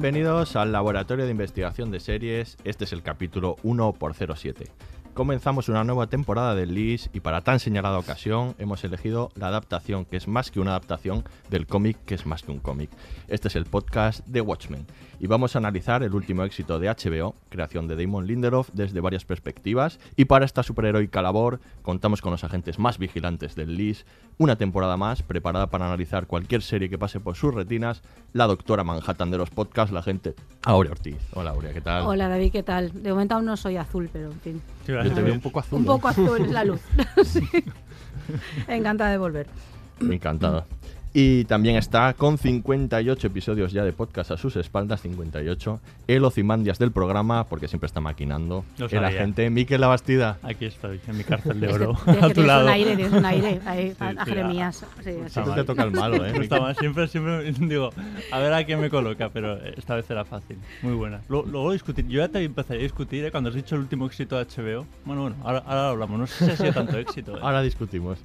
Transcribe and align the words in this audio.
Bienvenidos 0.00 0.54
al 0.54 0.70
Laboratorio 0.70 1.24
de 1.24 1.32
Investigación 1.32 1.90
de 1.90 1.98
Series. 1.98 2.56
Este 2.62 2.84
es 2.84 2.92
el 2.92 3.02
capítulo 3.02 3.56
1x07. 3.64 4.68
Comenzamos 5.18 5.68
una 5.68 5.82
nueva 5.82 6.06
temporada 6.06 6.54
del 6.54 6.74
LIS 6.74 7.10
y 7.12 7.18
para 7.18 7.40
tan 7.40 7.58
señalada 7.58 7.98
ocasión 7.98 8.54
hemos 8.60 8.84
elegido 8.84 9.32
la 9.34 9.48
adaptación, 9.48 10.04
que 10.04 10.16
es 10.16 10.28
más 10.28 10.52
que 10.52 10.60
una 10.60 10.70
adaptación, 10.70 11.24
del 11.50 11.66
cómic, 11.66 11.98
que 12.06 12.14
es 12.14 12.24
más 12.24 12.44
que 12.44 12.52
un 12.52 12.60
cómic. 12.60 12.88
Este 13.26 13.48
es 13.48 13.56
el 13.56 13.64
podcast 13.64 14.24
de 14.28 14.42
Watchmen 14.42 14.86
y 15.20 15.26
vamos 15.26 15.54
a 15.54 15.58
analizar 15.58 16.02
el 16.02 16.14
último 16.14 16.44
éxito 16.44 16.78
de 16.78 16.88
HBO, 16.88 17.34
creación 17.48 17.88
de 17.88 17.96
Damon 17.96 18.26
Lindelof 18.26 18.70
desde 18.72 19.00
varias 19.00 19.24
perspectivas. 19.24 19.98
Y 20.16 20.26
para 20.26 20.44
esta 20.44 20.62
superheroica 20.62 21.22
labor 21.22 21.60
contamos 21.82 22.22
con 22.22 22.30
los 22.30 22.44
agentes 22.44 22.78
más 22.78 22.98
vigilantes 22.98 23.54
del 23.56 23.76
LIS, 23.76 24.06
una 24.38 24.56
temporada 24.56 24.96
más 24.96 25.22
preparada 25.22 25.68
para 25.68 25.86
analizar 25.86 26.26
cualquier 26.26 26.62
serie 26.62 26.88
que 26.88 26.98
pase 26.98 27.18
por 27.18 27.34
sus 27.34 27.52
retinas, 27.52 28.02
la 28.32 28.46
doctora 28.46 28.84
Manhattan 28.84 29.30
de 29.30 29.38
los 29.38 29.50
podcasts, 29.50 29.92
la 29.92 30.02
gente 30.02 30.34
Aurea 30.62 30.92
Ortiz. 30.92 31.18
Hola 31.34 31.50
Aurea, 31.50 31.72
¿qué 31.72 31.80
tal? 31.80 32.06
Hola 32.06 32.28
David, 32.28 32.52
¿qué 32.52 32.62
tal? 32.62 33.02
De 33.02 33.10
momento 33.10 33.34
aún 33.34 33.46
no 33.46 33.56
soy 33.56 33.76
azul, 33.76 34.08
pero 34.12 34.30
en 34.30 34.40
fin. 34.40 34.62
Yo 35.08 35.14
te 35.14 35.22
veo 35.22 35.34
un 35.34 35.40
poco 35.40 35.60
azul. 35.60 35.78
Un 35.78 35.84
¿eh? 35.84 35.86
poco 35.86 36.08
azul 36.08 36.42
es 36.42 36.50
la 36.50 36.64
luz. 36.64 36.80
Sí. 37.24 37.48
Encantada 38.66 39.10
de 39.10 39.18
volver. 39.18 39.46
Encantado. 40.00 40.66
Y 41.14 41.44
también 41.44 41.76
está 41.76 42.12
con 42.14 42.38
58 42.38 43.26
episodios 43.26 43.72
ya 43.72 43.84
de 43.84 43.92
podcast 43.92 44.30
a 44.30 44.36
sus 44.36 44.56
espaldas, 44.56 45.00
58, 45.02 45.80
el 46.06 46.24
Ocimandias 46.24 46.78
del 46.78 46.92
programa, 46.92 47.44
porque 47.44 47.66
siempre 47.66 47.86
está 47.86 48.00
maquinando, 48.00 48.64
Lo 48.76 48.86
el 48.86 49.04
agente 49.04 49.48
Miquel 49.50 49.80
Labastida. 49.80 50.38
Aquí 50.42 50.66
estoy, 50.66 51.00
en 51.06 51.16
mi 51.16 51.24
cárcel 51.24 51.60
de 51.60 51.68
Es 51.68 51.76
que 51.76 51.82
oro, 51.84 51.98
tienes 52.04 52.22
a 52.22 52.30
tu 52.30 52.42
lado. 52.42 52.64
un 52.64 52.70
aire, 52.70 52.96
tienes 52.96 53.12
un 53.12 53.24
aire 53.24 53.60
ahí, 53.66 53.94
a, 53.98 54.10
Sí, 54.10 54.16
a 54.18 54.24
sí, 54.24 54.30
Jeremías. 54.30 54.76
Sí, 54.76 54.84
está 55.10 55.28
sí. 55.28 55.30
Siempre 55.32 55.44
mal. 55.44 55.54
te 55.54 55.64
toca 55.64 55.82
el 55.84 55.90
malo, 55.92 56.16
¿eh? 56.16 56.32
No 56.32 56.42
está 56.42 56.56
Miquel? 56.56 56.60
mal, 56.60 56.76
siempre, 56.76 57.08
siempre 57.08 57.52
digo, 57.52 57.90
a 58.30 58.38
ver 58.38 58.52
a 58.52 58.64
quién 58.64 58.80
me 58.80 58.90
coloca, 58.90 59.30
pero 59.30 59.56
esta 59.64 59.96
vez 59.96 60.08
era 60.10 60.24
fácil. 60.24 60.58
Muy 60.82 60.92
buena. 60.94 61.20
Luego, 61.28 61.72
discutir, 61.72 62.06
yo 62.06 62.20
ya 62.20 62.28
te 62.28 62.44
empezaría 62.44 62.80
a 62.80 62.82
discutir 62.82 63.24
¿eh? 63.24 63.30
cuando 63.30 63.48
has 63.48 63.56
dicho 63.56 63.74
el 63.74 63.80
último 63.80 64.06
éxito 64.06 64.36
de 64.36 64.44
HBO. 64.44 64.86
Bueno, 65.04 65.22
bueno, 65.22 65.36
ahora, 65.42 65.62
ahora 65.66 65.82
lo 65.82 65.88
hablamos. 65.88 66.18
No 66.20 66.26
sé 66.26 66.44
si 66.44 66.50
ha 66.50 66.56
sido 66.56 66.72
tanto 66.72 66.98
éxito. 66.98 67.36
¿eh? 67.36 67.40
Ahora 67.42 67.62
discutimos. 67.62 68.18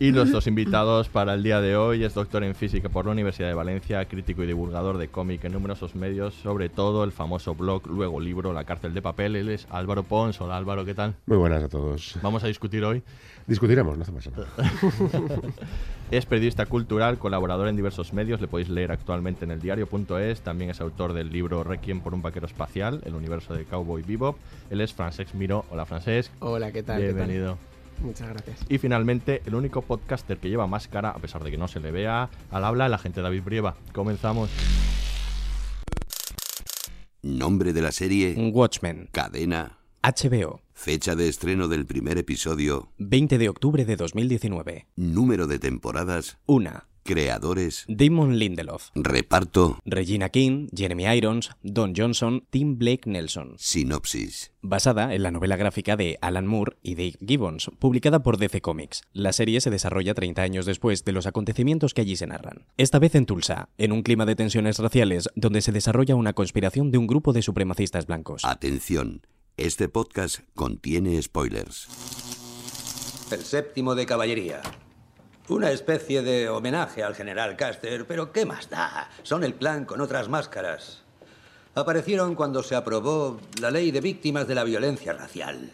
Y 0.00 0.10
dos 0.10 0.48
invitados 0.48 1.08
para 1.08 1.34
el 1.34 1.44
día 1.44 1.60
de 1.60 1.76
hoy 1.76 2.02
es 2.02 2.14
doctor 2.14 2.42
en 2.42 2.56
física 2.56 2.88
por 2.88 3.06
la 3.06 3.12
Universidad 3.12 3.46
de 3.46 3.54
Valencia, 3.54 4.04
crítico 4.06 4.42
y 4.42 4.46
divulgador 4.46 4.98
de 4.98 5.06
cómic 5.06 5.44
en 5.44 5.52
numerosos 5.52 5.94
medios, 5.94 6.34
sobre 6.34 6.68
todo 6.68 7.04
el 7.04 7.12
famoso 7.12 7.54
blog, 7.54 7.86
luego 7.86 8.18
libro 8.18 8.52
La 8.52 8.64
cárcel 8.64 8.92
de 8.92 9.00
papel. 9.00 9.36
Él 9.36 9.50
es 9.50 9.68
Álvaro 9.70 10.02
Pons. 10.02 10.40
Hola 10.40 10.56
Álvaro, 10.56 10.84
¿qué 10.84 10.94
tal? 10.94 11.14
Muy 11.26 11.38
buenas 11.38 11.62
a 11.62 11.68
todos. 11.68 12.18
Vamos 12.22 12.42
a 12.42 12.48
discutir 12.48 12.84
hoy. 12.84 13.04
Discutiremos, 13.46 13.96
no 13.96 14.02
hace 14.02 14.12
más 14.12 14.28
nada. 14.30 14.48
Es 16.10 16.26
periodista 16.26 16.66
cultural, 16.66 17.18
colaborador 17.18 17.66
en 17.66 17.76
diversos 17.76 18.12
medios, 18.12 18.40
le 18.40 18.46
podéis 18.46 18.68
leer 18.68 18.92
actualmente 18.92 19.46
en 19.46 19.50
el 19.50 19.60
diario.es, 19.60 20.42
también 20.42 20.70
es 20.70 20.80
autor 20.80 21.12
del 21.12 21.32
libro 21.32 21.64
Requiem 21.64 22.00
por 22.02 22.14
un 22.14 22.20
vaquero 22.20 22.46
espacial, 22.46 23.00
el 23.04 23.14
universo 23.14 23.54
de 23.54 23.64
Cowboy 23.64 24.02
Bebop. 24.02 24.36
Él 24.70 24.80
es 24.80 24.92
Francesc 24.92 25.34
Miró. 25.34 25.64
Hola 25.70 25.86
Francesc. 25.86 26.30
Hola, 26.40 26.72
¿qué 26.72 26.82
tal? 26.82 27.00
¿Qué 27.00 27.14
tal? 27.14 27.56
Muchas 28.00 28.28
gracias. 28.28 28.60
Y 28.68 28.78
finalmente, 28.78 29.42
el 29.46 29.54
único 29.54 29.82
podcaster 29.82 30.38
que 30.38 30.48
lleva 30.48 30.66
máscara, 30.66 31.10
a 31.10 31.18
pesar 31.18 31.42
de 31.44 31.50
que 31.50 31.58
no 31.58 31.68
se 31.68 31.80
le 31.80 31.90
vea, 31.90 32.28
al 32.50 32.64
habla 32.64 32.86
el 32.86 32.94
agente 32.94 33.22
David 33.22 33.42
Brieva. 33.44 33.76
Comenzamos. 33.92 34.50
Nombre 37.22 37.72
de 37.72 37.80
la 37.80 37.90
serie, 37.92 38.34
Watchmen. 38.52 39.08
cadena, 39.10 39.78
HBO. 40.02 40.60
fecha 40.74 41.14
de 41.16 41.28
estreno 41.28 41.68
del 41.68 41.86
primer 41.86 42.18
episodio, 42.18 42.92
20 42.98 43.38
de 43.38 43.48
octubre 43.48 43.84
de 43.86 43.96
2019. 43.96 44.86
número 44.96 45.46
de 45.46 45.58
temporadas, 45.58 46.36
1. 46.46 46.70
Creadores, 47.04 47.84
Damon 47.86 48.38
Lindelof. 48.38 48.88
reparto, 48.94 49.78
Regina 49.84 50.30
King, 50.30 50.68
Jeremy 50.74 51.04
Irons, 51.16 51.50
Don 51.62 51.92
Johnson, 51.94 52.44
Tim 52.50 52.78
Blake 52.78 53.02
Nelson. 53.08 53.54
sinopsis. 53.58 54.52
Basada 54.62 55.14
en 55.14 55.22
la 55.22 55.30
novela 55.30 55.56
gráfica 55.56 55.96
de 55.96 56.18
Alan 56.22 56.46
Moore 56.46 56.76
y 56.82 56.94
Dave 56.94 57.14
Gibbons, 57.24 57.70
publicada 57.78 58.22
por 58.22 58.38
DC 58.38 58.60
Comics. 58.62 59.02
La 59.12 59.32
serie 59.32 59.60
se 59.60 59.70
desarrolla 59.70 60.14
30 60.14 60.40
años 60.42 60.66
después 60.66 61.04
de 61.04 61.12
los 61.12 61.26
acontecimientos 61.26 61.92
que 61.94 62.00
allí 62.00 62.16
se 62.16 62.26
narran. 62.26 62.66
Esta 62.78 62.98
vez 62.98 63.14
en 63.14 63.26
Tulsa, 63.26 63.68
en 63.76 63.92
un 63.92 64.02
clima 64.02 64.24
de 64.26 64.36
tensiones 64.36 64.78
raciales 64.78 65.28
donde 65.36 65.60
se 65.60 65.72
desarrolla 65.72 66.14
una 66.16 66.32
conspiración 66.32 66.90
de 66.90 66.98
un 66.98 67.06
grupo 67.06 67.32
de 67.34 67.42
supremacistas 67.42 68.06
blancos. 68.06 68.42
Atención, 68.44 69.26
este 69.58 69.88
podcast 69.90 70.40
contiene 70.54 71.20
spoilers. 71.22 71.88
El 73.30 73.40
séptimo 73.44 73.94
de 73.94 74.06
caballería. 74.06 74.62
Una 75.46 75.70
especie 75.72 76.22
de 76.22 76.48
homenaje 76.48 77.02
al 77.02 77.14
general 77.14 77.58
Custer, 77.58 78.06
pero 78.06 78.32
¿qué 78.32 78.46
más 78.46 78.70
da? 78.70 79.10
Son 79.24 79.44
el 79.44 79.56
clan 79.56 79.84
con 79.84 80.00
otras 80.00 80.30
máscaras. 80.30 81.02
Aparecieron 81.74 82.34
cuando 82.34 82.62
se 82.62 82.74
aprobó 82.74 83.38
la 83.60 83.70
ley 83.70 83.90
de 83.90 84.00
víctimas 84.00 84.48
de 84.48 84.54
la 84.54 84.64
violencia 84.64 85.12
racial. 85.12 85.70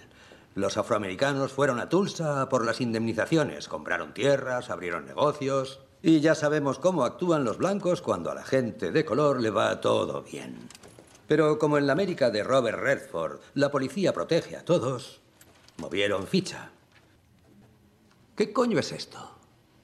Los 0.57 0.77
afroamericanos 0.77 1.53
fueron 1.53 1.79
a 1.79 1.89
Tulsa 1.89 2.49
por 2.49 2.65
las 2.65 2.81
indemnizaciones, 2.81 3.69
compraron 3.69 4.13
tierras, 4.13 4.71
abrieron 4.71 5.07
negocios. 5.07 5.79
Y 6.03 6.19
ya 6.19 6.35
sabemos 6.35 6.81
cómo 6.81 7.05
actúan 7.05 7.45
los 7.45 7.59
blancos 7.59 8.03
cuando 8.03 8.33
a 8.33 8.35
la 8.35 8.43
gente 8.43 8.91
de 8.91 9.05
color 9.05 9.41
le 9.41 9.51
va 9.51 9.81
todo 9.81 10.23
bien. 10.23 10.59
Pero 11.29 11.61
como 11.61 11.79
en 11.79 11.87
la 11.87 11.93
América 11.93 12.31
de 12.31 12.43
Robert 12.43 12.81
Redford, 12.81 13.39
la 13.55 13.71
policía 13.71 14.13
protege 14.13 14.57
a 14.57 14.65
todos, 14.65 15.21
movieron 15.77 16.27
ficha. 16.27 16.71
¿Qué 18.35 18.53
coño 18.53 18.81
es 18.81 18.91
esto? 18.91 19.30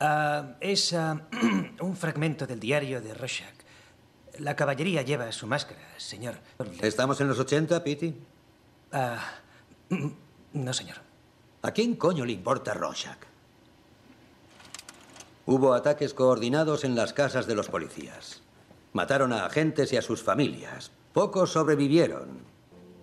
Ah, 0.00 0.56
es 0.60 0.92
ah, 0.92 1.22
un 1.80 1.96
fragmento 1.96 2.46
del 2.46 2.60
diario 2.60 3.00
de 3.00 3.14
Rorschach. 3.14 3.54
La 4.38 4.54
caballería 4.54 5.02
lleva 5.02 5.32
su 5.32 5.46
máscara, 5.46 5.80
señor. 5.96 6.34
¿Estamos 6.82 7.20
en 7.20 7.28
los 7.28 7.38
80, 7.38 7.82
Pity? 7.82 8.14
Ah, 8.92 9.18
no, 10.52 10.72
señor. 10.74 10.96
¿A 11.62 11.70
quién 11.72 11.96
coño 11.96 12.24
le 12.24 12.32
importa 12.32 12.74
Rorschach? 12.74 13.18
Hubo 15.46 15.72
ataques 15.72 16.12
coordinados 16.12 16.84
en 16.84 16.94
las 16.94 17.12
casas 17.12 17.46
de 17.46 17.54
los 17.54 17.68
policías. 17.68 18.42
Mataron 18.92 19.32
a 19.32 19.46
agentes 19.46 19.92
y 19.92 19.96
a 19.96 20.02
sus 20.02 20.22
familias. 20.22 20.90
Pocos 21.12 21.52
sobrevivieron. 21.52 22.40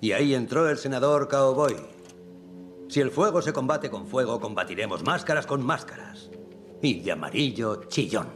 Y 0.02 0.12
ahí 0.12 0.36
entró 0.36 0.70
el 0.70 0.78
senador 0.78 1.30
Cowboy. 1.30 1.78
Si 2.90 3.00
el 3.00 3.10
fuego 3.10 3.42
se 3.42 3.54
combate 3.54 3.90
con 3.90 4.08
fuego, 4.08 4.40
combatiremos 4.40 5.04
máscaras 5.04 5.48
con 5.48 5.66
máscaras. 5.66 6.30
Y 6.84 7.00
de 7.00 7.14
amarillo, 7.14 7.86
chillón. 7.88 8.28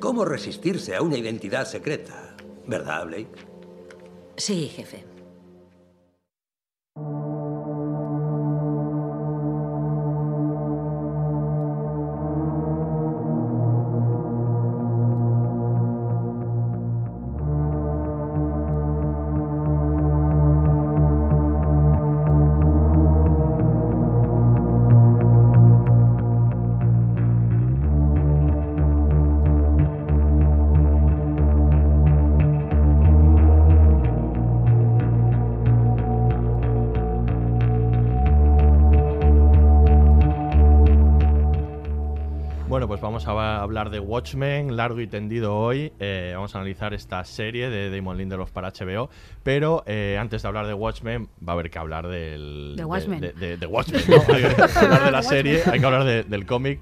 ¿Cómo 0.00 0.24
resistirse 0.24 0.96
a 0.96 1.02
una 1.02 1.16
identidad 1.16 1.64
secreta? 1.64 2.36
¿Verdad, 2.66 3.06
Blake? 3.06 3.28
Sí, 4.36 4.68
jefe. 4.68 5.04
Hablar 43.66 43.90
de 43.90 44.00
Watchmen, 44.00 44.76
largo 44.76 45.00
y 45.00 45.06
tendido 45.06 45.56
hoy. 45.56 45.92
Eh, 46.00 46.32
vamos 46.34 46.54
a 46.54 46.58
analizar 46.58 46.94
esta 46.94 47.24
serie 47.24 47.68
de 47.68 47.90
Damon 47.94 48.16
Lindelof 48.16 48.50
para 48.50 48.70
HBO. 48.72 49.10
Pero 49.42 49.82
eh, 49.86 50.16
antes 50.20 50.42
de 50.42 50.48
hablar 50.48 50.66
de 50.66 50.74
Watchmen, 50.74 51.28
va 51.46 51.52
a 51.52 51.54
haber 51.54 51.70
que 51.70 51.78
hablar 51.78 52.06
del. 52.08 52.74
De 52.76 52.84
Watchmen. 52.84 53.20
De, 53.20 53.32
de- 53.32 53.56
de 53.56 53.66
Watchmen, 53.66 54.02
¿no? 54.08 54.16
Hay 54.34 54.42
que 54.42 54.78
hablar 54.78 55.04
de 55.04 55.10
la 55.10 55.22
serie, 55.34 55.62
hay 55.70 55.78
que 55.80 55.86
hablar 55.86 56.04
de- 56.04 56.22
del 56.24 56.46
cómic. 56.46 56.80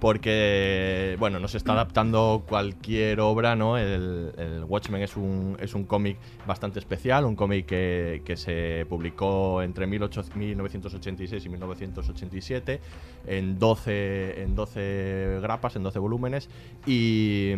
Porque, 0.00 1.16
bueno, 1.18 1.40
nos 1.40 1.54
está 1.54 1.72
adaptando 1.72 2.44
cualquier 2.46 3.20
obra, 3.20 3.56
¿no? 3.56 3.78
El, 3.78 4.32
Watchmen 4.68 5.02
es 5.02 5.16
un, 5.16 5.56
es 5.60 5.74
un 5.74 5.84
cómic 5.84 6.18
bastante 6.46 6.78
especial, 6.78 7.24
un 7.24 7.36
cómic 7.36 7.66
que, 7.66 8.22
que 8.24 8.36
se 8.36 8.84
publicó 8.88 9.62
entre 9.62 9.86
18 9.86 10.24
1986 10.34 11.44
y 11.44 11.48
1987 11.48 12.80
en 13.26 13.58
12, 13.58 14.42
en 14.42 14.54
12 14.54 15.38
grapas, 15.42 15.76
en 15.76 15.82
12 15.82 15.98
volúmenes, 15.98 16.48
y, 16.86 17.54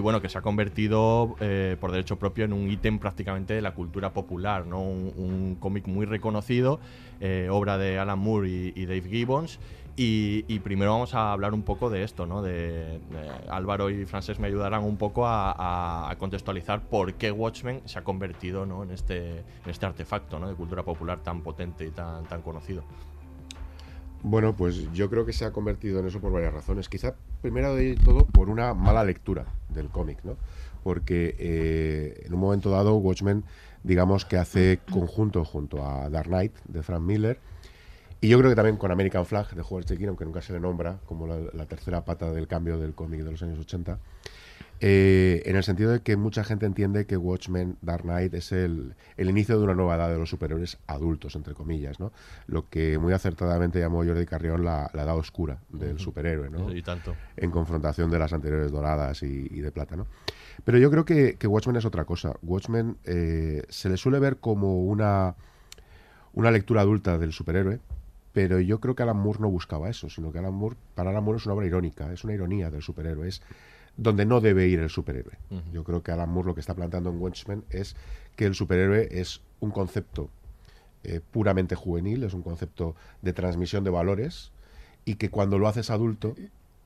bueno, 0.00 0.20
que 0.20 0.28
se 0.28 0.38
ha 0.38 0.42
convertido 0.42 1.36
eh, 1.40 1.76
por 1.80 1.92
derecho 1.92 2.18
propio 2.18 2.44
en 2.44 2.52
un 2.52 2.70
ítem 2.70 2.98
prácticamente 2.98 3.54
de 3.54 3.62
la 3.62 3.74
cultura 3.74 4.12
popular, 4.12 4.66
¿no? 4.66 4.80
Un, 4.80 5.56
cómic 5.60 5.86
muy 5.86 6.06
reconocido, 6.06 6.80
eh, 7.20 7.48
obra 7.50 7.76
de 7.76 7.98
Alan 7.98 8.18
Moore 8.18 8.72
y 8.74 8.86
Dave 8.86 9.02
Gibbons. 9.02 9.58
Y, 9.96 10.58
primero 10.60 10.92
vamos 10.92 11.14
a 11.14 11.32
hablar 11.32 11.52
un 11.52 11.62
poco 11.62 11.90
de 11.90 12.04
esto, 12.04 12.24
¿no? 12.24 12.42
De, 12.42 13.00
Álvaro 13.48 13.90
y 13.90 14.06
Francés 14.06 14.38
me 14.38 14.46
ayudarán 14.46 14.82
un 14.82 14.96
poco 14.96 15.26
a, 15.26 16.14
contextualizar 16.18 16.80
por 16.80 17.14
qué 17.14 17.30
Watchmen 17.30 17.82
se 17.84 17.98
ha 17.98 18.04
convertido 18.04 18.64
¿no? 18.64 18.82
en, 18.82 18.92
este, 18.92 19.42
este 19.66 19.86
artefacto 19.86 20.38
¿no? 20.38 20.48
de 20.48 20.54
cultura 20.54 20.82
popular 20.82 21.22
tan 21.22 21.42
potente 21.42 21.84
y 21.84 21.90
tan, 21.90 22.24
tan 22.24 22.40
conocido. 22.42 22.82
Bueno, 24.22 24.54
pues 24.54 24.92
yo 24.92 25.08
creo 25.08 25.24
que 25.24 25.32
se 25.32 25.46
ha 25.46 25.52
convertido 25.52 26.00
en 26.00 26.06
eso 26.06 26.20
por 26.20 26.32
varias 26.32 26.52
razones. 26.52 26.88
Quizá 26.88 27.14
primero 27.40 27.74
de 27.74 27.96
todo 27.96 28.26
por 28.26 28.50
una 28.50 28.74
mala 28.74 29.02
lectura 29.02 29.46
del 29.70 29.88
cómic, 29.88 30.18
¿no? 30.24 30.36
Porque 30.82 31.36
eh, 31.38 32.22
en 32.26 32.34
un 32.34 32.40
momento 32.40 32.70
dado 32.70 32.96
Watchmen, 32.96 33.44
digamos 33.82 34.24
que 34.26 34.36
hace 34.36 34.80
conjunto 34.90 35.44
junto 35.44 35.86
a 35.86 36.10
Dark 36.10 36.28
Knight 36.28 36.54
de 36.66 36.82
Frank 36.82 37.02
Miller 37.02 37.38
y 38.20 38.28
yo 38.28 38.38
creo 38.38 38.50
que 38.50 38.56
también 38.56 38.76
con 38.76 38.90
American 38.90 39.24
Flag 39.26 39.54
de 39.54 39.62
Howard 39.62 39.84
Chaykin, 39.86 40.08
aunque 40.08 40.24
nunca 40.24 40.42
se 40.42 40.52
le 40.52 40.60
nombra 40.60 40.98
como 41.06 41.26
la, 41.26 41.38
la 41.52 41.66
tercera 41.66 42.04
pata 42.04 42.30
del 42.32 42.46
cambio 42.46 42.78
del 42.78 42.94
cómic 42.94 43.22
de 43.22 43.30
los 43.30 43.42
años 43.42 43.58
80. 43.58 43.98
eh, 44.82 45.42
en 45.44 45.56
el 45.56 45.62
sentido 45.62 45.90
de 45.92 46.00
que 46.00 46.16
mucha 46.16 46.42
gente 46.42 46.64
entiende 46.64 47.04
que 47.06 47.16
Watchmen 47.18 47.76
Dark 47.82 48.02
Knight 48.04 48.32
es 48.34 48.50
el, 48.52 48.94
el 49.18 49.28
inicio 49.28 49.58
de 49.58 49.64
una 49.64 49.74
nueva 49.74 49.96
edad 49.96 50.08
de 50.10 50.18
los 50.18 50.30
superhéroes 50.30 50.78
adultos, 50.86 51.36
entre 51.36 51.52
comillas, 51.54 52.00
¿no? 52.00 52.12
Lo 52.46 52.68
que 52.70 52.98
muy 52.98 53.12
acertadamente 53.12 53.78
llamó 53.78 54.04
Jordi 54.04 54.24
Carrión 54.24 54.64
la, 54.64 54.90
la 54.94 55.02
edad 55.02 55.16
oscura 55.18 55.58
del 55.68 55.98
superhéroe, 55.98 56.48
¿no? 56.50 56.74
Y 56.74 56.82
tanto. 56.82 57.14
En 57.36 57.50
confrontación 57.50 58.10
de 58.10 58.18
las 58.18 58.32
anteriores 58.32 58.70
doradas 58.72 59.22
y, 59.22 59.48
y 59.50 59.60
de 59.60 59.70
plata, 59.70 59.96
¿no? 59.96 60.06
Pero 60.64 60.78
yo 60.78 60.90
creo 60.90 61.04
que, 61.04 61.36
que 61.36 61.46
Watchmen 61.46 61.76
es 61.76 61.84
otra 61.84 62.04
cosa. 62.06 62.34
Watchmen 62.42 62.96
eh, 63.04 63.62
se 63.68 63.88
le 63.90 63.98
suele 63.98 64.18
ver 64.18 64.38
como 64.38 64.82
una, 64.84 65.34
una 66.32 66.50
lectura 66.50 66.80
adulta 66.82 67.18
del 67.18 67.32
superhéroe, 67.32 67.80
pero 68.32 68.60
yo 68.60 68.80
creo 68.80 68.94
que 68.94 69.02
Alan 69.02 69.16
Moore 69.16 69.40
no 69.40 69.50
buscaba 69.50 69.88
eso, 69.88 70.08
sino 70.08 70.32
que 70.32 70.38
Alan 70.38 70.54
Moore, 70.54 70.76
para 70.94 71.10
Alan 71.10 71.24
Moore 71.24 71.38
es 71.38 71.46
una 71.46 71.54
obra 71.54 71.66
irónica, 71.66 72.12
es 72.12 72.24
una 72.24 72.34
ironía 72.34 72.70
del 72.70 72.82
superhéroe, 72.82 73.28
es 73.28 73.42
donde 73.96 74.24
no 74.24 74.40
debe 74.40 74.66
ir 74.68 74.78
el 74.78 74.88
superhéroe. 74.88 75.36
Yo 75.72 75.84
creo 75.84 76.02
que 76.02 76.12
Alan 76.12 76.30
Moore 76.30 76.48
lo 76.48 76.54
que 76.54 76.60
está 76.60 76.74
planteando 76.74 77.10
en 77.10 77.20
Watchmen 77.20 77.64
es 77.70 77.96
que 78.36 78.46
el 78.46 78.54
superhéroe 78.54 79.08
es 79.10 79.42
un 79.58 79.70
concepto 79.70 80.30
eh, 81.02 81.20
puramente 81.30 81.74
juvenil, 81.74 82.22
es 82.24 82.34
un 82.34 82.42
concepto 82.42 82.94
de 83.20 83.32
transmisión 83.32 83.84
de 83.84 83.90
valores 83.90 84.52
y 85.04 85.16
que 85.16 85.28
cuando 85.28 85.58
lo 85.58 85.66
haces 85.66 85.90
adulto, 85.90 86.34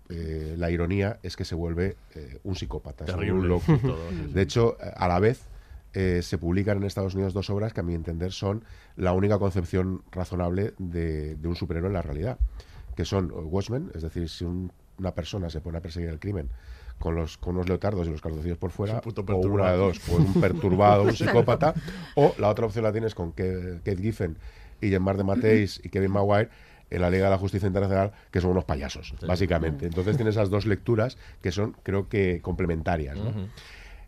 eh, 0.08 0.54
la 0.56 0.70
ironía 0.70 1.18
es 1.22 1.36
que 1.36 1.44
se 1.44 1.54
vuelve 1.54 1.96
eh, 2.14 2.38
un 2.42 2.56
psicópata, 2.56 3.04
un 3.16 3.48
loco. 3.48 3.78
todo, 3.82 4.10
sí, 4.10 4.16
sí. 4.26 4.32
De 4.32 4.42
hecho, 4.42 4.76
a 4.80 5.08
la 5.08 5.18
vez 5.18 5.46
eh, 5.94 6.20
se 6.22 6.38
publican 6.38 6.76
en 6.78 6.84
Estados 6.84 7.14
Unidos 7.14 7.32
dos 7.32 7.48
obras 7.50 7.72
que 7.72 7.80
a 7.80 7.82
mi 7.82 7.94
entender 7.94 8.32
son 8.32 8.64
la 8.96 9.12
única 9.12 9.38
concepción 9.38 10.02
razonable 10.12 10.74
de, 10.78 11.36
de 11.36 11.48
un 11.48 11.56
superhéroe 11.56 11.88
en 11.88 11.94
la 11.94 12.02
realidad, 12.02 12.38
que 12.96 13.04
son 13.04 13.30
Watchmen, 13.32 13.90
es 13.94 14.02
decir, 14.02 14.28
si 14.28 14.44
un- 14.44 14.72
una 14.98 15.12
persona 15.14 15.50
se 15.50 15.60
pone 15.60 15.78
a 15.78 15.80
perseguir 15.80 16.08
el 16.10 16.20
crimen 16.20 16.48
con 17.00 17.16
los 17.16 17.36
con 17.38 17.56
unos 17.56 17.68
leotardos 17.68 18.06
y 18.06 18.10
los 18.10 18.20
calzoncillos 18.20 18.58
por 18.58 18.70
fuera, 18.70 18.94
o 19.34 19.40
una 19.52 19.72
de 19.72 19.78
dos, 19.78 19.98
pues 20.06 20.18
un 20.20 20.40
perturbado, 20.40 21.02
un 21.02 21.12
psicópata, 21.16 21.74
o 22.14 22.34
la 22.38 22.48
otra 22.48 22.66
opción 22.66 22.84
la 22.84 22.92
tienes 22.92 23.14
con 23.16 23.32
Kate 23.32 23.96
Giffen 24.00 24.36
y 24.80 24.90
Jean-Marc 24.90 25.18
de 25.18 25.24
Mateis 25.24 25.80
y 25.82 25.88
Kevin 25.88 26.12
Maguire 26.12 26.48
en 26.90 27.00
la 27.00 27.10
Liga 27.10 27.24
de 27.24 27.30
la 27.30 27.38
Justicia 27.38 27.66
Internacional, 27.66 28.12
que 28.30 28.40
son 28.40 28.50
unos 28.52 28.64
payasos, 28.64 29.12
básicamente. 29.26 29.86
Entonces 29.86 30.16
tienes 30.16 30.36
esas 30.36 30.50
dos 30.50 30.64
lecturas 30.66 31.18
que 31.42 31.50
son, 31.50 31.74
creo 31.82 32.08
que, 32.08 32.40
complementarias. 32.40 33.18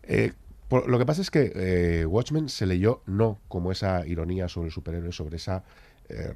Eh, 0.03 0.31
por- 0.67 0.89
lo 0.89 0.97
que 0.99 1.05
pasa 1.05 1.21
es 1.21 1.31
que 1.31 1.51
eh, 1.55 2.05
Watchmen 2.05 2.49
se 2.49 2.65
leyó 2.65 3.01
no 3.05 3.39
como 3.47 3.71
esa 3.71 4.05
ironía 4.07 4.47
sobre 4.49 4.67
el 4.67 4.73
superhéroe, 4.73 5.11
sobre 5.11 5.37
esa 5.37 5.63
eh, 6.09 6.33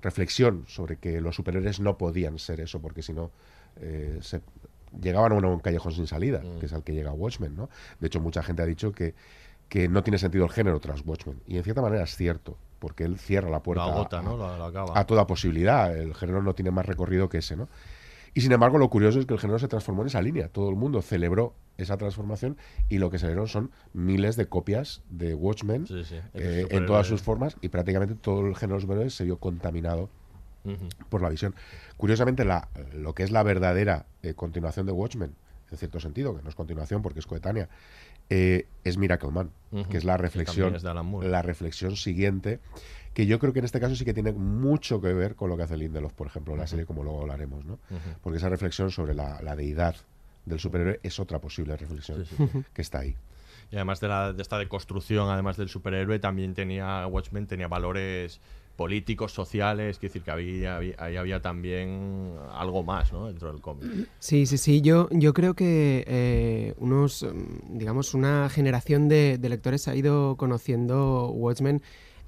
reflexión 0.00 0.64
sobre 0.66 0.96
que 0.96 1.20
los 1.20 1.36
superhéroes 1.36 1.80
no 1.80 1.96
podían 1.98 2.38
ser 2.38 2.60
eso, 2.60 2.80
porque 2.80 3.02
si 3.02 3.12
no 3.12 3.30
eh, 3.80 4.18
se 4.20 4.40
llegaban 5.00 5.32
a 5.32 5.36
un 5.36 5.60
callejón 5.60 5.92
sin 5.92 6.06
salida, 6.06 6.40
Mm. 6.40 6.58
que 6.60 6.66
es 6.66 6.72
al 6.72 6.82
que 6.82 6.92
llega 6.92 7.12
Watchmen. 7.12 7.56
¿no? 7.56 7.68
De 8.00 8.08
hecho, 8.08 8.20
mucha 8.20 8.42
gente 8.42 8.62
ha 8.62 8.66
dicho 8.66 8.92
que, 8.92 9.14
que 9.68 9.88
no 9.88 10.02
tiene 10.02 10.18
sentido 10.18 10.44
el 10.44 10.50
género 10.50 10.80
tras 10.80 11.02
Watchmen. 11.06 11.40
Y 11.46 11.56
en 11.56 11.64
cierta 11.64 11.80
manera 11.80 12.02
es 12.04 12.14
cierto, 12.16 12.58
porque 12.78 13.04
él 13.04 13.18
cierra 13.18 13.48
la 13.48 13.62
puerta 13.62 13.84
a- 13.84 13.86
a 14.98 15.06
toda 15.06 15.26
posibilidad. 15.26 15.96
El 15.96 16.14
género 16.14 16.42
no 16.42 16.54
tiene 16.54 16.70
más 16.70 16.84
recorrido 16.84 17.28
que 17.28 17.38
ese, 17.38 17.56
¿no? 17.56 17.68
Y 18.34 18.40
sin 18.40 18.52
embargo, 18.52 18.76
lo 18.78 18.90
curioso 18.90 19.18
es 19.20 19.26
que 19.26 19.34
el 19.34 19.40
género 19.40 19.58
se 19.58 19.68
transformó 19.68 20.02
en 20.02 20.08
esa 20.08 20.20
línea. 20.20 20.48
Todo 20.48 20.68
el 20.68 20.76
mundo 20.76 21.00
celebró 21.00 21.54
esa 21.78 21.96
transformación 21.96 22.56
y 22.88 22.98
lo 22.98 23.10
que 23.10 23.18
se 23.18 23.46
son 23.46 23.70
miles 23.92 24.36
de 24.36 24.46
copias 24.46 25.02
de 25.10 25.34
Watchmen 25.34 25.86
Sí, 25.86 26.04
sí. 26.04 26.16
El 26.34 26.42
eh, 26.42 26.66
en 26.70 26.86
todas 26.86 27.06
sus 27.06 27.22
formas 27.22 27.56
y 27.60 27.68
prácticamente 27.68 28.14
todo 28.14 28.46
el 28.46 28.56
género 28.56 28.76
de 28.76 28.82
superhéroes 28.82 29.14
se 29.14 29.24
vio 29.24 29.38
contaminado 29.38 30.10
por 31.08 31.22
la 31.22 31.28
visión. 31.28 31.54
Curiosamente, 31.96 32.44
la, 32.44 32.68
lo 32.94 33.14
que 33.14 33.24
es 33.24 33.30
la 33.30 33.42
verdadera 33.42 34.06
eh, 34.22 34.34
continuación 34.34 34.86
de 34.86 34.92
Watchmen, 34.92 35.34
en 35.70 35.76
cierto 35.78 35.98
sentido, 35.98 36.36
que 36.36 36.42
no 36.42 36.48
es 36.48 36.54
continuación 36.54 37.02
porque 37.02 37.18
es 37.18 37.26
coetánea, 37.26 37.68
eh, 38.30 38.68
es 38.84 38.96
Miracle 38.96 39.30
Man, 39.30 39.50
Ujú. 39.72 39.88
que 39.90 39.96
es 39.96 40.04
la 40.04 40.16
reflexión, 40.16 40.74
es 40.74 40.82
la 40.84 41.42
reflexión 41.42 41.96
siguiente, 41.96 42.60
que 43.12 43.26
yo 43.26 43.38
creo 43.38 43.52
que 43.52 43.58
en 43.58 43.64
este 43.64 43.80
caso 43.80 43.96
sí 43.96 44.04
que 44.04 44.14
tiene 44.14 44.32
mucho 44.32 45.00
que 45.00 45.12
ver 45.12 45.34
con 45.34 45.50
lo 45.50 45.56
que 45.56 45.64
hace 45.64 45.76
Lindelof, 45.76 46.12
por 46.12 46.26
ejemplo, 46.28 46.54
en 46.54 46.60
la 46.60 46.66
serie, 46.66 46.86
como 46.86 47.02
luego 47.02 47.22
hablaremos, 47.22 47.64
¿no? 47.64 47.78
Porque 48.22 48.38
esa 48.38 48.48
reflexión 48.48 48.90
sobre 48.90 49.14
la, 49.14 49.42
la 49.42 49.56
deidad 49.56 49.96
del 50.44 50.58
superhéroe 50.60 51.00
es 51.02 51.18
otra 51.20 51.38
posible 51.40 51.76
reflexión 51.76 52.24
Sí, 52.26 52.36
sí, 52.36 52.44
sí. 52.52 52.58
que 52.72 52.82
está 52.82 53.00
ahí. 53.00 53.16
Y 53.70 53.76
además 53.76 54.00
de, 54.00 54.08
la, 54.08 54.32
de 54.32 54.42
esta 54.42 54.58
deconstrucción, 54.58 55.30
además 55.30 55.56
del 55.56 55.68
superhéroe, 55.68 56.18
también 56.18 56.54
tenía 56.54 57.06
Watchmen 57.06 57.46
tenía 57.46 57.68
valores 57.68 58.40
políticos, 58.76 59.32
sociales, 59.32 59.98
que 59.98 60.06
decir 60.08 60.22
que 60.22 60.30
había, 60.30 60.76
había- 60.76 60.94
ahí 60.98 61.16
había 61.16 61.40
también 61.40 62.34
algo 62.52 62.82
más, 62.82 63.12
¿no? 63.12 63.26
Dentro 63.28 63.52
del 63.52 63.60
cómic. 63.60 64.08
Sí, 64.18 64.46
sí, 64.46 64.56
sí. 64.58 64.80
Yo, 64.80 65.08
yo 65.10 65.32
creo 65.34 65.54
que 65.54 66.04
eh, 66.06 66.74
unos, 66.78 67.22
mm, 67.22 67.78
digamos, 67.78 68.14
una 68.14 68.48
generación 68.48 69.08
de, 69.08 69.36
de 69.38 69.48
lectores 69.48 69.88
ha 69.88 69.94
ido 69.94 70.36
conociendo 70.36 71.28
Watchmen 71.30 71.82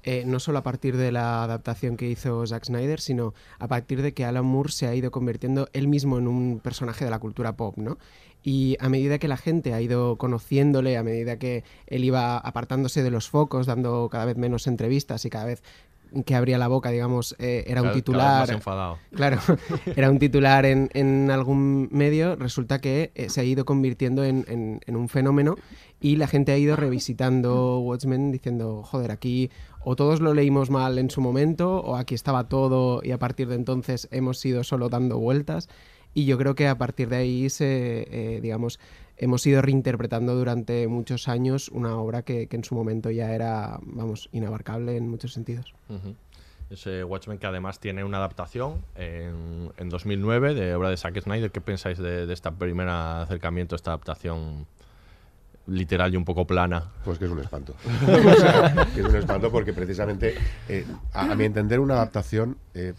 eh, 0.05 0.23
no 0.25 0.39
solo 0.39 0.59
a 0.59 0.63
partir 0.63 0.95
de 0.95 1.11
la 1.11 1.43
adaptación 1.43 1.97
que 1.97 2.07
hizo 2.09 2.45
Zack 2.47 2.65
Snyder, 2.65 3.01
sino 3.01 3.33
a 3.59 3.67
partir 3.67 4.01
de 4.01 4.13
que 4.13 4.23
Alan 4.23 4.45
Moore 4.45 4.71
se 4.71 4.87
ha 4.87 4.95
ido 4.95 5.11
convirtiendo 5.11 5.67
él 5.73 5.87
mismo 5.89 6.17
en 6.17 6.27
un 6.27 6.59
personaje 6.63 7.03
de 7.03 7.11
la 7.11 7.19
cultura 7.19 7.57
pop, 7.57 7.75
¿no? 7.77 7.97
Y 8.43 8.77
a 8.79 8.89
medida 8.89 9.17
que 9.17 9.27
la 9.27 9.37
gente 9.37 9.73
ha 9.73 9.81
ido 9.81 10.17
conociéndole, 10.17 10.95
a 10.97 11.03
medida 11.03 11.37
que 11.39 11.63
él 11.87 12.03
iba 12.03 12.37
apartándose 12.37 13.01
de 13.01 13.09
los 13.09 13.27
focos, 13.29 13.65
dando 13.65 14.07
cada 14.11 14.25
vez 14.25 14.37
menos 14.37 14.67
entrevistas 14.67 15.25
y 15.25 15.29
cada 15.31 15.45
vez 15.45 15.63
que 16.25 16.35
abría 16.35 16.57
la 16.59 16.67
boca, 16.67 16.91
digamos, 16.91 17.35
eh, 17.39 17.63
era 17.67 17.81
un 17.81 17.91
titular. 17.91 18.41
más 18.41 18.49
enfadado. 18.51 18.99
Claro, 19.15 19.39
era 19.97 20.09
un 20.11 20.19
titular 20.19 20.63
en, 20.65 20.89
en 20.93 21.31
algún 21.31 21.89
medio, 21.91 22.35
resulta 22.35 22.79
que 22.79 23.11
eh, 23.15 23.29
se 23.29 23.41
ha 23.41 23.43
ido 23.43 23.65
convirtiendo 23.65 24.23
en, 24.23 24.45
en- 24.47 24.79
en 24.85 24.95
un 24.95 25.09
fenómeno 25.09 25.55
y 26.05 26.17
la 26.17 26.27
gente 26.27 26.51
ha 26.51 26.57
ido 26.59 26.75
revisitando 26.75 27.79
Watchmen 27.79 28.31
diciendo, 28.31 28.83
joder, 28.83 29.09
aquí 29.09 29.49
o 29.79 29.95
todos 29.95 30.21
lo 30.21 30.35
leímos 30.35 30.69
mal 30.69 30.99
en 30.99 31.09
su 31.09 31.19
momento 31.19 31.79
o 31.79 31.95
aquí 31.95 32.13
estaba 32.13 32.47
todo 32.47 33.01
y 33.03 33.09
a 33.09 33.17
partir 33.17 33.47
de 33.47 33.55
entonces 33.55 34.07
hemos 34.11 34.45
ido 34.45 34.63
solo 34.63 34.89
dando 34.89 35.17
vueltas. 35.17 35.67
Y 36.13 36.25
yo 36.25 36.37
creo 36.37 36.53
que 36.53 36.67
a 36.67 36.77
partir 36.77 37.09
de 37.09 37.15
ahí 37.15 37.49
se, 37.49 38.05
eh, 38.11 38.39
digamos, 38.39 38.79
hemos 39.17 39.47
ido 39.47 39.63
reinterpretando 39.63 40.35
durante 40.35 40.87
muchos 40.87 41.27
años 41.27 41.69
una 41.69 41.97
obra 41.97 42.21
que, 42.21 42.45
que 42.45 42.55
en 42.55 42.63
su 42.63 42.75
momento 42.75 43.09
ya 43.09 43.33
era, 43.33 43.79
vamos, 43.81 44.29
inabarcable 44.31 44.97
en 44.97 45.09
muchos 45.09 45.33
sentidos. 45.33 45.73
Ujú. 45.89 46.13
Ese 46.69 47.03
Watchmen 47.03 47.39
que 47.39 47.47
además 47.47 47.79
tiene 47.79 48.03
una 48.03 48.17
adaptación 48.17 48.85
en, 48.93 49.71
en 49.75 49.89
2009 49.89 50.53
de 50.53 50.75
obra 50.75 50.91
de 50.91 50.97
Zack 50.97 51.19
Snyder. 51.19 51.49
¿Qué 51.49 51.61
pensáis 51.61 51.97
de, 51.97 52.27
de 52.27 52.33
este 52.33 52.51
primer 52.51 52.89
acercamiento, 52.89 53.75
esta 53.75 53.89
adaptación 53.89 54.67
literal 55.67 56.13
y 56.13 56.17
un 56.17 56.25
poco 56.25 56.45
plana? 56.45 56.91
Pues 57.03 57.17
que 57.19 57.25
es 57.25 57.31
un 57.31 57.39
espanto. 57.39 57.75
O 57.85 58.33
sea, 58.39 58.87
que 58.93 59.01
es 59.01 59.05
un 59.07 59.15
espanto 59.15 59.51
porque 59.51 59.73
precisamente, 59.73 60.35
eh, 60.69 60.85
a, 61.13 61.31
a 61.31 61.35
mi 61.35 61.45
entender, 61.45 61.79
una 61.79 61.95
adaptación 61.95 62.57
eh, 62.73 62.93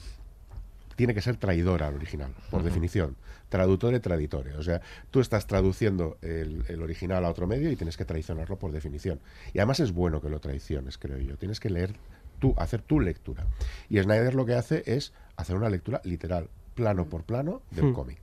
tiene 0.97 1.15
que 1.15 1.21
ser 1.23 1.37
traidora 1.37 1.89
al 1.89 1.95
original, 1.95 2.33
por 2.51 2.61
Ujú. 2.61 2.69
definición. 2.69 3.17
Traductore, 3.49 4.01
traditore. 4.01 4.55
O 4.57 4.63
sea, 4.63 4.81
tú 5.11 5.21
estás 5.21 5.47
traduciendo 5.47 6.19
el, 6.23 6.65
el 6.69 6.83
original 6.83 7.25
a 7.25 7.31
otro 7.31 7.47
medio 7.47 7.71
y 7.71 7.77
tienes 7.77 7.97
que 7.97 8.05
traicionarlo 8.05 8.59
por 8.59 8.73
definición. 8.73 9.21
Y 9.55 9.59
además 9.59 9.79
es 9.81 9.93
bueno 9.93 10.21
que 10.21 10.29
lo 10.31 10.41
traiciones, 10.41 10.99
creo 10.99 11.19
yo. 11.19 11.37
Tienes 11.37 11.61
que 11.61 11.71
leer 11.71 11.95
tú, 12.41 12.55
hacer 12.59 12.83
tu 12.83 12.99
lectura. 12.99 13.47
Y 13.89 14.01
Snyder 14.03 14.35
lo 14.35 14.47
que 14.47 14.55
hace 14.55 14.83
es 14.87 15.13
hacer 15.37 15.55
una 15.55 15.71
lectura 15.71 16.01
literal, 16.03 16.49
plano 16.75 17.05
por 17.07 17.23
plano 17.23 17.63
del 17.71 17.87
Hmm. 17.87 17.93
cómic. 17.95 18.19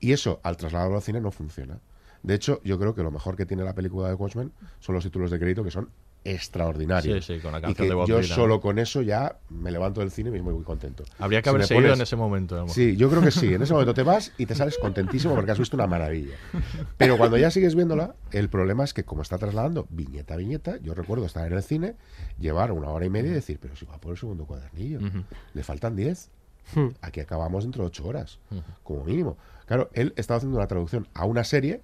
Y 0.00 0.12
eso, 0.12 0.38
al 0.42 0.58
trasladarlo 0.58 0.96
al 0.96 1.02
cine, 1.02 1.20
no 1.22 1.30
funciona. 1.30 1.78
De 2.22 2.34
hecho, 2.34 2.60
yo 2.64 2.78
creo 2.78 2.94
que 2.94 3.02
lo 3.02 3.10
mejor 3.10 3.36
que 3.36 3.46
tiene 3.46 3.62
la 3.64 3.74
película 3.74 4.08
de 4.08 4.14
Watchmen 4.14 4.52
son 4.80 4.94
los 4.94 5.04
títulos 5.04 5.30
de 5.30 5.38
crédito 5.38 5.62
que 5.64 5.70
son 5.70 5.88
extraordinarios. 6.24 7.24
Sí, 7.24 7.34
sí, 7.36 7.40
con 7.40 7.52
la 7.52 7.58
y 7.58 7.62
canción 7.62 7.84
que 7.86 7.88
de 7.90 7.94
Bob 7.94 8.06
yo 8.08 8.20
Dylan. 8.20 8.36
solo 8.36 8.60
con 8.60 8.78
eso 8.78 9.02
ya 9.02 9.38
me 9.50 9.70
levanto 9.70 10.00
del 10.00 10.10
cine 10.10 10.28
y 10.30 10.32
me 10.32 10.40
voy 10.40 10.54
muy 10.54 10.64
contento. 10.64 11.04
Habría 11.18 11.40
que 11.42 11.48
Si 11.48 11.54
haber 11.54 11.66
seguido 11.66 11.86
pones- 11.88 11.98
en 11.98 12.02
ese 12.02 12.16
momento. 12.16 12.54
a 12.54 12.58
lo 12.58 12.64
mejor. 12.64 12.74
Sí, 12.74 12.96
yo 12.96 13.08
creo 13.08 13.22
que 13.22 13.30
sí. 13.30 13.54
En 13.54 13.62
ese 13.62 13.72
momento 13.72 13.94
te 13.94 14.02
vas 14.02 14.32
y 14.36 14.46
te 14.46 14.54
sales 14.54 14.76
contentísimo 14.78 15.34
porque 15.34 15.50
has 15.52 15.58
visto 15.58 15.76
una 15.76 15.86
maravilla. 15.86 16.34
Pero 16.96 17.16
cuando 17.18 17.38
ya 17.38 17.50
sigues 17.50 17.74
viéndola, 17.74 18.14
el 18.32 18.48
problema 18.48 18.84
es 18.84 18.92
que 18.94 19.04
como 19.04 19.22
está 19.22 19.38
trasladando 19.38 19.86
viñeta 19.90 20.34
a 20.34 20.36
viñeta, 20.36 20.76
yo 20.78 20.94
recuerdo 20.94 21.24
estar 21.24 21.46
en 21.46 21.52
el 21.56 21.62
cine, 21.62 21.94
llevar 22.38 22.72
una 22.72 22.88
hora 22.90 23.06
y 23.06 23.10
media 23.10 23.30
y 23.30 23.34
decir, 23.34 23.58
pero 23.60 23.76
si 23.76 23.86
va 23.86 23.98
por 23.98 24.12
el 24.12 24.18
segundo 24.18 24.44
cuadernillo, 24.44 24.98
le 25.54 25.62
faltan 25.62 25.96
10. 25.96 26.30
Hmm. 26.74 26.88
Aquí 27.00 27.20
acabamos 27.20 27.64
dentro 27.64 27.82
de 27.82 27.86
8 27.88 28.06
horas, 28.06 28.38
como 28.82 29.04
mínimo. 29.04 29.38
Claro, 29.66 29.88
él 29.94 30.12
estaba 30.16 30.36
haciendo 30.38 30.58
una 30.58 30.66
traducción 30.66 31.06
a 31.14 31.24
una 31.24 31.44
serie, 31.44 31.80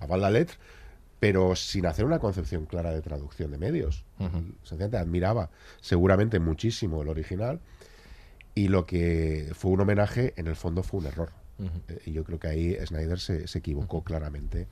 a 0.00 0.06
Val 0.06 0.20
la 0.20 0.30
Lettre, 0.30 0.56
pero 1.20 1.56
sin 1.56 1.86
hacer 1.86 2.04
una 2.04 2.18
concepción 2.18 2.66
clara 2.66 2.92
de 2.92 3.02
traducción 3.02 3.50
de 3.50 3.58
medios. 3.58 4.04
Ujú. 4.20 4.38
Sencillamente 4.62 4.96
admiraba 4.98 5.50
seguramente 5.80 6.38
muchísimo 6.38 7.02
el 7.02 7.08
original 7.08 7.60
y 8.54 8.68
lo 8.68 8.86
que 8.86 9.50
fue 9.54 9.70
un 9.72 9.80
homenaje, 9.80 10.34
en 10.36 10.46
el 10.46 10.56
fondo 10.56 10.82
fue 10.82 11.00
un 11.00 11.06
error. 11.06 11.30
Eh, 11.88 11.98
Y 12.06 12.12
yo 12.12 12.22
creo 12.24 12.38
que 12.38 12.46
ahí 12.48 12.76
Snyder 12.86 13.18
se, 13.18 13.48
se 13.48 13.58
equivocó 13.58 14.02
claramente 14.04 14.68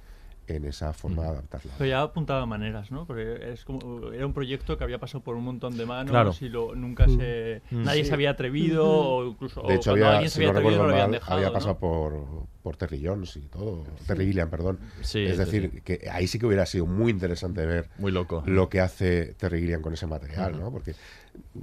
en 0.48 0.64
esa 0.64 0.92
forma 0.92 1.24
de 1.24 1.28
adaptarla. 1.30 1.72
Pero 1.76 1.90
ya 1.90 2.02
apuntaba 2.02 2.46
maneras, 2.46 2.92
¿no? 2.92 3.04
Porque 3.04 3.52
es 3.52 3.64
como, 3.64 4.12
era 4.12 4.24
un 4.24 4.32
proyecto 4.32 4.78
que 4.78 4.84
había 4.84 4.98
pasado 5.00 5.24
por 5.24 5.34
un 5.34 5.42
montón 5.42 5.76
de 5.76 5.84
manos 5.84 6.10
Claro. 6.12 6.32
y 6.40 6.48
lo, 6.48 6.76
nunca 6.76 7.08
se... 7.08 7.62
Mm. 7.72 7.82
Nadie 7.82 8.02
Sí. 8.04 8.08
se 8.10 8.14
había 8.14 8.30
atrevido 8.30 8.86
o 8.88 9.26
incluso 9.26 9.62
De 9.62 9.74
hecho, 9.74 9.90
había, 9.90 10.12
alguien 10.12 10.30
se 10.30 10.36
si 10.38 10.44
había 10.46 10.52
no 10.52 10.58
atrevido 10.60 10.82
no 10.82 10.86
lo 10.88 10.92
habían 10.94 11.10
mal, 11.10 11.18
dejado, 11.18 11.34
había 11.36 11.48
¿no? 11.48 11.52
pasado 11.54 11.78
por, 11.78 12.46
por 12.66 12.76
Terry 12.76 13.00
Jones 13.06 13.36
y 13.36 13.42
todo. 13.42 13.84
Terry 14.08 14.26
Gilliam, 14.26 14.50
perdón. 14.50 14.80
Sí, 15.02 15.20
es 15.24 15.38
decir, 15.38 15.70
sí. 15.72 15.80
que 15.82 16.08
ahí 16.10 16.26
sí 16.26 16.40
que 16.40 16.46
hubiera 16.46 16.66
sido 16.66 16.84
muy 16.84 17.12
interesante 17.12 17.64
ver 17.64 17.88
Muy 17.98 18.10
loco. 18.10 18.42
lo 18.44 18.68
que 18.68 18.80
hace 18.80 19.34
Terry 19.34 19.60
Gilliam 19.60 19.82
con 19.82 19.94
ese 19.94 20.08
material, 20.08 20.54
Ujú. 20.54 20.60
¿no? 20.64 20.72
Porque 20.72 20.96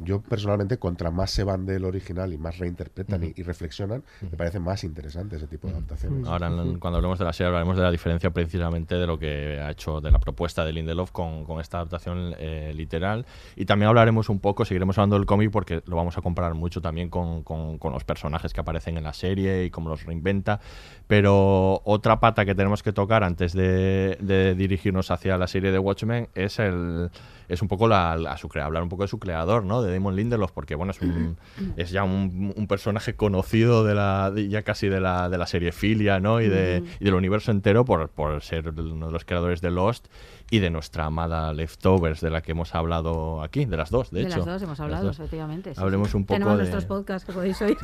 yo 0.04 0.22
personalmente, 0.22 0.78
contra 0.78 1.10
más 1.10 1.32
se 1.32 1.44
van 1.44 1.66
del 1.66 1.84
original 1.84 2.32
y 2.32 2.38
más 2.38 2.60
reinterpretan 2.60 3.24
y- 3.24 3.28
Ujú. 3.32 3.34
y, 3.38 3.44
reflexionan, 3.44 4.04
me 4.22 4.38
parece 4.38 4.60
más 4.60 4.84
interesante 4.84 5.36
ese 5.36 5.48
tipo 5.48 5.68
de 5.68 5.74
adaptaciones. 5.74 6.28
Ahora, 6.28 6.48
cuando 6.80 6.98
hablemos 6.98 7.18
de 7.20 7.26
la 7.26 7.34
serie, 7.34 7.48
hablaremos 7.48 7.76
de 7.76 7.82
la 7.84 7.90
diferencia 7.92 8.30
precisamente 8.30 8.96
de 8.96 9.08
lo 9.08 9.18
que 9.20 9.60
ha 9.60 9.72
hecho, 9.72 10.00
de 10.00 10.12
la 10.12 10.20
propuesta 10.20 10.64
de 10.64 10.72
Lindelof 10.74 11.12
con, 11.12 11.44
con 11.44 11.60
esta 11.60 11.80
adaptación 11.80 12.36
eh, 12.38 12.72
literal. 12.76 13.26
Y 13.56 13.66
también 13.66 13.90
hablaremos 13.90 14.30
un 14.30 14.40
poco, 14.40 14.64
seguiremos 14.64 14.98
hablando 15.00 15.16
del 15.18 15.26
cómic 15.26 15.50
porque 15.52 15.82
lo 15.88 15.96
vamos 15.98 16.18
a 16.18 16.22
comparar 16.22 16.54
mucho 16.54 16.80
también 16.80 17.10
con, 17.10 17.44
con- 17.44 17.78
con 17.80 17.92
los 17.94 18.04
personajes 18.06 18.54
que 18.54 18.62
aparecen 18.62 18.98
en 18.98 19.04
la 19.04 19.14
serie 19.14 19.66
y 19.66 19.70
cómo 19.72 19.90
los 19.90 20.06
reinventa. 20.06 20.62
Pero 21.08 21.82
otra 21.86 22.20
pata 22.20 22.46
que 22.46 22.56
tenemos 22.56 22.84
que 22.84 22.94
tocar 22.94 23.24
antes 23.24 23.54
de, 23.54 24.56
dirigirnos 24.58 25.12
hacia 25.12 25.38
la 25.38 25.48
serie 25.48 25.72
de 25.72 25.80
Watchmen 25.80 26.30
es 26.36 26.60
el 26.60 27.10
es 27.50 27.62
un 27.62 27.68
poco 27.68 27.88
la, 27.88 28.14
a 28.14 28.38
su 28.38 28.50
crea- 28.50 28.66
hablar 28.66 28.84
un 28.84 28.90
poco 28.90 29.04
de 29.04 29.08
su 29.08 29.20
creador, 29.20 29.64
¿no? 29.64 29.82
De 29.82 29.92
Damon 29.94 30.16
Lindelof, 30.16 30.52
porque 30.52 30.76
bueno, 30.76 30.92
es 30.92 31.02
un 31.02 31.38
es 31.78 31.92
ya 31.92 32.04
un, 32.04 32.54
un 32.56 32.68
personaje 32.68 33.16
conocido 33.16 33.84
de 33.84 33.96
la 33.96 34.32
de- 34.32 34.48
ya 34.50 34.62
casi 34.64 34.88
de 34.90 35.00
la, 35.00 35.30
de 35.30 35.38
la 35.38 35.46
serie 35.48 35.72
Filia, 35.72 36.20
¿no? 36.20 36.42
Y, 36.42 36.48
de, 36.50 36.82
Ujú. 36.84 36.92
y 37.00 37.06
del 37.06 37.14
universo 37.16 37.52
entero 37.52 37.86
por, 37.86 38.10
por 38.10 38.42
ser 38.42 38.70
uno 38.70 39.08
de 39.08 39.12
los 39.12 39.26
creadores 39.26 39.62
de 39.62 39.72
Lost 39.72 40.08
y 40.52 40.60
de 40.60 40.70
nuestra 40.70 41.06
amada 41.06 41.52
Leftovers, 41.54 42.22
de 42.22 42.30
la 42.30 42.42
que 42.42 42.52
hemos 42.52 42.76
hablado 42.76 43.42
aquí, 43.42 43.66
de 43.66 43.76
las 43.78 43.90
dos, 43.90 44.12
de, 44.12 44.20
De, 44.22 44.28
hecho. 44.28 44.38
las 44.38 44.46
dos 44.46 44.62
hemos 44.62 44.80
hablado, 44.80 45.06
dos. 45.08 45.18
efectivamente. 45.20 45.74
sí, 45.74 45.82
Hablemos 45.82 46.12
sí. 46.12 46.18
un 46.18 46.26
poco 46.26 46.36
Tenemos 46.36 46.54
de- 46.58 46.64
nuestros 46.64 46.86
podcasts 46.86 47.26
que 47.26 47.34
podéis 47.34 47.60
oír. 47.62 47.78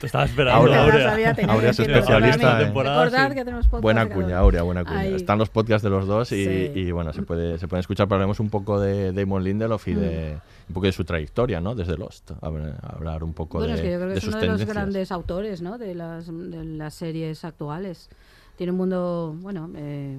Te 0.00 0.06
estaba 0.06 0.24
esperando, 0.24 0.60
Aurea, 0.60 0.82
Aurea. 0.84 1.34
Aurea 1.48 1.70
es 1.70 1.78
especialista 1.80 2.60
en- 2.62 2.68
Recordad 2.74 3.28
sí. 3.28 3.34
que 3.34 3.44
tenemos 3.44 3.66
podcasts 3.66 3.82
Buena 3.82 4.04
de 4.06 4.14
cuña. 4.14 4.38
Aurea, 4.38 4.62
buena 4.62 4.84
cuña. 4.84 5.00
Ahí. 5.00 5.14
Están 5.14 5.38
los 5.38 5.50
podcasts 5.50 5.82
de 5.82 5.90
los 5.90 6.06
dos 6.06 6.32
y, 6.32 6.44
Sí. 6.44 6.72
y, 6.74 6.90
bueno, 6.92 7.12
se 7.12 7.22
puede 7.22 7.58
se 7.58 7.68
pueden 7.68 7.80
escuchar, 7.80 8.06
pero 8.06 8.16
hablaremos 8.16 8.40
un 8.40 8.50
poco 8.50 8.73
de 8.80 9.12
Damon 9.12 9.42
Lindelof 9.44 9.88
y 9.88 9.94
Mm. 9.94 9.98
de 10.00 10.38
un 10.68 10.74
poco 10.74 10.86
de 10.86 10.92
su 10.92 11.04
trayectoria, 11.04 11.60
¿no? 11.60 11.74
Desde 11.74 11.96
Lost. 11.96 12.30
Hablar, 12.40 13.22
un 13.24 13.34
poco 13.34 13.58
Bueno, 13.58 13.74
de, 13.74 13.80
es 13.80 13.82
que 13.82 13.92
yo 13.92 13.96
creo 13.98 14.08
que 14.08 14.12
de 14.14 14.18
es 14.18 14.24
sus 14.24 14.32
uno 14.34 14.40
de 14.40 14.46
los 14.48 14.64
grandes 14.64 15.12
autores 15.12 15.60
¿no? 15.62 15.76
de, 15.78 15.94
las, 15.94 16.26
de 16.26 16.64
las 16.64 16.94
series 16.94 17.44
actuales. 17.44 18.08
Tiene 18.56 18.72
un 18.72 18.78
mundo, 18.78 19.36
bueno, 19.40 19.70
eh, 19.76 20.18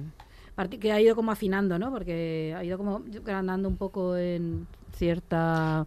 que 0.80 0.92
ha 0.92 1.00
ido 1.00 1.14
como 1.16 1.32
afinando, 1.32 1.78
¿no? 1.78 1.90
Porque 1.90 2.54
ha 2.56 2.62
ido 2.64 2.78
como 2.78 3.02
ganando 3.24 3.68
un 3.68 3.76
poco 3.76 4.16
en 4.16 4.66
cierta 4.92 5.86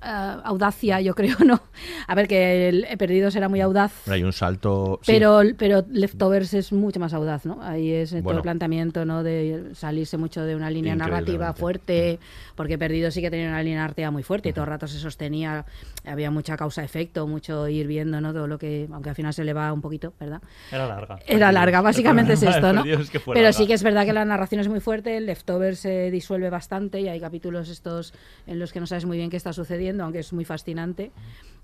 ah, 0.00 0.40
audacia, 0.44 1.00
yo 1.00 1.14
creo, 1.14 1.36
¿no? 1.44 1.60
A 2.06 2.14
ver, 2.14 2.28
que 2.28 2.68
el 2.68 2.86
Perdidos 2.98 3.34
era 3.36 3.48
muy 3.48 3.60
audaz. 3.60 4.06
Hay 4.08 4.22
un 4.22 4.32
salto. 4.32 5.00
sí. 5.02 5.12
Pero, 5.12 5.40
pero 5.56 5.84
Leftovers 5.90 6.54
es 6.54 6.72
mucho 6.72 7.00
más 7.00 7.12
audaz, 7.14 7.44
¿no? 7.46 7.58
Ahí 7.62 7.90
es 7.92 8.10
todo 8.10 8.22
Bueno. 8.22 8.38
el 8.38 8.42
planteamiento, 8.42 9.04
¿no? 9.04 9.22
De 9.22 9.70
salirse 9.74 10.16
mucho 10.16 10.42
de 10.44 10.56
una 10.56 10.70
línea 10.70 10.94
narrativa 10.96 11.52
fuerte, 11.54 12.18
porque 12.54 12.78
Perdido 12.78 13.10
sí 13.10 13.20
que 13.20 13.30
tenía 13.30 13.48
una 13.48 13.62
línea 13.62 13.80
narrativa 13.80 14.10
muy 14.10 14.22
fuerte 14.22 14.48
y 14.48 14.52
todo 14.52 14.64
el 14.64 14.70
rato 14.70 14.86
se 14.86 14.98
sostenía, 14.98 15.64
había 16.04 16.30
mucha 16.30 16.56
causa-efecto, 16.56 17.26
mucho 17.26 17.68
ir 17.68 17.86
viendo, 17.86 18.20
¿no? 18.20 18.32
Todo 18.32 18.46
lo 18.46 18.58
que, 18.58 18.88
aunque 18.92 19.10
al 19.10 19.14
final 19.14 19.32
se 19.34 19.44
le 19.44 19.52
va 19.52 19.72
un 19.72 19.80
poquito, 19.80 20.12
¿verdad? 20.18 20.40
Era 20.72 20.86
larga. 20.86 21.18
Era 21.26 21.52
larga, 21.52 21.80
básicamente 21.80 22.32
es 22.34 22.42
esto, 22.44 22.72
¿no? 22.72 22.82
Perdidos 22.82 23.02
es 23.02 23.10
que 23.10 23.20
fue 23.20 23.34
Pero 23.34 23.44
larga. 23.44 23.58
sí 23.58 23.66
que 23.66 23.74
es 23.74 23.82
verdad 23.82 24.04
que 24.04 24.12
la 24.12 24.24
narración 24.24 24.60
es 24.60 24.68
muy 24.68 24.80
fuerte, 24.80 25.16
el 25.16 25.26
Leftovers 25.26 25.78
se 25.80 26.10
disuelve 26.10 26.50
bastante 26.50 27.00
y 27.00 27.08
hay 27.08 27.20
capítulos 27.20 27.68
estos 27.68 28.14
en 28.46 28.58
los 28.58 28.72
que 28.72 28.80
no 28.80 28.86
sabes 28.86 29.04
muy 29.04 29.16
bien 29.18 29.30
qué 29.30 29.36
está 29.36 29.52
sucediendo, 29.52 29.87
aunque 30.04 30.20
es 30.20 30.32
muy 30.32 30.44
fascinante. 30.44 31.10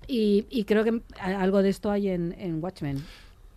Y, 0.07 0.45
y 0.49 0.65
creo 0.65 0.83
que 0.83 1.01
algo 1.19 1.61
de 1.63 1.69
esto 1.69 1.89
hay 1.91 2.09
en, 2.09 2.35
en 2.37 2.63
Watchmen. 2.63 3.03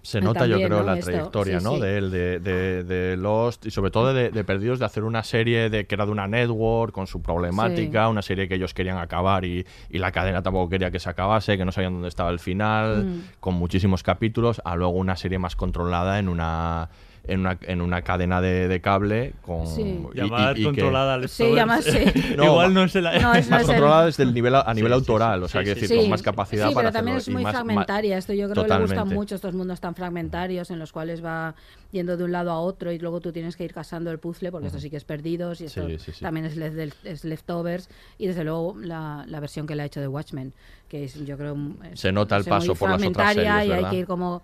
Se 0.00 0.20
nota, 0.22 0.46
yo 0.46 0.56
creo, 0.56 0.78
¿no? 0.78 0.82
la 0.84 0.94
Esto, 0.94 1.10
trayectoria, 1.10 1.58
sí, 1.58 1.64
¿no? 1.64 1.74
sí. 1.74 1.80
De 1.80 1.98
él, 1.98 2.10
de, 2.10 2.38
de- 2.40 2.84
de 2.84 3.16
Lost 3.18 3.66
y 3.66 3.70
sobre 3.70 3.90
todo 3.90 4.14
de, 4.14 4.30
de 4.30 4.44
Perdidos, 4.44 4.78
de 4.78 4.86
hacer 4.86 5.04
una 5.04 5.22
serie 5.22 5.68
de 5.68 5.86
que 5.86 5.94
era 5.96 6.06
de 6.06 6.12
una 6.12 6.26
network 6.26 6.92
con 6.94 7.06
su 7.06 7.20
problemática, 7.20 8.08
una 8.08 8.22
serie 8.22 8.48
que 8.48 8.54
ellos 8.54 8.72
querían 8.72 8.96
acabar 8.96 9.44
y, 9.44 9.66
y 9.90 9.98
la 9.98 10.10
cadena 10.12 10.42
tampoco 10.42 10.70
quería 10.70 10.90
que 10.90 11.00
se 11.00 11.10
acabase, 11.10 11.58
que 11.58 11.64
no 11.66 11.72
sabían 11.72 11.92
dónde 11.94 12.08
estaba 12.08 12.30
el 12.30 12.38
final, 12.38 13.04
Mm. 13.04 13.22
con 13.40 13.54
muchísimos 13.56 14.02
capítulos, 14.02 14.62
a 14.64 14.76
luego 14.76 14.92
una 14.94 15.16
serie 15.16 15.38
más 15.38 15.56
controlada 15.56 16.18
en 16.18 16.28
una 16.28 16.88
en 17.28 17.40
una, 17.40 17.58
en 17.62 17.80
una 17.80 18.02
cadena 18.02 18.40
de, 18.40 18.66
de 18.68 18.80
cable 18.80 19.34
con 19.42 19.66
Sí. 19.66 19.82
y- 20.12 20.16
Llamar 20.16 20.56
y- 20.56 20.60
y 20.60 20.64
que- 20.64 20.68
controlada 20.70 21.14
al 21.14 21.28
Sí, 21.28 21.52
llama- 21.54 21.80
sí. 21.82 21.98
No, 22.36 22.44
Igual 22.44 22.74
no 22.74 22.84
es 22.84 22.96
el... 22.96 23.04
No, 23.04 23.34
es- 23.34 23.48
más 23.50 23.64
controlada 23.64 24.06
desde 24.06 24.22
el 24.24 24.34
nivel 24.34 24.54
a, 24.54 24.62
nivel 24.74 24.74
Sí, 24.74 24.80
sí, 24.82 24.86
sí. 24.88 24.92
autoral, 24.94 25.42
o 25.42 25.48
sea, 25.48 25.60
Sí, 25.60 25.64
que 25.66 25.74
sí, 25.74 25.80
decir, 25.82 25.96
sí. 25.96 26.02
con 26.02 26.10
más 26.10 26.22
capacidad 26.22 26.68
Sí, 26.68 26.74
para 26.74 26.88
pero 26.88 26.98
también 26.98 27.16
es 27.18 27.28
muy 27.28 27.42
más- 27.42 27.52
fragmentaria. 27.54 28.18
Esto 28.18 28.32
yo 28.32 28.48
creo 28.50 28.64
que 28.64 28.70
le 28.74 28.80
gustan 28.80 29.08
mucho 29.08 29.34
estos 29.34 29.54
mundos 29.54 29.80
tan 29.80 29.94
fragmentarios 29.94 30.70
en 30.70 30.78
los 30.78 30.90
cuales 30.92 31.24
va 31.24 31.54
yendo 31.92 32.16
de 32.16 32.24
un 32.24 32.32
lado 32.32 32.50
a 32.50 32.58
otro 32.60 32.90
y 32.92 32.98
luego 32.98 33.20
tú 33.20 33.30
tienes 33.32 33.56
que 33.56 33.64
ir 33.64 33.72
casando 33.72 34.10
el 34.10 34.18
puzzle 34.18 34.50
porque 34.50 34.66
esto 34.68 34.78
sí 34.80 34.90
que 34.90 34.96
es 34.96 35.04
perdidos 35.04 35.60
y 35.60 35.66
esto 35.66 35.86
Sí, 35.86 35.98
sí, 35.98 36.12
sí. 36.12 36.20
también 36.20 36.46
es, 36.46 36.56
es 37.04 37.24
leftovers 37.24 37.88
y 38.18 38.26
desde 38.26 38.44
luego 38.44 38.74
la, 38.80 39.24
la 39.26 39.40
versión 39.40 39.66
que 39.66 39.74
le 39.76 39.82
ha 39.82 39.86
hecho 39.86 40.00
de 40.00 40.08
Watchmen 40.08 40.52
que 40.88 41.04
es 41.04 41.14
yo 41.26 41.36
creo 41.36 41.56
es, 41.92 42.00
Se 42.00 42.10
nota 42.12 42.36
el 42.36 42.44
paso 42.44 42.68
muy 42.68 42.76
por 42.76 42.88
las 42.90 42.98
otras 42.98 43.12
fragmentaria 43.14 43.34
series, 43.52 43.68
y 43.68 43.70
hay 43.72 43.76
¿verdad? 43.76 43.90
que 43.90 43.96
ir 43.98 44.06
como 44.06 44.42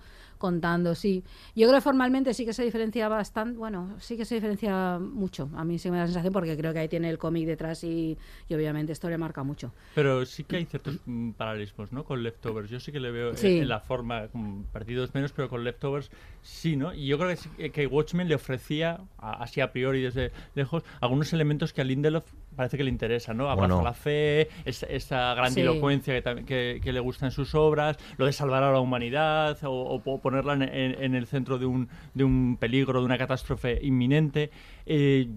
contando, 0.48 0.94
sí. 0.94 1.24
Yo 1.56 1.66
creo 1.68 1.78
que 1.78 1.84
formalmente 1.84 2.34
sí 2.34 2.44
que 2.44 2.52
se 2.52 2.62
diferencia 2.62 3.08
bastante, 3.08 3.56
bueno, 3.56 3.94
sí 3.98 4.16
que 4.18 4.26
se 4.26 4.34
diferencia 4.34 4.98
mucho. 5.00 5.48
A 5.56 5.64
mí 5.64 5.78
sí 5.78 5.90
me 5.90 5.96
da 5.96 6.02
la 6.02 6.06
sensación 6.08 6.34
porque 6.34 6.54
creo 6.54 6.74
que 6.74 6.80
ahí 6.80 6.88
tiene 6.88 7.08
el 7.08 7.16
cómic 7.16 7.46
detrás 7.46 7.82
y, 7.82 8.18
y 8.48 8.54
obviamente 8.54 8.92
esto 8.92 9.08
le 9.08 9.16
marca 9.16 9.42
mucho. 9.42 9.72
Pero 9.94 10.26
sí 10.26 10.44
que 10.44 10.56
hay 10.56 10.66
ciertos 10.66 10.98
mm, 11.06 11.30
paralelismos, 11.30 11.92
¿no? 11.92 12.04
Con 12.04 12.22
Leftovers. 12.22 12.68
Yo 12.68 12.78
sí 12.78 12.92
que 12.92 13.00
le 13.00 13.10
veo 13.10 13.30
en- 13.30 13.36
Sí. 13.38 13.58
en 13.58 13.68
la 13.68 13.80
forma, 13.80 14.28
perdidos 14.72 15.14
menos, 15.14 15.32
pero 15.32 15.48
con 15.48 15.64
Leftovers 15.64 16.10
sí, 16.42 16.76
¿no? 16.76 16.92
Y 16.92 17.06
yo 17.06 17.16
creo 17.16 17.30
que, 17.30 17.36
sí 17.36 17.48
que- 17.56 17.70
que 17.70 17.86
Watchmen 17.86 18.28
le 18.28 18.34
ofrecía, 18.34 19.00
a- 19.18 19.42
así 19.42 19.62
a 19.62 19.72
priori 19.72 20.02
desde 20.02 20.30
lejos, 20.54 20.82
algunos 21.00 21.32
elementos 21.32 21.72
que 21.72 21.80
a 21.80 21.84
Lindelof 21.84 22.24
parece 22.54 22.76
que 22.76 22.84
le 22.84 22.90
interesa, 22.90 23.34
¿no? 23.34 23.50
Abraza 23.50 23.74
Bueno. 23.74 23.84
la 23.88 23.94
fe, 23.94 24.48
esa, 24.64 24.86
esa 24.86 25.34
grandilocuencia 25.34 26.14
que, 26.14 26.24
tam- 26.24 26.44
que, 26.44 26.80
que 26.82 26.92
le 26.92 27.00
gusta 27.00 27.26
en 27.26 27.32
sus 27.32 27.54
obras, 27.54 27.96
lo 28.16 28.26
de 28.26 28.32
salvar 28.32 28.62
a 28.62 28.72
la 28.72 28.80
humanidad 28.80 29.58
o, 29.64 29.70
o 29.72 30.00
po- 30.00 30.20
ponerla 30.20 30.54
en, 30.54 30.62
en- 30.62 31.02
en 31.02 31.14
el 31.14 31.26
centro 31.26 31.58
de 31.58 31.66
un, 31.66 31.88
de 32.14 32.24
un 32.24 32.56
peligro, 32.58 33.00
de 33.00 33.06
una 33.06 33.18
catástrofe 33.18 33.78
inminente. 33.82 34.50
Eh, 34.86 35.28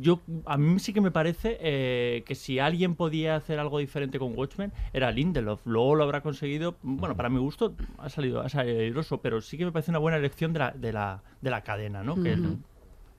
yo 0.00 0.20
a 0.46 0.56
mí 0.56 0.78
sí 0.80 0.92
que 0.92 1.00
me 1.00 1.10
parece 1.12 1.56
eh, 1.60 2.22
que 2.26 2.34
si 2.34 2.58
alguien 2.58 2.94
podía 2.96 3.36
hacer 3.36 3.58
algo 3.60 3.78
diferente 3.78 4.18
con 4.18 4.36
Watchmen 4.36 4.72
era 4.92 5.10
Lindelof. 5.12 5.60
Luego 5.66 5.94
lo 5.94 6.04
habrá 6.04 6.20
conseguido. 6.20 6.74
Bueno, 6.82 7.14
para 7.16 7.28
mi 7.28 7.38
gusto 7.38 7.74
ha 7.98 8.08
salido, 8.08 8.40
ha 8.40 8.48
salido 8.48 8.80
airoso, 8.80 9.18
pero 9.18 9.40
sí 9.40 9.56
que 9.56 9.64
me 9.64 9.72
parece 9.72 9.90
una 9.92 9.98
buena 10.00 10.16
elección 10.18 10.52
de 10.52 10.58
la, 10.58 10.70
de 10.72 10.92
la, 10.92 11.22
de 11.40 11.50
la 11.50 11.60
cadena, 11.62 12.02
¿no? 12.02 12.14
Que 12.20 12.34
Ujú. 12.34 12.58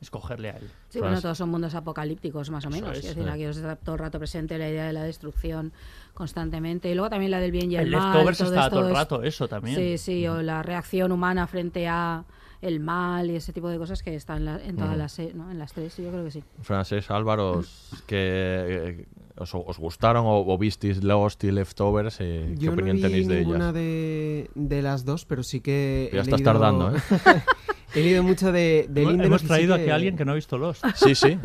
Escogerle 0.02 0.50
a 0.50 0.58
él. 0.58 0.70
Sí, 0.90 1.00
bueno, 1.00 1.20
todos 1.22 1.38
son 1.38 1.50
mundos 1.50 1.74
apocalípticos 1.76 2.50
más 2.52 2.66
o 2.66 2.70
menos. 2.70 2.92
es, 2.98 3.06
es 3.06 3.16
decir, 3.16 3.28
eh. 3.28 3.32
aquí 3.32 3.46
os 3.46 3.58
está 3.58 3.76
todo 3.76 3.96
el 3.96 4.00
rato 4.00 4.20
presente 4.20 4.58
la 4.58 4.70
idea 4.70 4.86
de 4.86 4.94
la 4.94 5.04
destrucción 5.04 5.74
constantemente. 6.14 6.90
Y 6.90 6.96
luego 6.96 7.10
también 7.10 7.32
la 7.32 7.40
del 7.40 7.52
bien 7.52 7.72
y 7.72 7.76
el, 7.76 7.86
El 7.86 7.92
mal. 7.92 8.14
Leftovers 8.14 8.38
todo 8.38 8.48
está 8.50 8.60
esto 8.66 8.76
todo 8.76 8.86
el 8.86 8.92
es- 8.92 8.98
rato, 8.98 9.24
eso 9.24 9.48
también. 9.48 9.76
Sí, 9.76 9.98
sí, 9.98 10.28
o 10.28 10.42
la 10.42 10.62
reacción 10.64 11.12
humana 11.12 11.48
frente 11.48 11.88
a 11.88 12.24
el 12.62 12.80
mal 12.80 13.30
y 13.30 13.36
ese 13.36 13.54
tipo 13.54 13.70
de 13.70 13.78
cosas 13.78 14.02
que 14.02 14.16
están 14.16 14.38
en, 14.38 14.46
la- 14.46 14.64
en 14.64 14.76
todas 14.76 14.92
Ujú. 14.92 14.98
las, 15.00 15.12
se- 15.12 15.34
¿no? 15.34 15.52
en 15.52 15.60
las 15.60 15.74
tres, 15.74 15.96
yo 15.98 16.10
creo 16.10 16.24
que 16.24 16.32
sí. 16.32 16.44
Francés, 16.62 17.12
Álvaro, 17.12 17.60
os- 17.60 18.04
que, 18.08 18.16
eh, 18.18 19.06
os, 19.38 19.54
os 19.54 19.78
gustaron 19.78 20.26
o, 20.26 20.40
o 20.48 20.58
visteis 20.58 21.04
Lost 21.04 21.44
y 21.44 21.52
Leftovers? 21.52 22.18
eh, 22.22 22.56
¿Qué 22.58 22.66
Yo 22.66 22.72
no 22.72 22.76
opinión 22.76 22.96
vi 22.98 23.02
tenéis 23.04 23.28
de 23.28 23.36
ninguna 23.40 23.66
ellas? 23.66 23.74
de, 23.76 24.50
de 24.56 24.82
las 24.82 25.06
dos, 25.06 25.26
pero 25.26 25.44
sí 25.44 25.60
que. 25.62 26.10
Ya 26.14 26.22
estás 26.22 26.40
leído- 26.40 26.52
tardando, 26.54 26.96
¿eh? 26.96 27.00
he 27.96 28.02
leído 28.04 28.24
mucho 28.24 28.52
de, 28.52 28.88
de 28.90 29.02
Hemos- 29.02 29.12
Lindelof 29.14 29.26
Hemos 29.28 29.42
y 29.42 29.44
sí 29.44 29.48
traído 29.48 29.76
que- 29.76 29.82
aquí 29.82 29.92
a 29.92 29.96
alguien 29.96 30.18
que 30.18 30.26
no 30.26 30.32
ha 30.34 30.36
visto 30.36 30.58
Lost. 30.58 30.84
Sí, 30.96 31.16
sí. 31.16 31.38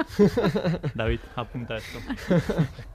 David, 0.94 1.20
apunta 1.36 1.76
esto. 1.76 1.98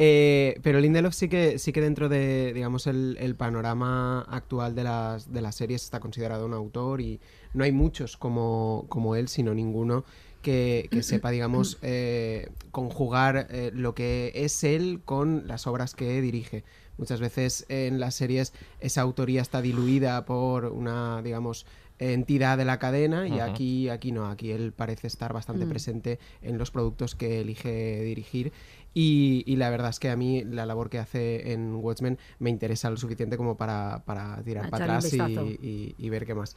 Eh, 0.00 0.58
pero 0.62 0.78
Lindelof 0.78 1.14
sí 1.14 1.28
que 1.28 1.58
sí 1.58 1.72
que 1.72 1.80
dentro 1.80 2.08
de 2.08 2.52
digamos 2.52 2.86
el, 2.86 3.16
el 3.18 3.34
panorama 3.34 4.20
actual 4.28 4.74
de 4.74 4.84
las 4.84 5.32
de 5.32 5.40
las 5.40 5.54
series 5.56 5.82
está 5.84 6.00
considerado 6.00 6.44
un 6.46 6.52
autor 6.54 7.00
y 7.00 7.20
no 7.54 7.64
hay 7.64 7.72
muchos 7.72 8.16
como, 8.16 8.84
como 8.88 9.16
él 9.16 9.28
sino 9.28 9.54
ninguno 9.54 10.04
que, 10.42 10.88
que 10.90 11.02
sepa 11.02 11.30
digamos 11.30 11.78
eh, 11.82 12.50
conjugar 12.70 13.48
eh, 13.50 13.70
lo 13.74 13.94
que 13.94 14.32
es 14.34 14.62
él 14.64 15.00
con 15.04 15.46
las 15.48 15.66
obras 15.66 15.94
que 15.94 16.20
dirige 16.20 16.62
muchas 16.98 17.20
veces 17.20 17.64
en 17.68 17.98
las 18.00 18.14
series 18.16 18.52
esa 18.80 19.00
autoría 19.00 19.40
está 19.40 19.62
diluida 19.62 20.24
por 20.26 20.66
una 20.66 21.22
digamos 21.22 21.64
entidad 21.98 22.56
de 22.58 22.64
la 22.64 22.78
cadena 22.78 23.26
y 23.26 23.40
aquí 23.40 23.88
aquí 23.88 24.12
no 24.12 24.26
aquí 24.28 24.50
él 24.52 24.72
parece 24.72 25.06
estar 25.06 25.32
bastante 25.32 25.66
Mm. 25.66 25.68
presente 25.68 26.18
en 26.42 26.56
los 26.58 26.70
productos 26.70 27.14
que 27.14 27.40
elige 27.40 28.02
dirigir 28.02 28.52
y, 28.94 29.42
y 29.46 29.56
la 29.56 29.68
verdad 29.70 29.90
es 29.90 29.98
que 29.98 30.08
a 30.10 30.16
mí 30.16 30.44
la 30.44 30.64
labor 30.66 30.90
que 30.90 30.98
hace 30.98 31.52
en 31.52 31.74
Watchmen 31.74 32.18
me 32.38 32.50
interesa 32.50 32.88
lo 32.90 32.96
suficiente 32.96 33.36
como 33.36 33.56
para, 33.56 34.02
para 34.04 34.40
tirar 34.42 34.66
A 34.66 34.70
para 34.70 34.84
atrás 34.84 35.06
y, 35.12 35.18
vistazo. 35.18 35.46
y- 35.46 35.94
y 35.98 36.08
ver 36.10 36.24
qué 36.26 36.34
más. 36.34 36.56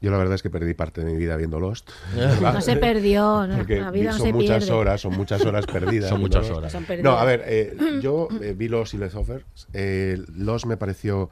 Yo 0.00 0.10
la 0.10 0.18
verdad 0.18 0.34
es 0.34 0.42
que 0.42 0.50
perdí 0.50 0.74
parte 0.74 1.02
de 1.02 1.10
mi 1.10 1.16
vida 1.16 1.36
viendo 1.36 1.58
Lost. 1.60 1.88
No 2.42 2.60
se 2.60 2.76
perdió, 2.76 3.46
no, 3.46 3.56
la 3.68 3.90
vida 3.90 4.10
no 4.12 4.18
son 4.18 4.26
se 4.26 4.32
muchas 4.32 4.64
pierde. 4.64 4.72
horas, 4.80 5.00
son 5.00 5.16
muchas 5.16 5.44
horas 5.44 5.66
perdidas. 5.72 6.10
Son 6.10 6.20
muchas 6.20 6.50
horas. 6.50 6.74
Perdido. 6.86 7.10
No, 7.10 7.18
a 7.18 7.24
ver, 7.24 7.42
eh, 7.46 7.76
yo 8.02 8.28
eh, 8.42 8.54
vi 8.56 8.68
Lost 8.68 8.94
y 8.94 8.98
Leftovers. 8.98 9.44
Eh, 9.72 10.18
Lost 10.34 10.66
me 10.66 10.76
pareció 10.76 11.30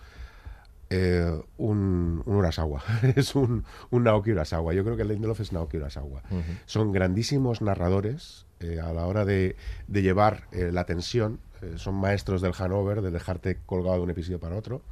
eh, 0.94 1.40
un, 1.56 2.22
un 2.26 2.34
Urasawa. 2.36 2.82
es 3.16 3.34
un, 3.34 3.64
un 3.90 4.04
Naoki 4.04 4.32
Urasawa. 4.32 4.74
Yo 4.74 4.84
creo 4.84 4.96
que 4.96 5.04
Lindelof 5.04 5.40
es 5.40 5.52
Naoki 5.52 5.76
Urasawa. 5.78 6.22
Son 6.66 6.92
grandísimos 6.92 7.62
narradores 7.62 8.46
eh, 8.60 8.78
a 8.80 8.92
la 8.92 9.06
hora 9.06 9.24
de, 9.24 9.56
de 9.88 10.02
llevar 10.02 10.48
eh, 10.52 10.70
la 10.72 10.84
tensión. 10.84 11.38
Eh, 11.62 11.74
son 11.76 11.94
maestros 11.94 12.42
del 12.42 12.52
Hanover, 12.58 13.00
de 13.02 13.10
dejarte 13.10 13.58
colgado 13.66 13.96
de 13.96 14.02
un 14.02 14.10
episodio 14.10 14.38
para 14.40 14.56
otro. 14.56 14.82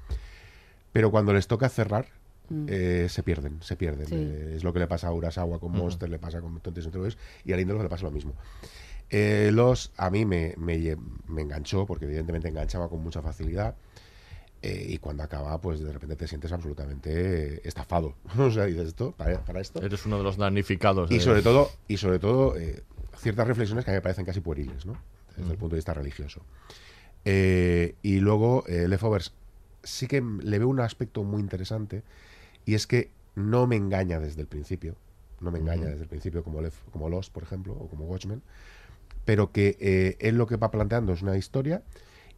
Pero 0.93 1.11
cuando 1.11 1.33
les 1.33 1.47
toca 1.47 1.69
cerrar, 1.69 2.07
Mm. 2.53 2.67
eh, 2.69 3.07
se 3.09 3.23
pierden, 3.23 3.63
se 3.63 3.77
pierden. 3.77 4.07
Sí. 4.09 4.15
Eh, 4.17 4.55
es 4.57 4.65
lo 4.65 4.73
que 4.73 4.81
le 4.81 4.89
pasa 4.89 5.07
a 5.07 5.13
Urasawa 5.13 5.61
con 5.61 5.71
Ujú. 5.71 5.83
Monster, 5.85 6.09
le 6.09 6.19
pasa 6.19 6.41
con 6.41 6.59
Tontes 6.59 6.89
y 7.45 7.53
a 7.53 7.57
Lindelof 7.57 7.85
le 7.85 7.89
pasa 7.89 8.03
lo 8.07 8.11
mismo. 8.11 8.35
Eh, 9.09 9.51
los 9.53 9.93
a 9.97 10.11
mí 10.11 10.25
me, 10.25 10.55
me, 10.59 10.77
lle- 10.79 10.99
me 11.29 11.43
enganchó, 11.43 11.87
porque 11.87 12.07
evidentemente 12.07 12.49
enganchaba 12.49 12.89
con 12.89 13.05
mucha 13.05 13.23
facilidad. 13.23 13.77
Eh, 14.63 14.87
y 14.89 14.99
cuando 14.99 15.23
acaba, 15.23 15.59
pues 15.61 15.81
de 15.81 15.93
repente 15.93 16.17
te 16.17 16.27
sientes 16.29 16.53
absolutamente 16.53 17.55
eh, 17.57 17.61
estafado. 17.65 18.15
o 18.39 18.51
sea, 18.51 18.65
dices 18.67 18.89
esto, 18.89 19.13
para, 19.13 19.41
para 19.45 19.61
esto. 19.61 19.83
Eres 19.83 20.05
uno 20.07 20.19
de 20.19 20.25
los 20.25 20.37
damnificados. 20.37 21.11
Y 21.11 21.15
de- 21.15 21.21
sobre 21.21 21.43
todo, 21.43 21.71
y 21.89 21.97
sobre 21.97 22.19
todo 22.19 22.57
eh, 22.57 22.83
ciertas 23.19 23.47
reflexiones 23.47 23.85
que 23.85 23.91
a 23.91 23.95
mí 23.95 23.97
me 23.99 24.03
parecen 24.03 24.25
casi 24.25 24.41
pueriles, 24.41 24.87
¿no? 24.87 24.97
Desde 25.37 25.53
el 25.53 25.59
punto 25.59 25.75
de 25.77 25.79
vista 25.79 25.95
religioso. 25.95 26.43
Eh, 27.25 27.95
y 28.03 28.21
luego, 28.21 28.65
eh, 28.67 28.89
Leftovers 28.89 29.33
sí 29.83 30.07
que 30.07 30.21
le 30.43 30.59
veo 30.59 30.69
un 30.69 30.81
aspecto 30.81 31.23
muy 31.25 31.41
interesante, 31.41 32.03
y 32.67 32.75
es 32.75 32.87
que 32.87 33.11
no 33.35 33.67
me 33.67 33.77
engaña 33.77 34.21
desde 34.21 34.41
el 34.43 34.47
principio, 34.47 34.97
no 35.41 35.51
me 35.51 35.59
engaña 35.59 35.87
desde 35.87 36.03
el 36.03 36.09
principio 36.09 36.43
como, 36.45 36.61
Lef- 36.61 36.73
como 36.93 37.09
Lost, 37.09 37.33
por 37.33 37.43
ejemplo, 37.43 37.73
o 37.75 37.89
como 37.89 38.05
Watchmen, 38.07 38.43
pero 39.25 39.53
que 39.53 39.77
eh, 39.81 40.17
él 40.21 40.37
lo 40.37 40.47
que 40.47 40.57
va 40.57 40.71
planteando 40.71 41.13
es 41.13 41.23
una 41.23 41.37
historia 41.37 41.83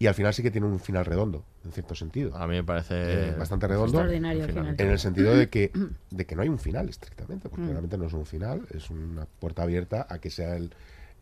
y 0.02 0.06
al 0.08 0.14
final 0.14 0.34
sí 0.34 0.42
que 0.42 0.50
tiene 0.50 0.66
un 0.66 0.80
final 0.80 1.04
redondo, 1.04 1.44
en 1.64 1.70
cierto 1.70 1.94
sentido. 1.94 2.36
A 2.36 2.46
mí 2.48 2.54
me 2.54 2.64
parece 2.64 2.94
Eh, 3.28 3.34
bastante 3.38 3.68
redondo. 3.68 3.98
Extraordinario 3.98 4.44
final. 4.46 4.74
En 4.76 4.90
el 4.90 4.98
sentido 4.98 5.36
de 5.36 5.48
que, 5.48 5.70
de 6.10 6.26
que 6.26 6.34
no 6.34 6.42
hay 6.42 6.48
un 6.48 6.58
final 6.58 6.88
estrictamente, 6.88 7.48
porque 7.48 7.66
Mm. 7.66 7.70
realmente 7.70 7.96
no 7.98 8.06
es 8.06 8.12
un 8.12 8.26
final, 8.26 8.66
es 8.74 8.90
una 8.90 9.26
puerta 9.38 9.62
abierta 9.62 10.06
a 10.10 10.18
que 10.18 10.28
sea 10.30 10.56
el, 10.56 10.72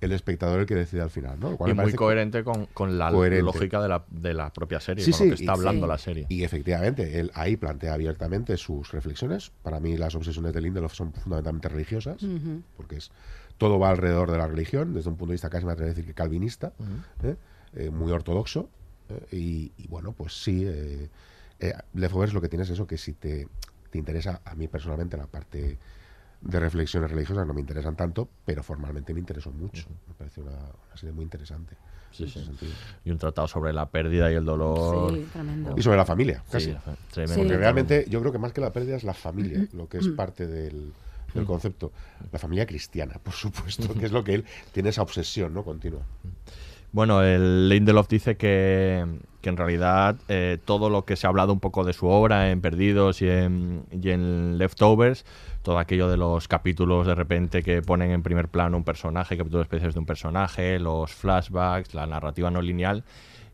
el 0.00 0.12
espectador 0.12 0.60
el 0.60 0.64
que 0.66 0.74
decida 0.74 1.02
al 1.02 1.10
final. 1.10 1.38
¿no? 1.38 1.50
Lo 1.50 1.56
cual 1.58 1.72
Y 1.72 1.74
muy 1.74 1.92
coherente 1.92 2.42
con, 2.42 2.64
con 2.72 2.96
la 2.96 3.10
coherente. 3.10 3.42
lógica 3.44 3.82
de 3.82 3.88
la, 3.88 4.02
de 4.10 4.32
la 4.32 4.50
propia 4.50 4.80
serie, 4.80 5.04
Sí, 5.04 5.10
con 5.10 5.18
sí, 5.18 5.24
lo 5.24 5.30
que 5.36 5.42
está 5.42 5.52
y- 5.52 5.56
hablando 5.56 5.86
Sí. 5.86 5.90
la 5.90 5.98
serie. 5.98 6.26
Y 6.30 6.42
efectivamente, 6.42 7.20
él 7.20 7.30
ahí 7.34 7.56
plantea 7.58 7.92
abiertamente 7.92 8.56
sus 8.56 8.92
reflexiones. 8.92 9.52
Para 9.62 9.78
mí 9.78 9.98
las 9.98 10.14
obsesiones 10.14 10.54
de 10.54 10.60
Lindelof 10.62 10.94
son 10.94 11.12
fundamentalmente 11.12 11.68
religiosas, 11.68 12.22
Ujú. 12.22 12.62
porque 12.78 12.96
es 12.96 13.10
todo 13.58 13.78
va 13.78 13.90
alrededor 13.90 14.30
de 14.30 14.38
la 14.38 14.46
religión, 14.46 14.94
desde 14.94 15.10
un 15.10 15.16
punto 15.18 15.32
de 15.32 15.34
vista 15.34 15.50
casi 15.50 15.66
me 15.66 15.72
atrevo 15.72 15.88
a 15.88 15.90
decir 15.90 16.06
que 16.06 16.14
calvinista. 16.14 16.72
¿eh? 17.22 17.36
Eh, 17.74 17.90
muy 17.90 18.10
ortodoxo. 18.12 18.68
eh, 19.08 19.26
y, 19.36 19.72
y 19.78 19.86
bueno, 19.88 20.12
pues 20.12 20.42
sí, 20.42 20.64
eh, 20.66 21.08
eh, 21.60 21.72
Leftovers 21.94 22.32
lo 22.32 22.40
que 22.40 22.48
tiene 22.48 22.64
es 22.64 22.70
eso, 22.70 22.86
que 22.86 22.98
si 22.98 23.12
te, 23.12 23.46
te 23.90 23.98
interesa, 23.98 24.40
a 24.44 24.54
mí 24.54 24.66
personalmente 24.68 25.16
la 25.16 25.26
parte 25.26 25.78
de 26.40 26.58
reflexiones 26.60 27.10
religiosas 27.10 27.46
no 27.46 27.52
me 27.54 27.60
interesan 27.60 27.94
tanto, 27.96 28.28
pero 28.46 28.62
formalmente 28.62 29.12
me 29.12 29.20
interesó 29.20 29.50
mucho. 29.52 29.86
Me 30.08 30.14
parece 30.14 30.40
una, 30.40 30.52
una 30.52 30.96
serie 30.96 31.12
muy 31.12 31.22
interesante. 31.24 31.76
Sí, 32.12 32.26
sí. 32.26 32.44
Y 33.04 33.10
un 33.12 33.18
tratado 33.18 33.46
sobre 33.46 33.72
la 33.72 33.88
pérdida 33.88 34.32
y 34.32 34.34
el 34.34 34.44
dolor. 34.44 35.14
Sí, 35.14 35.28
tremendo. 35.32 35.74
Y 35.76 35.82
sobre 35.82 35.96
la 35.98 36.04
familia, 36.06 36.42
Sí, 36.46 36.50
casi. 36.52 36.76
tremendo. 37.12 37.34
Sí. 37.34 37.40
Porque 37.40 37.56
realmente 37.56 38.06
yo 38.08 38.18
creo 38.20 38.32
que 38.32 38.38
más 38.38 38.52
que 38.52 38.60
la 38.60 38.72
pérdida 38.72 38.96
es 38.96 39.04
la 39.04 39.14
familia, 39.14 39.68
lo 39.74 39.88
que 39.88 39.98
es 39.98 40.08
parte 40.08 40.46
del, 40.48 40.92
del 41.34 41.44
concepto. 41.44 41.92
La 42.32 42.38
familia 42.40 42.66
cristiana, 42.66 43.14
por 43.22 43.34
supuesto, 43.34 43.92
que 43.94 44.06
es 44.06 44.12
lo 44.12 44.24
que 44.24 44.34
él 44.34 44.44
tiene 44.72 44.88
esa 44.88 45.02
obsesión 45.02 45.52
¿no? 45.54 45.62
continua. 45.62 46.02
Bueno, 46.92 47.22
el 47.22 47.68
Lindelof 47.68 48.08
dice 48.08 48.36
que, 48.36 49.06
que 49.40 49.48
en 49.48 49.56
realidad 49.56 50.16
eh, 50.28 50.58
todo 50.64 50.90
lo 50.90 51.04
que 51.04 51.14
se 51.16 51.26
ha 51.26 51.30
hablado 51.30 51.52
un 51.52 51.60
poco 51.60 51.84
de 51.84 51.92
su 51.92 52.06
obra 52.08 52.50
en 52.50 52.60
Perdidos 52.60 53.22
y 53.22 53.28
en, 53.28 53.84
y 53.90 54.10
en 54.10 54.58
Leftovers, 54.58 55.24
todo 55.62 55.78
aquello 55.78 56.08
de 56.08 56.16
los 56.16 56.48
capítulos 56.48 57.06
de 57.06 57.14
repente 57.14 57.62
que 57.62 57.80
ponen 57.80 58.10
en 58.10 58.22
primer 58.22 58.48
plano 58.48 58.76
un 58.76 58.84
personaje, 58.84 59.36
capítulos 59.36 59.66
especiales 59.66 59.94
de 59.94 60.00
un 60.00 60.06
personaje, 60.06 60.80
los 60.80 61.14
flashbacks, 61.14 61.94
la 61.94 62.06
narrativa 62.06 62.50
no 62.50 62.60
lineal, 62.60 63.04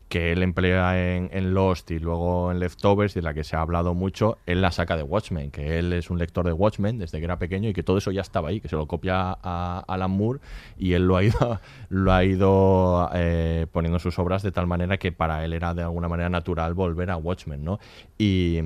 que 0.09 0.31
él 0.31 0.41
emplea 0.41 1.15
en, 1.17 1.53
Lost 1.53 1.91
y 1.91 1.99
luego 1.99 2.51
en 2.51 2.59
Leftovers, 2.59 3.15
y 3.15 3.19
de 3.19 3.23
la 3.23 3.33
que 3.33 3.43
se 3.43 3.55
ha 3.55 3.61
hablado 3.61 3.93
mucho, 3.93 4.37
él 4.45 4.61
la 4.61 4.71
saca 4.71 4.95
de 4.95 5.03
Watchmen, 5.03 5.51
que 5.51 5.79
él 5.79 5.91
es 5.93 6.09
un 6.09 6.17
lector 6.17 6.45
de 6.45 6.53
Watchmen 6.53 6.97
desde 6.97 7.19
que 7.19 7.25
era 7.25 7.37
pequeño 7.37 7.69
y 7.69 7.73
que 7.73 7.83
todo 7.83 7.97
eso 7.97 8.11
ya 8.11 8.21
estaba 8.21 8.49
ahí, 8.49 8.61
que 8.61 8.69
se 8.69 8.75
lo 8.75 8.87
copia 8.87 9.37
a 9.41 9.83
Alan 9.87 10.11
Moore 10.11 10.39
y 10.77 10.93
él 10.93 11.07
lo 11.07 11.17
ha 11.17 11.23
ido, 11.23 11.59
lo 11.89 12.13
ha 12.13 12.23
ido 12.23 13.09
eh, 13.13 13.67
poniendo 13.71 13.97
en 13.97 14.01
sus 14.01 14.17
obras 14.19 14.43
de 14.43 14.51
tal 14.51 14.67
manera 14.67 14.97
que 14.97 15.11
para 15.11 15.43
él 15.43 15.53
era 15.53 15.73
de 15.73 15.83
alguna 15.83 16.07
manera 16.07 16.29
natural 16.29 16.73
volver 16.73 17.11
a 17.11 17.17
Watchmen, 17.17 17.63
¿no? 17.63 17.79
Y... 18.17 18.61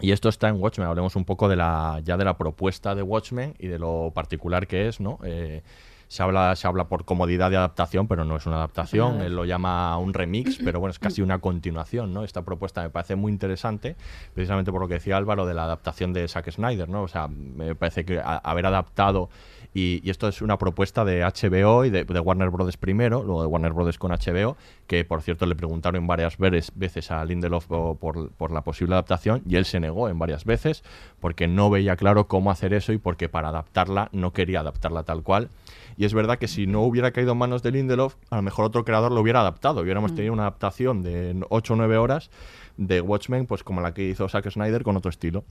Y 0.00 0.12
esto 0.12 0.28
está 0.28 0.48
en 0.48 0.62
Watchmen. 0.62 0.86
Hablemos 0.86 1.16
un 1.16 1.24
poco 1.24 1.48
de 1.48 1.56
la 1.56 2.00
ya 2.04 2.16
de 2.16 2.24
la 2.24 2.38
propuesta 2.38 2.94
de 2.94 3.02
Watchmen 3.02 3.54
y 3.58 3.66
de 3.66 3.80
lo 3.80 4.12
particular 4.14 4.68
que 4.68 4.86
es, 4.86 5.00
¿no? 5.00 5.18
Eh, 5.24 5.62
se 6.08 6.22
habla, 6.22 6.56
se 6.56 6.66
habla 6.66 6.88
por 6.88 7.04
comodidad 7.04 7.50
de 7.50 7.56
adaptación, 7.58 8.08
pero 8.08 8.24
no 8.24 8.36
es 8.36 8.46
una 8.46 8.56
adaptación. 8.56 9.20
Él 9.20 9.36
lo 9.36 9.44
llama 9.44 9.96
un 9.98 10.14
remix, 10.14 10.58
pero 10.64 10.80
bueno, 10.80 10.90
es 10.90 10.98
casi 10.98 11.22
una 11.22 11.38
continuación, 11.38 12.12
¿no? 12.14 12.24
Esta 12.24 12.42
propuesta 12.42 12.82
me 12.82 12.90
parece 12.90 13.14
muy 13.14 13.30
interesante, 13.30 13.94
precisamente 14.34 14.72
por 14.72 14.80
lo 14.80 14.88
que 14.88 14.94
decía 14.94 15.16
Álvaro 15.16 15.46
de 15.46 15.54
la 15.54 15.64
adaptación 15.64 16.12
de 16.12 16.26
Zack 16.26 16.50
Snyder, 16.50 16.88
¿no? 16.88 17.02
O 17.02 17.08
sea, 17.08 17.28
me 17.28 17.74
parece 17.74 18.04
que 18.04 18.18
a- 18.18 18.38
haber 18.38 18.66
adaptado 18.66 19.28
y, 19.74 20.00
y 20.02 20.10
esto 20.10 20.28
es 20.28 20.42
una 20.42 20.58
propuesta 20.58 21.04
de 21.04 21.22
HBO 21.22 21.84
y 21.84 21.90
de, 21.90 22.04
de 22.04 22.20
Warner 22.20 22.50
Brothers 22.50 22.76
primero, 22.76 23.22
luego 23.22 23.42
de 23.42 23.48
Warner 23.48 23.72
Brothers 23.72 23.98
con 23.98 24.10
HBO, 24.12 24.56
que 24.86 25.04
por 25.04 25.22
cierto 25.22 25.46
le 25.46 25.54
preguntaron 25.54 26.06
varias 26.06 26.36
veces 26.38 27.10
a 27.10 27.24
Lindelof 27.24 27.66
po- 27.66 27.96
por, 27.96 28.30
por 28.32 28.50
la 28.50 28.62
posible 28.62 28.94
adaptación 28.94 29.42
y 29.46 29.56
él 29.56 29.64
se 29.64 29.80
negó 29.80 30.08
en 30.08 30.18
varias 30.18 30.44
veces 30.44 30.82
porque 31.20 31.46
no 31.48 31.70
veía 31.70 31.96
claro 31.96 32.26
cómo 32.28 32.50
hacer 32.50 32.72
eso 32.74 32.92
y 32.92 32.98
porque 32.98 33.28
para 33.28 33.48
adaptarla 33.48 34.08
no 34.12 34.32
quería 34.32 34.60
adaptarla 34.60 35.02
tal 35.04 35.22
cual. 35.22 35.48
Y 35.96 36.04
es 36.04 36.14
verdad 36.14 36.38
que 36.38 36.46
si 36.48 36.66
no 36.68 36.82
hubiera 36.82 37.10
caído 37.10 37.32
en 37.32 37.38
manos 37.38 37.62
de 37.62 37.72
Lindelof, 37.72 38.14
a 38.30 38.36
lo 38.36 38.42
mejor 38.42 38.64
otro 38.66 38.84
creador 38.84 39.10
lo 39.10 39.20
hubiera 39.20 39.40
adaptado. 39.40 39.80
Hubiéramos 39.80 40.14
tenido 40.14 40.32
una 40.32 40.42
adaptación 40.44 41.02
de 41.02 41.44
8 41.50 41.72
o 41.72 41.76
9 41.76 41.96
horas 41.96 42.30
de 42.76 43.00
Watchmen, 43.00 43.46
pues 43.46 43.64
como 43.64 43.80
la 43.80 43.92
que 43.94 44.04
hizo 44.04 44.28
Zack 44.28 44.48
Snyder 44.48 44.84
con 44.84 44.96
otro 44.96 45.10
estilo. 45.10 45.42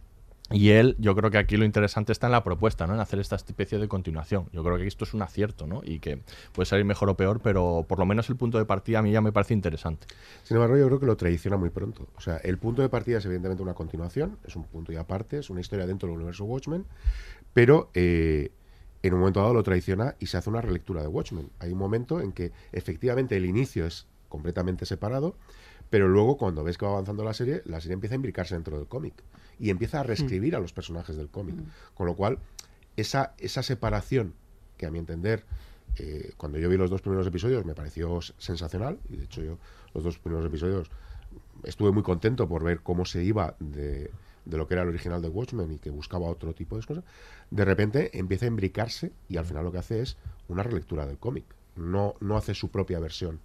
Y 0.50 0.70
él, 0.70 0.96
yo 0.98 1.14
creo 1.14 1.30
que 1.30 1.38
aquí 1.38 1.58
lo 1.58 1.66
interesante 1.66 2.14
está 2.14 2.28
en 2.28 2.32
la 2.32 2.44
propuesta, 2.44 2.88
¿no? 2.88 2.94
En 2.94 3.02
hacer 3.02 3.20
esta 3.20 3.36
especie 3.36 3.80
de 3.80 3.88
continuación. 3.90 4.48
Yo 4.54 4.64
creo 4.64 4.78
que 4.78 4.88
esto 4.88 5.04
es 5.04 5.14
un 5.14 5.22
acierto, 5.22 5.68
¿no? 5.68 5.82
Y 5.84 6.00
que 6.00 6.22
puede 6.54 6.66
salir 6.66 6.86
mejor 6.86 7.10
o 7.10 7.18
peor, 7.18 7.42
pero 7.42 7.86
por 7.88 8.00
lo 8.00 8.06
menos 8.06 8.30
el 8.30 8.38
punto 8.38 8.58
de 8.58 8.64
partida 8.64 9.00
a 9.00 9.02
mí 9.02 9.12
ya 9.12 9.20
me 9.20 9.34
parece 9.34 9.54
interesante. 9.54 10.08
Sin 10.44 10.56
embargo, 10.56 10.78
yo 10.78 10.88
creo 10.88 11.00
que 11.02 11.06
lo 11.06 11.18
traiciona 11.18 11.58
muy 11.58 11.70
pronto. 11.70 12.08
O 12.16 12.22
sea, 12.22 12.38
el 12.38 12.58
punto 12.58 12.82
de 12.82 12.88
partida 12.88 13.18
es 13.18 13.26
evidentemente 13.26 13.62
una 13.62 13.74
continuación, 13.74 14.38
es 14.46 14.56
un 14.56 14.64
punto 14.64 14.94
y 14.94 14.96
aparte, 14.96 15.40
es 15.40 15.50
una 15.50 15.60
historia 15.60 15.86
dentro 15.86 16.08
del 16.08 16.16
universo 16.16 16.46
Watchmen, 16.46 16.86
pero 17.54 17.90
eh, 17.94 18.52
en 19.04 19.14
un 19.14 19.20
momento 19.20 19.42
dado 19.42 19.54
lo 19.54 19.64
traiciona 19.64 20.16
y 20.18 20.28
se 20.28 20.38
hace 20.38 20.50
una 20.50 20.62
relectura 20.62 21.02
de 21.02 21.10
Watchmen. 21.10 21.50
Hay 21.60 21.74
un 21.74 21.78
momento 21.78 22.22
en 22.22 22.32
que 22.32 22.54
efectivamente 22.72 23.36
el 23.36 23.46
inicio 23.46 23.86
es 23.86 24.08
completamente 24.30 24.86
separado, 24.86 25.36
pero 25.90 26.08
luego 26.08 26.38
cuando 26.38 26.64
ves 26.64 26.78
que 26.78 26.86
va 26.86 26.94
avanzando 26.94 27.26
la 27.26 27.34
serie, 27.34 27.62
la 27.66 27.82
serie 27.82 27.96
empieza 27.96 28.16
a 28.16 28.18
imbricarse 28.18 28.56
dentro 28.56 28.78
del 28.78 28.88
cómic 28.88 29.14
y 29.60 29.70
empieza 29.70 30.00
a 30.00 30.04
reescribir 30.04 30.56
a 30.56 30.60
los 30.60 30.74
personajes 30.74 31.16
del 31.16 31.30
cómic. 31.30 31.56
Con 31.94 32.08
lo 32.08 32.16
cual, 32.16 32.40
esa, 32.96 33.34
esa 33.38 33.64
separación, 33.64 34.34
que 34.78 34.86
a 34.86 34.92
mi 34.92 35.00
entender, 35.00 35.44
eh, 35.98 36.34
cuando 36.38 36.60
yo 36.60 36.70
vi 36.70 36.78
los 36.78 36.90
dos 36.90 37.02
primeros 37.02 37.26
episodios 37.28 37.66
me 37.66 37.74
pareció 37.74 38.20
sensacional, 38.38 39.00
y 39.10 39.18
de 39.18 39.26
hecho 39.26 39.42
yo 39.42 39.58
los 39.94 40.04
dos 40.04 40.20
primeros 40.20 40.46
episodios 40.46 40.90
estuve 41.64 41.92
muy 41.92 42.04
contento 42.04 42.48
por 42.48 42.64
ver 42.64 42.82
cómo 42.82 43.06
se 43.06 43.24
iba 43.24 43.56
de, 43.60 44.12
de 44.46 44.58
lo 44.58 44.68
que 44.68 44.76
era 44.76 44.84
el 44.84 44.90
original 44.90 45.22
de 45.22 45.30
Watchmen 45.30 45.72
y 45.72 45.80
que 45.80 45.90
buscaba 45.90 46.28
otro 46.28 46.54
tipo 46.54 46.78
de 46.78 46.86
cosas, 46.86 47.04
de 47.50 47.66
repente 47.66 48.18
empieza 48.18 48.46
a 48.46 48.50
imbricarse 48.50 49.12
y 49.28 49.38
al 49.38 49.46
final 49.46 49.64
lo 49.64 49.72
que 49.72 49.80
hace 49.80 50.02
es 50.02 50.18
una 50.48 50.64
relectura 50.64 51.06
del 51.06 51.18
cómic. 51.18 51.46
No, 51.76 52.16
no 52.22 52.38
hace 52.38 52.54
su 52.54 52.70
propia 52.70 53.00
versión 53.00 53.40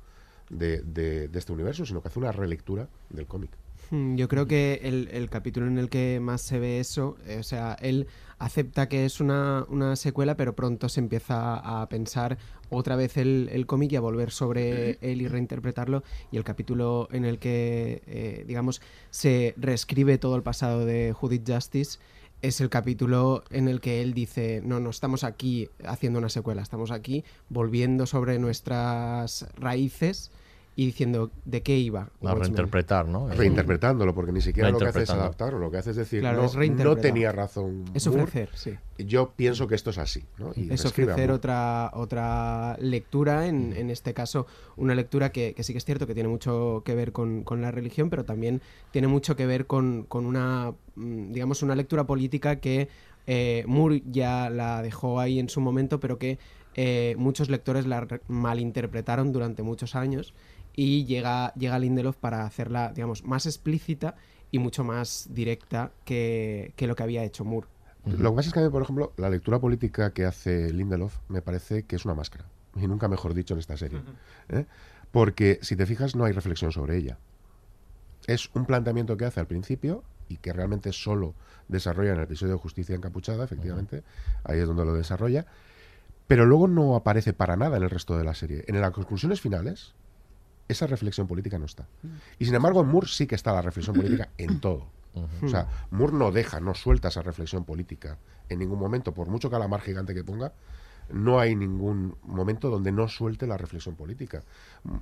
de, 0.49 0.83
de, 0.83 1.29
de 1.29 1.39
este 1.39 1.53
universo, 1.53 1.85
sino 1.85 2.01
que 2.01 2.09
hace 2.09 2.19
una 2.19 2.33
relectura 2.33 2.89
del 3.11 3.27
cómic. 3.27 3.51
Mm, 3.91 4.17
Yo 4.17 4.29
creo 4.29 4.47
que 4.47 4.81
el, 4.85 5.09
el 5.13 5.29
capítulo 5.29 5.67
en 5.67 5.79
el 5.79 5.89
que 5.89 6.19
más 6.21 6.41
se 6.43 6.59
ve 6.59 6.81
eso, 6.81 7.17
eh, 7.27 7.39
o 7.39 7.43
sea, 7.43 7.75
él 7.81 8.07
acepta 8.39 8.89
que 8.89 9.05
es 9.05 9.21
una, 9.21 9.67
una 9.69 9.97
secuela, 9.97 10.37
pero 10.37 10.55
pronto 10.55 10.89
se 10.89 11.01
empieza 11.01 11.57
a 11.57 11.89
pensar 11.89 12.39
otra 12.71 12.97
vez 12.97 13.17
el, 13.17 13.49
el 13.53 13.67
cómic 13.67 13.93
y 13.93 13.97
a 13.97 14.01
volver 14.01 14.31
sobre 14.31 14.99
él 15.01 15.23
y 15.23 15.29
reinterpretarlo. 15.29 16.03
Y 16.31 16.39
el 16.39 16.45
capítulo 16.45 17.09
en 17.13 17.25
el 17.25 17.39
que, 17.39 18.03
eh, 18.07 18.45
digamos, 18.47 18.81
se 19.11 19.55
reescribe 19.57 20.19
todo 20.19 20.37
el 20.37 20.43
pasado 20.43 20.85
de 20.87 21.13
Judith 21.13 21.49
Justice 21.49 21.99
es 22.41 22.61
el 22.61 22.71
capítulo 22.71 23.45
en 23.51 23.69
el 23.69 23.81
que 23.81 24.03
él 24.03 24.15
dice, 24.15 24.63
no, 24.65 24.81
no 24.81 24.91
estamos 24.91 25.23
aquí 25.23 25.69
haciendo 25.85 26.19
una 26.19 26.29
secuela, 26.29 26.63
estamos 26.63 26.91
aquí 26.91 27.25
volviendo 27.49 28.05
sobre 28.07 28.41
nuestras 28.41 29.47
raíces 29.55 30.33
y 30.75 30.87
diciendo 30.87 31.31
de 31.45 31.63
qué 31.63 31.77
iba. 31.77 32.09
A 32.25 32.35
reinterpretar, 32.35 33.07
¿no? 33.07 33.29
Reinterpretándolo, 33.29 34.15
porque 34.15 34.33
ni 34.33 34.41
siquiera 34.41 34.71
lo 34.71 34.79
que 34.79 34.85
hace 34.85 35.03
es 35.03 35.09
Reinterpretando. 35.09 35.23
adaptarlo, 35.25 35.59
lo 35.59 35.71
que 35.71 35.77
hace 35.77 35.91
es 35.91 35.97
decir, 35.97 36.21
Claro, 36.21 36.39
no, 36.43 36.63
es 36.63 36.71
no 36.85 36.97
tenía 36.97 37.31
razón. 37.31 37.85
Es 37.93 38.07
Moore, 38.07 38.23
ofrecer, 38.23 38.49
sí. 38.55 38.79
Yo 38.99 39.33
pienso 39.37 39.69
que 39.69 39.75
esto 39.75 39.91
es 39.91 39.99
así. 39.99 40.25
¿no? 40.39 40.53
Y 40.57 40.73
es 40.73 40.85
ofrecer 40.87 41.31
otra, 41.31 41.91
otra 41.93 42.77
lectura, 42.81 43.47
en, 43.49 43.75
en 43.75 43.91
este 43.91 44.15
caso 44.15 44.47
una 44.77 44.95
lectura 44.95 45.31
que, 45.31 45.53
que 45.55 45.63
sí 45.63 45.73
que 45.75 45.79
es 45.79 45.85
cierto 45.85 46.07
que 46.07 46.15
tiene 46.15 46.29
mucho 46.31 46.83
que 46.87 46.95
ver 46.95 47.13
con, 47.13 47.43
con 47.45 47.61
la 47.61 47.71
religión, 47.71 48.09
pero 48.09 48.25
también 48.25 48.63
tiene 48.93 49.09
mucho 49.09 49.37
que 49.37 49.45
ver 49.47 49.67
con, 49.67 50.05
con 50.05 50.25
una, 50.25 50.73
mm, 50.95 51.33
digamos, 51.33 51.63
una 51.63 51.75
lectura 51.75 52.05
política 52.05 52.57
que 52.57 52.89
eh, 53.27 53.63
Moore 53.67 54.03
ya 54.11 54.49
la 54.51 54.81
dejó 54.83 55.21
ahí 55.21 55.39
en 55.39 55.49
su 55.49 55.61
momento, 55.61 56.01
pero 56.01 56.19
que 56.19 56.39
eh, 56.75 57.15
muchos 57.19 57.51
lectores 57.51 57.87
la 57.87 58.01
re- 58.01 58.23
malinterpretaron 58.29 59.33
durante 59.33 59.63
muchos 59.63 59.95
años 59.95 60.33
y 60.75 61.05
llega, 61.05 61.53
llega 61.55 61.79
Lindelof 61.79 62.17
para 62.17 62.45
hacerla, 62.45 62.93
digamos, 62.93 63.25
más 63.25 63.47
explícita 63.47 64.15
y 64.51 64.59
mucho 64.59 64.85
más 64.85 65.29
directa 65.31 65.93
que, 66.05 66.73
que 66.77 66.87
lo 66.87 66.95
que 66.97 67.03
había 67.03 67.25
hecho 67.25 67.45
Moore. 67.45 67.69
Lo 68.05 68.31
que 68.31 68.37
pasa 68.37 68.49
es 68.49 68.55
que 68.55 68.61
a 68.61 68.63
mí, 68.65 68.71
por 68.71 68.83
ejemplo, 68.83 69.13
la 69.17 69.31
lectura 69.31 69.61
política 69.61 70.13
que 70.13 70.25
hace 70.25 70.73
Lindelof 70.73 71.19
me 71.29 71.41
parece 71.41 71.85
que 71.85 71.97
es 71.97 72.05
una 72.05 72.15
máscara. 72.15 72.47
Y 72.75 72.89
nunca 72.89 73.07
mejor 73.07 73.35
dicho 73.35 73.55
en 73.55 73.61
esta 73.61 73.77
serie. 73.77 74.01
¿eh? 74.49 74.67
Porque 75.11 75.59
si 75.63 75.77
te 75.77 75.87
fijas, 75.87 76.17
no 76.17 76.25
hay 76.25 76.33
reflexión 76.33 76.73
sobre 76.73 76.97
ella. 76.97 77.19
Es 78.27 78.51
un 78.55 78.65
planteamiento 78.65 79.17
que 79.17 79.27
hace 79.27 79.41
al 79.41 79.47
principio 79.47 80.05
y 80.29 80.39
que 80.39 80.53
realmente 80.53 80.93
solo 80.93 81.35
desarrolla 81.69 82.11
en 82.11 82.17
el 82.17 82.25
episodio 82.25 82.55
de 82.55 82.59
Justicia 82.59 82.95
Encapuchada, 82.95 83.45
efectivamente. 83.45 84.03
Ahí 84.45 84.59
es 84.59 84.67
donde 84.67 84.85
lo 84.85 84.95
desarrolla. 84.95 85.47
Pero 86.27 86.47
luego 86.47 86.67
no 86.67 86.97
aparece 86.97 87.33
para 87.33 87.57
nada 87.57 87.77
en 87.77 87.83
el 87.83 87.91
resto 87.91 88.17
de 88.17 88.25
la 88.25 88.35
serie. 88.35 88.65
En 88.67 88.81
las 88.81 88.93
conclusiones 88.93 89.41
finales, 89.41 89.95
esa 90.73 90.87
reflexión 90.87 91.27
política 91.27 91.59
no 91.59 91.67
está. 91.67 91.87
Y 92.39 92.45
sin 92.45 92.55
embargo, 92.55 92.81
en 92.81 92.89
Moore 92.89 93.09
sí 93.09 93.27
que 93.27 93.35
está 93.35 93.53
la 93.53 93.63
reflexión 93.63 93.97
política 93.97 94.29
en 94.39 94.61
todo. 94.61 94.89
O 95.43 95.49
sea, 95.49 95.69
Moore 95.91 96.15
no 96.15 96.33
deja, 96.33 96.59
no 96.61 96.75
suelta 96.75 97.09
esa 97.09 97.23
reflexión 97.23 97.65
política 97.65 98.19
en 98.49 98.59
ningún 98.59 98.79
momento, 98.79 99.13
por 99.13 99.29
mucho 99.29 99.51
calamar 99.51 99.81
gigante 99.83 100.15
que 100.15 100.25
ponga, 100.25 100.53
no 101.11 101.39
hay 101.39 101.55
ningún 101.55 102.17
momento 102.23 102.71
donde 102.71 102.93
no 102.93 103.09
suelte 103.09 103.47
la 103.47 103.59
reflexión 103.59 103.95
política. 103.95 104.43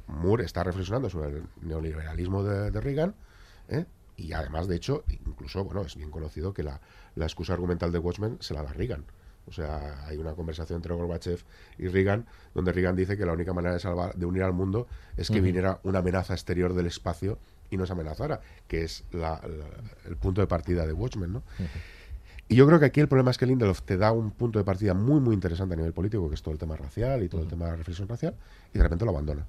Moore 0.09 0.45
está 0.45 0.65
reflexionando 0.65 1.09
sobre 1.11 1.29
el 1.29 1.45
neoliberalismo 1.63 2.43
de, 2.43 2.71
de 2.71 2.81
Reagan, 2.81 3.15
¿eh? 3.69 3.87
y 4.17 4.33
además, 4.33 4.67
de 4.67 4.77
hecho, 4.77 5.05
incluso, 5.09 5.65
bueno, 5.65 5.83
es 5.83 5.97
bien 5.97 6.11
conocido 6.11 6.53
que 6.53 6.63
la, 6.63 6.81
la 7.15 7.25
excusa 7.25 7.53
argumental 7.53 7.93
de 7.93 7.99
Watchmen 7.99 8.39
se 8.41 8.55
la 8.55 8.63
da 8.63 8.73
Reagan. 8.73 9.05
O 9.51 9.53
sea, 9.53 10.07
hay 10.07 10.17
una 10.17 10.33
conversación 10.35 10.77
entre 10.77 10.95
Gorbachev 10.95 11.41
y 11.77 11.89
Reagan, 11.89 12.25
donde 12.55 12.73
Reagan 12.73 12.95
dice 12.95 13.17
que 13.17 13.27
la 13.27 13.33
única 13.33 13.53
manera 13.53 13.75
de 13.75 13.81
salvar, 13.81 14.15
de 14.15 14.25
unir 14.25 14.45
al 14.45 14.53
mundo 14.53 14.87
es 15.17 15.29
que 15.29 15.41
viniera 15.41 15.81
una 15.83 15.99
amenaza 15.99 16.33
exterior 16.35 16.73
del 16.73 16.87
espacio 16.87 17.37
y 17.69 17.77
nos 17.77 17.91
amenazara, 17.91 18.41
que 18.69 18.85
es 18.85 19.05
la- 19.11 19.41
la- 19.43 20.09
el 20.09 20.17
punto 20.17 20.41
de 20.41 20.47
partida 20.47 20.87
de 20.87 20.93
Watchmen, 20.93 21.33
¿no? 21.33 21.43
Y 22.49 22.57
yo 22.57 22.67
creo 22.67 22.79
que 22.81 22.87
aquí 22.87 23.01
el 23.01 23.07
problema 23.09 23.31
es 23.31 23.39
que 23.39 23.47
Lindelof 23.47 23.83
te 23.83 23.97
da 23.97 24.11
un 24.13 24.31
punto 24.33 24.59
de 24.59 24.65
partida 24.65 24.95
muy, 24.95 25.21
muy 25.21 25.35
interesante 25.35 25.75
a 25.75 25.77
nivel 25.77 25.93
político, 25.93 26.29
que 26.29 26.35
es 26.35 26.43
todo 26.43 26.53
el 26.53 26.59
tema 26.59 26.77
racial 26.77 27.23
y 27.23 27.29
todo 27.29 27.43
el 27.43 27.49
tema 27.49 27.67
de 27.67 27.71
la 27.73 27.77
reflexión 27.77 28.09
racial, 28.09 28.35
y 28.73 28.79
de 28.79 28.83
repente 28.85 29.05
lo 29.05 29.11
abandona. 29.13 29.47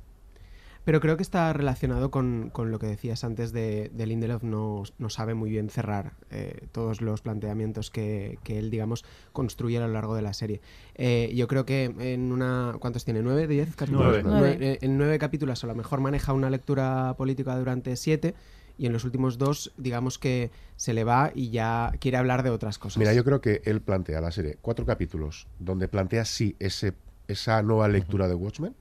Pero 0.83 0.99
creo 0.99 1.15
que 1.15 1.21
está 1.23 1.53
relacionado 1.53 2.09
con, 2.09 2.49
con 2.51 2.71
lo 2.71 2.79
que 2.79 2.87
decías 2.87 3.23
antes 3.23 3.51
de, 3.53 3.91
de 3.93 4.05
Lindelof, 4.07 4.41
no, 4.43 4.81
no 4.97 5.09
sabe 5.09 5.35
muy 5.35 5.51
bien 5.51 5.69
cerrar 5.69 6.13
eh, 6.31 6.67
todos 6.71 7.01
los 7.01 7.21
planteamientos 7.21 7.91
que, 7.91 8.39
que 8.43 8.57
él, 8.57 8.71
digamos, 8.71 9.05
construye 9.31 9.77
a 9.77 9.81
lo 9.81 9.93
largo 9.93 10.15
de 10.15 10.23
la 10.23 10.33
serie. 10.33 10.59
Eh, 10.95 11.31
yo 11.35 11.47
creo 11.47 11.65
que 11.65 11.85
en 11.99 12.31
una... 12.31 12.73
¿Cuántos 12.79 13.05
tiene? 13.05 13.21
¿Nueve? 13.21 13.45
¿Diez 13.47 13.75
capítulos? 13.75 14.05
Nueve. 14.05 14.23
Nue- 14.23 14.39
Nueve. 14.39 14.57
eh, 14.59 14.77
en 14.81 14.97
nueve 14.97 15.19
capítulos 15.19 15.63
a 15.63 15.67
lo 15.67 15.75
mejor 15.75 16.01
maneja 16.01 16.33
una 16.33 16.49
lectura 16.49 17.13
política 17.15 17.55
durante 17.57 17.95
siete 17.95 18.33
y 18.77 18.87
en 18.87 18.93
los 18.93 19.03
últimos 19.05 19.37
dos, 19.37 19.71
digamos 19.77 20.17
que 20.17 20.49
se 20.77 20.93
le 20.95 21.03
va 21.03 21.31
y 21.35 21.51
ya 21.51 21.91
quiere 21.99 22.17
hablar 22.17 22.41
de 22.41 22.49
otras 22.49 22.79
cosas. 22.79 22.97
Mira, 22.97 23.13
yo 23.13 23.23
creo 23.23 23.39
que 23.39 23.61
él 23.65 23.81
plantea 23.81 24.19
la 24.19 24.31
serie 24.31 24.57
cuatro 24.61 24.85
capítulos 24.87 25.47
donde 25.59 25.87
plantea 25.87 26.25
sí 26.25 26.55
ese, 26.57 26.93
esa 27.27 27.61
nueva 27.61 27.87
lectura 27.87 28.27
de 28.27 28.33
Watchmen, 28.33 28.73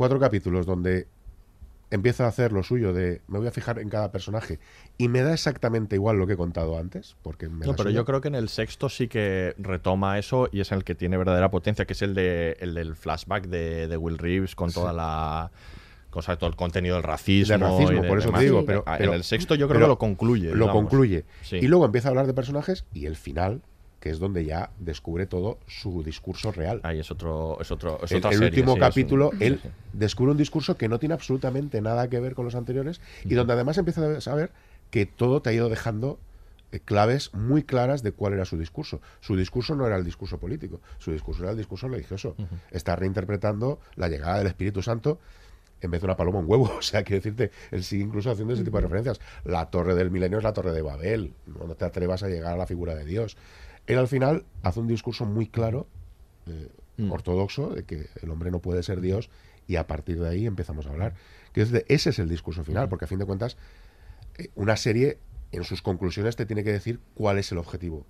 cuatro 0.00 0.18
capítulos 0.18 0.64
donde 0.64 1.06
empieza 1.90 2.24
a 2.24 2.28
hacer 2.28 2.52
lo 2.52 2.62
suyo 2.62 2.94
de 2.94 3.20
me 3.28 3.38
voy 3.38 3.48
a 3.48 3.50
fijar 3.50 3.78
en 3.78 3.90
cada 3.90 4.10
personaje 4.10 4.58
y 4.96 5.08
me 5.08 5.20
da 5.20 5.34
exactamente 5.34 5.94
igual 5.94 6.16
lo 6.16 6.26
que 6.26 6.32
he 6.32 6.36
contado 6.38 6.78
antes, 6.78 7.16
porque 7.20 7.50
me 7.50 7.66
No, 7.66 7.76
pero 7.76 7.90
yo 7.90 8.06
creo 8.06 8.22
que 8.22 8.28
en 8.28 8.34
el 8.34 8.48
sexto 8.48 8.88
sí 8.88 9.08
que 9.08 9.54
retoma 9.58 10.18
eso 10.18 10.48
y 10.50 10.60
es 10.60 10.72
el 10.72 10.84
que 10.84 10.94
tiene 10.94 11.18
verdadera 11.18 11.50
potencia, 11.50 11.84
que 11.84 11.92
es 11.92 12.00
el, 12.00 12.14
de, 12.14 12.56
el 12.60 12.72
del 12.72 12.96
flashback 12.96 13.48
de, 13.48 13.88
de 13.88 13.96
Will 13.98 14.16
Reeves 14.16 14.54
con 14.54 14.72
toda 14.72 14.94
la 14.94 15.50
cosa, 16.08 16.34
todo 16.38 16.48
el 16.48 16.56
contenido 16.56 16.94
del 16.94 17.04
racismo. 17.04 17.58
de 17.58 17.62
racismo, 17.62 17.98
y 17.98 18.00
de 18.00 18.08
por 18.08 18.18
eso 18.20 18.32
te 18.32 18.40
digo, 18.40 18.64
pero, 18.64 18.82
pero- 18.86 19.10
en 19.12 19.16
el 19.18 19.22
sexto 19.22 19.54
yo 19.54 19.68
creo 19.68 19.82
que 19.82 19.86
lo 19.86 19.98
concluye. 19.98 20.48
Lo 20.48 20.54
digamos. 20.54 20.72
concluye. 20.72 21.26
Sí. 21.42 21.56
Y 21.56 21.68
luego 21.68 21.84
empieza 21.84 22.08
a 22.08 22.12
hablar 22.12 22.26
de 22.26 22.32
personajes 22.32 22.86
y 22.94 23.04
el 23.04 23.16
final, 23.16 23.60
que 24.00 24.10
es 24.10 24.18
donde 24.18 24.44
ya 24.44 24.70
descubre 24.78 25.26
todo 25.26 25.58
su 25.66 26.02
discurso 26.02 26.50
real. 26.52 26.80
Ahí 26.82 26.98
es 27.00 27.10
otro, 27.10 27.58
es 27.60 27.70
otro, 27.70 28.00
es 28.02 28.12
el, 28.12 28.18
otra 28.18 28.30
el 28.30 28.38
serie, 28.38 28.48
último 28.48 28.72
sí, 28.72 28.78
es 28.78 28.82
un- 28.84 28.88
capítulo, 28.88 29.30
él 29.40 29.60
descubre 29.92 30.32
un 30.32 30.38
discurso 30.38 30.76
que 30.76 30.88
no 30.88 30.98
tiene 30.98 31.14
absolutamente 31.14 31.80
nada 31.80 32.08
que 32.08 32.18
ver 32.18 32.34
con 32.34 32.44
los 32.46 32.54
anteriores 32.54 33.00
y 33.24 33.34
donde 33.34 33.52
además 33.52 33.76
empieza 33.78 34.16
a 34.16 34.20
saber 34.20 34.50
que 34.90 35.06
todo 35.06 35.42
te 35.42 35.50
ha 35.50 35.52
ido 35.52 35.68
dejando 35.68 36.18
eh, 36.72 36.80
claves 36.80 37.34
muy 37.34 37.62
claras 37.62 38.02
de 38.02 38.12
cuál 38.12 38.32
era 38.32 38.44
su 38.44 38.56
discurso. 38.56 39.00
Su 39.20 39.36
discurso 39.36 39.74
no 39.74 39.86
era 39.86 39.96
el 39.96 40.04
discurso 40.04 40.38
político, 40.38 40.80
su 40.98 41.12
discurso 41.12 41.42
era 41.42 41.52
el 41.52 41.58
discurso 41.58 41.86
religioso. 41.88 42.34
Está 42.70 42.96
reinterpretando 42.96 43.80
la 43.96 44.08
llegada 44.08 44.38
del 44.38 44.46
Espíritu 44.46 44.80
Santo 44.82 45.18
en 45.82 45.90
vez 45.90 46.00
de 46.00 46.06
una 46.06 46.16
paloma 46.16 46.38
un 46.38 46.44
huevo. 46.48 46.70
O 46.78 46.82
sea, 46.82 47.02
quiero 47.02 47.22
decirte, 47.22 47.50
él 47.70 47.82
sigue 47.84 48.04
incluso 48.04 48.30
haciendo 48.30 48.54
ese 48.54 48.64
tipo 48.64 48.76
de 48.78 48.82
referencias. 48.82 49.20
La 49.44 49.66
torre 49.70 49.94
del 49.94 50.10
milenio 50.10 50.38
es 50.38 50.44
la 50.44 50.52
torre 50.52 50.72
de 50.72 50.82
Babel. 50.82 51.32
No 51.46 51.74
te 51.74 51.84
atrevas 51.84 52.22
a 52.22 52.28
llegar 52.28 52.52
a 52.54 52.56
la 52.56 52.66
figura 52.66 52.94
de 52.94 53.04
Dios. 53.04 53.36
Él 53.92 53.98
al 53.98 54.08
final 54.08 54.44
hace 54.62 54.80
un 54.80 54.86
discurso 54.88 55.24
muy 55.26 55.46
claro, 55.46 55.86
eh, 56.46 56.68
Mm. 56.96 57.12
ortodoxo, 57.12 57.70
de 57.70 57.84
que 57.84 58.08
el 58.22 58.30
hombre 58.30 58.50
no 58.50 58.60
puede 58.60 58.82
ser 58.82 59.00
Dios 59.00 59.30
y 59.66 59.76
a 59.76 59.86
partir 59.86 60.20
de 60.20 60.28
ahí 60.28 60.46
empezamos 60.46 60.86
a 60.86 60.90
hablar. 60.90 61.14
Que 61.52 61.62
es 61.62 61.70
de- 61.70 61.84
ese 61.88 62.10
es 62.10 62.18
el 62.18 62.28
discurso 62.28 62.62
final, 62.64 62.88
porque 62.88 63.06
a 63.06 63.08
fin 63.08 63.18
de 63.18 63.24
cuentas, 63.24 63.56
eh, 64.38 64.50
una 64.54 64.76
serie 64.76 65.18
en 65.52 65.64
sus 65.64 65.80
conclusiones 65.82 66.36
te 66.36 66.44
tiene 66.46 66.62
que 66.62 66.72
decir 66.72 67.00
cuál 67.14 67.38
es 67.38 67.50
el 67.52 67.58
objetivo 67.58 68.04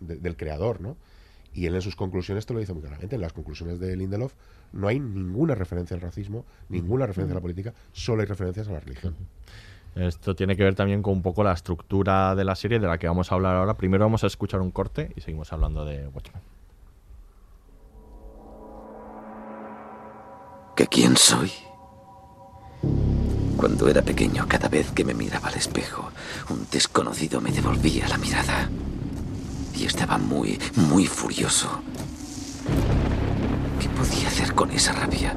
de- 0.00 0.16
del 0.16 0.36
creador, 0.36 0.80
¿no? 0.80 0.96
Y 1.54 1.66
él 1.66 1.74
en 1.74 1.82
sus 1.82 1.96
conclusiones 1.96 2.44
te 2.46 2.52
lo 2.54 2.60
dice 2.60 2.72
muy 2.72 2.82
claramente. 2.82 3.16
En 3.16 3.20
las 3.22 3.32
conclusiones 3.32 3.80
de 3.80 3.96
Lindelof 3.96 4.34
no 4.72 4.88
hay 4.88 5.00
ninguna 5.00 5.54
referencia 5.54 5.94
al 5.94 6.00
racismo, 6.02 6.44
ninguna 6.68 7.06
referencia 7.06 7.32
a 7.32 7.36
la 7.36 7.40
política, 7.40 7.74
solo 7.92 8.20
hay 8.22 8.26
referencias 8.28 8.68
a 8.68 8.72
la 8.72 8.80
religión. 8.80 9.16
Esto 9.96 10.36
tiene 10.36 10.56
que 10.56 10.62
ver 10.62 10.74
también 10.74 11.02
con 11.02 11.14
un 11.14 11.22
poco 11.22 11.42
la 11.42 11.52
estructura 11.52 12.34
de 12.34 12.44
la 12.44 12.54
serie 12.54 12.78
de 12.78 12.86
la 12.86 12.98
que 12.98 13.08
vamos 13.08 13.32
a 13.32 13.34
hablar 13.34 13.56
ahora. 13.56 13.74
Primero 13.74 14.04
vamos 14.04 14.24
a 14.24 14.26
escuchar 14.26 14.60
un 14.60 14.70
corte 14.70 15.10
y 15.16 15.22
seguimos 15.22 15.50
hablando 15.54 15.86
de 15.86 16.06
Watchmen. 16.08 16.42
¿Que 20.76 20.86
quién 20.86 21.16
soy? 21.16 21.50
Cuando 23.56 23.88
era 23.88 24.02
pequeño, 24.02 24.44
cada 24.46 24.68
vez 24.68 24.92
que 24.92 25.02
me 25.02 25.14
miraba 25.14 25.48
al 25.48 25.54
espejo, 25.54 26.10
un 26.50 26.66
desconocido 26.70 27.40
me 27.40 27.50
devolvía 27.50 28.06
la 28.06 28.18
mirada. 28.18 28.68
Y 29.74 29.86
estaba 29.86 30.18
muy, 30.18 30.58
muy 30.76 31.06
furioso. 31.06 31.80
podía 33.96 34.28
hacer 34.28 34.52
con 34.52 34.70
esa 34.72 34.92
rabia? 34.92 35.34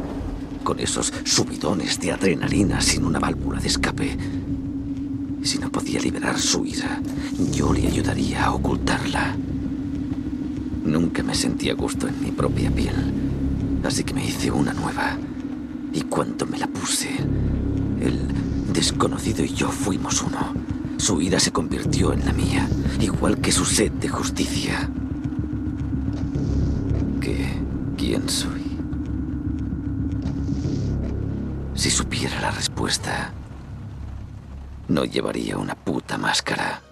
Con 0.65 0.81
esos 0.81 1.13
subidones 1.23 1.97
de 2.01 2.11
adrenalina 2.11 2.81
sin 2.81 3.05
una 3.05 3.19
válvula 3.19 3.61
de 3.61 3.67
escape. 3.69 4.17
Si 5.41 5.57
no 5.57 5.71
podía 5.71 5.99
liberar 5.99 6.37
su 6.37 6.65
ira, 6.65 7.01
yo 7.51 7.73
le 7.73 7.87
ayudaría 7.87 8.45
a 8.45 8.53
ocultarla. 8.53 9.35
Nunca 10.83 11.23
me 11.23 11.33
sentí 11.33 11.69
a 11.69 11.75
gusto 11.75 12.07
en 12.07 12.21
mi 12.21 12.31
propia 12.31 12.69
piel, 12.71 12.95
así 13.83 14.03
que 14.03 14.13
me 14.13 14.25
hice 14.25 14.51
una 14.51 14.73
nueva. 14.73 15.17
Y 15.93 16.01
cuando 16.01 16.45
me 16.45 16.57
la 16.57 16.67
puse, 16.67 17.09
el 18.01 18.19
desconocido 18.73 19.43
y 19.43 19.53
yo 19.53 19.69
fuimos 19.69 20.21
uno. 20.21 20.53
Su 20.97 21.21
ira 21.21 21.39
se 21.39 21.51
convirtió 21.51 22.11
en 22.11 22.25
la 22.25 22.33
mía, 22.33 22.67
igual 22.99 23.39
que 23.39 23.51
su 23.51 23.65
sed 23.65 23.91
de 23.93 24.09
justicia. 24.09 24.89
¿Qué? 27.21 27.53
¿Quién 27.97 28.27
soy? 28.27 28.63
Si 31.75 31.89
supiera 31.89 32.41
la 32.41 32.51
respuesta, 32.51 33.31
no 34.89 35.05
llevaría 35.05 35.57
una 35.57 35.75
puta 35.75 36.17
máscara. 36.17 36.88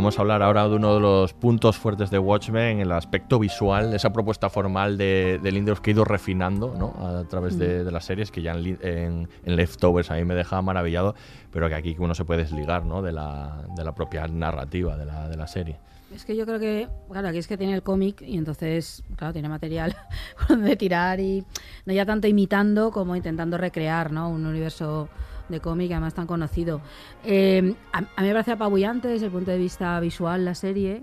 Vamos 0.00 0.18
a 0.18 0.22
hablar 0.22 0.42
ahora 0.42 0.66
de 0.66 0.76
uno 0.76 0.94
de 0.94 1.00
los 1.00 1.34
puntos 1.34 1.76
fuertes 1.76 2.10
de 2.10 2.18
Watchmen, 2.18 2.80
el 2.80 2.90
aspecto 2.90 3.38
visual, 3.38 3.92
esa 3.92 4.10
propuesta 4.14 4.48
formal 4.48 4.96
de, 4.96 5.38
de 5.42 5.52
Lindelof 5.52 5.80
que 5.80 5.90
ha 5.90 5.92
ido 5.92 6.06
refinando 6.06 6.74
¿no? 6.74 6.94
a 7.06 7.22
través 7.24 7.58
de, 7.58 7.84
de 7.84 7.90
las 7.92 8.06
series, 8.06 8.30
que 8.30 8.40
ya 8.40 8.52
en, 8.52 8.78
en- 8.80 9.28
en 9.44 9.56
Leftovers 9.56 10.10
a 10.10 10.14
mí 10.14 10.24
me 10.24 10.34
deja 10.34 10.62
maravillado, 10.62 11.14
pero 11.52 11.68
que 11.68 11.74
aquí 11.74 11.96
uno 11.98 12.14
se 12.14 12.24
puede 12.24 12.44
desligar 12.44 12.86
¿no? 12.86 13.02
de, 13.02 13.12
la, 13.12 13.62
de 13.76 13.84
la 13.84 13.94
propia 13.94 14.26
narrativa 14.26 14.96
de 14.96 15.04
la, 15.04 15.28
de 15.28 15.36
la 15.36 15.46
serie. 15.46 15.76
Es 16.14 16.24
que 16.24 16.34
yo 16.34 16.46
creo 16.46 16.58
que, 16.58 16.88
claro, 17.12 17.28
aquí 17.28 17.36
es 17.36 17.46
que 17.46 17.58
tiene 17.58 17.74
el 17.74 17.82
cómic 17.82 18.22
y 18.22 18.38
entonces, 18.38 19.02
claro, 19.16 19.34
tiene 19.34 19.50
material 19.50 19.94
de 20.48 20.76
tirar 20.76 21.20
y 21.20 21.44
no 21.84 21.92
ya 21.92 22.06
tanto 22.06 22.26
imitando 22.26 22.90
como 22.90 23.16
intentando 23.16 23.58
recrear, 23.58 24.12
¿no? 24.12 24.30
Un 24.30 24.46
universo 24.46 25.10
de 25.50 25.60
cómic 25.60 25.90
además 25.92 26.14
tan 26.14 26.26
conocido. 26.26 26.80
Eh, 27.24 27.74
a, 27.92 27.98
a 27.98 28.22
mí 28.22 28.28
me 28.28 28.32
parece 28.32 28.52
apabullante 28.52 29.08
desde 29.08 29.26
el 29.26 29.32
punto 29.32 29.50
de 29.50 29.58
vista 29.58 29.98
visual 30.00 30.44
la 30.44 30.54
serie. 30.54 31.02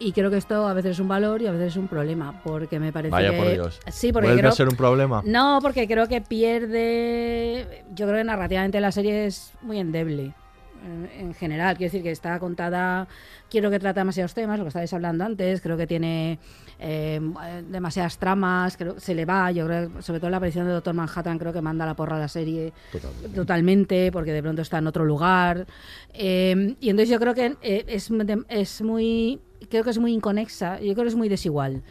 Y 0.00 0.12
creo 0.12 0.30
que 0.30 0.36
esto 0.36 0.68
a 0.68 0.74
veces 0.74 0.92
es 0.92 1.00
un 1.00 1.08
valor 1.08 1.42
y 1.42 1.48
a 1.48 1.50
veces 1.50 1.72
es 1.72 1.76
un 1.76 1.88
problema, 1.88 2.40
porque 2.44 2.78
me 2.78 2.92
parece 2.92 3.10
Vaya 3.10 3.32
que... 3.32 3.36
por 3.36 3.50
Dios. 3.50 3.80
Sí, 3.88 4.12
porque 4.12 4.28
¿Vuelve 4.28 4.42
creo... 4.42 4.52
a 4.52 4.54
ser 4.54 4.68
un 4.68 4.76
problema? 4.76 5.22
No, 5.24 5.58
porque 5.60 5.88
creo 5.88 6.06
que 6.06 6.20
pierde... 6.20 7.84
Yo 7.94 8.06
creo 8.06 8.18
que 8.18 8.24
narrativamente 8.24 8.80
la 8.80 8.92
serie 8.92 9.26
es 9.26 9.52
muy 9.60 9.78
endeble 9.78 10.34
en, 10.84 11.08
en 11.26 11.34
general. 11.34 11.76
Quiero 11.76 11.90
decir 11.90 12.02
que 12.02 12.10
está 12.10 12.38
contada, 12.38 13.08
quiero 13.50 13.70
que 13.70 13.78
trata 13.78 14.00
demasiados 14.00 14.34
temas, 14.34 14.58
lo 14.58 14.64
que 14.64 14.68
estabais 14.68 14.92
hablando 14.92 15.24
antes, 15.24 15.60
creo 15.60 15.76
que 15.76 15.86
tiene 15.86 16.38
eh, 16.78 17.20
demasiadas 17.68 18.18
tramas, 18.18 18.76
creo 18.76 18.98
se 19.00 19.14
le 19.14 19.24
va, 19.24 19.50
yo 19.50 19.66
creo, 19.66 20.02
sobre 20.02 20.20
todo 20.20 20.30
la 20.30 20.36
aparición 20.36 20.66
de 20.66 20.72
Doctor 20.72 20.94
Manhattan, 20.94 21.38
creo 21.38 21.52
que 21.52 21.60
manda 21.60 21.84
la 21.86 21.94
porra 21.94 22.16
a 22.16 22.20
la 22.20 22.28
serie 22.28 22.72
Totalmente. 22.92 23.28
totalmente, 23.36 24.12
porque 24.12 24.32
de 24.32 24.42
pronto 24.42 24.62
está 24.62 24.78
en 24.78 24.86
otro 24.86 25.04
lugar. 25.04 25.66
Eh, 26.14 26.76
y 26.80 26.90
entonces 26.90 27.08
yo 27.10 27.18
creo 27.18 27.34
que 27.34 27.56
eh, 27.62 27.84
es 27.88 28.80
muy, 28.80 29.40
creo 29.70 29.84
que 29.84 29.90
es 29.90 29.98
muy 29.98 30.12
inconexa, 30.12 30.80
yo 30.80 30.92
creo 30.94 31.04
que 31.04 31.08
es 31.08 31.16
muy 31.16 31.28
desigual. 31.28 31.82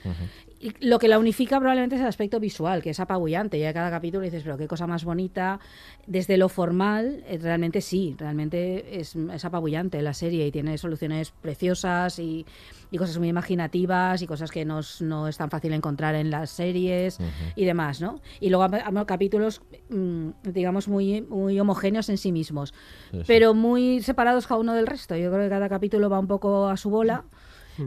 Y 0.60 0.74
lo 0.88 0.98
que 0.98 1.08
la 1.08 1.20
unifica 1.20 1.60
probablemente 1.60 1.96
es 1.96 2.02
el 2.02 2.08
aspecto 2.08 2.40
visual, 2.40 2.82
que 2.82 2.90
es 2.90 3.00
apabullante. 3.00 3.60
Ya 3.60 3.74
cada 3.74 3.92
capítulo 3.92 4.24
dices, 4.24 4.42
pero 4.44 4.58
qué 4.58 4.68
cosa 4.68 4.88
más 4.88 5.04
bonita. 5.06 5.60
Desde 6.08 6.36
lo 6.38 6.50
formal, 6.50 7.24
eh, 7.28 7.38
realmente 7.40 7.80
sí, 7.82 8.16
realmente 8.18 9.00
es, 9.00 9.16
es 9.16 9.46
apabullante 9.46 10.02
la 10.02 10.14
serie 10.14 10.48
y 10.48 10.52
tiene 10.52 10.78
soluciones 10.78 11.32
preciosas 11.32 12.18
y, 12.18 12.46
y 12.90 12.98
cosas 12.98 13.18
muy 13.20 13.28
imaginativas 13.28 14.22
y 14.22 14.28
cosas 14.28 14.50
que 14.50 14.66
no, 14.66 14.80
es- 14.80 15.02
no 15.02 15.28
es 15.28 15.38
tan 15.38 15.50
fácil 15.52 15.74
encontrar 15.74 16.16
en 16.16 16.32
las 16.32 16.50
series 16.50 17.20
y 17.56 17.66
demás, 17.66 18.02
¿no? 18.02 18.20
Y 18.40 18.50
luego 18.50 18.68
capítulos, 19.06 19.62
mm, 19.90 20.30
digamos, 20.44 20.88
muy, 20.88 21.22
muy 21.22 21.60
homogéneos 21.60 22.10
en 22.10 22.18
sí 22.18 22.32
mismos, 22.32 22.74
Sí, 23.12 23.18
sí. 23.20 23.24
pero 23.28 23.54
muy 23.54 24.02
separados 24.02 24.48
cada 24.48 24.60
uno 24.60 24.74
del 24.74 24.88
resto. 24.88 25.16
Yo 25.16 25.30
creo 25.32 25.44
que 25.44 25.50
cada 25.50 25.70
capítulo 25.70 26.10
va 26.10 26.20
un 26.20 26.28
poco 26.28 26.68
a 26.68 26.78
su 26.78 26.90
bola 26.90 27.26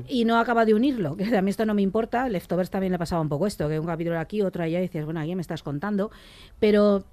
y 0.08 0.24
no 0.24 0.38
acaba 0.38 0.64
de 0.64 0.74
unirlo. 0.74 1.16
Que 1.16 1.36
a 1.36 1.42
mí 1.42 1.50
esto 1.50 1.64
no 1.66 1.74
me 1.74 1.82
importa. 1.82 2.28
Leftovers 2.28 2.70
también 2.70 2.92
le 2.92 2.98
pasaba 2.98 3.20
un 3.22 3.28
poco 3.28 3.46
esto, 3.46 3.68
que 3.68 3.78
un 3.78 3.86
capítulo 3.86 4.18
aquí, 4.18 4.42
otro 4.42 4.62
allá, 4.62 4.78
y 4.78 4.82
decías, 4.82 5.04
bueno, 5.04 5.20
aquí 5.20 5.34
me 5.34 5.42
estás 5.42 5.62
contando. 5.62 6.10
Pero 6.58 7.04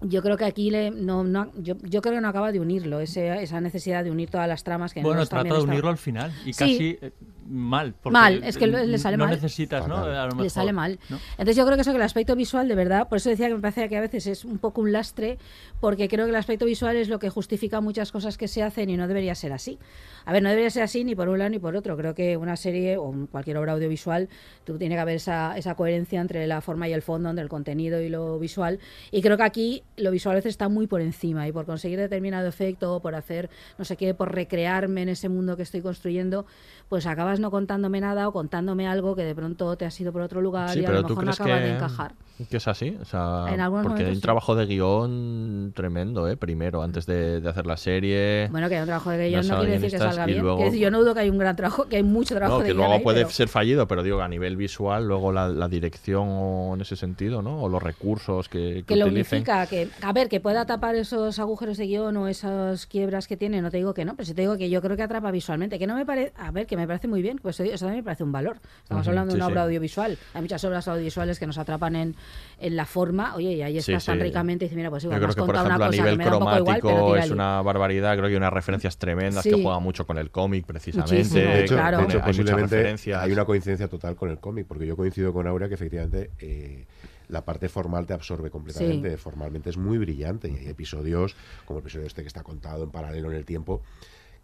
yo 0.00 0.22
creo 0.22 0.36
que 0.36 0.44
aquí 0.44 0.70
le, 0.70 0.90
no, 0.90 1.24
no, 1.24 1.50
yo, 1.56 1.76
yo 1.82 2.02
creo 2.02 2.14
que 2.16 2.20
no 2.20 2.28
acaba 2.28 2.52
de 2.52 2.60
unirlo, 2.60 3.00
ese, 3.00 3.42
esa 3.42 3.60
necesidad 3.60 4.04
de 4.04 4.10
unir 4.10 4.28
todas 4.28 4.48
las 4.48 4.62
tramas 4.64 4.92
que 4.92 5.00
Bueno, 5.02 5.24
trata 5.26 5.44
de 5.44 5.48
está- 5.50 5.62
unirlo 5.62 5.88
al 5.88 5.96
final 5.98 6.32
y 6.44 6.52
Sí. 6.52 6.58
casi 6.58 6.98
eh, 7.00 7.12
mal. 7.46 7.94
porque 8.02 8.12
Mal, 8.12 8.42
es 8.44 8.56
que 8.56 8.66
le- 8.66 8.98
sale 8.98 9.16
no 9.16 9.24
mal. 9.26 9.34
necesitas, 9.34 9.86
¿no? 9.88 9.96
A 9.98 10.24
lo 10.24 10.28
le 10.30 10.34
mejor, 10.36 10.50
sale 10.50 10.72
mal. 10.72 10.98
¿no? 11.08 11.18
Entonces 11.32 11.56
yo 11.56 11.64
creo 11.64 11.76
que 11.76 11.82
eso 11.82 11.90
que 11.90 11.96
el 11.96 12.02
aspecto 12.02 12.34
visual, 12.36 12.68
de 12.68 12.74
verdad, 12.74 13.08
por 13.08 13.16
eso 13.18 13.30
decía 13.30 13.48
que 13.48 13.54
me 13.54 13.60
parece 13.60 13.88
que 13.88 13.96
a 13.96 14.00
veces 14.00 14.26
es 14.26 14.44
un 14.44 14.58
poco 14.58 14.80
un 14.80 14.92
lastre, 14.92 15.38
porque 15.80 16.08
creo 16.08 16.24
que 16.26 16.30
el 16.30 16.36
aspecto 16.36 16.64
visual 16.64 16.96
es 16.96 17.08
lo 17.08 17.18
que 17.18 17.30
justifica 17.30 17.80
muchas 17.80 18.12
cosas 18.12 18.38
que 18.38 18.48
se 18.48 18.62
hacen 18.62 18.90
y 18.90 18.96
no 18.96 19.06
debería 19.08 19.34
ser 19.34 19.52
así. 19.52 19.78
A 20.24 20.32
ver, 20.32 20.42
no 20.42 20.48
debería 20.48 20.70
ser 20.70 20.82
así 20.82 21.04
ni 21.04 21.14
por 21.14 21.28
un 21.28 21.38
lado 21.38 21.50
ni 21.50 21.58
por 21.58 21.76
otro. 21.76 21.96
Creo 21.96 22.14
que 22.14 22.36
una 22.36 22.56
serie 22.56 22.96
o 22.96 23.12
cualquier 23.30 23.56
obra 23.58 23.72
audiovisual, 23.72 24.28
tú 24.64 24.78
tiene 24.78 24.94
que 24.94 25.00
haber 25.00 25.16
esa, 25.16 25.56
esa 25.58 25.74
coherencia 25.74 26.20
entre 26.20 26.46
la 26.46 26.60
forma 26.62 26.88
y 26.88 26.92
el 26.92 27.02
fondo, 27.02 27.28
entre 27.28 27.42
el 27.42 27.48
contenido 27.50 28.00
y 28.00 28.08
lo 28.08 28.38
visual. 28.38 28.78
Y 29.10 29.20
creo 29.20 29.36
que 29.36 29.42
aquí 29.42 29.82
lo 29.96 30.10
visual 30.10 30.34
a 30.34 30.36
veces 30.36 30.50
está 30.50 30.68
muy 30.68 30.86
por 30.86 31.00
encima 31.02 31.46
y 31.46 31.52
por 31.52 31.66
conseguir 31.66 31.98
determinado 31.98 32.48
efecto, 32.48 32.94
o 32.96 33.00
por 33.00 33.14
hacer 33.14 33.50
no 33.78 33.84
sé 33.84 33.96
qué, 33.96 34.14
por 34.14 34.34
recrearme 34.34 35.02
en 35.02 35.10
ese 35.10 35.28
mundo 35.28 35.56
que 35.56 35.62
estoy 35.62 35.82
construyendo, 35.82 36.46
pues 36.88 37.06
acabas 37.06 37.40
no 37.40 37.50
contándome 37.50 38.00
nada 38.00 38.28
o 38.28 38.32
contándome 38.32 38.86
algo 38.86 39.16
que 39.16 39.24
de 39.24 39.34
pronto 39.34 39.76
te 39.76 39.84
has 39.84 40.00
ido 40.00 40.12
por 40.12 40.22
otro 40.22 40.40
lugar 40.40 40.70
Sí, 40.70 40.80
y 40.80 40.84
a 40.84 40.90
lo 40.90 41.02
mejor 41.02 41.24
no 41.24 41.30
acaba 41.30 41.58
que, 41.58 41.64
de 41.64 41.74
encajar. 41.74 42.14
Que 42.50 42.56
es 42.56 42.66
así, 42.68 42.96
o 43.00 43.04
sea, 43.04 43.46
En 43.48 43.60
porque 43.82 44.02
hay 44.02 44.08
un 44.08 44.14
sí. 44.16 44.20
trabajo 44.20 44.56
de 44.56 44.66
guion 44.66 45.72
tremendo, 45.74 46.28
¿eh? 46.28 46.36
Primero, 46.36 46.82
antes 46.82 47.06
de, 47.06 47.40
de 47.40 47.48
hacer 47.48 47.64
la 47.66 47.76
serie. 47.76 48.48
Bueno, 48.50 48.68
que 48.68 48.74
hay 48.74 48.80
un 48.80 48.86
trabajo 48.86 49.10
de 49.10 49.28
guion 49.30 49.46
no 49.46 49.58
quiere 49.60 49.72
decir 49.78 49.90
que 49.92 49.98
salga 49.98 50.26
bien. 50.26 50.40
luego- 50.42 50.64
decir, 50.64 50.80
yo 50.80 50.90
no 50.90 51.00
dudo 51.00 51.14
que 51.14 51.20
hay 51.20 51.30
un 51.30 51.38
gran 51.38 51.54
trabajo, 51.54 51.86
que 51.88 51.96
hay 51.96 52.02
mucho 52.02 52.34
trabajo 52.34 52.58
No, 52.58 52.62
de 52.62 52.68
que 52.68 52.72
guion 52.72 52.78
luego 52.78 52.94
ahí, 52.94 53.02
puede 53.02 53.18
pero- 53.20 53.30
ser 53.30 53.48
fallido, 53.48 53.86
pero 53.86 54.02
digo, 54.02 54.20
a 54.20 54.28
nivel 54.28 54.56
visual, 54.56 55.06
luego 55.06 55.30
la, 55.32 55.48
la 55.48 55.68
dirección 55.68 56.26
o 56.28 56.74
en 56.74 56.80
ese 56.80 56.96
sentido, 56.96 57.40
¿no? 57.40 57.62
O 57.62 57.68
los 57.68 57.82
recursos 57.82 58.48
que, 58.48 58.76
que 58.78 58.84
que 58.84 58.96
lo 58.96 59.06
utilicen. 59.06 59.38
unifica, 59.38 59.66
que 59.66 59.88
a 60.02 60.12
ver, 60.12 60.28
que 60.28 60.40
pueda 60.40 60.66
tapar 60.66 60.96
esos 60.96 61.38
agujeros 61.38 61.76
de 61.76 61.86
guion 61.86 62.16
o 62.16 62.26
esas 62.28 62.86
quiebras 62.86 63.28
que 63.28 63.36
tiene, 63.36 63.62
no 63.62 63.70
te 63.70 63.76
digo 63.76 63.94
que 63.94 64.04
no, 64.04 64.16
pero 64.16 64.26
sí 64.26 64.34
te 64.34 64.42
digo 64.42 64.56
que 64.56 64.68
yo 64.70 64.82
creo 64.82 64.96
que 64.96 65.02
atrapa 65.04 65.30
visualmente, 65.30 65.78
que 65.78 65.86
no 65.86 65.94
me 65.94 66.04
parece, 66.04 66.32
a 66.36 66.50
ver, 66.50 66.66
que 66.66 66.76
me 66.76 66.86
parece 66.86 67.06
muy 67.06 67.22
bien, 67.22 67.38
pues 67.40 67.60
eso 67.60 67.84
también 67.84 67.98
me 67.98 68.02
parece 68.04 68.24
un 68.24 68.32
valor. 68.32 68.56
Estamos 68.82 69.06
hablando 69.06 69.28
de 69.28 69.32
sí, 69.32 69.36
una 69.36 69.46
sí. 69.46 69.52
obra 69.52 69.62
audiovisual, 69.62 70.18
hay 70.34 70.42
muchas 70.42 70.64
obras 70.64 70.88
audiovisuales 70.88 71.38
que 71.38 71.46
nos 71.46 71.58
atrapan 71.58 71.94
en, 71.96 72.16
en 72.58 72.76
la 72.76 72.86
forma, 72.86 73.34
oye, 73.34 73.52
y 73.52 73.62
ahí 73.62 73.80
Sí, 73.80 73.92
estás 73.92 74.06
tan 74.06 74.18
sí. 74.18 74.22
ricamente 74.22 74.64
y 74.64 74.68
dices, 74.68 74.76
mira, 74.76 74.90
pues 74.90 75.04
igual 75.04 75.20
Yo 75.20 75.26
creo 75.26 75.34
que, 75.34 75.52
por 75.52 75.56
ejemplo, 75.56 75.84
a 75.84 75.90
nivel 75.90 76.14
un 76.14 76.20
igual, 76.20 76.38
cromático 76.38 77.16
es 77.16 77.30
una 77.30 77.60
barbaridad. 77.62 78.12
Creo 78.12 78.24
que 78.24 78.30
hay 78.30 78.36
unas 78.36 78.52
referencias 78.52 78.96
tremendas 78.96 79.42
que 79.42 79.60
juegan 79.60 79.82
mucho 79.82 80.06
con 80.06 80.18
el 80.18 80.30
cómic, 80.30 80.64
precisamente. 80.64 81.16
Muchísimo, 81.16 81.40
De 81.42 81.64
hecho, 81.64 81.76
de 81.76 81.82
hay 81.82 82.20
posiblemente 82.24 83.14
hay 83.14 83.32
una 83.32 83.44
coincidencia 83.44 83.88
total 83.88 84.16
con 84.16 84.30
el 84.30 84.38
cómic, 84.38 84.66
porque 84.66 84.86
yo 84.86 84.96
coincido 84.96 85.32
con 85.32 85.46
Aurea 85.46 85.68
que 85.68 85.74
efectivamente 85.74 86.30
eh, 86.38 86.86
la 87.28 87.44
parte 87.44 87.68
formal 87.68 88.06
te 88.06 88.12
absorbe 88.14 88.50
completamente. 88.50 89.10
Sí. 89.10 89.16
Formalmente 89.16 89.70
es 89.70 89.76
muy 89.76 89.98
brillante 89.98 90.48
y 90.48 90.56
hay 90.56 90.68
episodios, 90.68 91.36
como 91.64 91.80
el 91.80 91.82
episodio 91.82 92.06
este 92.06 92.22
que 92.22 92.28
está 92.28 92.42
contado 92.42 92.84
en 92.84 92.90
paralelo 92.90 93.30
en 93.30 93.36
el 93.36 93.44
tiempo, 93.44 93.82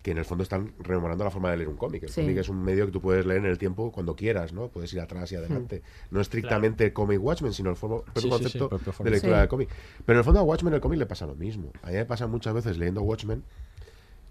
que 0.02 0.12
en 0.12 0.18
el 0.18 0.24
fondo 0.24 0.42
están 0.42 0.72
rememorando 0.78 1.24
la 1.24 1.30
forma 1.30 1.50
de 1.50 1.58
leer 1.58 1.68
un 1.68 1.76
cómic. 1.76 2.04
El 2.04 2.08
Sí. 2.08 2.22
cómic 2.22 2.38
es 2.38 2.48
un 2.48 2.62
medio 2.62 2.86
que 2.86 2.92
tú 2.92 3.00
puedes 3.02 3.26
leer 3.26 3.40
en 3.40 3.46
el 3.50 3.58
tiempo 3.58 3.92
cuando 3.92 4.16
quieras, 4.16 4.52
¿no? 4.54 4.68
Puedes 4.68 4.92
ir 4.94 5.00
atrás 5.00 5.30
y 5.32 5.36
adelante. 5.36 5.82
No 6.10 6.20
estrictamente 6.22 6.92
cómic 6.94 7.22
Watchmen, 7.22 7.52
sino 7.52 7.68
el 7.70 7.76
formo- 7.76 8.02
propio 8.04 8.22
Sí, 8.22 8.28
sí, 8.28 8.28
sí, 8.28 8.30
concepto 8.58 8.68
propio 8.70 9.04
de 9.04 9.10
lectura 9.10 9.34
Sí. 9.36 9.40
del 9.40 9.48
cómic. 9.48 9.68
Pero 10.06 10.16
en 10.16 10.18
el 10.20 10.24
fondo 10.24 10.40
a 10.40 10.42
Watchmen 10.42 10.72
el 10.72 10.80
cómic 10.80 10.98
le 10.98 11.06
pasa 11.06 11.26
lo 11.26 11.34
mismo. 11.34 11.70
A 11.82 11.88
mí 11.88 11.94
me 11.94 12.04
pasa 12.06 12.26
muchas 12.26 12.54
veces 12.54 12.78
leyendo 12.78 13.02
Watchmen 13.02 13.42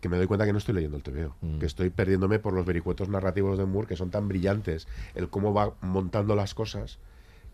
que 0.02 0.10
me 0.10 0.18
doy 0.18 0.28
cuenta 0.28 0.46
que 0.46 0.54
no 0.54 0.58
estoy 0.58 0.74
leyendo 0.76 0.96
el 0.98 1.04
TVO, 1.04 1.36
Mm. 1.42 1.60
que 1.60 1.66
estoy 1.66 1.90
perdiéndome 1.90 2.40
por 2.40 2.54
los 2.54 2.66
vericuetos 2.66 3.10
narrativos 3.10 3.58
de 3.58 3.66
Moore 3.66 3.88
que 3.88 3.96
son 3.98 4.10
tan 4.10 4.28
brillantes, 4.30 4.88
el 5.14 5.30
cómo 5.30 5.54
va 5.54 5.74
montando 5.82 6.36
las 6.36 6.56
cosas, 6.56 7.00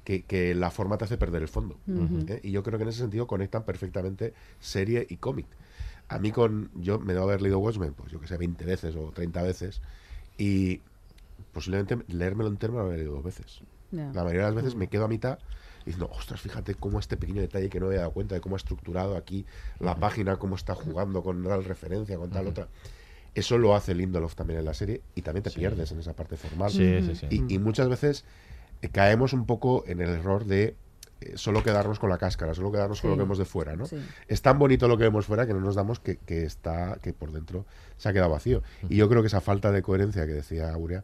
que, 0.04 0.22
que 0.24 0.54
la 0.54 0.70
forma 0.70 1.00
te 1.00 1.06
hace 1.06 1.18
perder 1.18 1.42
el 1.42 1.48
fondo. 1.48 1.80
¿eh? 2.28 2.40
Y 2.44 2.52
yo 2.52 2.62
creo 2.62 2.78
que 2.78 2.84
en 2.84 2.90
ese 2.90 3.00
sentido 3.00 3.26
conectan 3.26 3.64
perfectamente 3.66 4.36
serie 4.60 5.08
y 5.10 5.18
cómic. 5.18 5.48
A 6.08 6.20
mí 6.20 6.32
con, 6.32 6.72
yo 6.76 7.00
me 7.00 7.14
debo 7.14 7.26
haber 7.26 7.42
leído 7.42 7.60
Watchmen, 7.60 7.94
pues 7.94 8.12
yo 8.12 8.20
que 8.20 8.28
sé, 8.28 8.38
20 8.38 8.64
veces 8.66 8.96
o 8.96 9.12
30 9.12 9.42
veces, 9.42 9.82
y 10.38 10.82
posiblemente 11.52 11.98
leérmelo 12.08 12.50
entero 12.50 12.74
me 12.74 12.80
lo 12.80 12.86
habré 12.86 12.98
leído 12.98 13.14
dos 13.14 13.24
veces. 13.24 13.62
La 13.92 14.24
mayoría 14.24 14.42
de 14.42 14.48
las 14.48 14.56
veces 14.56 14.76
me 14.76 14.88
quedo 14.88 15.06
a 15.06 15.08
mitad 15.08 15.40
diciendo, 15.86 16.10
ostras, 16.12 16.42
fíjate 16.42 16.76
cómo 16.76 17.00
este 17.00 17.16
pequeño 17.16 17.42
detalle 17.42 17.70
que 17.70 17.80
no 17.80 17.86
me 17.86 17.92
había 17.92 18.02
dado 18.02 18.12
cuenta 18.12 18.36
de 18.36 18.42
cómo 18.42 18.56
ha 18.56 18.58
estructurado 18.58 19.16
aquí 19.16 19.46
la 19.80 19.96
página, 19.96 20.38
cómo 20.38 20.56
está 20.56 20.76
jugando 20.76 21.24
con 21.24 21.44
tal 21.44 21.64
referencia, 21.64 22.18
con 22.18 22.30
tal 22.30 22.48
otra. 22.48 22.68
Eso 23.36 23.58
lo 23.58 23.76
hace 23.76 23.94
Lindelof 23.94 24.36
también 24.36 24.60
en 24.60 24.66
la 24.66 24.74
serie 24.74 25.02
y 25.14 25.22
también 25.22 25.44
te 25.44 25.52
pierdes 25.52 25.92
en 25.92 26.00
esa 26.00 26.14
parte 26.14 26.38
formal. 26.38 26.72
Sí, 26.72 27.02
sí, 27.02 27.16
sí. 27.16 27.28
Y, 27.30 27.56
y 27.56 27.60
muchas 27.60 27.88
veces 27.88 28.26
eh, 28.82 28.90
caemos 28.90 29.34
un 29.34 29.46
poco 29.46 29.84
en 29.88 30.02
el 30.02 30.10
error 30.10 30.46
de 30.46 30.76
solo 31.36 31.64
quedarnos 31.64 32.00
con 32.00 32.10
la 32.10 32.18
cáscara, 32.18 32.54
solo 32.54 32.72
quedarnos 32.72 33.02
con 33.02 33.10
lo 33.10 33.16
Sí. 33.16 33.18
que 33.20 33.24
vemos 33.24 33.38
de 33.38 33.46
fuera, 33.46 33.76
¿no? 33.76 33.86
Sí. 33.86 33.98
Es 34.28 34.42
tan 34.42 34.60
bonito 34.60 34.88
lo 34.88 34.98
que 34.98 35.04
vemos 35.06 35.26
fuera 35.26 35.46
que 35.48 35.54
no 35.54 35.60
nos 35.60 35.76
damos 35.76 36.00
que, 36.00 36.18
que 36.18 36.44
está 36.46 37.00
que 37.02 37.14
por 37.14 37.32
dentro 37.32 37.66
se 37.98 38.10
ha 38.10 38.14
quedado 38.14 38.30
vacío. 38.32 38.62
Y 38.90 38.96
yo 38.98 39.10
creo 39.10 39.22
que 39.22 39.28
esa 39.28 39.42
falta 39.42 39.72
de 39.72 39.82
coherencia 39.82 40.26
que 40.26 40.34
decía 40.34 40.72
Aurea 40.74 41.04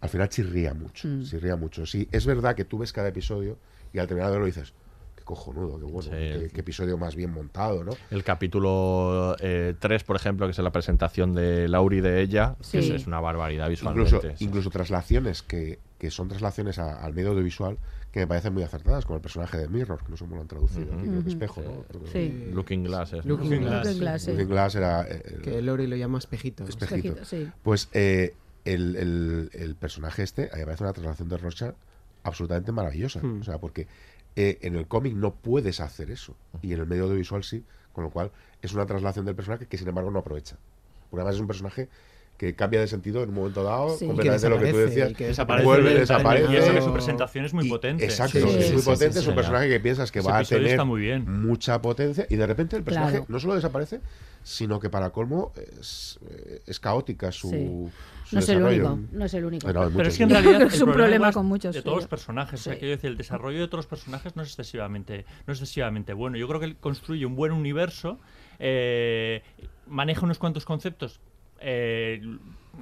al 0.00 0.08
final 0.10 0.28
chirría 0.28 0.74
mucho, 0.74 1.08
Mm. 1.08 1.22
chirría 1.24 1.56
mucho. 1.56 1.86
Sí, 1.86 2.08
es 2.12 2.26
verdad 2.26 2.54
que 2.54 2.64
tú 2.64 2.78
ves 2.78 2.92
cada 2.92 3.08
episodio 3.08 3.58
y 3.92 3.98
al 3.98 4.06
terminar 4.06 4.28
de 4.30 4.32
verlo 4.36 4.46
dices, 4.46 4.74
qué 5.16 5.24
cojonudo, 5.24 5.78
qué 5.78 5.84
bueno, 5.86 6.10
qué, 6.10 6.50
qué 6.52 6.60
episodio 6.60 6.98
más 6.98 7.16
bien 7.16 7.32
montado, 7.32 7.82
¿no? 7.82 7.92
El 8.10 8.22
capítulo 8.22 9.34
3, 9.38 10.04
por 10.04 10.16
ejemplo, 10.16 10.46
que 10.46 10.50
es 10.52 10.58
la 10.58 10.70
presentación 10.70 11.34
de 11.34 11.68
Lauri 11.68 12.00
de 12.00 12.20
ella, 12.20 12.56
que 12.58 12.64
Sí. 12.64 12.78
es, 12.78 12.90
es 12.90 13.06
una 13.06 13.20
barbaridad 13.20 13.68
visualmente. 13.68 14.14
Incluso, 14.16 14.44
incluso 14.44 14.70
traslaciones 14.70 15.42
que, 15.42 15.78
que 15.98 16.10
son 16.10 16.28
traslaciones 16.28 16.78
a- 16.78 17.02
al 17.02 17.14
medio 17.14 17.30
audiovisual 17.30 17.78
que 18.16 18.20
me 18.22 18.26
parecen 18.28 18.54
muy 18.54 18.62
acertadas, 18.62 19.04
como 19.04 19.16
el 19.16 19.22
personaje 19.22 19.58
de 19.58 19.68
Mirror, 19.68 20.02
que 20.02 20.08
no 20.10 20.16
sé 20.16 20.24
cómo 20.24 20.36
lo 20.36 20.42
han 20.42 20.48
traducido 20.48 20.92
aquí, 20.94 21.02
creo 21.06 21.22
que 21.22 21.28
espejo, 21.28 21.62
¿no? 21.62 21.84
Sí. 22.10 22.48
Looking 22.52 22.84
Glass. 22.84 23.12
es, 23.12 23.26
¿no? 23.26 23.34
Looking 23.34 23.50
Looking 23.50 23.66
Glass. 23.68 23.98
Glass. 23.98 24.28
Looking 24.28 24.48
Glass 24.48 24.74
era... 24.74 25.06
eh, 25.08 25.40
Que 25.42 25.60
Lori 25.62 25.86
lo 25.86 25.96
llama 25.96 26.18
espejito. 26.18 26.64
espejito. 26.64 26.96
Espejito, 26.96 27.24
sí. 27.26 27.50
Pues 27.62 27.88
eh, 27.92 28.34
el, 28.64 28.96
el- 28.96 29.50
el 29.52 29.74
personaje 29.76 30.22
este, 30.22 30.44
a 30.50 30.54
mí 30.54 30.60
me 30.60 30.64
parece 30.64 30.84
una 30.84 30.92
traslación 30.94 31.28
de 31.28 31.36
Rocha 31.36 31.74
absolutamente 32.22 32.72
maravillosa. 32.72 33.20
Hmm. 33.22 33.40
O 33.40 33.44
sea, 33.44 33.58
porque 33.58 33.86
eh, 34.34 34.58
en 34.62 34.76
el 34.76 34.86
cómic 34.86 35.14
no 35.14 35.34
puedes 35.34 35.80
hacer 35.80 36.10
eso. 36.10 36.34
Y 36.62 36.72
en 36.72 36.80
el 36.80 36.86
medio 36.86 37.04
audiovisual 37.04 37.44
sí. 37.44 37.64
Con 37.92 38.04
lo 38.04 38.10
cual 38.10 38.30
es 38.62 38.72
una 38.72 38.86
traslación 38.86 39.24
del 39.26 39.34
personaje 39.34 39.66
que 39.66 39.76
sin 39.78 39.88
embargo 39.88 40.10
no 40.10 40.18
aprovecha. 40.20 40.56
Porque 41.10 41.20
además 41.20 41.34
es 41.36 41.40
un 41.42 41.46
personaje 41.46 41.88
que 42.36 42.54
cambia 42.54 42.80
de 42.80 42.86
sentido 42.86 43.22
en 43.22 43.30
un 43.30 43.34
momento 43.36 43.62
dado, 43.62 43.96
Sí. 43.96 44.06
completamente 44.06 44.48
lo 44.48 44.58
que 44.58 44.70
tú 44.72 44.76
decías. 44.78 45.10
y 45.10 45.14
que 45.14 45.26
desaparece 45.28 45.64
vuelve, 45.64 45.94
desaparece. 45.94 46.52
y 46.52 46.56
eso 46.56 46.72
que 46.72 46.82
su 46.82 46.92
presentación 46.92 47.44
es 47.46 47.54
muy 47.54 47.68
potente. 47.68 48.04
Exacto, 48.04 48.38
Sí, 48.40 48.44
es 48.58 48.72
muy 48.72 48.82
sí, 48.82 48.84
potente, 48.90 49.12
sí, 49.14 49.18
es 49.20 49.26
un 49.26 49.32
sí. 49.32 49.36
personaje 49.36 49.68
que 49.68 49.80
piensas 49.80 50.12
que 50.12 50.18
Ese 50.18 50.28
va 50.30 50.38
a 50.38 50.44
tener 50.44 50.66
está 50.66 50.84
muy 50.84 51.00
bien. 51.00 51.24
mucha 51.46 51.80
potencia 51.80 52.26
y 52.28 52.36
de 52.36 52.46
repente 52.46 52.76
el 52.76 52.82
personaje 52.82 53.12
Claro. 53.12 53.26
no 53.28 53.40
solo 53.40 53.54
desaparece, 53.54 54.00
sino 54.42 54.78
que 54.78 54.90
para 54.90 55.10
colmo 55.10 55.52
es, 55.80 56.18
es 56.66 56.78
caótica 56.78 57.32
su, 57.32 57.90
No 58.32 58.38
es 58.38 58.48
el 58.48 58.62
único, 58.62 58.98
no 59.12 59.24
es 59.24 59.34
el 59.34 59.44
único. 59.44 59.66
Pero 59.66 60.02
es 60.02 60.16
que 60.16 60.22
en 60.24 60.30
realidad 60.30 60.62
Es 60.66 60.74
un 60.74 60.92
problema 60.92 60.94
problema 60.94 61.32
con 61.32 61.46
muchos, 61.46 61.74
de 61.74 61.82
todos 61.82 61.96
los 61.96 62.04
sí. 62.04 62.10
personajes. 62.10 62.60
O 62.60 62.62
sea, 62.64 62.78
quiero 62.78 62.90
decir, 62.90 63.10
el 63.10 63.16
desarrollo 63.16 63.58
de 63.58 63.64
otros 63.64 63.76
los 63.84 63.86
personajes 63.86 64.36
no 64.36 64.42
es 64.42 64.48
excesivamente, 64.48 65.24
no 65.46 65.52
es 65.52 65.60
excesivamente 65.60 66.12
bueno. 66.12 66.36
Yo 66.36 66.46
creo 66.48 66.60
que 66.60 66.66
él 66.66 66.76
construye 66.76 67.24
un 67.26 67.34
buen 67.36 67.52
universo, 67.52 68.18
eh, 68.58 69.42
maneja 69.86 70.22
unos 70.24 70.38
cuantos 70.38 70.64
conceptos 70.64 71.20
eh, 71.60 72.20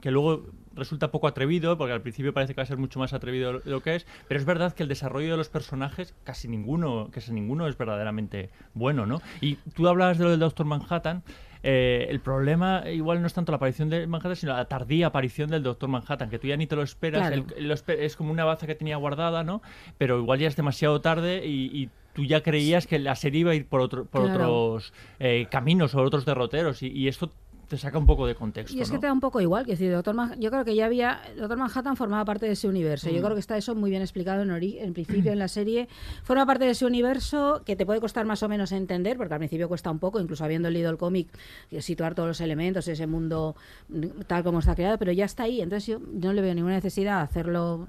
que 0.01 0.11
luego 0.11 0.47
resulta 0.75 1.11
poco 1.13 1.29
atrevido, 1.29 1.79
porque 1.79 1.93
al 1.93 2.03
principio 2.03 2.35
parece 2.35 2.55
que 2.55 2.59
va 2.61 2.65
a 2.65 2.67
ser 2.67 2.79
mucho 2.79 2.99
más 2.99 3.13
atrevido 3.13 3.61
de 3.61 3.71
lo 3.71 3.81
que 3.81 3.95
es, 3.97 4.07
pero 4.27 4.41
es 4.41 4.45
verdad 4.47 4.73
que 4.75 4.83
el 4.83 4.89
desarrollo 4.89 5.31
de 5.31 5.37
los 5.37 5.49
personajes, 5.49 6.15
casi 6.25 6.49
ninguno, 6.49 7.09
casi 7.13 7.33
ninguno 7.33 7.69
es 7.69 7.79
verdaderamente 7.79 8.51
bueno, 8.75 9.07
¿no? 9.07 9.21
Y 9.41 9.57
tú 9.75 9.87
hablabas 9.87 10.19
de 10.19 10.25
lo 10.25 10.31
del 10.31 10.41
Doctor 10.41 10.67
Manhattan, 10.67 11.23
eh, 11.63 12.09
el 12.11 12.21
problema 12.21 12.83
igual 12.91 13.21
no 13.21 13.27
es 13.29 13.33
tanto 13.35 13.53
la 13.53 13.57
aparición 13.57 13.89
de 13.89 14.07
Manhattan, 14.07 14.37
sino 14.37 14.53
la 14.53 14.65
tardía 14.67 15.07
aparición 15.07 15.49
del 15.51 15.63
Doctor 15.63 15.89
Manhattan, 15.89 16.29
que 16.29 16.39
tú 16.41 16.49
ya 16.49 16.57
ni 16.57 16.67
te 16.67 16.75
lo 16.77 16.83
esperas, 16.83 17.29
Claro. 17.29 17.47
el- 17.57 17.69
lo 17.69 17.75
espe- 17.75 18.01
es 18.01 18.17
como 18.17 18.33
una 18.33 18.45
baza 18.45 18.67
que 18.67 18.75
tenía 18.75 18.97
guardada, 18.97 19.45
¿no? 19.45 19.63
Pero 19.97 20.19
igual 20.19 20.41
ya 20.41 20.49
es 20.49 20.57
demasiado 20.57 21.01
tarde 21.01 21.47
y, 21.47 21.67
y 21.73 21.91
tú 22.13 22.25
ya 22.25 22.43
creías 22.43 22.87
que 22.87 22.99
la 22.99 23.15
serie 23.17 23.41
iba 23.41 23.53
a 23.53 23.55
ir 23.55 23.67
por, 23.69 23.81
otro, 23.81 24.05
por 24.07 24.25
Claro. 24.25 24.55
otros 24.55 24.93
eh, 25.21 25.47
caminos 25.51 25.95
o 25.95 26.03
otros 26.03 26.25
derroteros 26.27 26.83
y, 26.83 26.89
y 26.89 27.09
esto 27.09 27.33
te 27.69 27.77
saca 27.79 27.99
un 27.99 28.07
poco 28.07 28.27
de 28.27 28.35
contexto. 28.35 28.77
Y 28.77 28.81
es 28.81 28.89
¿no? 28.89 28.95
que 28.95 29.01
te 29.01 29.07
da 29.07 29.13
un 29.13 29.21
poco 29.21 29.41
igual, 29.41 29.65
que 29.65 29.73
decir, 29.73 29.91
Doctor 29.93 30.15
Manhattan, 30.15 30.41
yo 30.41 30.51
creo 30.51 30.65
que 30.65 30.75
ya 30.75 30.87
había, 30.87 31.21
Doctor 31.39 31.57
Manhattan 31.59 31.97
formaba 31.97 32.25
parte 32.25 32.47
de 32.47 32.53
ese 32.53 32.69
universo. 32.69 33.09
Yo 33.11 33.19
Mm. 33.21 33.23
creo 33.25 33.35
que 33.35 33.41
está 33.41 33.57
eso 33.57 33.75
muy 33.75 33.91
bien 33.91 34.03
explicado 34.03 34.43
en, 34.43 34.51
ori- 34.51 34.77
en 34.81 34.93
principio 34.93 35.33
en 35.33 35.39
la 35.39 35.49
serie. 35.49 35.89
Forma 36.23 36.47
parte 36.47 36.65
de 36.65 36.71
ese 36.73 36.87
universo 36.87 37.63
que 37.65 37.77
te 37.77 37.85
puede 37.87 38.01
costar 38.01 38.25
más 38.27 38.43
o 38.43 38.49
menos 38.49 38.73
entender, 38.73 39.17
porque 39.17 39.35
al 39.35 39.39
principio 39.41 39.69
cuesta 39.69 39.91
un 39.91 39.99
poco, 39.99 40.21
incluso 40.21 40.45
habiendo 40.45 40.71
leído 40.71 40.91
el 40.91 40.99
cómic, 40.99 41.29
eh, 41.71 41.81
situar 41.83 42.15
todos 42.15 42.29
los 42.29 42.41
elementos, 42.41 42.87
ese 42.89 43.07
mundo 43.07 43.57
mm, 43.89 44.23
tal 44.27 44.43
como 44.45 44.59
está 44.61 44.75
creado, 44.75 44.99
pero 44.99 45.13
ya 45.13 45.25
está 45.25 45.45
ahí. 45.45 45.61
Entonces 45.61 45.87
yo 45.87 45.99
no 46.01 46.33
le 46.33 46.43
veo 46.43 46.55
ninguna 46.55 46.75
necesidad 46.75 47.19
a 47.19 47.23
hacerlo, 47.23 47.89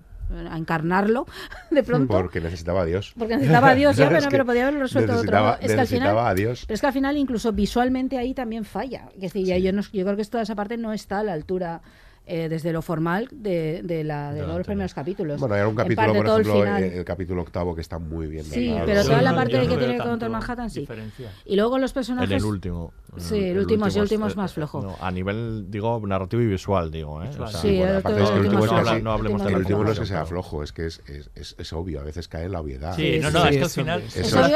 a 0.49 0.57
encarnarlo 0.57 1.25
de 1.71 1.83
pronto. 1.83 2.07
Porque 2.13 2.41
necesitaba 2.41 2.81
a 2.81 2.85
Dios. 2.85 3.13
Porque 3.17 3.35
necesitaba 3.35 3.69
a 3.69 3.75
Dios, 3.75 3.95
ya, 3.97 4.09
pero, 4.09 4.27
pero 4.29 4.45
podía 4.45 4.63
haberlo 4.63 4.81
resuelto 4.81 5.13
de 5.13 5.19
otro 5.19 5.39
modo. 5.39 5.57
Es 5.61 5.73
que 5.73 5.79
al 5.79 5.87
final, 5.87 6.17
a 6.19 6.33
Dios. 6.33 6.63
pero 6.65 6.75
es 6.75 6.81
que 6.81 6.87
al 6.87 6.93
final, 6.93 7.17
incluso 7.17 7.51
visualmente 7.51 8.17
ahí 8.17 8.33
también 8.33 8.65
falla. 8.65 9.09
Es 9.15 9.21
decir, 9.21 9.45
ya 9.45 9.57
yo, 9.57 9.71
no- 9.73 9.81
yo 9.81 10.03
creo 10.05 10.15
que 10.15 10.25
toda 10.25 10.43
esa 10.43 10.55
parte 10.55 10.77
no 10.77 10.93
está 10.93 11.19
a 11.19 11.23
la 11.23 11.33
altura. 11.33 11.81
Eh, 12.27 12.49
desde 12.49 12.71
lo 12.73 12.81
formal 12.81 13.27
de, 13.31 13.81
de, 13.83 14.03
la, 14.03 14.33
de 14.33 14.39
la 14.41 14.45
todos 14.47 14.57
los 14.59 14.67
primeros 14.67 14.93
capítulos. 14.93 15.39
Bueno, 15.39 15.55
hay 15.55 15.61
algún 15.61 15.75
capítulo, 15.75 16.07
parte 16.07 16.17
por 16.17 16.25
el 16.25 16.31
ejemplo, 16.41 16.53
final. 16.61 16.83
el, 16.83 16.93
el 16.93 17.05
capítulo 17.05 17.41
octavo 17.43 17.75
que 17.75 17.81
está 17.81 17.99
muy 17.99 18.27
bien. 18.27 18.43
Sí, 18.45 18.69
narrado. 18.69 18.85
pero 18.87 19.03
toda 19.03 19.21
la 19.21 19.31
no- 19.31 19.37
parte 19.37 19.53
no 19.53 19.59
que 19.61 19.67
tiene 19.67 19.81
que 19.97 20.07
ver 20.07 20.19
con 20.19 20.31
Manhattan, 20.31 20.69
sí. 20.69 20.79
diferencia. 20.81 21.31
Y 21.45 21.55
luego 21.55 21.77
los 21.77 21.93
personajes. 21.93 22.29
En 22.31 22.37
el 22.37 22.45
último. 22.45 22.93
Sí, 23.17 23.45
el, 23.45 23.59
último, 23.59 23.89
sí, 23.89 23.97
el 23.97 24.03
último 24.03 24.27
es 24.27 24.35
más 24.35 24.53
flojo. 24.53 24.81
no, 24.81 24.97
a 24.99 25.09
nivel, 25.09 25.67
digo, 25.69 26.01
narrativo 26.05 26.41
y 26.41 26.47
visual, 26.47 26.91
digo. 26.91 27.23
¿eh? 27.23 27.29
O 27.39 27.47
sea, 27.47 27.61
Sí, 27.61 27.79
el 27.79 27.97
Aparte 27.97 28.21
otro- 28.21 28.23
es 28.25 28.29
que 28.31 28.35
el 28.35 28.39
el 28.41 28.45
último 28.47 28.65
es 28.65 28.71
último 28.71 28.83
casi- 28.89 28.97
no, 28.97 29.03
no 29.03 29.11
hablemos 29.13 29.41
de 29.43 29.49
el 29.49 29.55
último 29.57 29.83
no 29.85 29.91
es 29.91 29.99
que 29.99 30.05
sea 30.05 30.25
flojo, 30.25 30.63
es 30.63 30.73
que 30.73 30.85
es, 30.87 31.01
es, 31.07 31.29
es, 31.35 31.55
es 31.57 31.73
obvio, 31.73 32.01
a 32.01 32.03
veces 32.03 32.27
cae 32.27 32.45
en 32.45 32.51
la 32.51 32.59
obviedad. 32.59 32.95
Sí, 32.95 33.19
no, 33.21 33.31
no, 33.31 33.45
es 33.45 33.55
que 33.57 33.63
al 33.63 33.69
final- 33.69 34.03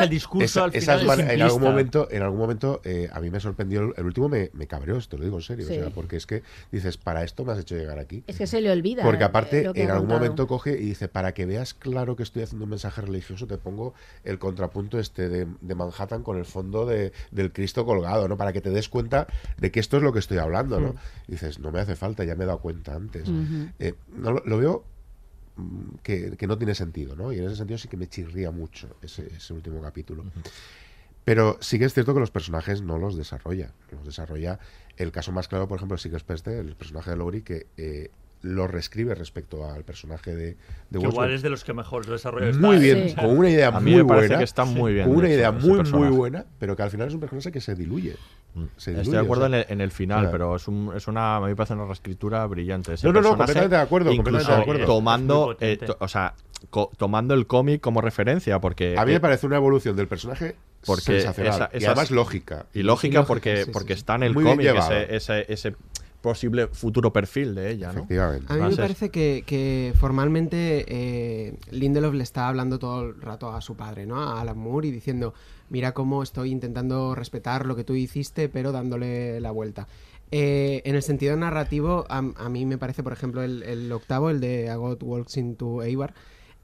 el 0.02 0.10
discurso 0.10 0.64
al 0.64 0.72
final 0.72 1.20
en 1.22 1.42
algún 1.42 1.62
momento, 1.62 2.08
en 2.12 2.22
algún 2.22 2.40
momento 2.40 2.82
eh, 2.84 3.10
a 3.14 3.20
mí 3.22 3.30
me 3.30 3.40
sorprendió, 3.40 3.82
el, 3.82 3.94
el 3.96 4.06
último 4.06 4.28
me, 4.28 4.50
me 4.54 4.68
cabreó, 4.68 5.00
te 5.00 5.18
lo 5.18 5.24
digo 5.24 5.38
en 5.38 5.44
serio, 5.44 5.66
Sí. 5.68 5.78
o 5.78 5.82
sea, 5.82 5.90
porque 5.92 6.18
es 6.18 6.26
que 6.26 6.44
dices, 6.72 6.98
para 6.98 7.24
esto 7.24 7.46
me 7.46 7.54
has 7.60 7.63
hecho 7.65 7.76
llegar 7.76 8.00
aquí. 8.00 8.24
Es 8.28 8.38
que 8.38 8.48
se 8.48 8.62
le 8.62 8.72
olvida. 8.72 9.04
Porque 9.04 9.24
eh, 9.24 9.28
aparte, 9.28 9.60
en 9.60 9.65
algún 9.67 10.08
contado. 10.08 10.19
momento 10.19 10.48
coge 10.48 10.72
y 10.74 10.86
dice, 10.86 11.08
para 11.08 11.34
que 11.34 11.45
veas 11.45 11.74
claro 11.74 12.15
que 12.15 12.24
estoy 12.24 12.43
haciendo 12.43 12.63
un 12.65 12.69
mensaje 12.72 13.02
religioso, 13.02 13.48
te 13.48 13.58
pongo 13.58 13.93
el 14.24 14.39
contrapunto 14.39 15.00
este 15.00 15.30
de, 15.30 15.48
de 15.62 15.76
Manhattan 15.76 16.24
con 16.24 16.38
el 16.38 16.45
fondo 16.45 16.86
de- 16.86 17.12
del 17.32 17.52
Cristo 17.54 17.86
colgado, 17.86 18.28
¿no? 18.28 18.38
Para 18.38 18.54
que 18.54 18.62
te 18.62 18.69
des 18.69 18.89
cuenta 18.89 19.28
de 19.58 19.72
que 19.72 19.80
esto 19.80 19.98
es 19.98 20.04
lo 20.04 20.12
que 20.13 20.19
estoy 20.19 20.38
hablando, 20.38 20.80
¿no? 20.80 20.93
Mm. 20.93 20.98
Y 21.28 21.32
dices, 21.34 21.60
no 21.60 21.72
me 21.72 21.80
hace 21.80 21.95
falta, 21.95 22.24
ya 22.24 22.36
me 22.36 22.43
he 22.45 22.48
dado 22.48 22.60
cuenta 22.60 22.95
antes. 22.95 23.28
Ujú. 23.30 23.69
Eh, 23.80 23.93
no, 24.15 24.32
lo, 24.32 24.43
lo 24.45 24.58
veo 24.58 24.84
mm, 25.58 25.95
que, 26.04 26.36
que 26.38 26.48
no 26.48 26.58
tiene 26.58 26.76
sentido, 26.76 27.15
¿no? 27.15 27.32
Y 27.34 27.39
en 27.39 27.45
ese 27.45 27.56
sentido 27.58 27.78
sí 27.78 27.88
que 27.88 27.98
me 27.98 28.08
chirría 28.08 28.52
mucho 28.52 28.88
ese, 29.02 29.28
ese 29.36 29.54
último 29.54 29.82
capítulo. 29.82 30.24
Pero 31.26 31.58
sí 31.62 31.78
que 31.78 31.86
es 31.86 31.93
cierto 31.93 32.13
que 32.13 32.19
los 32.19 32.32
personajes 32.32 32.82
no 32.82 32.98
los 32.98 33.15
desarrolla. 33.15 33.72
Los 33.91 34.06
desarrolla. 34.06 34.58
El 35.00 35.12
caso 35.12 35.32
más 35.32 35.48
claro, 35.48 35.68
por 35.68 35.78
ejemplo, 35.78 35.98
sí 35.98 36.10
que 36.10 36.18
es 36.18 36.24
Peste, 36.24 36.60
el 36.60 36.76
personaje 36.76 37.10
de 37.10 37.16
Lowry, 37.16 37.42
que 37.42 37.66
eh, 37.78 38.12
lo 38.42 38.68
reescribe 38.68 39.16
respecto 39.16 39.66
al 39.70 39.84
personaje 39.84 40.36
de, 40.36 40.46
de 40.46 40.56
Que 40.92 40.98
Watchmen. 40.98 41.12
igual 41.12 41.32
es 41.34 41.42
de 41.42 41.50
los 41.50 41.64
que 41.64 41.74
mejor 41.74 42.06
lo 42.06 42.14
desarrollo 42.14 42.54
Muy 42.58 42.76
está, 42.76 42.80
bien, 42.84 42.98
¿eh? 43.10 43.16
con 43.16 43.38
una 43.38 43.50
idea 43.50 43.68
A 43.70 43.80
mí 43.80 43.92
muy 43.92 44.04
me 44.04 44.06
parece 44.08 44.28
buena. 44.28 44.38
que 44.40 44.44
está 44.44 44.66
muy 44.66 44.94
bien, 44.94 45.08
Con 45.08 45.16
una 45.18 45.28
hecho, 45.28 45.36
idea 45.36 45.52
muy, 45.52 45.84
muy 45.84 46.10
buena, 46.10 46.46
pero 46.60 46.76
que 46.76 46.84
al 46.84 46.92
final 46.92 47.08
es 47.08 47.13
un 47.13 47.19
personaje 47.21 47.52
que 47.52 47.62
se 47.62 47.76
diluye. 47.76 48.15
Se 48.78 48.92
Estoy 49.00 49.13
de 49.13 49.19
acuerdo 49.19 49.46
o 49.46 49.50
sea, 49.50 49.58
en, 49.60 49.65
el, 49.67 49.73
en 49.73 49.82
el 49.82 49.92
final, 49.92 50.30
pero 50.32 50.56
es, 50.58 50.67
un, 50.67 50.92
es 50.96 51.08
una, 51.08 51.38
a 51.38 51.40
mí 51.42 51.48
me 51.48 51.56
parece 51.56 51.73
una 51.76 51.86
reescritura 51.86 52.46
brillante. 52.48 52.94
ese 52.94 53.08
No, 53.08 53.13
no, 53.13 53.21
no, 53.21 53.30
completamente 53.38 53.76
de 53.76 53.82
acuerdo, 53.82 54.12
Incluso 54.12 54.32
completamente 54.38 54.54
de 54.58 54.62
acuerdo. 54.63 54.86
tomando, 54.86 55.58
eh, 55.62 55.78
to- 55.78 55.98
o 56.00 56.08
sea, 56.08 56.34
co- 56.69 56.92
tomando 56.98 57.34
el 57.36 57.46
cómic 57.48 57.80
como 57.80 58.02
referencia, 58.02 58.60
porque 58.60 58.98
A 58.98 59.06
mí 59.06 59.12
eh, 59.12 59.15
me 59.15 59.19
parece 59.21 59.46
una 59.48 59.56
evolución 59.58 59.96
del 59.96 60.08
personaje 60.10 60.56
porque 60.86 61.17
esa- 61.17 61.69
y 61.73 61.86
además 61.86 62.12
lógica. 62.12 62.65
Y 62.73 62.82
lógica 62.82 62.82
Y 62.82 62.84
lógica, 62.84 63.25
porque, 63.25 63.65
sí, 63.65 63.71
porque 63.71 63.94
sí. 63.94 64.00
está 64.00 64.15
en 64.15 64.23
el 64.23 64.34
cómic 64.34 64.67
ese, 64.75 65.15
ese, 65.15 65.46
ese 65.52 65.75
posible 66.21 66.67
futuro 66.67 67.13
perfil 67.13 67.56
de 67.56 67.71
ella, 67.71 67.88
¿no? 67.94 68.00
Efectivamente. 68.00 68.46
A 68.52 68.58
mí 68.58 68.69
me 68.69 68.75
parece 68.75 69.10
que, 69.10 69.44
que 69.46 69.94
formalmente 69.98 70.84
eh, 70.88 71.56
Lindelof 71.71 72.13
le 72.13 72.23
está 72.23 72.50
hablando 72.50 72.77
todo 72.77 73.04
el 73.04 73.21
rato 73.21 73.54
a 73.54 73.62
su 73.62 73.75
padre, 73.77 74.06
¿no? 74.06 74.21
A 74.21 74.42
Alan 74.42 74.58
Moore 74.58 74.90
y 74.90 74.92
diciendo, 74.92 75.34
mira 75.69 75.94
cómo 75.94 76.21
estoy 76.21 76.52
intentando 76.52 77.15
respetar 77.15 77.65
lo 77.65 77.75
que 77.77 77.86
tú 77.86 77.96
hiciste, 77.96 78.50
pero 78.50 78.71
dándole 78.73 79.40
la 79.40 79.52
vuelta. 79.52 79.88
Eh, 80.32 80.82
en 80.86 80.96
el 80.96 81.02
sentido 81.04 81.36
narrativo, 81.38 82.06
a, 82.10 82.17
a 82.17 82.50
mí 82.50 82.65
me 82.65 82.77
parece, 82.77 83.02
por 83.02 83.13
ejemplo, 83.13 83.42
el, 83.42 83.63
el 83.63 83.92
octavo, 83.92 84.30
el 84.30 84.40
de 84.42 84.69
A 84.69 84.75
God 84.75 85.02
Walks 85.02 85.38
into 85.38 85.82
Eibar, 85.84 86.13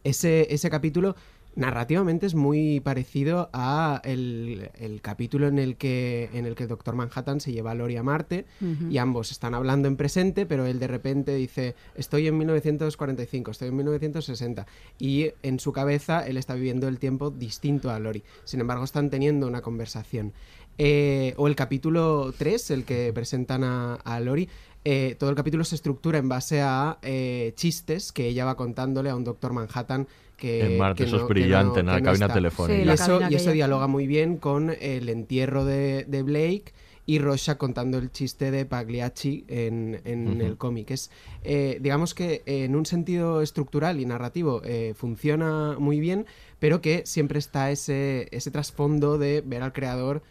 ese, 0.04 0.54
ese 0.54 0.70
capítulo 0.70 1.16
narrativamente 1.56 2.26
es 2.26 2.36
muy 2.36 2.80
parecido 2.80 3.50
a 3.54 4.02
el, 4.04 4.70
el 4.76 5.02
capítulo 5.02 5.48
en 5.48 5.60
el 5.60 5.78
que 5.78 6.30
en 6.34 6.46
el 6.46 6.56
que 6.56 6.64
el 6.64 6.70
Doctor 6.70 6.96
Manhattan 6.96 7.40
se 7.40 7.52
lleva 7.52 7.72
a 7.72 7.76
Lori 7.76 7.98
a 7.98 8.04
Marte 8.04 8.46
y 8.90 8.98
ambos 8.98 9.32
están 9.32 9.54
hablando 9.54 9.88
en 9.88 9.96
presente, 9.96 10.46
pero 10.46 10.66
él 10.66 10.80
de 10.80 10.88
repente 10.88 11.36
dice, 11.36 11.76
estoy 11.96 12.28
en 12.28 12.38
1945, 12.38 13.52
estoy 13.52 13.70
en 13.70 13.76
1960 13.78 14.66
y 15.00 15.32
en 15.44 15.60
su 15.60 15.72
cabeza 15.72 16.26
él 16.26 16.38
está 16.38 16.56
viviendo 16.56 16.88
el 16.88 17.00
tiempo 17.00 17.32
distinto 17.32 17.90
a 17.90 18.00
Lori. 18.00 18.24
Sin 18.44 18.60
embargo, 18.60 18.84
están 18.84 19.10
teniendo 19.10 19.48
una 19.48 19.62
conversación. 19.62 20.34
Eh, 20.78 21.34
o 21.38 21.48
el 21.48 21.56
capítulo 21.56 22.34
3, 22.38 22.72
el 22.72 22.84
que 22.84 23.12
presentan 23.14 23.64
a, 23.64 23.96
a 23.96 24.20
Lori, 24.20 24.50
eh, 24.88 25.16
todo 25.18 25.32
el 25.32 25.36
capítulo 25.36 25.64
se 25.64 25.74
estructura 25.74 26.20
en 26.20 26.30
base 26.30 26.62
a 26.62 27.00
eh, 27.02 27.54
chistes 27.56 28.12
que 28.12 28.28
ella 28.28 28.46
va 28.46 28.56
contándole 28.56 29.10
a 29.10 29.16
un 29.16 29.24
doctor 29.24 29.52
Manhattan 29.52 30.08
que, 30.38 30.66
En 30.66 30.78
Marte, 30.78 31.04
que 31.04 31.08
eso 31.08 31.16
es 31.18 31.22
no- 31.24 31.28
brillante, 31.28 31.84
no- 31.84 31.92
en 31.92 31.96
la 31.98 32.02
cabina 32.02 32.26
está. 32.26 32.34
telefónica. 32.36 32.76
Sí, 32.78 32.82
y 32.82 32.86
la 32.86 32.94
eso, 32.94 33.06
cabina 33.20 33.32
y 33.32 33.36
eso 33.36 33.44
aquella. 33.50 33.54
dialoga 33.54 33.88
muy 33.88 34.08
bien 34.08 34.38
con 34.38 34.70
el 34.80 35.10
entierro 35.10 35.66
de, 35.66 36.06
de 36.08 36.24
Blake 36.24 36.74
y 37.08 37.20
Rorschach 37.20 37.58
contando 37.58 38.00
el 38.00 38.12
chiste 38.12 38.50
de 38.50 38.66
Pagliacci 38.66 39.46
en, 39.48 40.02
en 40.06 40.42
el 40.42 40.58
cómic. 40.58 40.90
Es, 40.90 41.12
eh, 41.44 41.78
digamos 41.80 42.16
que 42.16 42.42
en 42.48 42.76
un 42.76 42.86
sentido 42.88 43.42
estructural 43.44 44.00
y 44.00 44.06
narrativo 44.08 44.62
eh, 44.66 44.94
funciona 44.96 45.76
muy 45.78 46.00
bien, 46.00 46.26
pero 46.58 46.82
que 46.82 47.04
siempre 47.06 47.38
está 47.38 47.70
ese, 47.70 48.28
ese 48.32 48.50
trasfondo 48.50 49.20
de 49.20 49.42
ver 49.46 49.62
al 49.62 49.72
creador 49.72 50.24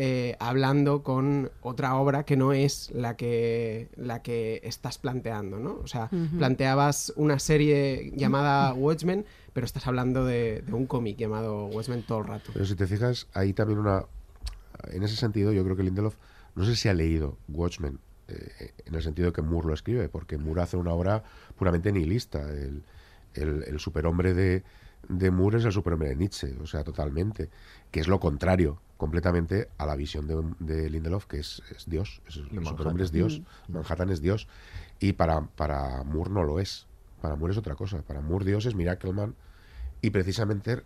eh, 0.00 0.36
hablando 0.38 1.02
con 1.02 1.50
otra 1.62 1.96
obra 1.96 2.24
que 2.24 2.36
no 2.36 2.52
es 2.52 2.90
la 2.92 3.16
que, 3.16 3.88
la 3.96 4.22
que 4.22 4.60
estás 4.62 4.96
planteando, 4.98 5.58
¿no? 5.58 5.78
O 5.82 5.86
sea, 5.88 6.08
planteabas 6.38 7.12
una 7.16 7.38
serie 7.40 8.12
llamada 8.14 8.72
Watchmen, 8.74 9.24
pero 9.58 9.64
estás 9.66 9.88
hablando 9.88 10.24
de, 10.24 10.62
de 10.64 10.72
un 10.72 10.86
cómic 10.86 11.16
llamado 11.16 11.66
Watchmen 11.66 12.04
todo 12.04 12.18
el 12.20 12.26
rato. 12.28 12.52
Pero 12.52 12.64
si 12.64 12.76
te 12.76 12.86
fijas, 12.86 13.26
hay 13.34 13.52
también 13.54 13.80
una... 13.80 14.04
En 14.92 15.02
ese 15.02 15.16
sentido, 15.16 15.52
yo 15.52 15.64
creo 15.64 15.74
que 15.74 15.82
Lindelof, 15.82 16.14
no 16.54 16.64
sé 16.64 16.76
si 16.76 16.88
ha 16.88 16.94
leído 16.94 17.36
Watchmen, 17.48 17.98
eh, 18.28 18.72
en 18.86 18.94
el 18.94 19.02
sentido 19.02 19.32
que 19.32 19.42
Moore 19.42 19.66
lo 19.66 19.74
escribe, 19.74 20.08
porque 20.08 20.38
Moore 20.38 20.62
hace 20.62 20.76
una 20.76 20.92
obra 20.92 21.24
puramente 21.56 21.90
nihilista. 21.90 22.40
El, 22.52 22.84
el, 23.34 23.64
el 23.66 23.80
superhombre 23.80 24.32
de, 24.32 24.62
de 25.08 25.30
Moore 25.32 25.58
es 25.58 25.64
el 25.64 25.72
superhombre 25.72 26.10
de 26.10 26.14
Nietzsche, 26.14 26.54
o 26.62 26.66
sea, 26.68 26.84
totalmente. 26.84 27.50
Que 27.90 27.98
es 27.98 28.06
lo 28.06 28.20
contrario, 28.20 28.80
completamente, 28.96 29.70
a 29.76 29.86
la 29.86 29.96
visión 29.96 30.28
de, 30.28 30.40
de 30.60 30.88
Lindelof, 30.88 31.26
que 31.26 31.40
es, 31.40 31.64
es 31.76 31.86
Dios. 31.90 32.22
Es- 32.28 32.36
el 32.36 32.44
Manhattan. 32.44 32.66
superhombre 32.66 33.04
es 33.06 33.10
Dios. 33.10 33.40
Mm. 33.66 33.72
Manhattan 33.72 34.10
es 34.10 34.20
Dios. 34.20 34.46
Y 35.00 35.14
para, 35.14 35.40
para 35.48 36.04
Moore 36.04 36.30
no 36.30 36.44
lo 36.44 36.60
es. 36.60 36.86
Para 37.20 37.34
Moore 37.34 37.50
es 37.54 37.58
otra 37.58 37.74
cosa. 37.74 38.02
Para 38.02 38.20
Moore 38.20 38.44
Dios 38.44 38.64
es 38.66 38.76
Miracleman. 38.76 39.34
Y 40.00 40.10
precisamente 40.10 40.82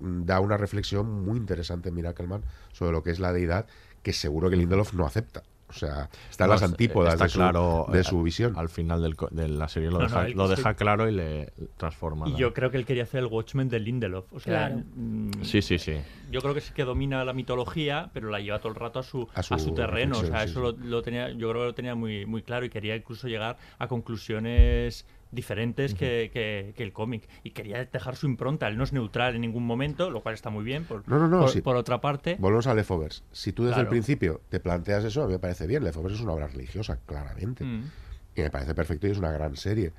mm, 0.00 0.24
da 0.24 0.40
una 0.40 0.56
reflexión 0.56 1.24
muy 1.24 1.38
interesante 1.38 1.88
en 1.90 1.94
Miracleman 1.94 2.42
sobre 2.72 2.92
lo 2.92 3.02
que 3.02 3.10
es 3.10 3.20
la 3.20 3.32
deidad, 3.32 3.66
que 4.02 4.12
seguro 4.12 4.50
que 4.50 4.56
Lindelof 4.56 4.92
no 4.94 5.06
acepta. 5.06 5.42
O 5.68 5.74
sea, 5.74 6.10
está 6.30 6.44
en 6.44 6.48
No, 6.50 6.54
las 6.54 6.62
antípodas 6.64 7.14
está 7.14 7.24
de, 7.24 7.30
su, 7.30 7.38
claro, 7.38 7.86
de 7.90 8.00
eh, 8.00 8.04
su 8.04 8.22
visión. 8.22 8.52
Al 8.58 8.68
final 8.68 9.00
del 9.00 9.16
co- 9.16 9.28
de 9.30 9.48
la 9.48 9.68
serie 9.68 9.88
lo 9.90 10.00
No, 10.00 10.00
no, 10.00 10.06
deja, 10.08 10.26
él- 10.26 10.34
lo 10.36 10.46
deja 10.48 10.70
sí. 10.72 10.76
claro 10.76 11.08
y 11.08 11.12
le 11.12 11.50
transforma. 11.78 12.28
Y 12.28 12.32
la- 12.32 12.38
yo 12.38 12.52
creo 12.52 12.70
que 12.70 12.76
él 12.76 12.84
quería 12.84 13.04
hacer 13.04 13.20
el 13.20 13.26
Watchmen 13.26 13.70
de 13.70 13.80
Lindelof. 13.80 14.30
O 14.34 14.40
sea, 14.40 14.68
Claro. 14.68 14.82
mm, 14.94 15.30
Sí, 15.44 15.62
sí, 15.62 15.78
sí. 15.78 15.94
Yo 16.30 16.42
creo 16.42 16.52
que 16.52 16.60
sí 16.60 16.74
que 16.74 16.84
domina 16.84 17.24
la 17.24 17.32
mitología, 17.32 18.10
pero 18.12 18.28
la 18.28 18.40
lleva 18.40 18.58
todo 18.58 18.68
el 18.68 18.74
rato 18.74 18.98
a 18.98 19.02
su, 19.02 19.26
A 19.34 19.40
a 19.40 19.42
su 19.42 19.74
terreno. 19.74 20.18
O 20.18 20.24
sea, 20.24 20.40
sí, 20.40 20.50
eso 20.50 20.72
sí. 20.72 20.78
Lo, 20.82 20.88
lo 20.90 21.00
tenía, 21.02 21.30
yo 21.30 21.48
creo 21.48 21.62
que 21.62 21.66
lo 21.68 21.74
tenía 21.74 21.94
muy, 21.94 22.26
muy 22.26 22.42
claro 22.42 22.66
y 22.66 22.68
quería 22.70 22.94
incluso 22.94 23.26
llegar 23.28 23.56
a 23.78 23.88
conclusiones 23.88 25.06
diferentes 25.32 25.94
que, 25.94 26.30
que- 26.32 26.72
que 26.76 26.82
el 26.82 26.92
cómic. 26.92 27.28
Y 27.42 27.50
quería 27.50 27.84
dejar 27.84 28.14
su 28.16 28.26
impronta. 28.26 28.68
Él 28.68 28.76
no 28.78 28.84
es 28.84 28.92
neutral 28.92 29.34
en 29.34 29.40
ningún 29.40 29.66
momento, 29.66 30.10
lo 30.10 30.22
cual 30.22 30.34
está 30.34 30.50
muy 30.50 30.62
bien. 30.62 30.84
Por, 30.84 31.08
No, 31.08 31.18
no, 31.18 31.26
no. 31.26 31.46
por, 31.64 31.74
otra 31.76 32.00
parte. 32.00 32.36
Volvemos 32.38 32.66
a 32.66 32.74
Leftovers. 32.74 33.24
Si 33.32 33.52
tú 33.52 33.64
desde 33.64 33.80
el 33.80 33.88
principio 33.88 34.40
te 34.48 34.60
planteas 34.60 35.04
eso, 35.04 35.22
a 35.22 35.26
mí 35.26 35.32
me 35.32 35.38
parece 35.40 35.66
bien. 35.66 35.82
Leftovers 35.82 36.14
es 36.14 36.20
una 36.20 36.32
obra 36.34 36.46
religiosa, 36.46 36.98
claramente. 37.06 37.64
Mm. 37.64 37.90
Y 38.36 38.40
me 38.42 38.50
parece 38.50 38.74
perfecto 38.74 39.06
y 39.08 39.10
es 39.10 39.18
una 39.18 39.32
gran 39.32 39.56
serie. 39.56 39.92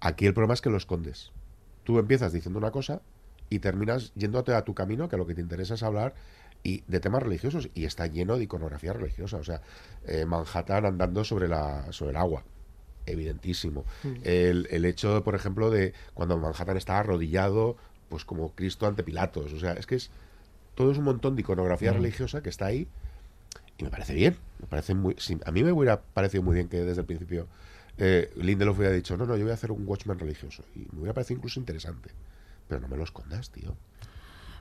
Aquí 0.00 0.26
el 0.26 0.32
problema 0.34 0.54
es 0.54 0.60
que 0.60 0.70
lo 0.70 0.76
escondes. 0.76 1.32
Tú 1.84 1.98
empiezas 1.98 2.32
diciendo 2.32 2.58
una 2.58 2.70
cosa 2.70 3.02
y 3.50 3.58
terminas 3.60 4.12
yéndote 4.14 4.54
a 4.54 4.62
tu 4.62 4.74
camino, 4.74 5.08
que 5.08 5.16
lo 5.16 5.26
que 5.26 5.34
te 5.34 5.40
interesa 5.40 5.74
es 5.74 5.82
hablar 5.82 6.14
y 6.62 6.82
de 6.88 7.00
temas 7.00 7.22
religiosos 7.22 7.70
y 7.74 7.84
está 7.84 8.06
lleno 8.06 8.36
de 8.36 8.44
iconografía 8.44 8.92
religiosa. 8.92 9.38
O 9.38 9.44
sea, 9.44 9.62
eh, 10.06 10.24
Manhattan 10.26 10.84
andando 10.86 11.24
sobre, 11.24 11.48
la, 11.48 11.90
sobre 11.92 12.10
el 12.10 12.16
agua. 12.16 12.44
Evidentísimo. 13.10 13.84
Mm. 14.02 14.14
El, 14.24 14.68
el 14.70 14.84
hecho, 14.84 15.22
por 15.24 15.34
ejemplo, 15.34 15.70
de 15.70 15.94
cuando 16.14 16.38
Manhattan 16.38 16.76
está 16.76 16.98
arrodillado, 16.98 17.76
pues 18.08 18.24
como 18.24 18.52
Cristo 18.54 18.86
ante 18.86 19.02
Pilatos. 19.02 19.52
O 19.52 19.58
sea, 19.58 19.72
es 19.74 19.86
que 19.86 19.96
es 19.96 20.10
todo 20.74 20.92
es 20.92 20.98
un 20.98 21.04
montón 21.04 21.34
de 21.36 21.42
iconografía 21.42 21.92
Mm. 21.92 21.96
religiosa 21.96 22.42
que 22.42 22.48
está 22.50 22.66
ahí 22.66 22.86
y 23.78 23.84
me 23.84 23.90
parece 23.90 24.14
bien. 24.14 24.36
Me 24.60 24.66
parece 24.68 24.94
muy, 24.94 25.14
sí, 25.18 25.38
a 25.44 25.50
mí 25.50 25.62
me 25.64 25.72
hubiera 25.72 26.00
parecido 26.00 26.42
muy 26.42 26.54
bien 26.54 26.68
que 26.68 26.78
desde 26.82 27.00
el 27.00 27.06
principio 27.06 27.46
eh, 27.96 28.30
Lindelof 28.36 28.78
hubiera 28.78 28.94
dicho, 28.94 29.16
no, 29.16 29.26
no, 29.26 29.36
yo 29.36 29.42
voy 29.42 29.50
a 29.50 29.54
hacer 29.54 29.72
un 29.72 29.86
Watchmen 29.86 30.18
religioso. 30.18 30.62
Y 30.76 30.80
me 30.92 31.00
hubiera 31.00 31.14
parecido 31.14 31.38
incluso 31.38 31.58
interesante. 31.58 32.10
Pero 32.68 32.80
no 32.80 32.86
me 32.88 32.96
lo 32.96 33.02
escondas, 33.04 33.50
tío. 33.50 33.74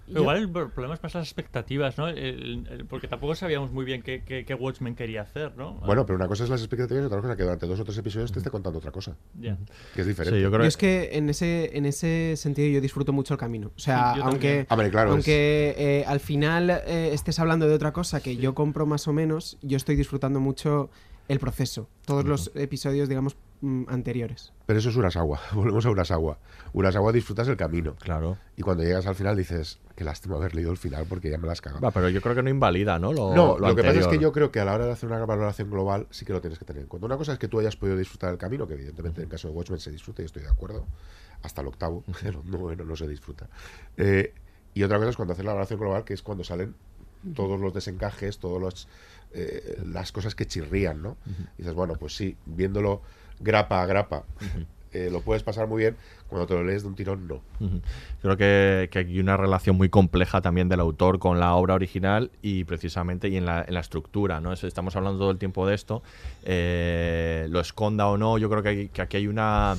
Pero 0.07 0.21
igual 0.21 0.37
el 0.37 0.49
pro- 0.49 0.69
problema 0.71 0.95
es 0.95 1.03
más 1.03 1.13
las 1.15 1.25
expectativas, 1.27 1.97
¿no? 1.97 2.07
El- 2.07 2.67
el- 2.69 2.85
porque 2.85 3.07
tampoco 3.07 3.35
sabíamos 3.35 3.71
muy 3.71 3.83
bien 3.85 4.01
qué, 4.01 4.23
qué- 4.23 4.45
qué 4.45 4.53
Watchmen 4.53 4.95
quería 4.95 5.21
hacer, 5.21 5.55
¿no? 5.57 5.73
Bueno, 5.85 6.05
pero 6.05 6.15
una 6.15 6.27
cosa 6.27 6.45
es 6.45 6.49
las 6.49 6.61
expectativas 6.61 7.03
y 7.03 7.05
otra 7.05 7.21
cosa 7.21 7.35
que 7.35 7.43
durante 7.43 7.67
dos 7.67 7.79
o 7.79 7.83
tres 7.83 7.97
episodios 7.97 8.31
te 8.31 8.39
esté 8.39 8.49
contando 8.49 8.79
otra 8.79 8.91
cosa. 8.91 9.15
Ya. 9.39 9.57
Que 9.93 10.01
es 10.01 10.07
diferente. 10.07 10.39
yo 10.41 10.57
es 10.63 10.77
que 10.77 11.09
en 11.13 11.29
ese, 11.29 11.77
en 11.77 11.85
ese 11.85 12.35
sentido 12.37 12.69
yo 12.69 12.81
disfruto 12.81 13.11
mucho 13.13 13.33
el 13.33 13.39
camino. 13.39 13.71
O 13.75 13.79
sea, 13.79 14.13
Sí, 14.15 14.21
aunque, 14.23 14.65
claro, 14.91 15.11
aunque 15.11 15.75
eh, 15.77 16.03
al 16.07 16.19
final 16.19 16.69
eh, 16.69 17.09
estés 17.13 17.39
hablando 17.39 17.67
de 17.67 17.73
otra 17.75 17.91
cosa 17.91 18.21
que 18.21 18.37
yo 18.37 18.55
compro 18.55 18.85
más 18.85 19.07
o 19.07 19.13
menos, 19.13 19.57
yo 19.61 19.77
estoy 19.77 19.95
disfrutando 19.95 20.39
mucho 20.39 20.89
el 21.27 21.39
proceso. 21.39 21.89
Todos 22.05 22.23
los 22.23 22.51
episodios, 22.55 23.09
digamos, 23.09 23.35
mm, 23.61 23.85
anteriores. 23.87 24.53
Pero 24.65 24.79
eso 24.79 24.89
es 24.89 24.95
Urasawa. 24.95 25.39
Volvemos 25.53 25.85
a 25.85 25.89
Urasawa. 25.89 26.37
Urasawa 26.73 27.11
disfrutas 27.11 27.47
el 27.47 27.57
camino. 27.57 27.95
Claro. 27.95 28.37
Y 28.55 28.61
cuando 28.61 28.83
llegas 28.83 29.05
al 29.07 29.15
final 29.15 29.35
dices, 29.35 29.79
qué 29.95 30.03
lástima 30.03 30.35
haber 30.35 30.53
leído 30.55 30.71
el 30.71 30.77
final 30.77 31.05
porque 31.07 31.29
ya 31.29 31.37
me 31.37 31.47
las 31.47 31.61
cagado. 31.61 31.81
Va, 31.81 31.91
pero 31.91 32.09
yo 32.09 32.21
creo 32.21 32.35
que 32.35 32.43
no 32.43 32.49
invalida, 32.49 32.99
¿no? 32.99 33.13
Lo, 33.13 33.33
no, 33.33 33.57
lo, 33.57 33.69
lo 33.69 33.75
que 33.75 33.83
pasa 33.83 33.99
es 33.99 34.07
que 34.07 34.19
yo 34.19 34.31
creo 34.31 34.51
que 34.51 34.59
a 34.59 34.65
la 34.65 34.73
hora 34.73 34.85
de 34.85 34.91
hacer 34.91 35.09
una 35.09 35.25
valoración 35.25 35.69
global 35.69 36.07
sí 36.11 36.25
que 36.25 36.33
lo 36.33 36.41
tienes 36.41 36.59
que 36.59 36.65
tener 36.65 36.83
en 36.83 36.87
cuenta. 36.87 37.05
Una 37.05 37.17
cosa 37.17 37.33
es 37.33 37.39
que 37.39 37.47
tú 37.47 37.59
hayas 37.59 37.75
podido 37.75 37.97
disfrutar 37.97 38.31
el 38.31 38.37
camino, 38.37 38.67
que 38.67 38.75
evidentemente 38.75 39.21
en 39.21 39.25
el 39.25 39.31
caso 39.31 39.47
de 39.47 39.53
Watchmen 39.53 39.79
se 39.79 39.91
disfruta 39.91 40.21
y 40.21 40.25
estoy 40.25 40.43
de 40.43 40.49
acuerdo, 40.49 40.85
hasta 41.41 41.61
el 41.61 41.67
octavo, 41.67 42.03
pero 42.21 42.43
no, 42.45 42.57
bueno, 42.57 42.85
no 42.85 42.95
se 42.95 43.07
disfruta. 43.07 43.49
Eh, 43.97 44.33
y 44.73 44.83
otra 44.83 44.97
cosa 44.97 45.09
es 45.09 45.15
cuando 45.15 45.33
haces 45.33 45.45
la 45.45 45.53
valoración 45.53 45.79
global, 45.79 46.03
que 46.03 46.13
es 46.13 46.21
cuando 46.21 46.43
salen 46.43 46.75
todos 47.33 47.59
los 47.59 47.73
desencajes, 47.73 48.37
todas 48.37 48.87
las 49.83 50.11
cosas 50.11 50.35
que 50.35 50.45
chirrían, 50.45 51.01
¿no? 51.01 51.17
Y 51.57 51.63
dices, 51.63 51.73
bueno, 51.73 51.95
pues 51.99 52.15
sí, 52.15 52.37
viéndolo 52.45 53.01
grapa 53.39 53.81
a 53.81 53.85
grapa, 53.85 54.23
eh, 54.91 55.09
lo 55.11 55.21
puedes 55.21 55.43
pasar 55.43 55.67
muy 55.67 55.79
bien, 55.79 55.97
cuando 56.29 56.45
te 56.47 56.53
lo 56.55 56.63
lees 56.63 56.81
de 56.83 56.89
un 56.89 56.95
tirón, 56.95 57.27
no. 57.27 57.41
Creo 58.21 58.35
que, 58.37 58.89
que 58.91 58.99
hay 58.99 59.19
una 59.19 59.37
relación 59.37 59.77
muy 59.77 59.89
compleja 59.89 60.41
también 60.41 60.67
del 60.69 60.79
autor 60.81 61.19
con 61.19 61.39
la 61.39 61.53
obra 61.55 61.73
original 61.75 62.31
y 62.41 62.63
precisamente 62.65 63.29
y 63.29 63.37
en 63.37 63.45
la, 63.45 63.63
en 63.67 63.73
la 63.73 63.79
estructura, 63.79 64.41
¿no? 64.41 64.51
Es- 64.51 64.63
estamos 64.63 64.95
hablando 64.95 65.19
todo 65.19 65.31
el 65.31 65.37
tiempo 65.37 65.65
de 65.67 65.75
esto, 65.75 66.03
eh, 66.59 67.47
lo 67.49 67.59
esconda 67.59 68.07
o 68.07 68.17
no, 68.17 68.37
yo 68.37 68.49
creo 68.49 68.63
que, 68.63 68.69
hay- 68.69 68.87
que 68.89 69.01
aquí 69.01 69.17
hay 69.17 69.27
una... 69.27 69.75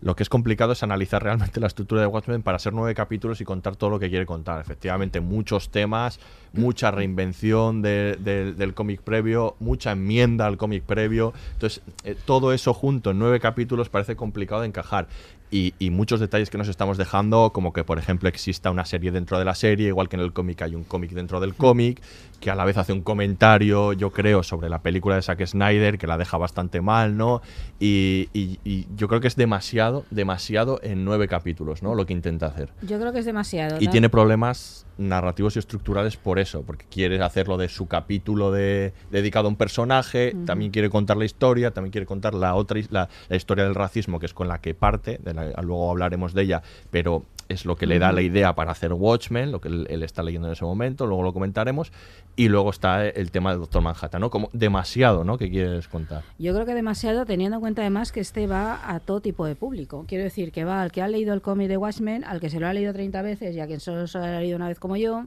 Lo 0.00 0.16
que 0.16 0.22
es 0.22 0.28
complicado 0.28 0.72
es 0.72 0.82
analizar 0.82 1.22
realmente 1.22 1.60
la 1.60 1.66
estructura 1.68 2.00
de 2.00 2.06
Watchmen 2.06 2.42
para 2.42 2.58
ser 2.58 2.72
nueve 2.72 2.94
capítulos 2.94 3.40
y 3.40 3.44
contar 3.44 3.76
todo 3.76 3.90
lo 3.90 3.98
que 3.98 4.08
quiere 4.10 4.26
contar. 4.26 4.60
Efectivamente, 4.60 5.20
muchos 5.20 5.70
temas, 5.70 6.18
mucha 6.52 6.90
reinvención 6.90 7.82
de- 7.82 8.16
de- 8.18 8.52
del 8.52 8.74
cómic 8.74 9.00
previo, 9.02 9.54
mucha 9.60 9.92
enmienda 9.92 10.46
al 10.46 10.56
cómic 10.56 10.82
previo. 10.82 11.32
Entonces, 11.54 11.82
eh, 12.04 12.16
todo 12.24 12.52
eso 12.52 12.74
junto 12.74 13.10
en 13.12 13.18
nueve 13.18 13.38
capítulos 13.40 13.88
parece 13.88 14.16
complicado 14.16 14.62
de 14.62 14.68
encajar. 14.68 15.06
Y, 15.50 15.74
y 15.78 15.90
muchos 15.92 16.18
detalles 16.20 16.50
que 16.50 16.58
nos 16.58 16.68
estamos 16.68 16.98
dejando, 16.98 17.50
como 17.52 17.72
que 17.72 17.84
por 17.84 17.98
ejemplo 17.98 18.28
exista 18.28 18.70
una 18.70 18.84
serie 18.84 19.10
dentro 19.12 19.38
de 19.38 19.44
la 19.44 19.54
serie, 19.54 19.88
igual 19.88 20.08
que 20.08 20.16
en 20.16 20.22
el 20.22 20.32
cómic 20.32 20.62
hay 20.62 20.74
un 20.74 20.84
cómic 20.84 21.12
dentro 21.12 21.38
del 21.40 21.54
cómic, 21.54 22.02
que 22.40 22.50
a 22.50 22.54
la 22.54 22.64
vez 22.64 22.76
hace 22.76 22.92
un 22.92 23.02
comentario, 23.02 23.92
yo 23.92 24.10
creo, 24.10 24.42
sobre 24.42 24.68
la 24.68 24.82
película 24.82 25.14
de 25.14 25.22
Zack 25.22 25.46
Snyder, 25.46 25.98
que 25.98 26.06
la 26.06 26.18
deja 26.18 26.36
bastante 26.38 26.80
mal, 26.80 27.16
¿no? 27.16 27.40
Y, 27.78 28.28
y- 28.32 28.58
y 28.64 28.86
yo 28.96 29.08
creo 29.08 29.20
que 29.20 29.28
es 29.28 29.36
demasiado, 29.36 30.04
demasiado 30.10 30.80
en 30.82 31.04
nueve 31.04 31.28
capítulos, 31.28 31.82
¿no? 31.82 31.94
Lo 31.94 32.04
que 32.06 32.12
intenta 32.12 32.46
hacer. 32.46 32.70
Yo 32.82 32.98
creo 32.98 33.12
que 33.12 33.20
es 33.20 33.24
demasiado. 33.26 33.76
Y 33.80 33.86
¿no? 33.86 33.90
tiene 33.90 34.08
problemas 34.08 34.86
narrativos 35.08 35.56
y 35.56 35.58
estructurales 35.58 36.16
por 36.16 36.38
eso, 36.38 36.62
porque 36.62 36.86
quiere 36.90 37.20
hacerlo 37.22 37.56
de 37.56 37.68
su 37.68 37.86
capítulo 37.86 38.50
de, 38.52 38.92
dedicado 39.10 39.46
a 39.46 39.50
un 39.50 39.56
personaje, 39.56 40.34
también 40.46 40.70
quiere 40.70 40.90
contar 40.90 41.16
la 41.16 41.24
historia, 41.24 41.70
también 41.72 41.92
quiere 41.92 42.06
contar 42.06 42.34
la 42.34 42.54
otra 42.54 42.80
la, 42.90 43.08
la 43.28 43.36
historia 43.36 43.64
del 43.64 43.74
racismo, 43.74 44.18
que 44.18 44.26
es 44.26 44.34
con 44.34 44.48
la 44.48 44.60
que 44.60 44.74
parte, 44.74 45.18
de 45.22 45.34
la- 45.34 45.62
luego 45.62 45.90
hablaremos 45.90 46.32
de 46.34 46.42
ella, 46.42 46.62
pero 46.90 47.24
es 47.52 47.64
lo 47.64 47.76
que 47.76 47.86
le 47.86 47.98
da 47.98 48.12
la 48.12 48.22
idea 48.22 48.54
para 48.54 48.72
hacer 48.72 48.92
Watchmen, 48.92 49.52
lo 49.52 49.60
que 49.60 49.68
él, 49.68 49.86
él 49.90 50.02
está 50.02 50.22
leyendo 50.22 50.48
en 50.48 50.52
ese 50.52 50.64
momento, 50.64 51.06
luego 51.06 51.22
lo 51.22 51.32
comentaremos, 51.32 51.92
y 52.34 52.48
luego 52.48 52.70
está 52.70 53.06
el 53.06 53.30
tema 53.30 53.50
del 53.50 53.60
Doctor 53.60 53.82
Manhattan, 53.82 54.20
¿no? 54.20 54.30
Como 54.30 54.48
demasiado, 54.52 55.24
¿no? 55.24 55.38
Que 55.38 55.50
quieres 55.50 55.88
contar. 55.88 56.22
Yo 56.38 56.54
creo 56.54 56.66
que 56.66 56.74
demasiado, 56.74 57.26
teniendo 57.26 57.56
en 57.56 57.60
cuenta 57.60 57.82
además 57.82 58.12
que 58.12 58.20
este 58.20 58.46
va 58.46 58.80
a 58.90 59.00
todo 59.00 59.20
tipo 59.20 59.46
de 59.46 59.54
público. 59.54 60.04
Quiero 60.08 60.24
decir 60.24 60.52
que 60.52 60.64
va 60.64 60.82
al 60.82 60.92
que 60.92 61.02
ha 61.02 61.08
leído 61.08 61.34
el 61.34 61.42
cómic 61.42 61.68
de 61.68 61.76
Watchmen, 61.76 62.24
al 62.24 62.40
que 62.40 62.50
se 62.50 62.58
lo 62.58 62.66
ha 62.66 62.72
leído 62.72 62.92
30 62.92 63.22
veces 63.22 63.54
y 63.54 63.60
a 63.60 63.66
quien 63.66 63.80
solo 63.80 64.06
se 64.06 64.18
lo 64.18 64.24
ha 64.24 64.40
leído 64.40 64.56
una 64.56 64.68
vez 64.68 64.78
como 64.78 64.96
yo, 64.96 65.26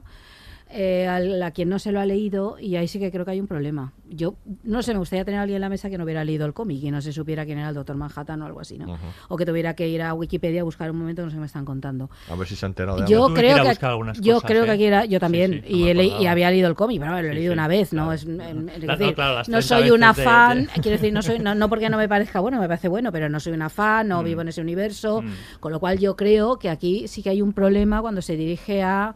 eh, 0.68 1.06
a, 1.06 1.50
quien 1.52 1.68
no 1.68 1.78
se 1.78 1.92
lo 1.92 2.00
ha 2.00 2.06
leído 2.06 2.58
y 2.58 2.74
ahí 2.74 2.88
sí 2.88 2.98
que 2.98 3.12
creo 3.12 3.24
que 3.24 3.30
hay 3.30 3.40
un 3.40 3.46
problema. 3.46 3.92
Yo 4.08 4.34
no 4.64 4.82
sé, 4.82 4.92
me 4.92 4.98
gustaría 4.98 5.24
tener 5.24 5.38
a 5.38 5.42
alguien 5.42 5.56
en 5.56 5.60
la 5.60 5.68
mesa 5.68 5.88
que 5.88 5.96
no 5.96 6.02
hubiera 6.02 6.24
leído 6.24 6.44
el 6.44 6.54
cómic 6.54 6.82
y 6.82 6.90
no 6.90 7.00
se 7.00 7.12
supiera 7.12 7.44
quién 7.44 7.58
era 7.58 7.68
el 7.68 7.74
Doctor 7.74 7.96
Manhattan 7.96 8.42
o 8.42 8.46
algo 8.46 8.60
así, 8.60 8.76
¿no? 8.76 8.98
O 9.28 9.36
que 9.36 9.46
tuviera 9.46 9.74
que 9.74 9.86
ir 9.88 10.02
a 10.02 10.12
Wikipedia 10.12 10.62
a 10.62 10.64
buscar 10.64 10.90
un 10.90 10.98
momento 10.98 11.22
que 11.22 11.26
no 11.26 11.30
sé 11.30 11.36
qué 11.36 11.40
me 11.40 11.46
están 11.46 11.64
contando. 11.64 12.10
A 12.28 12.34
ver 12.34 12.48
si 12.48 12.56
se 12.56 12.66
ha 12.66 12.68
enterado 12.68 13.00
de 13.00 13.06
Yo 13.06 13.26
algo. 13.26 13.36
creo 13.36 13.56
que, 13.64 14.20
yo 14.20 14.40
creo 14.40 14.64
que 14.64 14.70
aquí 14.72 14.84
era, 14.84 15.04
yo 15.04 15.20
también, 15.20 15.64
y, 15.68 15.90
y, 15.90 16.26
había 16.26 16.50
leído 16.50 16.68
el 16.68 16.74
cómic, 16.74 16.98
pero 16.98 17.12
lo 17.12 17.18
he 17.18 17.34
leído 17.34 17.52
una 17.52 17.68
vez, 17.68 17.92
¿no? 17.92 18.12
Es, 18.12 18.26
no, 18.26 19.62
soy 19.62 19.90
una 19.90 20.14
fan, 20.14 20.68
quiero 20.82 20.90
decir, 20.90 21.12
no, 21.12 21.22
soy, 21.22 21.38
no, 21.38 21.68
porque 21.68 21.88
no 21.88 21.96
me 21.96 22.08
parezca 22.08 22.40
bueno, 22.40 22.60
me 22.60 22.66
parece 22.66 22.88
bueno, 22.88 23.12
pero 23.12 23.28
no 23.28 23.38
soy 23.38 23.52
una 23.52 23.70
fan, 23.70 24.08
no 24.08 24.20
mm. 24.20 24.24
vivo 24.24 24.40
en 24.40 24.48
ese 24.48 24.60
universo, 24.60 25.22
mm. 25.22 25.60
con 25.60 25.70
lo 25.70 25.78
cual 25.78 25.98
yo 25.98 26.16
creo 26.16 26.58
que 26.58 26.70
aquí 26.70 27.06
sí 27.06 27.22
que 27.22 27.30
hay 27.30 27.40
un 27.40 27.52
problema 27.52 28.00
cuando 28.00 28.20
se 28.20 28.36
dirige 28.36 28.82
a 28.82 29.14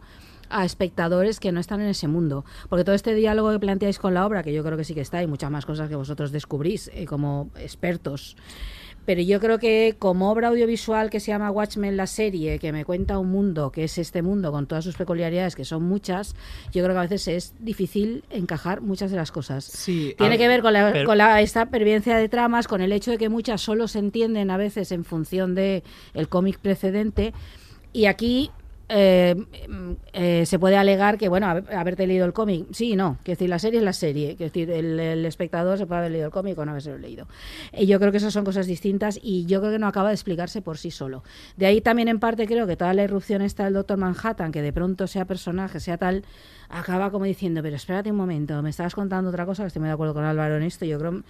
a 0.51 0.65
espectadores 0.65 1.39
que 1.39 1.51
no 1.51 1.59
están 1.59 1.81
en 1.81 1.87
ese 1.87 2.07
mundo. 2.07 2.45
Porque 2.69 2.83
todo 2.83 2.95
este 2.95 3.15
diálogo 3.15 3.51
que 3.51 3.59
planteáis 3.59 3.99
con 3.99 4.13
la 4.13 4.25
obra, 4.25 4.43
que 4.43 4.53
yo 4.53 4.63
creo 4.63 4.77
que 4.77 4.83
sí 4.83 4.93
que 4.93 5.01
está, 5.01 5.21
y 5.23 5.27
muchas 5.27 5.51
más 5.51 5.65
cosas 5.65 5.89
que 5.89 5.95
vosotros 5.95 6.31
descubrís 6.31 6.89
eh, 6.93 7.05
como 7.05 7.49
expertos. 7.57 8.35
Pero 9.05 9.21
yo 9.21 9.39
creo 9.39 9.57
que 9.57 9.95
como 9.97 10.31
obra 10.31 10.49
audiovisual 10.49 11.09
que 11.09 11.19
se 11.19 11.31
llama 11.31 11.49
Watchmen, 11.49 11.97
la 11.97 12.05
serie, 12.05 12.59
que 12.59 12.71
me 12.71 12.85
cuenta 12.85 13.17
un 13.17 13.31
mundo, 13.31 13.71
que 13.71 13.85
es 13.85 13.97
este 13.97 14.21
mundo 14.21 14.51
con 14.51 14.67
todas 14.67 14.83
sus 14.83 14.95
peculiaridades, 14.95 15.55
que 15.55 15.65
son 15.65 15.83
muchas, 15.83 16.35
yo 16.71 16.83
creo 16.83 16.93
que 16.93 16.99
a 16.99 17.07
veces 17.07 17.27
es 17.27 17.55
difícil 17.59 18.23
encajar 18.29 18.81
muchas 18.81 19.09
de 19.09 19.17
las 19.17 19.31
cosas. 19.31 19.65
Sí, 19.65 20.13
Tiene 20.17 20.37
que 20.37 20.47
ver 20.47 20.61
con, 20.61 20.73
la, 20.73 21.03
con 21.03 21.17
la, 21.17 21.41
esta 21.41 21.67
pervivencia 21.67 22.15
de 22.15 22.29
tramas, 22.29 22.67
con 22.67 22.81
el 22.81 22.91
hecho 22.91 23.09
de 23.09 23.17
que 23.17 23.29
muchas 23.29 23.61
solo 23.61 23.87
se 23.87 23.97
entienden 23.97 24.51
a 24.51 24.57
veces 24.57 24.91
en 24.91 25.03
función 25.03 25.55
de 25.55 25.83
el 26.13 26.27
cómic 26.27 26.59
precedente. 26.59 27.33
Y 27.93 28.05
aquí 28.05 28.51
eh, 28.93 29.35
eh, 30.11 30.45
se 30.45 30.59
puede 30.59 30.75
alegar 30.75 31.17
que, 31.17 31.29
bueno, 31.29 31.47
haberte 31.47 32.05
leído 32.05 32.25
el 32.25 32.33
cómic, 32.33 32.67
sí 32.71 32.91
y 32.91 32.95
no, 32.97 33.17
que 33.23 33.31
decir, 33.31 33.49
la 33.49 33.57
serie 33.57 33.79
es 33.79 33.85
la 33.85 33.93
serie, 33.93 34.35
que 34.35 34.45
decir, 34.45 34.69
el, 34.69 35.25
espectador 35.25 35.77
se 35.77 35.85
puede 35.85 35.99
haber 35.99 36.11
leído 36.11 36.25
el 36.27 36.33
cómic 36.33 36.57
o 36.57 36.65
no 36.65 36.71
haberse 36.71 36.97
leído. 36.99 37.27
Y 37.71 37.85
yo 37.85 37.99
creo 37.99 38.11
que 38.11 38.17
esas 38.17 38.33
son 38.33 38.43
cosas 38.43 38.67
distintas 38.67 39.17
y 39.23 39.45
yo 39.45 39.61
creo 39.61 39.71
que 39.71 39.79
no 39.79 39.87
acaba 39.87 40.09
de 40.09 40.15
explicarse 40.15 40.61
por 40.61 40.77
sí 40.77 40.91
solo. 40.91 41.23
De 41.55 41.67
ahí 41.67 41.79
también 41.79 42.09
en 42.09 42.19
parte 42.19 42.45
creo 42.47 42.67
que 42.67 42.75
toda 42.75 42.93
la 42.93 43.03
irrupción 43.03 43.41
está 43.41 43.63
del 43.63 43.75
Doctor 43.75 43.97
Manhattan, 43.97 44.51
que 44.51 44.61
de 44.61 44.73
pronto 44.73 45.07
sea 45.07 45.23
personaje, 45.23 45.79
sea 45.79 45.97
tal, 45.97 46.25
acaba 46.67 47.11
como 47.11 47.23
diciendo, 47.23 47.61
pero 47.63 47.77
espérate 47.77 48.11
un 48.11 48.17
momento, 48.17 48.61
me 48.61 48.71
estabas 48.71 48.93
contando 48.93 49.29
otra 49.29 49.45
cosa, 49.45 49.63
que 49.63 49.67
estoy 49.67 49.79
muy 49.79 49.87
de 49.87 49.93
acuerdo 49.93 50.13
con 50.13 50.25
Álvaro 50.25 50.57
en 50.57 50.63
esto, 50.63 50.83
yo 50.83 50.99
creo 50.99 51.23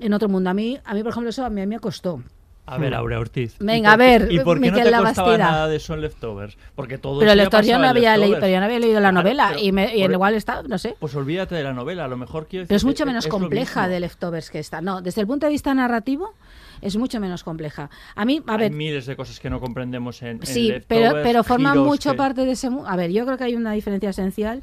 en 0.00 0.12
otro 0.12 0.28
mundo. 0.28 0.50
A 0.50 0.54
mí, 0.54 0.78
a 0.84 0.94
mí 0.94 1.02
por 1.02 1.10
ejemplo, 1.10 1.30
eso 1.30 1.44
a 1.44 1.50
mí 1.50 1.66
me 1.66 1.80
costó. 1.80 2.22
A 2.64 2.78
ver, 2.78 2.94
Aurea 2.94 3.18
Ortiz. 3.18 3.56
Venga, 3.58 3.92
a 3.92 3.96
ver, 3.96 4.28
¿Y 4.30 4.38
por 4.40 4.60
qué 4.60 4.70
no 4.70 4.76
te 4.76 4.92
costaba 4.92 5.36
nada 5.36 5.68
de 5.68 5.80
Son 5.80 6.00
Leftovers? 6.00 6.56
Porque 6.76 6.96
todo 6.96 7.18
Pero 7.18 7.34
Leftovers 7.34 7.66
yo 7.66 7.78
no 7.78 7.88
había 7.88 8.16
leído, 8.16 8.38
pero 8.38 8.52
yo 8.52 8.60
no 8.60 8.66
había 8.66 8.78
leído 8.78 9.00
la 9.00 9.10
novela 9.10 9.58
y, 9.58 9.72
me, 9.72 9.96
y 9.96 10.02
igual 10.02 10.34
está, 10.34 10.62
no 10.62 10.78
sé. 10.78 10.94
Pues 11.00 11.14
olvídate 11.16 11.56
de 11.56 11.64
la 11.64 11.72
novela, 11.72 12.04
a 12.04 12.08
lo 12.08 12.16
mejor 12.16 12.46
quiero 12.46 12.62
decir 12.62 12.68
Pero 12.68 12.76
es 12.76 12.84
mucho 12.84 13.04
menos 13.04 13.26
compleja 13.26 13.88
de 13.88 13.98
Leftovers 13.98 14.50
que 14.50 14.60
esta. 14.60 14.80
No, 14.80 15.02
desde 15.02 15.20
el 15.20 15.26
punto 15.26 15.46
de 15.46 15.52
vista 15.52 15.74
narrativo 15.74 16.34
es 16.80 16.96
mucho 16.96 17.18
menos 17.18 17.42
compleja. 17.42 17.90
A 18.14 18.24
mí, 18.24 18.40
a 18.46 18.52
hay 18.52 18.58
ver, 18.58 18.72
miles 18.72 19.06
de 19.06 19.16
cosas 19.16 19.40
que 19.40 19.50
no 19.50 19.60
comprendemos 19.60 20.22
en, 20.22 20.44
Sí, 20.46 20.72
pero 20.86 21.14
pero 21.22 21.42
forman 21.42 21.78
mucho 21.78 22.14
parte 22.14 22.44
de 22.44 22.52
ese 22.52 22.68
A 22.86 22.96
ver, 22.96 23.10
yo 23.10 23.24
creo 23.24 23.38
que 23.38 23.44
hay 23.44 23.56
una 23.56 23.72
diferencia 23.72 24.10
esencial 24.10 24.62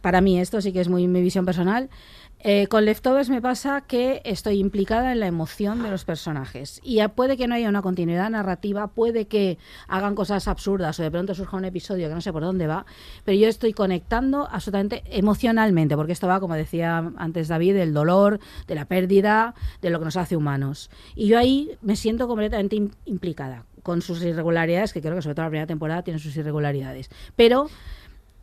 para 0.00 0.20
mí 0.20 0.40
esto 0.40 0.60
sí 0.60 0.72
que 0.72 0.80
es 0.80 0.88
muy 0.88 1.06
mi 1.06 1.20
visión 1.20 1.44
personal 1.44 1.90
eh, 2.42 2.68
con 2.68 2.86
Leftovers 2.86 3.28
me 3.28 3.42
pasa 3.42 3.82
que 3.82 4.22
estoy 4.24 4.58
implicada 4.60 5.12
en 5.12 5.20
la 5.20 5.26
emoción 5.26 5.82
de 5.82 5.90
los 5.90 6.06
personajes 6.06 6.80
y 6.82 7.06
puede 7.08 7.36
que 7.36 7.46
no 7.46 7.54
haya 7.54 7.68
una 7.68 7.82
continuidad 7.82 8.30
narrativa, 8.30 8.88
puede 8.88 9.26
que 9.26 9.58
hagan 9.88 10.14
cosas 10.14 10.48
absurdas 10.48 10.98
o 10.98 11.02
de 11.02 11.10
pronto 11.10 11.34
surja 11.34 11.58
un 11.58 11.66
episodio 11.66 12.08
que 12.08 12.14
no 12.14 12.22
sé 12.22 12.32
por 12.32 12.42
dónde 12.42 12.66
va, 12.66 12.86
pero 13.24 13.36
yo 13.36 13.46
estoy 13.46 13.74
conectando 13.74 14.48
absolutamente 14.50 15.02
emocionalmente, 15.06 15.96
porque 15.96 16.12
esto 16.12 16.28
va, 16.28 16.40
como 16.40 16.54
decía 16.54 17.12
antes 17.16 17.48
David, 17.48 17.74
del 17.74 17.92
dolor, 17.92 18.40
de 18.66 18.74
la 18.74 18.86
pérdida, 18.86 19.54
de 19.82 19.90
lo 19.90 19.98
que 19.98 20.06
nos 20.06 20.16
hace 20.16 20.36
humanos. 20.36 20.90
Y 21.14 21.28
yo 21.28 21.38
ahí 21.38 21.76
me 21.82 21.94
siento 21.96 22.26
completamente 22.26 22.76
implicada 23.04 23.66
con 23.82 24.02
sus 24.02 24.22
irregularidades, 24.22 24.92
que 24.92 25.02
creo 25.02 25.14
que 25.14 25.22
sobre 25.22 25.34
todo 25.34 25.44
la 25.44 25.50
primera 25.50 25.66
temporada 25.66 26.02
tiene 26.02 26.18
sus 26.18 26.36
irregularidades. 26.36 27.10
Pero 27.36 27.68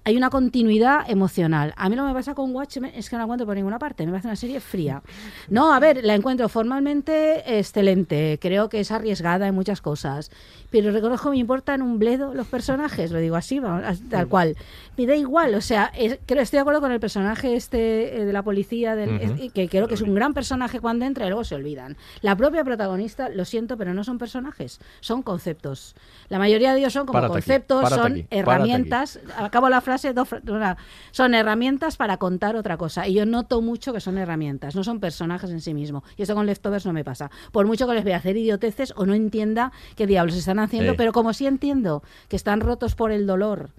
hay 0.07 0.15
una 0.15 0.29
continuidad 0.29 1.01
emocional. 1.09 1.73
A 1.75 1.89
mí 1.89 1.97
lo 1.97 2.03
que 2.03 2.07
me 2.07 2.13
pasa 2.13 2.33
con 2.33 2.55
Watchmen 2.55 2.93
es 2.95 3.09
que 3.09 3.17
no 3.17 3.17
la 3.17 3.23
encuentro 3.25 3.45
por 3.45 3.57
ninguna 3.57 3.77
parte. 3.77 4.05
Me 4.05 4.13
parece 4.13 4.29
una 4.29 4.37
serie 4.37 4.61
fría. 4.61 5.01
No, 5.49 5.73
a 5.73 5.81
ver, 5.81 6.01
la 6.01 6.15
encuentro 6.15 6.47
formalmente 6.47 7.59
excelente. 7.59 8.39
Creo 8.41 8.69
que 8.69 8.79
es 8.79 8.91
arriesgada 8.91 9.49
en 9.49 9.53
muchas 9.53 9.81
cosas. 9.81 10.31
Pero 10.69 10.91
reconozco 10.91 11.25
que 11.29 11.31
me 11.31 11.39
importan 11.39 11.81
un 11.81 11.99
bledo 11.99 12.33
los 12.33 12.47
personajes. 12.47 13.11
Lo 13.11 13.19
digo 13.19 13.35
así, 13.35 13.59
tal 14.09 14.29
cual. 14.29 14.55
Me 14.95 15.05
da 15.05 15.13
igual. 15.13 15.55
O 15.55 15.61
sea, 15.61 15.91
creo, 16.25 16.41
estoy 16.41 16.55
de 16.55 16.61
acuerdo 16.61 16.79
con 16.79 16.93
el 16.93 17.01
personaje 17.01 17.57
este 17.57 18.21
eh, 18.21 18.25
de 18.25 18.31
la 18.31 18.43
policía, 18.43 18.95
que 19.53 19.67
creo 19.67 19.89
que 19.89 19.95
es 19.95 20.01
un 20.01 20.15
gran 20.15 20.33
personaje 20.33 20.79
cuando 20.79 21.03
entra 21.03 21.25
y 21.25 21.27
luego 21.27 21.43
se 21.43 21.55
olvidan. 21.55 21.97
La 22.21 22.37
propia 22.37 22.63
protagonista, 22.63 23.27
lo 23.27 23.43
siento, 23.43 23.75
pero 23.75 23.93
no 23.93 24.05
son 24.05 24.19
personajes. 24.19 24.79
Son 25.01 25.21
conceptos. 25.21 25.95
La 26.29 26.39
mayoría 26.39 26.73
de 26.73 26.79
ellos 26.79 26.93
son 26.93 27.05
como 27.05 27.27
conceptos, 27.27 27.89
son 27.89 28.25
herramientas. 28.29 29.19
Acabo 29.37 29.67
la 29.67 29.81
frase 29.81 29.96
son 31.11 31.33
herramientas 31.33 31.97
para 31.97 32.17
contar 32.17 32.55
otra 32.55 32.77
cosa. 32.77 33.07
Y 33.07 33.13
yo 33.13 33.25
noto 33.25 33.61
mucho 33.61 33.93
que 33.93 33.99
son 33.99 34.17
herramientas, 34.17 34.75
no 34.75 34.83
son 34.83 34.99
personajes 34.99 35.49
en 35.49 35.61
sí 35.61 35.73
mismos. 35.73 36.03
Y 36.15 36.23
eso 36.23 36.35
con 36.35 36.45
Leftovers 36.45 36.85
no 36.85 36.93
me 36.93 37.03
pasa. 37.03 37.31
Por 37.51 37.65
mucho 37.67 37.87
que 37.87 37.93
les 37.93 38.03
vea 38.03 38.17
hacer 38.17 38.37
idioteces 38.37 38.93
o 38.95 39.05
no 39.05 39.13
entienda 39.13 39.71
qué 39.95 40.07
diablos 40.07 40.35
están 40.35 40.59
haciendo, 40.59 40.95
pero 40.95 41.11
como 41.11 41.33
sí 41.33 41.47
entiendo 41.47 42.03
que 42.27 42.35
están 42.35 42.61
rotos 42.61 42.95
por 42.95 43.11
el 43.11 43.27
dolor 43.27 43.71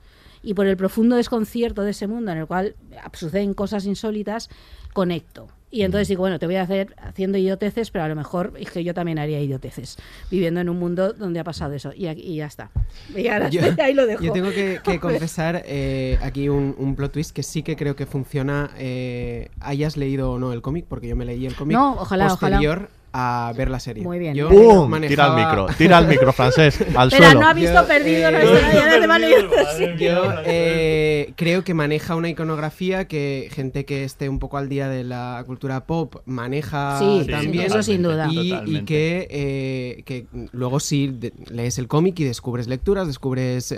y 0.43 0.55
por 0.55 0.67
el 0.67 0.77
profundo 0.77 1.17
desconcierto 1.17 1.83
de 1.83 1.91
ese 1.91 2.07
mundo 2.07 2.33
en 2.33 2.39
el 2.39 2.47
cual 2.47 2.77
suceden 3.13 3.55
cosas 3.55 3.87
insólitas, 3.87 4.49
conecto. 4.93 5.49
Y 5.71 5.83
entonces 5.83 6.09
digo, 6.09 6.21
bueno, 6.21 6.39
te 6.39 6.47
voy 6.47 6.57
a 6.57 6.63
hacer 6.63 6.95
haciendo 6.99 7.37
idioteces, 7.37 7.91
pero 7.91 8.05
a 8.05 8.09
lo 8.09 8.17
mejor 8.17 8.55
es 8.59 8.71
que 8.71 8.83
yo 8.85 8.95
también 8.95 9.19
haría 9.19 9.41
idioteces, 9.41 9.99
viviendo 10.31 10.61
en 10.61 10.69
un 10.69 10.79
mundo 10.79 11.13
donde 11.13 11.41
ha 11.41 11.45
pasado 11.45 11.75
eso. 11.75 11.93
Y, 11.95 12.37
ya 12.37 12.47
está. 12.47 12.71
Y 13.15 13.29
ahora, 13.29 13.51
yo, 13.51 13.61
ahí 13.83 13.93
lo 13.93 14.07
dejo. 14.07 14.23
Yo 14.23 14.33
tengo 14.33 14.51
que, 14.51 14.81
confesar 15.01 15.63
eh, 15.67 16.19
aquí 16.23 16.49
un, 16.49 16.95
plot 16.97 17.13
twist 17.13 17.33
que 17.33 17.43
sí 17.43 17.63
que 17.63 17.77
creo 17.77 17.97
que 17.97 18.07
funciona, 18.07 18.71
eh, 18.79 19.51
hayas 19.61 19.97
leído 19.97 20.33
o 20.33 20.39
no 20.39 20.53
el 20.53 20.63
cómic, 20.63 20.87
porque 20.89 21.09
yo 21.09 21.17
me 21.17 21.25
leí 21.25 21.47
el 21.47 21.55
cómic 21.55 21.77
no, 21.77 21.93
ojalá, 22.01 22.29
posterior 22.29 22.89
a 23.21 23.53
ver 23.53 23.69
la 23.69 23.81
serie. 23.81 24.05
Muy 24.05 24.21
bien. 24.21 24.33
Yo 24.37 24.49
¡Pum! 24.49 24.93
Tira 25.01 25.27
el 25.27 25.35
micro, 25.35 25.67
tira 25.77 25.99
el 25.99 26.07
micro, 26.07 26.33
francés, 26.33 26.79
al 26.97 27.11
Pero 27.11 27.35
no 27.35 27.49
ha 27.49 27.53
visto 27.53 27.85
perdido, 27.85 28.31
no, 28.31 28.39
eh, 28.39 29.97
Yo 29.99 30.35
eh, 30.45 31.33
creo 31.35 31.65
que 31.65 31.75
maneja 31.75 32.15
una 32.15 32.29
iconografía 32.29 33.09
que 33.09 33.49
gente 33.53 33.85
que 33.85 34.05
esté 34.05 34.29
un 34.29 34.39
poco 34.39 34.57
al 34.57 34.69
día 34.69 34.89
de 34.89 35.03
la 35.03 35.43
cultura 35.47 35.85
pop 35.85 36.17
maneja 36.27 37.01
también. 37.29 37.65
eso 37.65 37.83
sin 37.83 38.05
duda. 38.05 38.29
Y, 38.31 38.85
que, 38.85 39.27
eh, 39.31 40.03
que 40.05 40.27
luego 40.53 40.79
sí 40.79 41.19
lees 41.51 41.79
el 41.79 41.89
cómic 41.89 42.21
y 42.21 42.25
descubres 42.25 42.69
lecturas, 42.69 43.09
descubres, 43.09 43.75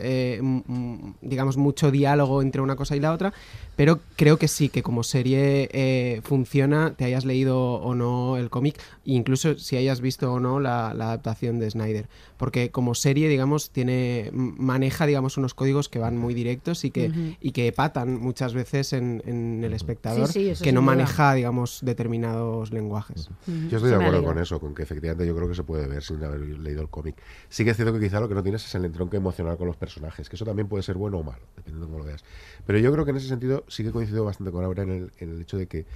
digamos, 1.22 1.56
mucho 1.56 1.90
diálogo 1.90 2.42
entre 2.42 2.60
una 2.60 2.76
cosa 2.76 2.94
y 2.94 3.00
la 3.00 3.12
otra, 3.12 3.32
pero 3.74 4.00
creo 4.16 4.36
que 4.36 4.48
sí, 4.48 4.68
que 4.68 4.82
como 4.82 5.02
serie 5.02 6.20
funciona, 6.24 6.92
te 6.94 7.06
hayas 7.06 7.24
leído 7.24 7.58
o 7.58 7.94
no 7.94 8.36
el 8.36 8.50
cómic, 8.50 8.78
incluso 9.06 9.29
si 9.36 9.76
hayas 9.76 10.00
visto 10.00 10.32
o 10.32 10.40
no 10.40 10.60
la, 10.60 10.90
adaptación 10.90 11.58
de 11.58 11.70
Snyder. 11.70 12.08
Porque 12.36 12.70
como 12.70 12.94
serie, 12.94 13.28
digamos, 13.28 13.70
tiene 13.70 14.30
maneja, 14.32 15.06
digamos, 15.06 15.36
unos 15.36 15.54
códigos 15.54 15.88
que 15.88 15.98
van 15.98 16.16
muy 16.16 16.34
directos 16.34 16.84
y 16.84 16.90
que, 16.90 17.36
y 17.40 17.52
que 17.52 17.72
patan 17.72 18.20
muchas 18.20 18.54
veces 18.54 18.92
en, 18.92 19.22
el 19.64 19.72
espectador, 19.72 20.30
que 20.32 20.72
no 20.72 20.82
maneja, 20.82 21.34
digamos, 21.34 21.80
determinados 21.82 22.72
lenguajes. 22.72 23.30
Yo 23.46 23.76
estoy 23.76 23.90
de 23.90 23.96
acuerdo 23.96 24.24
con 24.24 24.38
eso, 24.38 24.60
con 24.60 24.74
que 24.74 24.82
efectivamente 24.82 25.26
yo 25.26 25.36
creo 25.36 25.48
que 25.48 25.54
se 25.54 25.64
puede 25.64 25.86
ver 25.86 26.02
sin 26.02 26.22
haber 26.24 26.40
leído 26.40 26.82
el 26.82 26.88
cómic. 26.88 27.16
Sí 27.48 27.64
que 27.64 27.70
es 27.70 27.76
cierto 27.76 27.92
que 27.92 28.00
quizá 28.00 28.20
lo 28.20 28.28
que 28.28 28.34
no 28.34 28.42
tienes 28.42 28.64
es 28.64 28.74
el 28.74 28.84
entronque 28.84 29.16
emocional 29.16 29.56
con 29.56 29.66
los 29.66 29.76
personajes, 29.76 30.28
que 30.28 30.36
eso 30.36 30.44
también 30.44 30.68
puede 30.68 30.82
ser 30.82 30.96
bueno 30.96 31.18
o 31.18 31.22
malo, 31.22 31.42
dependiendo 31.56 31.86
de 31.86 31.92
cómo 31.92 31.98
lo 31.98 32.04
veas. 32.04 32.24
Pero 32.66 32.78
yo 32.78 32.92
creo 32.92 33.04
que 33.04 33.10
en 33.10 33.16
ese 33.16 33.28
sentido 33.28 33.64
sí 33.68 33.84
que 33.84 33.90
coincido 33.90 34.24
bastante 34.24 34.52
con 34.52 34.64
Aura 34.64 34.82
en 34.82 34.90
el, 34.90 35.12
en 35.18 35.30
el 35.34 35.42
hecho 35.42 35.56
de 35.56 35.66
que 35.66 35.86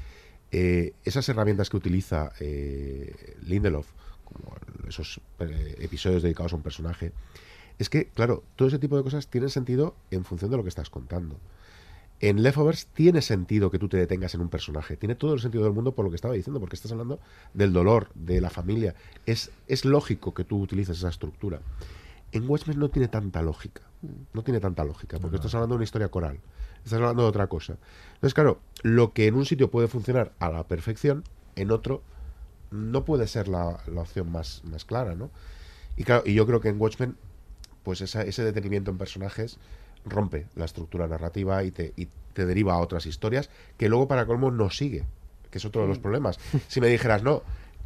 eh, 0.53 0.93
esas 1.05 1.29
herramientas 1.29 1.71
que 1.71 1.77
utiliza 1.77 2.33
eh, 2.41 3.37
Lindelof, 3.43 3.91
como 4.25 4.55
esos 4.89 5.21
eh, 5.41 5.77
episodios 5.81 6.23
dedicados 6.23 6.53
a 6.53 6.57
un 6.57 6.63
personaje, 6.63 7.13
es 7.79 7.89
que, 7.89 8.07
claro, 8.09 8.45
todo 8.57 8.69
ese 8.69 8.79
tipo 8.79 8.97
de 8.97 9.03
cosas 9.03 9.27
tienen 9.29 9.51
sentido 9.51 9.97
en 10.11 10.25
función 10.25 10.51
de 10.51 10.57
lo 10.57 10.63
que 10.63 10.69
estás 10.69 10.91
contando. 10.91 11.39
En 12.21 12.43
Leftovers 12.43 12.87
tiene 12.87 13.21
sentido 13.21 13.71
que 13.71 13.79
tú 13.79 13.89
te 13.89 13.97
detengas 13.97 14.35
en 14.35 14.41
un 14.41 14.49
personaje, 14.49 14.97
tiene 14.97 15.17
todo 15.17 15.35
el 15.35 15.41
sentido 15.41 15.65
del 15.65 15.73
mundo 15.73 15.93
por 15.93 16.05
lo 16.05 16.11
que 16.11 16.17
estaba 16.17 16.35
diciendo, 16.35 16.61
porque 16.61 16.77
estás 16.77 16.93
hablando 16.93 17.19
del 17.53 17.73
dolor, 17.73 18.09
de 18.15 18.41
la 18.41 18.51
familia. 18.51 18.95
Es, 19.27 19.51
es 19.67 19.85
lógico 19.85 20.33
que 20.33 20.45
tú 20.45 20.61
utilices 20.61 20.99
esa 20.99 21.09
estructura. 21.09 21.61
En 22.31 22.49
Watchmen 22.49 22.79
no 22.79 22.89
tiene 22.89 23.09
tanta 23.09 23.43
lógica, 23.43 23.83
no 24.33 24.43
tiene 24.43 24.61
tanta 24.61 24.85
lógica, 24.85 25.19
porque 25.19 25.37
estás 25.37 25.55
hablando 25.55 25.75
de 25.75 25.79
una 25.79 25.85
historia 25.85 26.09
coral 26.09 26.39
estás 26.85 27.01
hablando 27.01 27.23
de 27.23 27.29
otra 27.29 27.47
cosa. 27.47 27.77
Entonces, 28.15 28.35
claro, 28.35 28.61
lo 28.83 29.13
que 29.13 29.27
en 29.27 29.35
un 29.35 29.47
sitio 29.47 29.71
puede 29.71 29.89
funcionar 29.89 30.33
a 30.39 30.51
la 30.51 30.65
perfección, 30.65 31.25
en 31.57 31.71
otro 31.71 32.03
no 32.71 33.05
puede 33.05 33.27
ser 33.27 33.49
la, 33.49 33.81
opción 33.97 34.31
más, 34.31 34.63
más 34.65 34.85
clara, 34.85 35.15
¿no? 35.15 35.31
Y 35.97 36.05
claro, 36.05 36.23
y 36.27 36.35
yo 36.35 36.47
creo 36.47 36.61
que 36.61 36.69
en 36.69 36.81
Watchmen, 36.81 37.17
pues 37.83 38.01
ese 38.01 38.45
detenimiento 38.45 38.91
en 38.91 38.99
personajes 38.99 39.59
rompe 40.05 40.47
la 40.55 40.65
estructura 40.65 41.07
narrativa 41.07 41.63
y 41.65 41.71
te, 41.71 41.95
te 42.33 42.47
deriva 42.47 42.75
a 42.75 42.79
otras 42.79 43.07
historias 43.07 43.49
que 43.79 43.89
luego 43.89 44.09
para 44.09 44.27
colmo 44.27 44.51
no 44.51 44.71
sigue, 44.71 45.05
que 45.51 45.59
es 45.59 45.65
otro 45.65 45.83
de 45.83 45.89
los 45.89 45.99
problemas. 45.99 46.39
Si 46.69 46.81
me 46.81 46.89
dijeras, 46.89 47.23
no, 47.23 47.43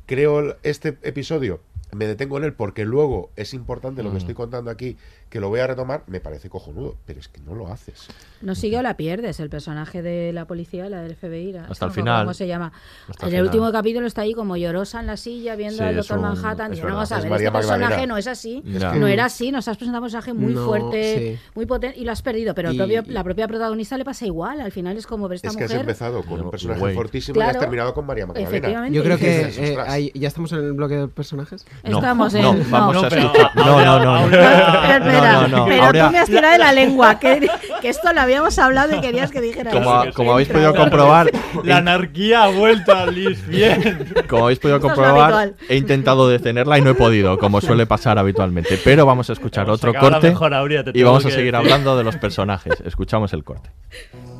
creo 0.07 0.57
este 0.63 0.99
episodio, 1.03 1.61
me 1.93 2.07
detengo 2.07 2.37
en 2.39 2.45
él 2.45 2.53
porque 2.53 2.85
luego 2.85 3.31
es 3.37 3.55
importante 3.55 4.03
lo 4.03 4.11
que 4.11 4.15
Mm. 4.17 4.19
estoy 4.19 4.35
contando 4.35 4.71
aquí, 4.71 4.97
que 5.31 5.41
lo 5.41 5.49
voy 5.49 5.61
a 5.61 5.67
retomar, 5.67 6.03
me 6.07 6.21
parece 6.21 6.49
cojonudo, 6.49 6.97
pero 7.07 7.21
es 7.21 7.29
que 7.29 7.41
no 7.43 7.55
lo 7.55 7.69
haces. 7.69 8.09
No 8.41 8.55
sigue 8.55 8.79
o 8.79 8.83
la 8.83 8.97
pierdes, 8.97 9.41
el 9.41 9.51
personaje 9.51 10.01
de 10.03 10.33
la 10.33 10.47
policía, 10.47 10.89
la 10.89 11.03
del 11.03 11.13
FBI. 11.17 11.53
la- 11.53 11.65
Hasta 11.67 11.87
el 11.87 11.91
final. 11.93 12.25
¿Cómo 12.25 12.35
se 12.35 12.47
llama? 12.47 12.73
Hasta 13.09 13.27
en 13.27 13.33
el 13.35 13.39
final. 13.41 13.45
último 13.47 13.73
capítulo 13.73 14.07
está 14.07 14.23
ahí 14.23 14.33
como 14.35 14.57
llorosa 14.57 15.01
en 15.01 15.07
la 15.07 15.17
silla 15.17 15.57
viendo 15.57 15.79
Sí, 15.79 15.83
al 15.83 15.97
doctor 15.97 16.17
un- 16.19 16.23
Manhattan. 16.25 16.73
es 16.73 16.79
Y 16.79 16.83
no 16.83 16.89
vamos 16.89 17.13
a 17.13 17.17
Es 17.17 17.23
ver, 17.23 17.31
María 17.31 17.49
este 17.49 17.59
personaje 17.59 18.07
no 18.07 18.17
es 18.17 18.27
así. 18.27 18.63
Ya. 18.65 18.93
No 18.95 19.07
era 19.07 19.25
así, 19.27 19.51
nos 19.53 19.67
has 19.69 19.77
presentado 19.77 20.03
un 20.03 20.07
personaje 20.11 20.33
muy 20.35 20.55
No, 20.55 20.67
fuerte, 20.67 21.37
sí. 21.37 21.51
muy 21.55 21.67
potente 21.67 21.99
y 21.99 22.05
lo 22.05 22.13
has 22.13 22.23
perdido. 22.23 22.55
Pero 22.55 22.71
el 22.71 22.77
Y- 22.77 23.11
la 23.13 23.25
propia 23.25 23.49
protagonista 23.49 23.97
le 23.99 24.05
pasa 24.05 24.25
igual. 24.27 24.61
Al 24.61 24.73
final 24.73 24.97
es 24.97 25.07
como 25.07 25.29
ver 25.29 25.37
esta 25.37 25.49
Es 25.49 25.57
que 25.57 25.65
has 25.65 25.73
empezado 25.73 26.23
con 26.23 26.41
un 26.41 26.51
personaje 26.51 26.95
fortísimo 26.95 27.39
y 27.39 27.43
has 27.43 27.59
terminado 27.59 27.93
con 27.95 28.07
María 28.07 28.27
Magdalena. 28.27 28.49
Efectivamente. 28.51 28.97
Yo 28.97 29.03
creo 29.03 29.19
que 29.19 29.41
eh, 29.49 30.13
ya 30.15 30.29
estamos 30.29 30.53
en 30.53 30.59
el 30.59 30.73
bloque 30.73 30.95
de 30.97 31.09
personajes. 31.09 31.67
No, 31.85 31.99
Estamos 31.99 32.35
en- 32.35 32.43
no, 32.43 32.53
no. 32.55 32.65
vamos 32.71 32.95
No, 32.95 33.01
a 33.01 33.09
pero 33.09 33.23
escuchar. 33.23 33.51
No, 33.55 33.65
no, 33.65 33.99
no. 33.99 34.05
no. 34.05 34.25
Espera, 34.27 34.97
espera, 34.99 35.33
No, 35.33 35.49
no, 35.49 35.57
no. 35.59 35.65
pero 35.67 35.85
Ahora- 35.85 36.07
tú 36.07 36.13
me 36.13 36.19
has 36.19 36.27
tirado 36.27 36.53
de 36.53 36.59
la 36.59 36.73
lengua, 36.73 37.19
que, 37.19 37.49
que 37.81 37.89
esto 37.89 38.13
lo 38.13 38.21
habíamos 38.21 38.59
hablado 38.59 38.97
y 38.97 39.01
querías 39.01 39.31
que 39.31 39.41
dijera 39.41 39.71
Como, 39.71 40.03
eso. 40.03 40.13
como 40.13 40.33
habéis 40.33 40.49
podido 40.49 40.75
comprobar, 40.75 41.31
La 41.63 41.79
anarquía 41.79 42.45
ha 42.45 42.49
vuelto 42.49 42.93
a 42.93 43.07
Liz. 43.07 43.47
Bien. 43.47 44.07
como 44.29 44.45
habéis 44.45 44.59
podido 44.59 44.81
comprobar, 44.81 45.55
he 45.69 45.77
intentado 45.77 46.29
detenerla 46.29 46.79
y 46.79 46.83
no 46.83 46.91
he 46.91 46.95
podido, 46.95 47.39
como 47.39 47.61
suele 47.61 47.87
pasar 47.87 48.19
habitualmente. 48.19 48.79
Pero 48.85 49.07
vamos 49.07 49.31
a 49.31 49.33
escuchar 49.35 49.71
otro 49.71 49.95
corte 49.95 50.29
mejor, 50.31 50.53
Aurea, 50.55 50.85
te 50.85 50.91
y 50.95 51.03
vamos 51.03 51.25
a 51.25 51.31
seguir 51.31 51.53
decir. 51.53 51.57
hablando 51.57 51.97
de 51.97 52.05
los 52.05 52.17
personajes. 52.17 52.75
Escuchamos 52.85 53.33
el 53.33 53.45
corte. 53.45 53.71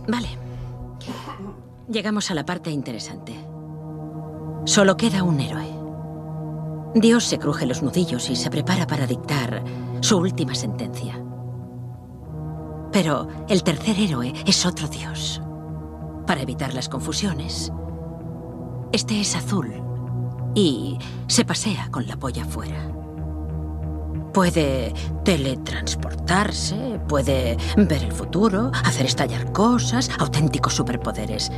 Vale. 0.09 0.29
Llegamos 1.91 2.31
a 2.31 2.35
la 2.35 2.45
parte 2.45 2.71
interesante. 2.71 3.33
Solo 4.67 4.97
queda 4.97 5.23
un 5.23 5.41
héroe. 5.41 5.78
Dios 7.01 7.25
se 7.25 7.39
cruje 7.39 7.67
los 7.67 7.83
nudillos 7.83 8.29
y 8.31 8.37
se 8.37 8.51
prepara 8.51 8.87
para 8.87 9.07
dictar 9.07 9.63
su 10.01 10.17
última 10.17 10.55
sentencia. 10.55 11.23
Pero 12.93 13.29
el 13.49 13.63
tercer 13.63 13.99
héroe 13.99 14.33
es 14.47 14.67
otro 14.67 14.89
Dios. 14.89 15.41
Para 16.27 16.43
evitar 16.43 16.75
las 16.75 16.89
confusiones, 16.89 17.73
este 18.93 19.21
es 19.21 19.37
azul 19.37 19.73
y 20.55 20.99
se 21.27 21.45
pasea 21.45 21.91
con 21.91 22.07
la 22.07 22.17
polla 22.17 22.45
fuera. 22.45 22.98
Puede 24.39 24.95
teletransportarse, 25.25 27.01
puede 27.09 27.57
ver 27.77 28.05
el 28.05 28.13
futuro, 28.13 28.71
hacer 28.85 29.05
estallar 29.05 29.51
cosas, 29.51 30.09
auténticos 30.17 30.75
superpoderes. 30.75 31.51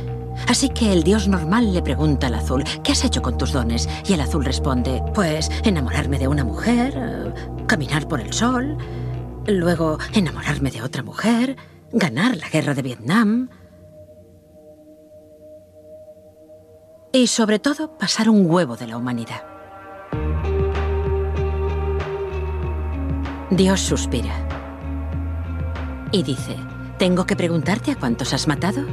Así 0.47 0.69
que 0.69 0.91
el 0.91 1.03
dios 1.03 1.27
normal 1.27 1.75
le 1.75 1.83
pregunta 1.83 2.25
al 2.25 2.33
azul, 2.33 2.63
¿qué 2.83 2.93
has 2.93 3.05
hecho 3.05 3.21
con 3.21 3.37
tus 3.37 3.53
dones? 3.53 3.87
Y 4.07 4.13
el 4.13 4.21
azul 4.21 4.43
responde, 4.43 5.03
pues 5.13 5.51
enamorarme 5.63 6.17
de 6.17 6.27
una 6.27 6.43
mujer, 6.43 7.35
caminar 7.67 8.07
por 8.07 8.19
el 8.19 8.33
sol, 8.33 8.75
luego 9.45 9.99
enamorarme 10.15 10.71
de 10.71 10.81
otra 10.81 11.03
mujer, 11.03 11.57
ganar 11.91 12.35
la 12.35 12.49
guerra 12.49 12.73
de 12.73 12.81
Vietnam 12.81 13.49
y 17.13 17.27
sobre 17.27 17.59
todo 17.59 17.99
pasar 17.99 18.27
un 18.27 18.49
huevo 18.49 18.75
de 18.75 18.87
la 18.87 18.97
humanidad. 18.97 19.50
Dios 23.51 23.81
suspira 23.81 24.33
y 26.13 26.23
dice, 26.23 26.55
¿tengo 26.97 27.25
que 27.25 27.35
preguntarte 27.35 27.91
a 27.91 27.97
cuántos 27.97 28.33
has 28.33 28.47
matado? 28.47 28.85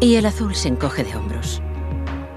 Y 0.00 0.14
el 0.14 0.24
azul 0.24 0.54
se 0.54 0.68
encoge 0.68 1.04
de 1.04 1.14
hombros. 1.14 1.60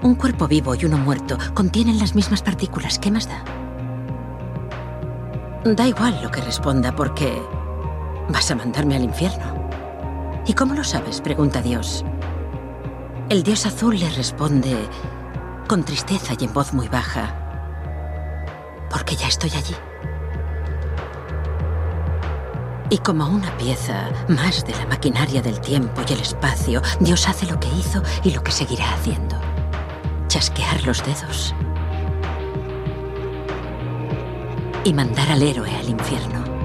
Un 0.02 0.14
cuerpo 0.14 0.48
vivo 0.48 0.74
y 0.74 0.84
uno 0.84 0.98
muerto 0.98 1.38
contienen 1.54 1.98
las 1.98 2.14
mismas 2.14 2.42
partículas. 2.42 2.98
¿Qué 2.98 3.10
más 3.10 3.26
da? 3.26 3.42
Da 5.64 5.88
igual 5.88 6.20
lo 6.22 6.30
que 6.30 6.42
responda 6.42 6.94
porque 6.94 7.32
vas 8.28 8.50
a 8.50 8.54
mandarme 8.54 8.96
al 8.96 9.04
infierno. 9.04 9.70
¿Y 10.46 10.52
cómo 10.52 10.74
lo 10.74 10.84
sabes? 10.84 11.22
pregunta 11.22 11.62
Dios. 11.62 12.04
El 13.30 13.42
dios 13.42 13.64
azul 13.64 13.98
le 13.98 14.10
responde 14.10 14.76
con 15.66 15.84
tristeza 15.84 16.34
y 16.38 16.44
en 16.44 16.52
voz 16.52 16.74
muy 16.74 16.88
baja. 16.88 17.45
Porque 18.90 19.16
ya 19.16 19.28
estoy 19.28 19.50
allí. 19.50 19.74
Y 22.88 22.98
como 22.98 23.26
una 23.26 23.56
pieza 23.56 24.10
más 24.28 24.64
de 24.64 24.72
la 24.72 24.86
maquinaria 24.86 25.42
del 25.42 25.60
tiempo 25.60 26.02
y 26.08 26.12
el 26.12 26.20
espacio, 26.20 26.80
Dios 27.00 27.28
hace 27.28 27.46
lo 27.46 27.58
que 27.58 27.68
hizo 27.68 28.00
y 28.22 28.30
lo 28.30 28.42
que 28.42 28.52
seguirá 28.52 28.92
haciendo. 28.94 29.36
Chasquear 30.28 30.84
los 30.84 31.04
dedos. 31.04 31.54
Y 34.84 34.92
mandar 34.92 35.28
al 35.32 35.42
héroe 35.42 35.74
al 35.74 35.88
infierno. 35.88 36.55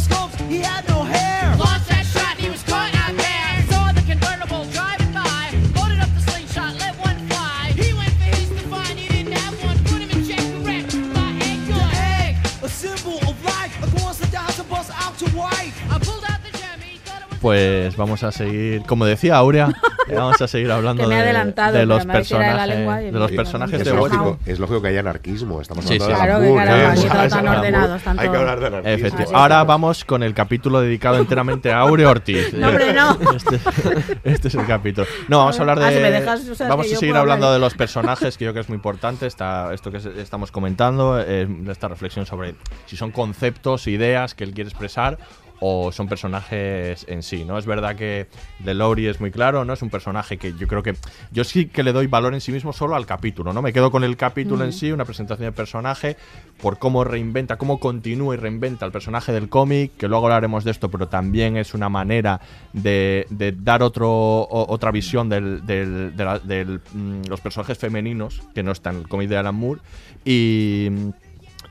Scooped 0.00 0.32
scopes, 0.32 0.50
he 0.50 0.58
had 0.60 0.88
no 0.88 1.02
hair. 1.02 1.56
Lost 1.56 1.88
that 1.88 2.04
shot, 2.06 2.36
he 2.38 2.48
was 2.50 2.62
caught 2.62 2.94
out 2.94 3.14
there. 3.16 3.52
Saw 3.70 3.92
the 3.92 4.02
convertible 4.02 4.64
driving 4.72 5.12
by. 5.12 5.52
Loaded 5.76 6.00
up 6.00 6.10
the 6.14 6.22
slingshot, 6.30 6.74
let 6.78 6.94
one 6.98 7.18
fly. 7.28 7.72
He 7.76 7.92
went 7.92 8.12
for 8.20 8.28
his 8.36 8.48
to 8.48 8.64
find 8.68 8.98
he 8.98 9.08
didn't 9.08 9.32
have 9.32 9.54
one. 9.62 9.76
Put 9.84 10.00
him 10.02 10.10
in 10.10 10.20
check, 10.26 10.44
correct. 10.64 10.94
My 11.14 11.30
egg 11.50 11.60
The 11.68 11.80
egg, 12.16 12.36
a 12.62 12.68
symbol 12.68 13.18
of 13.28 13.36
life. 13.44 13.72
Across 13.86 14.18
the 14.20 14.26
down 14.28 14.48
to 14.58 14.64
bust 14.64 14.90
out 14.94 15.16
to 15.18 15.26
white. 15.36 15.72
I 15.90 15.98
pulled 15.98 16.24
out 16.24 16.40
the 16.42 16.52
gem, 16.58 16.80
he 16.80 16.98
thought 16.98 17.22
it 17.22 17.30
was 17.30 17.38
Pues 17.40 17.96
vamos 17.96 18.22
a 18.22 18.32
seguir, 18.32 18.82
como 18.86 19.04
decía 19.04 19.36
Aurea, 19.36 19.72
vamos 20.14 20.40
a 20.40 20.48
seguir 20.48 20.70
hablando 20.70 21.02
Que 21.02 21.08
me 21.08 21.14
he 21.20 21.22
de, 21.24 21.72
de 21.78 21.86
los 21.86 22.04
personajes, 22.06 22.58
de 22.60 23.16
los 23.16 23.30
es 23.72 23.84
de 23.84 23.92
lógico, 23.94 24.22
Watchmen. 24.24 24.38
es 24.52 24.58
lógico 24.58 24.82
que 24.82 24.88
haya 24.88 25.00
anarquismo. 25.00 25.60
Estamos 25.60 25.84
Sí, 25.84 25.94
hablando 25.94 26.06
sí. 26.06 26.10
de 26.10 26.16
Claro, 26.24 26.40
que 26.40 26.46
¿eh? 27.26 27.28
tan 27.30 27.48
ordenados, 27.48 28.02
tanto- 28.02 28.22
Hay 28.22 28.28
que 28.28 28.36
hablar 28.36 28.60
de 28.60 28.66
anarquismo. 28.66 29.36
Ahora 29.36 29.64
vamos 29.64 30.04
con 30.04 30.22
el 30.22 30.34
capítulo 30.34 30.80
dedicado 30.80 31.16
enteramente 31.18 31.72
a 31.72 31.78
Aurea 31.80 32.08
Ortiz. 32.10 32.52
No, 32.54 32.68
hombre, 32.68 32.92
no. 32.92 33.18
Este, 33.36 33.60
este 34.24 34.48
es 34.48 34.54
el 34.54 34.66
capítulo. 34.66 35.06
No, 35.28 35.38
vamos 35.38 35.56
a 35.58 35.60
hablar 35.62 35.78
de. 35.78 35.84
Ah, 35.86 35.90
si 35.92 35.98
me 35.98 36.10
dejas, 36.10 36.48
o 36.48 36.54
sea, 36.54 36.68
vamos 36.68 36.86
a 36.92 36.96
seguir 36.96 37.16
hablando 37.16 37.46
hablar. 37.46 37.60
de 37.60 37.64
los 37.64 37.74
personajes, 37.74 38.36
que 38.36 38.44
yo 38.44 38.50
creo 38.52 38.54
que 38.54 38.60
es 38.66 38.68
muy 38.68 38.76
importante. 38.76 39.26
Está, 39.26 39.72
esto 39.72 39.90
que 39.90 39.98
es- 39.98 40.06
estamos 40.06 40.50
comentando, 40.52 41.20
eh, 41.24 41.48
esta 41.68 41.88
reflexión 41.88 42.26
sobre 42.26 42.54
si 42.86 42.96
son 42.96 43.10
conceptos, 43.10 43.86
ideas 43.86 44.34
que 44.34 44.44
él 44.44 44.52
quiere 44.52 44.68
expresar 44.68 45.18
o 45.60 45.92
son 45.92 46.08
personajes 46.08 47.04
en 47.08 47.22
sí, 47.22 47.44
¿no? 47.44 47.58
Es 47.58 47.66
verdad 47.66 47.94
que 47.96 48.26
The 48.64 48.74
Lowry 48.74 49.06
es 49.08 49.20
muy 49.20 49.30
claro, 49.30 49.64
¿no? 49.64 49.72
Es 49.74 49.82
un 49.82 49.90
personaje 49.90 50.38
que 50.38 50.54
yo 50.58 50.66
creo 50.66 50.82
que 50.82 50.94
yo 51.30 51.44
sí 51.44 51.66
que 51.66 51.82
le 51.82 51.92
doy 51.92 52.06
valor 52.06 52.32
en 52.34 52.40
sí 52.40 52.50
mismo 52.50 52.72
solo 52.72 52.96
al 52.96 53.06
capítulo, 53.06 53.52
¿no? 53.52 53.60
Me 53.62 53.72
quedo 53.72 53.90
con 53.90 54.02
el 54.04 54.16
capítulo 54.16 54.64
en 54.64 54.72
sí, 54.72 54.90
una 54.90 55.04
presentación 55.04 55.46
de 55.48 55.52
personaje, 55.52 56.16
por 56.62 56.78
cómo 56.78 57.04
reinventa, 57.04 57.56
cómo 57.58 57.78
continúa 57.78 58.34
y 58.34 58.38
reinventa 58.38 58.86
el 58.86 58.92
personaje 58.92 59.32
del 59.32 59.48
cómic, 59.48 59.92
que 59.98 60.08
luego 60.08 60.26
hablaremos 60.26 60.64
de 60.64 60.70
esto, 60.70 60.90
pero 60.90 61.08
también 61.08 61.56
es 61.56 61.74
una 61.74 61.88
manera 61.88 62.40
de, 62.72 63.26
de 63.30 63.52
dar 63.52 63.82
otro, 63.82 64.10
o- 64.10 64.72
otra 64.72 64.90
visión 64.90 65.28
del- 65.28 65.64
del- 65.66 66.16
de 66.16 66.24
la- 66.24 66.38
del, 66.38 66.80
mm, 66.92 67.22
los 67.28 67.40
personajes 67.40 67.76
femeninos, 67.78 68.42
que 68.54 68.62
no 68.62 68.72
está 68.72 68.90
en 68.90 68.96
el 68.96 69.08
cómic 69.08 69.28
de 69.28 69.36
Alan 69.36 69.54
Moore, 69.54 69.80
y... 70.24 70.88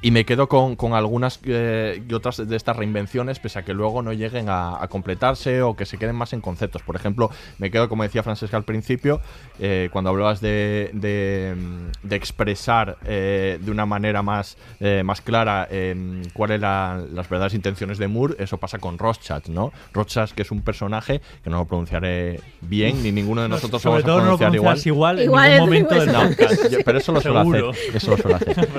Y 0.01 0.11
me 0.11 0.23
quedo 0.23 0.47
con, 0.47 0.77
con 0.77 0.93
algunas 0.93 1.41
eh, 1.43 2.01
y 2.09 2.13
otras 2.13 2.37
de 2.47 2.55
estas 2.55 2.77
reinvenciones, 2.77 3.37
pese 3.39 3.59
a 3.59 3.63
que 3.63 3.73
luego 3.73 4.01
no 4.01 4.13
lleguen 4.13 4.47
a, 4.47 4.81
a 4.81 4.87
completarse 4.87 5.61
o 5.61 5.75
que 5.75 5.85
se 5.85 5.97
queden 5.97 6.15
más 6.15 6.31
en 6.31 6.39
conceptos. 6.39 6.83
Por 6.83 6.95
ejemplo, 6.95 7.29
me 7.57 7.69
quedo, 7.69 7.89
como 7.89 8.03
decía 8.03 8.23
Francesca 8.23 8.55
al 8.55 8.63
principio, 8.63 9.19
eh, 9.59 9.89
cuando 9.91 10.09
hablabas 10.11 10.39
de, 10.39 10.91
de, 10.93 11.53
de 12.01 12.15
expresar 12.15 12.97
eh, 13.05 13.59
de 13.61 13.71
una 13.71 13.85
manera 13.85 14.21
más, 14.23 14.57
eh, 14.79 15.03
más 15.03 15.19
clara 15.19 15.67
eh, 15.69 16.21
cuáles 16.33 16.59
eran 16.59 17.13
las 17.13 17.27
verdaderas 17.27 17.53
intenciones 17.53 17.97
de 17.97 18.07
Moore, 18.07 18.35
eso 18.39 18.55
pasa 18.57 18.77
con 18.79 18.97
Rorschach, 18.97 19.47
¿no? 19.49 19.73
Rorschach, 19.93 20.31
que 20.31 20.43
es 20.43 20.51
un 20.51 20.61
personaje 20.61 21.19
que 21.43 21.49
no 21.49 21.57
lo 21.57 21.65
pronunciaré 21.65 22.39
bien, 22.61 23.03
ni 23.03 23.11
ninguno 23.11 23.41
de 23.41 23.49
No, 23.49 23.55
nosotros 23.55 23.81
sobre 23.81 24.01
vamos 24.03 24.21
a 24.21 24.23
no 24.23 24.31
lo 24.31 24.37
pronunciar 24.37 24.55
igual. 24.85 25.19
igual 25.19 25.19
en 25.19 25.25
Igual 25.25 25.49
ningún 25.51 25.75
es- 25.75 25.83
momento 25.83 25.95
del 25.95 26.13
No, 26.13 26.81
pero 26.85 26.97
eso 26.99 27.11
lo 27.11 27.19
suelo 27.19 27.39
hacer. 27.41 27.65
Eso 27.95 28.11
lo 28.11 28.17
suelo 28.17 28.35
hacer. 28.37 28.69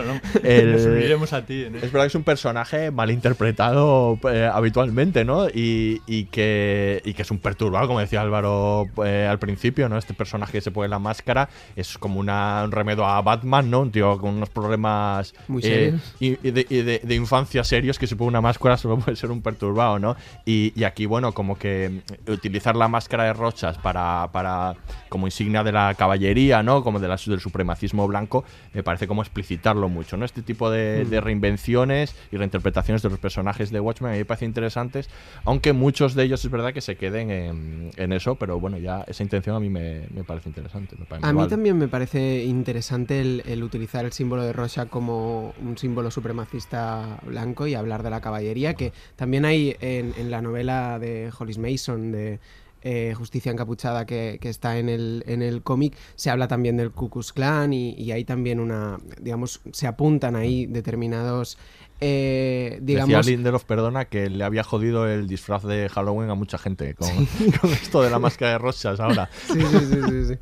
El-. 0.43 1.10
Iremos 1.11 1.33
a 1.33 1.45
ti. 1.45 1.67
¿no? 1.71 1.77
Es 1.79 1.91
verdad 1.93 2.03
que 2.03 2.09
es 2.09 2.15
un 2.15 2.23
personaje 2.25 2.91
mal 2.91 3.11
interpretado 3.11 4.19
eh, 4.33 4.49
habitualmente, 4.53 5.25
¿no? 5.25 5.49
Y, 5.49 6.01
y 6.07 6.25
que, 6.27 7.03
y 7.05 7.15
que 7.15 7.23
es 7.23 7.31
un 7.31 7.39
perturbado, 7.39 7.87
como 7.87 8.01
decía 8.01 8.21
Álvaro 8.21 8.89
eh, 9.05 9.27
al 9.29 9.39
principio, 9.39 9.89
¿no? 9.89 9.99
Este 9.99 10.15
personaje 10.15 10.53
que 10.53 10.61
se 10.61 10.71
pone 10.71 10.89
la 10.89 10.99
máscara 10.99 11.49
es 11.77 11.99
como 11.99 12.21
una, 12.21 12.63
un 12.65 12.73
remedio 12.73 13.05
a 13.05 13.21
Batman, 13.23 13.71
¿no? 13.71 13.81
Un 13.81 13.91
tío 13.91 14.19
con 14.19 14.35
unos 14.37 14.51
problemas 14.51 15.35
Muy 15.49 15.63
eh, 15.65 15.65
serios. 16.01 16.15
y, 16.21 16.49
y 16.49 16.51
de, 16.53 16.67
y 16.69 16.83
de- 16.83 17.01
de 17.03 17.15
infancia 17.15 17.65
serios 17.65 17.99
que 17.99 18.07
se 18.07 18.17
pone 18.17 18.29
una 18.29 18.41
máscara 18.41 18.77
solo 18.77 18.99
puede 18.99 19.17
ser 19.17 19.31
un 19.31 19.43
perturbado, 19.43 19.99
¿no? 19.99 20.17
Y, 20.45 20.73
y 20.77 20.85
aquí, 20.85 21.07
bueno, 21.07 21.33
como 21.33 21.59
que 21.59 22.01
utilizar 22.29 22.77
la 22.77 22.89
máscara 22.89 23.25
de 23.25 23.33
rochas 23.33 23.79
para, 23.79 24.29
para 24.33 24.75
como 25.09 25.27
insignia 25.27 25.63
de 25.65 25.73
la 25.73 25.95
caballería, 25.95 26.63
¿no? 26.63 26.83
Como 26.83 26.99
de 27.01 27.09
la- 27.09 27.17
del 27.27 27.41
supremacismo 27.41 28.07
blanco, 28.07 28.45
me 28.73 28.83
parece 28.83 29.07
como 29.07 29.23
explicitarlo 29.23 29.89
mucho, 29.89 30.17
¿no? 30.17 30.25
Este 30.25 30.43
tipo 30.43 30.71
de, 30.71 31.00
Mm. 31.09 31.11
de 31.11 31.21
reinvenciones 31.21 32.15
y 32.33 32.37
reinterpretaciones 32.37 33.03
de 33.03 33.11
los 33.11 33.19
personajes 33.19 33.71
de 33.71 33.81
Watchmen 33.81 34.11
a 34.11 34.13
mí 34.13 34.19
me 34.19 34.25
parecen 34.25 34.49
interesantes, 34.49 35.09
aunque 35.45 35.73
muchos 35.73 36.15
de 36.15 36.25
ellos 36.25 36.45
es 36.45 36.51
verdad 36.51 36.73
que 36.73 36.81
se 36.81 36.97
queden 36.97 37.31
en, 37.31 37.91
en 37.97 38.13
eso, 38.13 38.35
pero 38.37 38.59
bueno, 38.59 38.79
ya 38.79 39.05
esa 39.07 39.23
intención 39.23 39.57
a 39.57 39.61
mí 39.61 39.69
me, 39.69 40.07
me 40.15 40.25
parece 40.25 40.49
interesante. 40.49 40.97
me 40.99 41.05
parece 41.05 41.27
A 41.27 41.33
mí 41.33 41.47
también 41.49 41.79
me 41.79 41.89
parece 41.89 42.45
interesante 42.45 43.21
el, 43.21 43.43
el 43.47 43.63
utilizar 43.63 44.05
el 44.05 44.13
símbolo 44.13 44.43
de 44.45 44.53
Rorschach 44.53 44.89
como 44.89 45.55
un 45.61 45.77
símbolo 45.79 46.11
supremacista 46.11 47.19
blanco 47.25 47.67
y 47.67 47.75
hablar 47.75 48.03
de 48.03 48.11
la 48.11 48.21
caballería, 48.21 48.75
que 48.75 48.93
también 49.17 49.45
hay 49.45 49.77
en, 49.81 50.15
en 50.17 50.31
la 50.31 50.43
novela 50.43 50.99
de 50.99 51.31
Hollis 51.37 51.59
Mason, 51.59 52.13
de 52.13 52.41
eh, 52.83 53.15
Justicia 53.17 53.53
Encapuchada, 53.53 54.07
que, 54.07 54.39
que 54.41 54.49
está 54.49 54.79
en 54.79 54.89
el, 54.89 55.23
en 55.27 55.43
el 55.43 55.63
cómic, 55.63 55.97
se 56.15 56.31
habla 56.31 56.49
también 56.49 56.77
del 56.77 56.91
Ku 56.91 57.11
Klux 57.11 57.33
Klan 57.33 57.73
y, 57.73 57.95
y 57.95 58.13
hay 58.13 58.25
también 58.25 58.61
una, 58.61 58.99
digamos, 59.21 59.61
se 59.73 59.87
apuntan 59.87 60.37
ahí 60.37 60.67
determinados, 60.67 61.59
eh, 62.01 62.79
digamos... 62.83 63.09
Decía 63.09 63.37
Lindelof, 63.37 63.65
perdona, 63.65 64.07
que 64.07 64.31
le 64.31 64.45
había 64.45 64.63
jodido 64.63 65.07
el 65.09 65.27
disfraz 65.27 65.63
de 65.65 65.89
Halloween 65.89 66.31
a 66.31 66.35
mucha 66.35 66.59
gente 66.59 66.95
con, 66.95 67.09
con 67.61 67.71
esto 67.71 68.03
de 68.03 68.11
la 68.11 68.19
máscara 68.19 68.53
de 68.53 68.59
rochas 68.59 69.01
ahora. 69.01 69.29
Sí, 69.47 69.61
sí, 69.61 69.79
sí, 69.79 70.01
sí, 70.09 70.25
sí. 70.29 70.35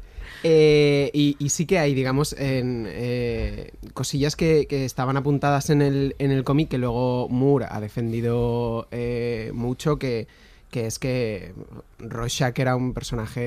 Eh, 0.45 1.11
y, 1.12 1.36
y 1.39 1.49
sí 1.49 1.66
que 1.66 1.78
hay, 1.78 1.95
digamos, 1.95 2.32
en, 2.34 2.86
eh, 2.89 3.72
cosillas 3.93 4.36
que, 4.36 4.66
que 4.68 4.84
estaban 4.84 5.16
apuntadas 5.16 5.70
en 5.70 5.82
el, 5.82 6.14
en 6.18 6.30
el 6.30 6.45
cómic 6.45 6.68
que 6.68 6.78
luego 6.78 7.28
Moore 7.28 7.66
ha 7.68 7.80
defendido 7.80 8.86
eh, 8.91 9.51
mucho, 9.53 9.99
que, 9.99 10.28
que 10.70 10.86
es 10.86 10.98
que 10.98 11.54
Rorschach 11.98 12.58
era 12.58 12.76
un 12.76 12.92
personaje 12.92 13.40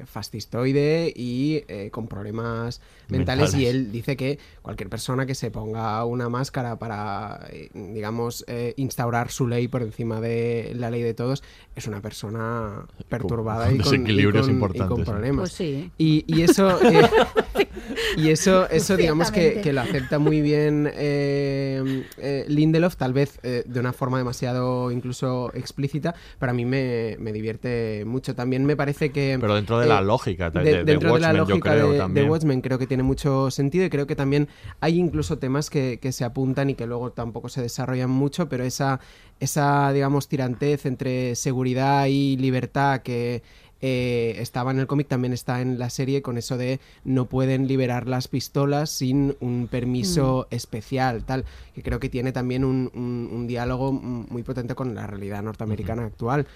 eh, 0.00 0.04
fascistoide 0.06 1.12
y 1.16 1.64
eh, 1.68 1.88
con 1.90 2.08
problemas 2.08 2.80
mentales, 3.08 3.52
Mentales. 3.52 3.54
y 3.54 3.66
él 3.66 3.90
dice 3.90 4.16
que 4.16 4.38
cualquier 4.60 4.88
persona 4.90 5.24
que 5.24 5.34
se 5.34 5.50
ponga 5.50 6.04
una 6.04 6.28
máscara 6.28 6.78
para, 6.78 7.46
eh, 7.50 7.70
digamos, 7.72 8.44
eh, 8.48 8.74
instaurar 8.76 9.30
su 9.30 9.46
ley 9.48 9.66
por 9.68 9.82
encima 9.82 10.20
de 10.20 10.72
la 10.76 10.90
ley 10.90 11.02
de 11.02 11.14
todos 11.14 11.42
es 11.74 11.86
una 11.86 12.00
persona 12.02 12.86
perturbada 13.08 13.66
con 13.66 13.76
y 13.76 13.78
con, 13.78 13.86
y 13.94 13.98
desequilibrios 13.98 14.46
con- 14.46 14.50
y 14.50 14.54
importantes, 14.54 14.88
con 14.88 15.04
sí. 15.04 15.10
problemas. 15.10 15.40
Pues 15.40 15.52
sí. 15.52 15.90
Y, 15.96 16.24
y 16.26 16.42
eso, 16.42 16.80
eh, 16.82 17.08
y 18.16 18.30
eso, 18.30 18.68
eso 18.70 18.96
digamos 18.96 19.30
que, 19.30 19.60
que 19.60 19.72
lo 19.72 19.80
acepta 19.80 20.18
muy 20.18 20.40
bien 20.40 20.90
eh, 20.94 22.04
eh, 22.18 22.44
Lindelof, 22.48 22.96
tal 22.96 23.12
vez 23.12 23.38
eh, 23.42 23.62
de 23.66 23.80
una 23.80 23.92
forma 23.92 24.18
demasiado 24.18 24.90
incluso 24.90 25.50
explícita, 25.54 26.14
pero 26.38 26.50
a 26.50 26.54
mí 26.54 26.64
me, 26.64 27.16
me 27.18 27.32
divierte 27.32 28.04
mucho. 28.06 28.34
También 28.34 28.64
me 28.64 28.76
parece 28.76 29.10
que... 29.10 29.36
Pero 29.40 29.54
dentro 29.54 29.78
de 29.78 29.86
la 29.86 30.00
eh, 30.00 30.04
lógica 30.04 30.50
de- 30.50 30.60
de- 30.62 30.70
de 30.78 30.84
dentro 30.84 31.14
de 31.14 31.20
la 31.20 31.28
Watchmen, 31.28 31.46
yo 31.46 31.54
lógica 31.54 31.70
creo 31.72 31.86
de, 31.88 31.92
de 31.94 31.98
también. 31.98 32.30
Watchmen 32.30 32.60
creo 32.60 32.78
que 32.78 32.86
tiene 32.86 33.02
mucho 33.02 33.50
sentido 33.50 33.84
y 33.84 33.90
creo 33.90 34.06
que 34.06 34.16
también 34.16 34.48
hay 34.80 34.98
incluso 34.98 35.38
temas 35.38 35.70
que, 35.70 35.98
que 36.00 36.12
se 36.12 36.24
apuntan 36.24 36.70
y 36.70 36.74
que 36.74 36.86
luego 36.86 37.12
tampoco 37.12 37.48
se 37.48 37.62
desarrollan 37.62 38.10
mucho, 38.10 38.48
pero 38.48 38.64
esa, 38.64 39.00
esa 39.40 39.92
digamos, 39.92 40.28
tirantez 40.28 40.86
entre 40.86 41.34
seguridad 41.34 42.06
y 42.06 42.36
libertad 42.36 43.02
que 43.02 43.42
eh, 43.82 44.36
estaba 44.38 44.70
en 44.70 44.78
el 44.78 44.86
cómic 44.86 45.08
también 45.08 45.32
está 45.32 45.60
en 45.60 45.78
la 45.78 45.90
serie 45.90 46.22
con 46.22 46.38
eso 46.38 46.56
de 46.56 46.80
no 47.04 47.26
pueden 47.26 47.66
liberar 47.66 48.08
las 48.08 48.28
pistolas 48.28 48.90
sin 48.90 49.36
un 49.40 49.68
permiso 49.70 50.46
especial, 50.50 51.24
tal, 51.24 51.44
que 51.74 51.82
creo 51.82 51.98
que 52.00 52.08
tiene 52.08 52.32
también 52.32 52.64
un, 52.64 52.90
un- 52.94 53.28
un 53.32 53.46
diálogo 53.46 53.92
mm, 53.92 54.26
muy 54.30 54.42
potente 54.42 54.74
con 54.74 54.94
la 54.94 55.06
realidad 55.06 55.42
norteamericana 55.42 56.04
actual. 56.06 56.46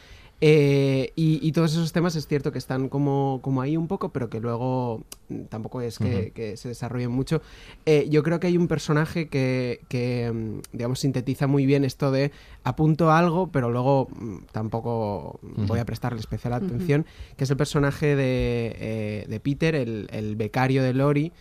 Eh, 0.40 1.12
y, 1.16 1.46
y 1.46 1.52
todos 1.52 1.72
esos 1.72 1.92
temas 1.92 2.14
es 2.14 2.26
cierto 2.26 2.52
que 2.52 2.58
están 2.58 2.88
como, 2.90 3.40
como 3.42 3.62
ahí 3.62 3.76
un 3.76 3.88
poco, 3.88 4.12
pero 4.12 4.28
que 4.28 4.38
luego 4.38 5.02
mm, 5.28 5.44
tampoco 5.44 5.80
es 5.80 5.98
que, 5.98 6.54
se 6.56 6.68
desarrollen 6.68 7.10
mucho. 7.10 7.40
Eh, 7.86 8.06
yo 8.10 8.22
creo 8.22 8.38
que 8.38 8.48
hay 8.48 8.58
un 8.58 8.68
personaje 8.68 9.28
que, 9.28 9.80
que, 9.88 10.30
mm, 10.30 10.60
digamos, 10.72 11.00
sintetiza 11.00 11.46
muy 11.46 11.64
bien 11.64 11.84
esto 11.84 12.10
de 12.10 12.32
apunto 12.64 13.10
algo, 13.10 13.50
pero 13.50 13.70
luego 13.70 14.08
mm, 14.14 14.36
tampoco 14.52 15.40
voy 15.42 15.78
a 15.78 15.86
prestarle 15.86 16.20
especial 16.20 16.52
atención, 16.52 17.06
que 17.36 17.44
es 17.44 17.50
el 17.50 17.56
personaje 17.56 18.14
de, 18.14 18.76
eh, 18.78 19.26
de 19.28 19.40
Peter, 19.40 19.74
el, 19.74 20.06
el 20.10 20.36
becario 20.36 20.82
de 20.82 20.92
Lori, 20.92 21.32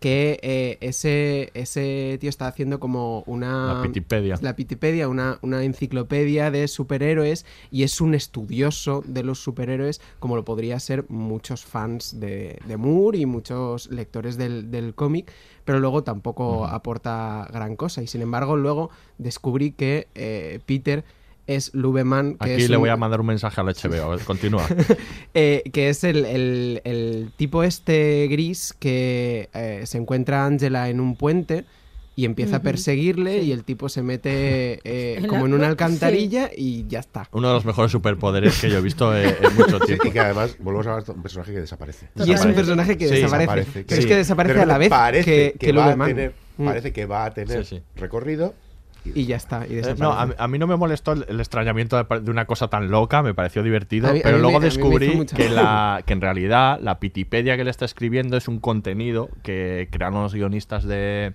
que 0.00 0.38
eh, 0.42 0.78
ese, 0.80 1.50
ese 1.54 2.18
tío 2.20 2.28
está 2.28 2.46
haciendo 2.46 2.78
como 2.78 3.22
una... 3.26 3.74
La 3.74 3.82
Pitipedia. 3.82 4.38
La 4.42 4.54
Pitipedia, 4.54 5.08
una, 5.08 5.38
una 5.40 5.62
enciclopedia 5.64 6.50
de 6.50 6.68
superhéroes 6.68 7.46
y 7.70 7.84
es 7.84 8.00
un 8.00 8.14
estudioso 8.14 9.02
de 9.06 9.22
los 9.22 9.38
superhéroes 9.42 10.00
como 10.18 10.36
lo 10.36 10.44
podría 10.44 10.78
ser 10.80 11.06
muchos 11.08 11.64
fans 11.64 12.20
de, 12.20 12.58
de 12.66 12.76
Moore 12.76 13.18
y 13.18 13.26
muchos 13.26 13.90
lectores 13.90 14.36
del, 14.36 14.70
del 14.70 14.94
cómic, 14.94 15.32
pero 15.64 15.80
luego 15.80 16.04
tampoco 16.04 16.66
aporta 16.66 17.48
gran 17.50 17.76
cosa 17.76 18.02
y 18.02 18.06
sin 18.06 18.22
embargo 18.22 18.56
luego 18.56 18.90
descubrí 19.18 19.72
que 19.72 20.08
eh, 20.14 20.60
Peter 20.66 21.04
es 21.46 21.74
Lubeman, 21.74 22.36
que 22.38 22.52
Aquí 22.54 22.62
es 22.64 22.70
le 22.70 22.76
un- 22.76 22.82
voy 22.82 22.90
a 22.90 22.96
mandar 22.96 23.20
un 23.20 23.26
mensaje 23.26 23.60
al 23.60 23.66
HBO. 23.68 24.18
Continúa. 24.24 24.66
eh, 25.34 25.62
que 25.72 25.88
es 25.88 26.04
el, 26.04 26.24
el- 26.24 26.80
el 26.84 27.32
tipo 27.36 27.62
este 27.62 28.26
gris 28.30 28.74
que 28.78 29.48
eh, 29.54 29.82
se 29.84 29.98
encuentra 29.98 30.42
a 30.42 30.46
Angela 30.46 30.88
en 30.88 31.00
un 31.00 31.16
puente 31.16 31.64
y 32.16 32.26
empieza 32.26 32.56
a 32.56 32.62
perseguirle 32.62 33.42
y 33.42 33.50
el 33.50 33.64
tipo 33.64 33.88
se 33.88 34.00
mete 34.02 34.80
eh, 34.84 35.16
En 35.18 35.26
como 35.26 35.40
la- 35.42 35.48
en 35.48 35.54
una 35.54 35.64
sí. 35.66 35.70
alcantarilla 35.70 36.50
y 36.56 36.86
ya 36.86 37.00
está. 37.00 37.28
Uno 37.32 37.48
de 37.48 37.54
los 37.54 37.64
mejores 37.64 37.90
superpoderes 37.90 38.60
que 38.60 38.70
yo 38.70 38.78
he 38.78 38.80
visto 38.80 39.14
eh, 39.16 39.36
en 39.42 39.54
mucho 39.56 39.80
Sí, 39.80 39.86
tiempo. 39.86 40.06
y 40.06 40.10
que 40.12 40.20
además 40.20 40.56
volvemos 40.60 40.86
a 40.86 40.94
ver 40.94 41.04
un 41.08 41.22
personaje 41.22 41.52
que 41.52 41.60
desaparece. 41.60 42.08
Y 42.24 42.32
es 42.32 42.44
un 42.44 42.54
personaje 42.54 42.96
que 42.96 43.08
Sí, 43.08 43.14
desaparece. 43.16 43.84
Pero 43.86 44.00
es 44.00 44.06
que 44.06 44.16
desaparece 44.16 44.54
De 44.54 44.62
a 44.62 44.66
la 44.66 44.78
vez 44.78 44.88
parece 44.90 45.52
que, 45.52 45.58
que 45.58 45.72
va 45.72 45.82
a 45.82 45.86
Lubeman. 45.88 46.08
tener- 46.08 46.44
Mm. 46.56 46.66
Parece 46.66 46.92
que 46.92 47.04
va 47.04 47.24
a 47.24 47.34
tener 47.34 47.64
Sí, 47.64 47.78
sí. 47.78 47.82
recorrido. 47.96 48.54
Y 49.04 49.26
ya 49.26 49.36
está. 49.36 49.66
Y 49.66 49.78
Eh, 49.78 49.94
no, 49.98 50.12
a, 50.12 50.26
mí- 50.26 50.34
a 50.38 50.48
mí 50.48 50.58
no 50.58 50.66
me 50.66 50.76
molestó 50.76 51.12
el, 51.12 51.26
el 51.28 51.38
extrañamiento 51.40 52.02
de, 52.02 52.20
de 52.20 52.30
una 52.30 52.46
cosa 52.46 52.68
tan 52.68 52.90
loca, 52.90 53.22
me 53.22 53.34
pareció 53.34 53.62
divertido, 53.62 54.12
mí- 54.12 54.20
pero 54.22 54.38
luego 54.38 54.60
me- 54.60 54.64
descubrí 54.66 55.26
que, 55.26 55.48
la, 55.50 56.02
que 56.06 56.12
en 56.14 56.20
realidad 56.20 56.78
la 56.80 56.98
Pitipedia 57.00 57.56
que 57.56 57.64
le 57.64 57.70
está 57.70 57.84
escribiendo 57.84 58.36
es 58.36 58.48
un 58.48 58.60
contenido 58.60 59.28
que 59.42 59.88
crearon 59.90 60.22
los 60.22 60.34
guionistas 60.34 60.84
de, 60.84 61.34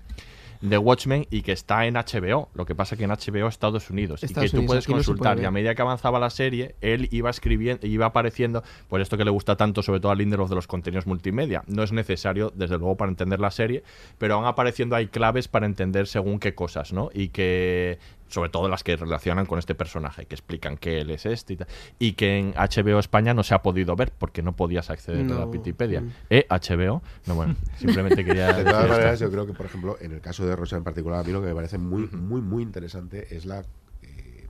de 0.60 0.78
Watchmen 0.78 1.26
y 1.30 1.42
que 1.42 1.52
está 1.52 1.86
en 1.86 1.94
HBO. 1.94 2.48
Lo 2.54 2.66
que 2.66 2.74
pasa 2.74 2.96
que 2.96 3.04
en 3.04 3.10
HBO 3.10 3.48
Estados 3.48 3.90
Unidos 3.90 4.22
Estados 4.22 4.48
y 4.48 4.52
que 4.52 4.60
tú 4.60 4.66
puedes 4.66 4.88
no 4.88 4.96
consultar. 4.96 5.40
y 5.40 5.44
a 5.44 5.50
medida 5.50 5.74
que 5.74 5.82
avanzaba 5.82 6.18
la 6.18 6.30
serie, 6.30 6.74
él 6.80 7.08
iba 7.10 7.30
escribiendo, 7.30 7.86
iba 7.86 8.06
apareciendo, 8.06 8.62
por 8.88 9.00
esto 9.00 9.16
que 9.16 9.24
le 9.24 9.30
gusta 9.30 9.56
tanto, 9.56 9.82
sobre 9.82 10.00
todo 10.00 10.12
a 10.12 10.14
Lindelof 10.14 10.48
de 10.48 10.56
los 10.56 10.66
contenidos 10.66 11.06
multimedia. 11.06 11.62
No 11.66 11.82
es 11.82 11.92
necesario, 11.92 12.52
desde 12.54 12.78
luego, 12.78 12.96
para 12.96 13.10
entender 13.10 13.40
la 13.40 13.50
serie, 13.50 13.82
pero 14.18 14.36
van 14.36 14.46
apareciendo 14.46 14.96
hay 14.96 15.06
claves 15.06 15.48
para 15.48 15.66
entender 15.66 16.06
según 16.06 16.38
qué 16.38 16.54
cosas, 16.54 16.92
¿no? 16.92 17.10
Y 17.12 17.28
que 17.28 17.98
sobre 18.30 18.48
todo 18.48 18.68
las 18.68 18.82
que 18.84 18.96
relacionan 18.96 19.44
con 19.46 19.58
este 19.58 19.74
personaje, 19.74 20.24
que 20.26 20.34
explican 20.34 20.76
que 20.76 21.00
él 21.00 21.10
es 21.10 21.26
este 21.26 21.52
y 21.52 21.56
tal, 21.56 21.68
y 21.98 22.12
que 22.12 22.38
en 22.38 22.52
HBO 22.54 22.98
España 22.98 23.34
no 23.34 23.42
se 23.42 23.54
ha 23.54 23.62
podido 23.62 23.96
ver 23.96 24.12
porque 24.16 24.42
no 24.42 24.56
podías 24.56 24.88
acceder 24.90 25.30
a 25.30 25.40
la. 25.40 25.46
Wikipedia. 25.46 26.00
Mm. 26.00 26.12
¿Eh? 26.30 26.46
HBO. 26.48 27.02
No, 27.26 27.34
bueno, 27.34 27.56
simplemente 27.78 28.24
quería 28.24 28.52
De 28.52 28.64
todas 28.64 28.82
esto. 28.84 28.92
maneras, 28.94 29.20
yo 29.20 29.30
creo 29.30 29.46
que, 29.46 29.52
por 29.52 29.66
ejemplo, 29.66 29.96
en 30.00 30.12
el 30.12 30.20
caso 30.20 30.46
de 30.46 30.54
Rosa 30.56 30.76
en 30.76 30.84
particular, 30.84 31.20
a 31.20 31.24
mí 31.24 31.32
lo 31.32 31.40
que 31.42 31.48
me 31.48 31.54
parece 31.54 31.76
muy, 31.78 32.06
muy, 32.08 32.40
muy 32.40 32.62
interesante 32.62 33.34
es 33.36 33.44
la 33.46 33.60
eh, 34.02 34.46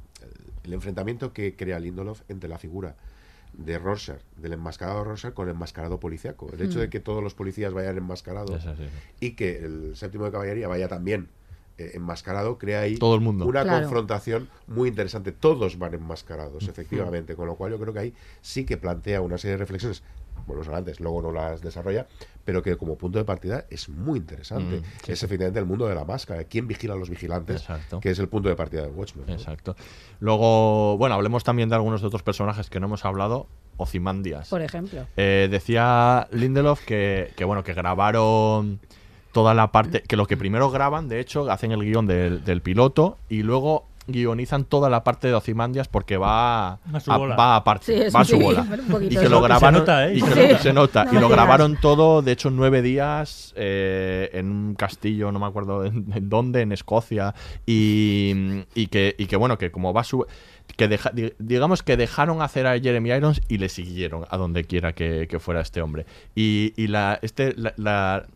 el 0.65 0.73
enfrentamiento 0.75 1.33
que 1.33 1.57
crea 1.57 1.79
Lindelof 1.81 2.21
entre 2.29 2.49
la 2.49 2.59
figura 2.59 2.97
de 3.55 3.79
Rorschach, 3.79 4.21
del 4.37 4.53
enmascarado 4.53 5.03
Rorschach 5.03 5.33
con 5.35 5.49
el 5.49 5.55
enmascarado 5.55 5.99
policíaco. 5.99 6.49
El 6.53 6.61
hecho 6.63 6.79
Mm. 6.79 6.83
de 6.83 6.91
que 6.91 7.01
todos 7.01 7.23
los 7.23 7.35
policías 7.35 7.73
vayan 7.73 7.97
enmascarados 7.99 8.65
y 9.19 9.33
que 9.33 9.57
el 9.65 9.97
séptimo 9.97 10.27
de 10.27 10.31
caballería 10.31 10.69
vaya 10.69 10.87
también 10.87 11.29
enmascarado, 11.95 12.59
crea 12.59 12.81
ahí 12.81 12.97
Todo 12.97 13.15
el 13.15 13.21
mundo. 13.21 13.47
una 13.47 13.63
Claro. 13.63 13.83
confrontación 13.83 14.49
muy 14.67 14.89
interesante. 14.89 15.33
Todos 15.33 15.79
van 15.79 15.95
enmascarados, 15.95 16.69
efectivamente, 16.69 17.35
con 17.37 17.47
lo 17.47 17.57
cual 17.57 17.73
yo 17.73 17.79
creo 17.81 17.93
que 17.93 17.99
ahí 18.01 18.15
sí 18.41 18.65
que 18.65 18.77
plantea 18.77 19.21
una 19.21 19.39
serie 19.39 19.53
de 19.53 19.59
reflexiones, 19.59 20.03
bueno, 20.47 20.65
son 20.65 20.75
antes, 20.75 21.01
luego 21.01 21.21
no 21.21 21.33
las 21.33 21.61
desarrolla, 21.61 22.07
pero 22.45 22.63
que 22.63 22.77
como 22.77 22.97
punto 22.97 23.19
de 23.19 23.25
partida 23.25 23.67
es 23.71 23.89
muy 23.89 24.19
interesante. 24.19 24.79
Mm, 24.79 24.83
sí, 25.05 25.13
es 25.13 25.19
sí. 25.19 25.25
efectivamente 25.27 25.59
el 25.61 25.67
mundo 25.67 25.87
de 25.87 25.95
la 25.95 26.05
máscara, 26.05 26.45
quién 26.45 26.67
vigila 26.67 26.95
a 26.95 26.97
los 26.97 27.11
vigilantes, 27.11 27.61
Exacto. 27.61 28.01
que 28.01 28.11
es 28.11 28.19
el 28.19 28.29
punto 28.29 28.49
de 28.49 28.57
partida 28.57 28.83
de 28.83 28.89
Watchmen. 28.89 29.27
¿no? 29.27 29.33
Exacto. 29.35 29.77
Luego, 30.19 30.97
bueno, 30.97 31.15
hablemos 31.15 31.45
también 31.45 31.69
de 31.69 31.75
algunos 31.75 32.01
de 32.01 32.07
otros 32.07 32.23
personajes 32.23 32.71
que 32.71 32.81
no 32.81 32.87
hemos 32.87 33.05
hablado. 33.05 33.47
Ozymandias. 33.77 34.49
Por 34.51 34.61
ejemplo. 34.61 35.07
Eh, 35.17 35.49
decía 35.51 36.29
Lindelof 36.33 36.85
que, 36.85 37.33
que, 37.37 37.45
bueno, 37.47 37.65
que 37.65 37.73
grabaron 37.73 38.79
toda 39.33 39.55
la 39.55 39.73
parte. 39.73 40.03
Que 40.03 40.17
lo 40.17 40.27
que 40.27 40.37
primero 40.37 40.71
graban, 40.71 41.09
de 41.09 41.21
hecho, 41.21 41.51
hacen 41.51 41.73
el 41.73 41.81
guion 41.85 42.07
del, 42.07 42.45
del 42.45 42.61
piloto 42.63 43.19
y 43.29 43.43
luego 43.43 43.87
guionizan 44.07 44.65
toda 44.65 44.91
la 44.91 45.05
parte 45.05 45.29
de 45.29 45.35
Ozymandias 45.35 45.87
porque 45.87 46.17
va 46.17 46.73
A 46.93 47.01
su 47.01 47.13
a, 47.13 47.17
bola. 47.17 47.37
va 47.37 47.55
aparte, 47.55 47.85
Sí, 47.87 47.93
eso 47.93 48.13
va 48.17 48.23
a 48.23 48.25
su 48.25 48.37
sí, 48.37 48.43
bola. 48.43 48.67
Y 49.03 49.09
que 49.11 49.19
Se 49.19 49.29
lo 49.29 49.37
nota, 49.37 49.47
grabaron, 49.49 49.75
se 49.75 49.81
nota, 49.81 50.09
¿eh? 50.09 50.15
y 50.17 50.23
que 50.23 50.31
Sí. 50.33 50.53
lo- 50.53 50.59
se 50.59 50.73
nota. 50.73 51.05
No 51.05 51.13
y 51.13 51.21
lo 51.21 51.29
grabaron 51.29 51.77
todo, 51.81 52.21
de 52.21 52.33
hecho, 52.33 52.51
nueve 52.51 52.83
días 52.83 53.53
eh, 53.57 54.31
en 54.33 54.51
un 54.51 54.75
castillo, 54.75 55.31
no 55.31 55.39
me 55.39 55.47
acuerdo 55.47 55.85
en, 55.85 56.07
en 56.13 56.29
dónde, 56.29 56.63
en 56.63 56.73
Escocia. 56.73 57.35
Y, 57.67 58.65
y 58.75 58.89
que, 58.89 59.15
y 59.17 59.27
que 59.27 59.37
bueno, 59.37 59.59
que 59.59 59.71
como 59.71 59.93
va 59.93 60.03
su 60.03 60.27
que 60.77 60.89
deja- 60.89 61.13
digamos 61.39 61.83
que 61.83 61.97
dejaron 61.97 62.43
hacer 62.43 62.67
a 62.67 62.79
Jeremy 62.81 63.11
Irons 63.11 63.41
y 63.49 63.59
le 63.59 63.69
siguieron 63.69 64.25
a 64.31 64.37
donde 64.37 64.65
quiera 64.65 64.93
que, 64.93 65.27
que 65.29 65.39
fuera 65.39 65.61
este 65.61 65.83
hombre. 65.83 66.07
Y, 66.35 66.73
y 66.77 66.87
la, 66.89 67.19
este, 67.23 67.55
la, 67.57 67.75
la- 67.77 68.27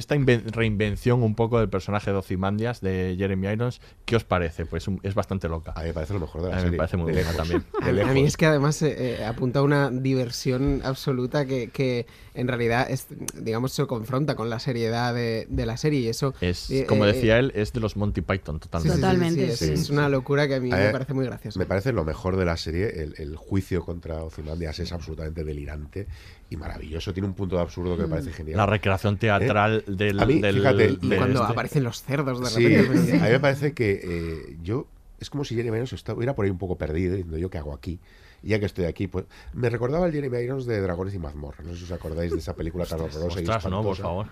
esta 0.00 0.16
inven- 0.16 0.50
reinvención 0.50 1.22
un 1.22 1.34
poco 1.36 1.60
del 1.60 1.68
personaje 1.68 2.10
de 2.10 2.16
Ozymandias 2.16 2.80
de 2.80 3.14
Jeremy 3.16 3.48
Irons, 3.48 3.80
¿qué 4.04 4.16
os 4.16 4.24
parece? 4.24 4.66
Pues 4.66 4.88
un- 4.88 4.98
es 5.04 5.14
bastante 5.14 5.48
loca. 5.48 5.72
A 5.76 5.80
mí 5.82 5.86
me 5.88 5.94
parece 5.94 6.14
lo 6.14 6.20
mejor 6.20 6.42
de 6.42 6.48
la 6.48 6.54
A 6.54 6.56
mí 6.56 6.62
serie, 6.62 6.70
me 6.72 6.76
parece 6.78 6.96
muy 6.96 7.12
buena 7.12 7.32
también. 7.32 7.64
A, 7.80 7.92
mí- 7.92 8.00
a 8.00 8.12
mí 8.12 8.24
es 8.24 8.36
que 8.36 8.46
además 8.46 8.82
eh, 8.82 9.20
eh, 9.20 9.24
apunta 9.24 9.60
a 9.60 9.62
una 9.62 9.90
diversión 9.90 10.80
absoluta 10.84 11.46
que, 11.46 11.68
que 11.70 12.06
en 12.34 12.48
realidad 12.48 12.90
es, 12.90 13.06
digamos 13.40 13.72
se 13.72 13.86
confronta 13.86 14.34
con 14.34 14.50
la 14.50 14.58
seriedad 14.58 15.14
de, 15.14 15.46
de 15.48 15.66
la 15.66 15.76
serie 15.76 16.00
y 16.00 16.08
eso 16.08 16.34
Es, 16.40 16.70
eh, 16.70 16.86
como 16.88 17.04
eh, 17.04 17.12
decía 17.12 17.38
él, 17.38 17.52
es 17.54 17.72
de 17.72 17.80
los 17.80 17.96
Monty 17.96 18.20
Python, 18.22 18.60
sí, 18.62 18.68
sí, 18.82 18.88
totalmente. 18.88 19.50
sí, 19.50 19.66
sí, 19.66 19.72
es, 19.72 19.80
es 19.82 19.90
una 19.90 20.08
locura 20.08 20.48
que 20.48 20.56
a 20.56 20.60
mí 20.60 20.72
A 20.72 20.76
me 20.76 20.90
parece 20.90 21.14
muy 21.14 21.24
graciosa. 21.26 21.58
Me 21.58 21.66
parece 21.66 21.92
lo 21.92 22.04
mejor 22.04 22.36
de 22.36 22.44
la 22.44 22.56
serie. 22.56 23.02
El, 23.02 23.14
el 23.18 23.36
juicio 23.36 23.84
contra 23.84 24.22
Ozymandias 24.22 24.78
es 24.78 24.92
absolutamente 24.92 25.44
delirante 25.44 26.06
y 26.50 26.56
maravilloso. 26.56 27.12
Tiene 27.14 27.28
un 27.28 27.34
punto 27.34 27.56
de 27.56 27.62
absurdo 27.62 27.96
que 27.96 28.02
me 28.02 28.08
parece 28.08 28.32
genial. 28.32 28.56
La 28.58 28.66
recreación 28.66 29.16
teatral 29.16 29.84
¿Eh? 29.86 29.90
del- 29.92 30.20
A 30.20 30.26
mí, 30.26 30.40
del- 30.40 30.56
fíjate, 30.56 30.76
del- 30.76 30.98
y 31.00 31.08
de 31.08 31.16
cuando 31.16 31.40
este. 31.40 31.52
aparecen 31.52 31.84
los 31.84 32.02
cerdos 32.02 32.40
de 32.40 32.46
Sí, 32.50 32.76
repente. 32.76 33.12
a 33.18 33.24
mí 33.24 33.30
me 33.30 33.40
parece 33.40 33.72
que 33.72 34.00
eh, 34.02 34.56
yo. 34.62 34.86
Es 35.20 35.28
como 35.30 35.44
si 35.44 35.54
Jeremy 35.54 35.76
Irons 35.76 35.92
estuviera 35.92 36.34
por 36.34 36.44
ahí 36.46 36.50
un 36.50 36.58
poco 36.58 36.76
perdido, 36.76 37.14
diciendo 37.14 37.38
yo 37.38 37.50
qué 37.50 37.58
hago 37.58 37.72
aquí. 37.74 38.00
Ya 38.42 38.58
que 38.58 38.64
estoy 38.66 38.86
aquí, 38.86 39.06
pues. 39.06 39.26
Me 39.52 39.68
recordaba 39.68 40.06
el 40.06 40.12
Jeremy 40.12 40.38
Irons 40.38 40.64
de 40.66 40.80
Dragones 40.80 41.12
y 41.14 41.18
Mazmorra. 41.18 41.62
No 41.62 41.72
sé 41.72 41.76
si 41.78 41.84
os 41.84 41.92
acordáis 41.92 42.32
de 42.32 42.38
esa 42.38 42.56
película 42.56 42.86
tan 42.86 43.00
horrorosa 43.00 43.38
y 43.38 43.42
Ostras, 43.44 43.66
no, 43.70 43.82
por 43.82 43.96
favor. 43.96 44.26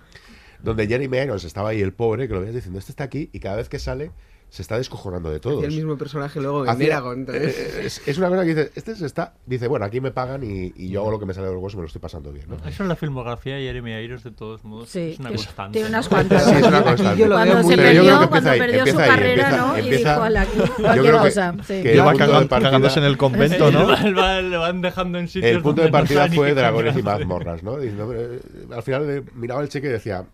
Donde 0.63 0.87
Jeremy 0.89 1.19
Irons 1.19 1.45
estaba 1.45 1.69
ahí 1.69 1.83
el 1.83 1.93
pobre, 1.93 2.27
que 2.27 2.33
lo 2.35 2.41
veías 2.41 2.55
diciendo, 2.55 2.79
este 2.79 2.91
está 2.93 3.05
aquí, 3.05 3.29
y 3.33 3.39
cada 3.39 3.57
vez 3.57 3.69
que 3.69 3.79
sale, 3.79 4.11
se 4.51 4.63
está 4.63 4.79
descojonando 4.79 5.31
de 5.31 5.41
todos. 5.41 5.63
Y 5.63 5.67
el 5.67 5.73
mismo 5.75 5.99
personaje 5.99 6.41
luego 6.41 6.67
en 6.67 6.81
Eragon 6.81 7.27
también. 7.27 7.51
eh, 7.51 7.83
es, 7.85 8.01
es 8.09 8.17
una 8.19 8.29
cosa 8.31 8.43
que 8.45 8.55
dice, 8.55 8.71
este 8.75 8.95
se 8.97 9.05
está, 9.05 9.35
dice, 9.45 9.69
bueno, 9.69 9.85
aquí 9.85 10.01
me 10.01 10.11
pagan 10.11 10.43
y, 10.43 10.73
y 10.75 10.89
yo 10.89 11.01
hago 11.03 11.11
lo 11.11 11.19
que 11.21 11.27
me 11.27 11.35
sale 11.35 11.49
de 11.49 11.53
los 11.53 11.59
huevos 11.59 11.75
y 11.75 11.77
me 11.77 11.83
lo 11.83 11.87
estoy 11.87 12.01
pasando 12.01 12.33
bien, 12.33 12.47
¿no? 12.49 12.57
Eso 12.67 12.83
en 12.83 12.89
la 12.89 12.97
filmografía 12.97 13.57
de 13.57 13.63
Jeremy 13.63 13.93
Irons, 14.03 14.25
de 14.25 14.31
todos 14.31 14.65
modos, 14.65 14.89
Sí, 14.89 15.11
es 15.13 15.19
una 15.19 15.29
tiene- 15.29 15.45
constante. 15.45 15.73
tiene 15.79 15.89
unas 15.91 16.09
cuantas. 16.11 16.45
Sí, 16.45 16.51
es 16.53 16.63
una 16.67 16.83
constante. 16.83 17.21
Yo 17.23 17.29
Cuando 17.29 17.63
se 17.63 17.77
perdió, 17.77 18.03
cuando 18.03 18.25
empieza 18.25 18.51
ahí, 18.53 18.59
perdió 18.59 18.87
su 18.87 18.99
ahí, 18.99 19.09
carrera, 19.09 19.43
empieza- 19.45 19.67
¿no? 19.67 19.77
Y 19.77 19.81
empieza- 19.83 20.11
dijo, 20.13 20.23
"Ala, 20.23 20.41
aquí, 20.43 20.59
cualquier 20.83 21.13
cosa", 21.15 21.55
sí. 21.67 21.83
que 21.83 21.97
va 22.01 22.05
punto 22.13 22.25
de 22.25 22.31
cagan- 22.33 22.49
partida- 22.49 22.69
cagándose 22.71 22.99
en 23.01 23.05
el 23.05 23.17
convento, 23.19 23.71
¿no? 23.71 23.97
Le 24.51 24.57
van- 24.57 24.81
dejando 24.81 25.19
en 25.19 25.29
sitios 25.29 25.53
El 25.53 25.63
punto 25.63 25.83
de 25.83 25.89
partida 25.91 26.27
fue 26.29 26.55
Dragones 26.55 26.97
y 26.97 27.03
mazmorras, 27.03 27.63
¿no? 27.63 27.79
Eh, 27.83 28.41
al 28.75 28.83
final 28.83 29.11
eh, 29.11 29.23
miraba 29.35 29.61
el 29.61 29.69
cheque 29.69 29.89
y 29.89 29.91
decía, 29.91 30.25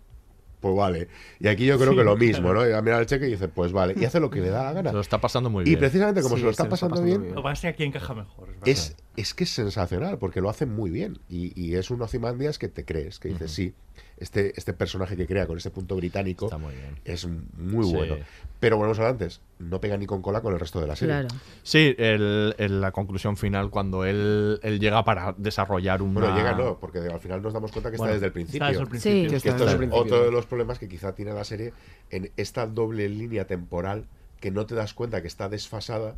pues 0.65 0.75
vale. 0.75 1.07
Y 1.39 1.47
aquí 1.47 1.63
yo 1.67 1.77
creo 1.77 1.91
Sí, 1.91 1.97
que 1.97 2.03
lo 2.03 2.17
mismo, 2.17 2.49
claro. 2.49 2.61
¿no? 2.61 2.67
Y 2.67 2.71
va 2.71 2.79
a 2.79 2.81
mirar 2.81 3.01
el 3.01 3.05
cheque 3.05 3.27
y 3.27 3.31
dice, 3.31 3.47
pues 3.49 3.71
vale. 3.71 3.93
Y 3.95 4.03
hace 4.03 4.19
lo 4.19 4.31
que 4.31 4.41
le 4.41 4.49
da 4.49 4.63
la 4.63 4.73
gana. 4.73 4.89
Se 4.89 4.95
lo 4.95 5.01
está 5.01 5.21
pasando 5.21 5.51
muy 5.51 5.61
Y 5.61 5.65
bien. 5.65 5.79
precisamente 5.79 6.23
como 6.23 6.35
Sí, 6.35 6.41
se 6.41 6.45
lo 6.45 6.51
está 6.51 6.63
se 6.63 6.69
lo 6.69 6.73
está 6.75 6.87
pasando, 6.87 6.95
pasando 7.03 7.23
bien, 7.23 7.35
Lo 7.35 7.51
es 7.51 7.59
que 7.61 7.67
aquí 7.67 7.83
encaja 7.83 8.15
mejor. 8.15 8.49
es 8.65 8.79
es, 8.79 8.97
es 9.15 9.33
que 9.35 9.43
es 9.43 9.51
sensacional, 9.51 10.17
porque 10.17 10.41
lo 10.41 10.49
hace 10.49 10.65
muy 10.65 10.89
bien. 10.89 11.19
Y, 11.29 11.53
y 11.59 11.75
es 11.75 11.91
un 11.91 12.01
Ozymandias 12.01 12.57
que 12.57 12.67
te 12.67 12.83
crees, 12.83 13.19
que 13.19 13.29
dices, 13.29 13.51
sí, 13.51 13.75
este, 14.17 14.53
este 14.57 14.73
personaje 14.73 15.17
que 15.17 15.27
crea 15.27 15.45
con 15.45 15.57
ese 15.57 15.71
punto 15.71 15.95
británico 15.95 16.49
es 17.03 17.27
muy 17.57 17.85
Sí. 17.85 17.93
bueno. 17.93 18.15
Pero 18.59 18.77
volvemos 18.77 18.97
a 18.99 19.09
antes, 19.09 19.41
no 19.59 19.81
pega 19.81 19.97
ni 19.97 20.05
con 20.05 20.21
cola 20.21 20.41
con 20.41 20.53
el 20.53 20.59
resto 20.59 20.79
de 20.79 20.87
la 20.87 20.95
serie. 20.95 21.27
Sí, 21.63 21.93
el- 21.97 22.55
el- 22.57 22.79
la 22.81 22.91
conclusión 22.93 23.35
final 23.37 23.69
cuando 23.69 24.05
él, 24.05 24.59
él 24.63 24.79
llega 24.79 25.03
para 25.03 25.33
desarrollar 25.37 26.01
un. 26.01 26.13
Bueno, 26.13 26.35
llega 26.35 26.53
no, 26.53 26.79
porque 26.79 26.99
al 26.99 27.19
final 27.19 27.41
nos 27.41 27.53
damos 27.53 27.71
cuenta 27.71 27.91
que 27.91 27.97
Bueno, 27.97 28.13
está 28.13 28.15
desde 28.15 28.25
el 28.27 28.31
principio. 28.31 28.57
está 28.57 28.67
desde 28.69 28.81
el 28.83 28.87
principio. 28.89 29.21
Sí. 29.23 29.27
Que 29.29 29.35
está 29.35 29.49
esto 29.49 29.63
desde 29.65 29.65
es 29.65 29.73
el 29.73 29.77
principio. 29.89 30.01
otro 30.15 30.25
de 30.25 30.31
los 30.31 30.45
problemas 30.45 30.79
que 30.79 30.87
quizá 30.87 31.13
tiene 31.13 31.33
la 31.33 31.43
serie 31.43 31.73
en 32.09 32.31
esta 32.37 32.65
doble 32.67 33.09
línea 33.09 33.45
temporal 33.47 34.05
que 34.39 34.49
no 34.51 34.65
te 34.65 34.75
das 34.75 34.93
cuenta 34.93 35.21
que 35.21 35.27
está 35.27 35.49
desfasada 35.49 36.15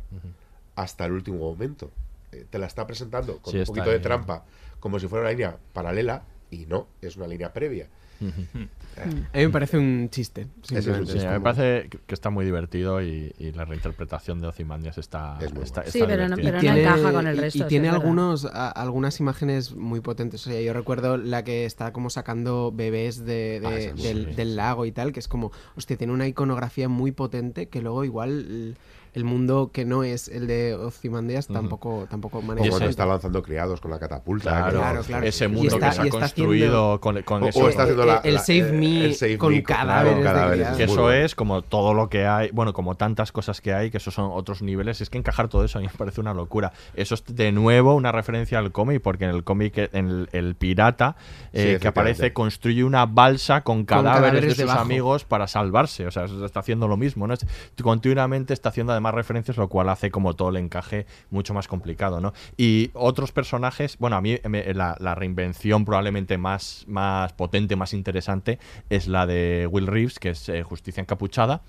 hasta 0.76 1.04
el 1.06 1.12
último 1.12 1.38
momento. 1.38 1.90
Eh, 2.30 2.44
te 2.48 2.58
la 2.58 2.66
está 2.66 2.86
presentando 2.86 3.38
con 3.38 3.52
Sí, 3.52 3.58
un 3.58 3.64
poquito 3.64 3.90
de 3.90 3.98
trampa, 3.98 4.44
como 4.80 4.98
si 5.00 5.08
fuera 5.08 5.22
una 5.24 5.30
línea 5.32 5.56
paralela, 5.72 6.22
y 6.50 6.66
no, 6.66 6.86
es 7.02 7.16
una 7.16 7.26
línea 7.26 7.52
previa. 7.52 7.88
A 8.20 9.06
mí 9.06 9.16
me 9.44 9.48
parece 9.50 9.78
un 9.78 10.08
chiste. 10.10 10.48
Es 10.72 10.86
un. 10.88 11.06
Sí, 11.06 11.12
chiste. 11.12 11.28
me 11.28 11.40
parece 11.40 11.88
que- 11.88 12.14
está 12.14 12.30
muy 12.30 12.44
divertido 12.44 13.00
y, 13.00 13.32
y 13.38 13.52
la 13.52 13.64
reinterpretación 13.64 14.40
de 14.40 14.48
Ozymandias 14.48 14.98
está, 14.98 15.38
está, 15.62 15.84
Sí, 15.84 15.98
está 16.00 16.06
pero 16.08 16.28
no- 16.28 16.34
pero 16.36 16.60
no 16.60 16.76
encaja 16.76 17.12
con 17.12 17.26
el 17.28 17.36
y- 17.36 17.40
resto, 17.40 17.64
Y, 17.64 17.68
tiene 17.68 17.88
es 17.88 17.94
algunos, 17.94 18.44
a- 18.46 18.70
algunas 18.70 19.20
imágenes 19.20 19.72
muy 19.76 20.00
potentes. 20.00 20.44
O 20.46 20.50
sea, 20.50 20.60
yo 20.60 20.72
recuerdo 20.72 21.16
la 21.16 21.44
que 21.44 21.64
está 21.64 21.92
como 21.92 22.10
sacando 22.10 22.72
bebés 22.74 23.24
de, 23.24 23.60
de- 23.60 23.66
Ah, 23.66 23.94
sí, 23.96 24.02
del, 24.02 24.26
sí. 24.30 24.34
del 24.34 24.56
lago 24.56 24.84
y 24.84 24.90
tal, 24.90 25.12
que 25.12 25.20
es 25.20 25.28
como, 25.28 25.52
hostia, 25.76 25.96
tiene 25.96 26.12
una 26.12 26.26
iconografía 26.26 26.88
muy 26.88 27.12
potente 27.12 27.66
que 27.68 27.80
luego 27.82 28.04
igual 28.04 28.76
el, 29.18 29.24
mundo 29.24 29.70
que 29.72 29.84
no 29.84 30.02
es 30.04 30.28
el 30.28 30.46
de 30.46 30.74
Ozymandias 30.74 31.46
tampoco, 31.48 32.06
tampoco 32.10 32.38
O 32.38 32.42
maneja. 32.42 32.62
cuando 32.68 32.78
tanto. 32.78 32.90
está 32.90 33.06
lanzando 33.06 33.42
criados 33.42 33.80
con 33.80 33.90
la 33.90 33.98
catapulta. 33.98 34.50
Claro, 34.50 34.78
Claro, 34.78 35.02
claro. 35.02 35.26
ese 35.26 35.48
mundo 35.48 35.74
está- 35.74 35.88
que 35.90 35.94
se 35.96 36.02
ha 36.02 36.10
construido 36.10 36.94
haciendo- 36.94 37.00
con, 37.00 37.22
con 37.22 37.42
O- 37.42 37.48
eso. 37.48 37.60
o 37.60 37.68
está 37.68 37.82
haciendo 37.82 38.04
la- 38.06 38.18
el 38.24 38.34
la- 38.34 38.40
Save 38.40 38.72
Me 38.72 39.04
el 39.04 39.14
Save 39.14 39.38
con 39.38 39.52
Me, 39.52 39.62
cadáveres. 39.62 40.76
Que 40.76 40.84
eso 40.84 41.12
es 41.12 41.34
como 41.34 41.62
todo 41.62 41.94
lo 41.94 42.08
que 42.08 42.26
hay, 42.26 42.50
bueno, 42.52 42.72
como 42.72 42.94
tantas 42.96 43.32
cosas 43.32 43.60
que 43.60 43.72
hay, 43.74 43.90
que 43.90 43.96
esos 43.98 44.14
son 44.14 44.30
otros 44.32 44.62
niveles, 44.62 45.00
es 45.00 45.10
que 45.10 45.18
encajar 45.18 45.48
todo 45.48 45.64
eso 45.64 45.78
a 45.78 45.80
mí 45.82 45.86
me 45.86 45.98
parece 45.98 46.20
una 46.20 46.34
locura. 46.34 46.72
Eso 46.94 47.14
es 47.14 47.24
de 47.26 47.52
nuevo 47.52 47.94
una 47.94 48.12
referencia 48.12 48.58
al 48.58 48.72
cómic, 48.72 49.02
porque 49.02 49.24
en 49.24 49.30
el 49.30 49.44
cómic, 49.44 49.76
eh, 49.78 49.90
en 49.92 50.08
el, 50.08 50.28
el 50.32 50.54
pirata 50.54 51.16
eh, 51.52 51.78
que 51.80 51.88
aparece, 51.88 52.32
construye 52.32 52.84
una 52.84 53.06
balsa 53.06 53.62
con 53.62 53.84
cadáveres, 53.84 54.14
cadáveres 54.20 54.44
de 54.44 54.50
sus 54.50 54.58
debajo. 54.58 54.80
amigos 54.80 55.24
para 55.24 55.46
salvarse. 55.46 56.06
O 56.06 56.10
sea, 56.10 56.24
eso 56.24 56.44
está 56.44 56.60
haciendo 56.60 56.88
lo 56.88 56.96
mismo, 56.96 57.26
¿no? 57.26 57.34
Es- 57.34 57.46
continuamente 57.82 58.52
está 58.52 58.68
haciendo 58.68 58.92
además 58.92 59.07
referencias, 59.14 59.56
lo 59.56 59.68
cual 59.68 59.88
hace 59.88 60.10
como 60.10 60.34
todo 60.34 60.50
el 60.50 60.56
encaje 60.56 61.06
mucho 61.30 61.54
más 61.54 61.68
complicado, 61.68 62.20
¿no? 62.20 62.32
Y 62.56 62.90
otros 62.94 63.32
personajes, 63.32 63.96
bueno, 63.98 64.16
a 64.16 64.20
mí 64.20 64.38
me- 64.48 64.72
la, 64.74 64.96
reinvención 65.14 65.84
probablemente 65.84 66.38
más, 66.38 66.84
más 66.86 67.32
potente, 67.32 67.76
más 67.76 67.92
interesante, 67.94 68.58
es 68.90 69.08
la 69.08 69.26
de 69.26 69.68
Will 69.70 69.86
Reeves, 69.86 70.18
que 70.18 70.30
es 70.30 70.48
eh, 70.48 70.62
Justicia 70.62 71.00
Encapuchada, 71.00 71.62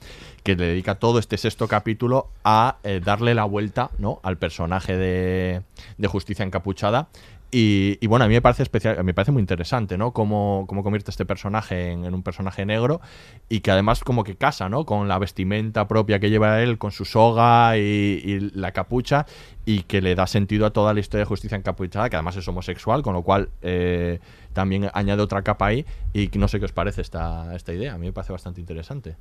que 0.44 0.56
le 0.56 0.66
dedica 0.68 0.96
todo 0.96 1.20
este 1.20 1.38
sexto 1.38 1.68
capítulo 1.68 2.30
a 2.44 2.78
eh, 2.84 3.02
darle 3.04 3.34
la 3.34 3.46
vuelta, 3.46 3.90
¿no? 3.98 4.20
Al 4.24 4.38
personaje 4.38 4.98
de 4.98 6.08
Justicia 6.08 6.46
Encapuchada. 6.46 7.10
Y, 7.52 7.98
y 8.00 8.08
bueno, 8.08 8.26
a 8.26 8.28
mí 8.28 8.36
me 8.36 8.42
parece 8.42 8.62
especial, 8.62 9.04
me 9.04 9.14
parece 9.14 9.32
muy 9.32 9.40
interesante, 9.40 9.98
¿no? 9.98 10.14
Cómo, 10.14 10.66
cómo 10.68 10.84
convierte 10.84 11.10
este 11.10 11.26
personaje 11.26 11.92
en, 11.92 12.14
un 12.14 12.22
personaje 12.22 12.64
negro 12.64 13.02
y 13.50 13.62
que 13.62 13.72
además 13.72 14.04
como 14.04 14.24
que 14.24 14.36
casa, 14.36 14.70
¿no? 14.70 14.86
Con 14.86 15.08
la 15.08 15.18
vestimenta 15.18 15.88
propia 15.88 16.20
que 16.20 16.30
lleva 16.30 16.62
él, 16.62 16.78
con 16.78 16.92
su 16.92 17.06
soga 17.06 17.76
y, 17.78 18.52
la 18.54 18.72
capucha 18.72 19.26
y 19.66 19.84
que 19.84 20.02
le 20.02 20.14
da 20.14 20.28
sentido 20.28 20.68
a 20.68 20.72
toda 20.72 20.94
la 20.94 21.00
historia 21.00 21.22
de 21.22 21.28
justicia 21.28 21.58
encapuchada, 21.58 22.10
que 22.10 22.16
además 22.16 22.36
es 22.36 22.48
homosexual, 22.48 23.02
con 23.02 23.14
lo 23.14 23.24
cual 23.24 23.50
eh, 23.64 24.20
también 24.54 24.90
añade 24.94 25.22
otra 25.24 25.42
capa 25.42 25.68
ahí 25.68 25.86
y 26.14 26.30
no 26.36 26.48
sé 26.48 26.60
qué 26.60 26.66
os 26.66 26.72
parece 26.72 27.02
esta, 27.02 27.56
esta 27.56 27.74
idea, 27.74 27.96
a 27.96 27.98
mí 27.98 28.06
me 28.06 28.14
parece 28.14 28.32
bastante 28.32 28.62
interesante. 28.62 29.16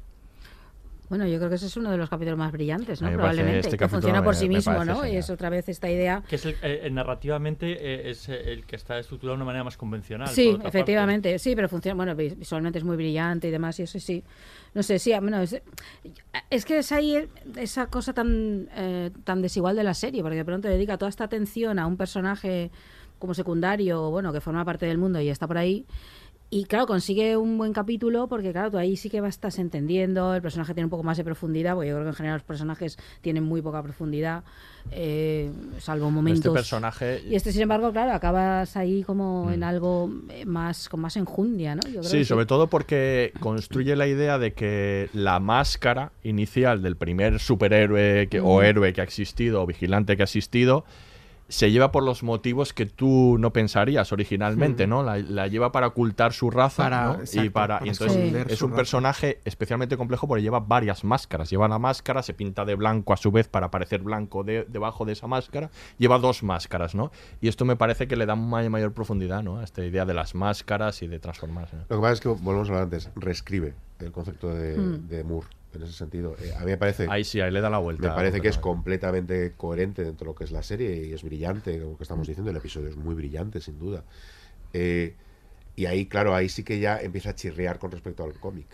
Bueno, 1.08 1.26
yo 1.26 1.38
creo 1.38 1.48
que 1.48 1.54
ese 1.54 1.66
es 1.66 1.76
uno 1.76 1.90
de 1.90 1.96
los 1.96 2.10
capítulos 2.10 2.38
más 2.38 2.52
brillantes, 2.52 3.00
¿no? 3.00 3.10
Probablemente. 3.10 3.60
este 3.60 3.76
que 3.78 3.88
funciona 3.88 4.22
por 4.22 4.34
me- 4.34 4.40
sí 4.40 4.48
mismo, 4.48 4.84
¿no? 4.84 5.06
Y 5.06 5.16
es 5.16 5.30
otra 5.30 5.48
vez 5.48 5.68
esta 5.68 5.90
idea. 5.90 6.22
Que 6.28 6.36
es 6.36 6.44
el, 6.44 6.52
eh, 6.62 6.80
eh, 6.84 6.90
narrativamente 6.90 7.72
eh, 7.80 8.10
es 8.10 8.28
el 8.28 8.66
que 8.66 8.76
está 8.76 8.98
estructurado 8.98 9.34
de 9.34 9.42
una 9.42 9.46
manera 9.46 9.64
más 9.64 9.76
convencional. 9.76 10.28
Sí, 10.28 10.52
parte. 10.52 10.68
efectivamente, 10.68 11.38
sí, 11.38 11.54
pero 11.56 11.68
funciona, 11.68 11.94
bueno, 11.96 12.14
vis- 12.14 12.38
visualmente 12.38 12.78
es 12.78 12.84
muy 12.84 12.96
brillante 12.96 13.48
y 13.48 13.50
demás, 13.50 13.78
y 13.80 13.84
eso 13.84 13.98
sí. 13.98 14.22
No 14.74 14.82
sé, 14.82 14.98
sí, 14.98 15.12
bueno, 15.18 15.40
es, 15.40 15.60
es 16.50 16.64
que 16.66 16.78
es 16.78 16.92
ahí 16.92 17.26
esa 17.56 17.86
cosa 17.86 18.12
tan, 18.12 18.68
eh, 18.76 19.10
tan 19.24 19.40
desigual 19.40 19.76
de 19.76 19.84
la 19.84 19.94
serie, 19.94 20.22
porque 20.22 20.36
de 20.36 20.44
pronto 20.44 20.68
dedica 20.68 20.98
toda 20.98 21.08
esta 21.08 21.24
atención 21.24 21.78
a 21.78 21.86
un 21.86 21.96
personaje 21.96 22.70
como 23.18 23.34
secundario, 23.34 24.10
bueno, 24.10 24.32
que 24.32 24.40
forma 24.40 24.64
parte 24.64 24.86
del 24.86 24.98
mundo 24.98 25.20
y 25.20 25.28
está 25.30 25.46
por 25.48 25.58
ahí. 25.58 25.86
Y 26.50 26.64
claro, 26.64 26.86
consigue 26.86 27.36
un 27.36 27.58
buen 27.58 27.74
capítulo 27.74 28.26
porque, 28.26 28.52
claro, 28.52 28.70
tú 28.70 28.78
ahí 28.78 28.96
sí 28.96 29.10
que 29.10 29.20
vas, 29.20 29.34
estás 29.34 29.58
entendiendo, 29.58 30.34
el 30.34 30.40
personaje 30.40 30.72
tiene 30.72 30.86
un 30.86 30.90
poco 30.90 31.02
más 31.02 31.18
de 31.18 31.24
profundidad, 31.24 31.74
porque 31.74 31.88
yo 31.90 31.94
creo 31.96 32.04
que 32.06 32.10
en 32.10 32.14
general 32.16 32.36
los 32.36 32.42
personajes 32.44 32.96
tienen 33.20 33.44
muy 33.44 33.60
poca 33.60 33.82
profundidad, 33.82 34.44
eh, 34.90 35.50
salvo 35.78 36.10
momentos. 36.10 36.50
personaje- 36.54 37.20
Y 37.28 37.34
este, 37.34 37.52
sin 37.52 37.60
embargo, 37.60 37.92
claro, 37.92 38.12
acabas 38.12 38.78
ahí 38.78 39.02
como 39.02 39.50
en 39.52 39.62
algo 39.62 40.10
eh, 40.30 40.46
más 40.46 40.88
con 40.88 41.00
más 41.00 41.18
enjundia, 41.18 41.74
¿no? 41.74 41.82
Yo 41.82 42.00
creo 42.00 42.04
Sí, 42.04 42.18
que 42.20 42.24
sobre 42.24 42.46
todo 42.46 42.68
porque 42.68 43.34
construye 43.40 43.94
la 43.94 44.06
idea 44.06 44.38
de 44.38 44.54
que 44.54 45.10
la 45.12 45.40
máscara 45.40 46.12
inicial 46.22 46.80
del 46.82 46.96
primer 46.96 47.40
superhéroe 47.40 48.28
que- 48.30 48.40
o 48.40 48.60
Mm. 48.60 48.64
héroe 48.64 48.92
que 48.94 49.02
ha 49.02 49.04
existido 49.04 49.62
o 49.62 49.66
vigilante 49.66 50.16
que 50.16 50.22
ha 50.22 50.24
existido 50.24 50.86
se 51.48 51.70
lleva 51.70 51.90
por 51.90 52.02
los 52.02 52.22
motivos 52.22 52.72
que 52.74 52.84
tú 52.86 53.36
no 53.38 53.52
pensarías 53.52 54.12
originalmente. 54.12 54.86
¿no? 54.86 55.02
La, 55.02 55.16
la 55.18 55.46
lleva 55.46 55.72
para 55.72 55.86
ocultar 55.86 56.32
su 56.32 56.50
raza 56.50 56.82
Para- 56.84 57.04
¿no? 57.16 57.18
y 57.42 57.48
para, 57.50 57.76
para 57.78 57.86
y 57.86 57.88
entonces 57.90 58.46
es 58.48 58.62
un 58.62 58.72
personaje 58.72 59.40
especialmente 59.44 59.96
complejo 59.96 60.28
porque 60.28 60.42
lleva 60.42 60.60
varias 60.60 61.04
máscaras. 61.04 61.48
Lleva 61.50 61.66
la 61.68 61.78
máscara, 61.78 62.22
se 62.22 62.34
pinta 62.34 62.64
de 62.64 62.74
blanco 62.74 63.12
a 63.12 63.16
su 63.16 63.30
vez 63.32 63.48
para 63.48 63.70
parecer 63.70 64.02
blanco 64.02 64.44
de- 64.44 64.66
debajo 64.68 65.04
de 65.04 65.12
esa 65.12 65.26
máscara. 65.26 65.70
Lleva 65.96 66.18
dos 66.18 66.42
máscaras, 66.42 66.94
¿no? 66.94 67.10
Y 67.40 67.48
esto 67.48 67.64
me 67.64 67.76
parece 67.76 68.06
que 68.08 68.16
le 68.16 68.26
da 68.26 68.36
mayor, 68.36 68.70
mayor 68.70 68.92
profundidad, 68.92 69.42
¿no? 69.42 69.58
A 69.58 69.64
esta 69.64 69.84
idea 69.84 70.04
de 70.04 70.14
las 70.14 70.34
máscaras 70.34 71.02
y 71.02 71.08
de 71.08 71.18
transformarse. 71.18 71.76
¿no? 71.76 71.82
Lo 71.88 71.96
que 71.96 72.00
pasa 72.02 72.12
es 72.12 72.20
que, 72.20 72.28
volvemos 72.28 72.68
a 72.68 72.72
hablar 72.72 72.82
antes, 72.84 73.10
reescribe 73.16 73.74
el 74.00 74.12
concepto 74.12 74.48
de, 74.54 74.76
Hmm. 74.78 75.08
de 75.08 75.24
Moore 75.24 75.46
en 75.74 75.82
ese 75.82 75.92
sentido. 75.92 76.36
Eh, 76.42 76.52
a 76.54 76.60
mí 76.60 76.66
me 76.66 76.76
parece. 76.76 77.06
Ahí 77.08 77.24
sí, 77.24 77.40
ahí 77.40 77.50
le 77.50 77.60
da 77.60 77.70
la 77.70 77.78
vuelta. 77.78 78.08
Me 78.08 78.14
parece 78.14 78.40
que 78.40 78.48
es 78.48 78.58
completamente 78.58 79.52
coherente 79.56 80.04
dentro 80.04 80.24
de 80.24 80.32
lo 80.32 80.34
que 80.34 80.44
es 80.44 80.50
la 80.50 80.62
serie 80.62 81.06
y 81.06 81.12
es 81.12 81.22
brillante, 81.22 81.80
como 81.80 81.96
que 81.96 82.04
estamos 82.04 82.26
diciendo. 82.26 82.50
El 82.50 82.56
episodio 82.56 82.88
es 82.88 82.96
muy 82.96 83.14
brillante, 83.14 83.60
sin 83.60 83.78
duda. 83.78 84.04
Eh, 84.72 85.14
y 85.76 85.86
ahí, 85.86 86.06
claro, 86.06 86.34
ahí 86.34 86.48
sí 86.48 86.64
que 86.64 86.80
ya 86.80 86.98
empieza 87.00 87.30
a 87.30 87.34
chirriar 87.34 87.78
con 87.78 87.90
respecto 87.90 88.24
al 88.24 88.34
cómic. 88.34 88.66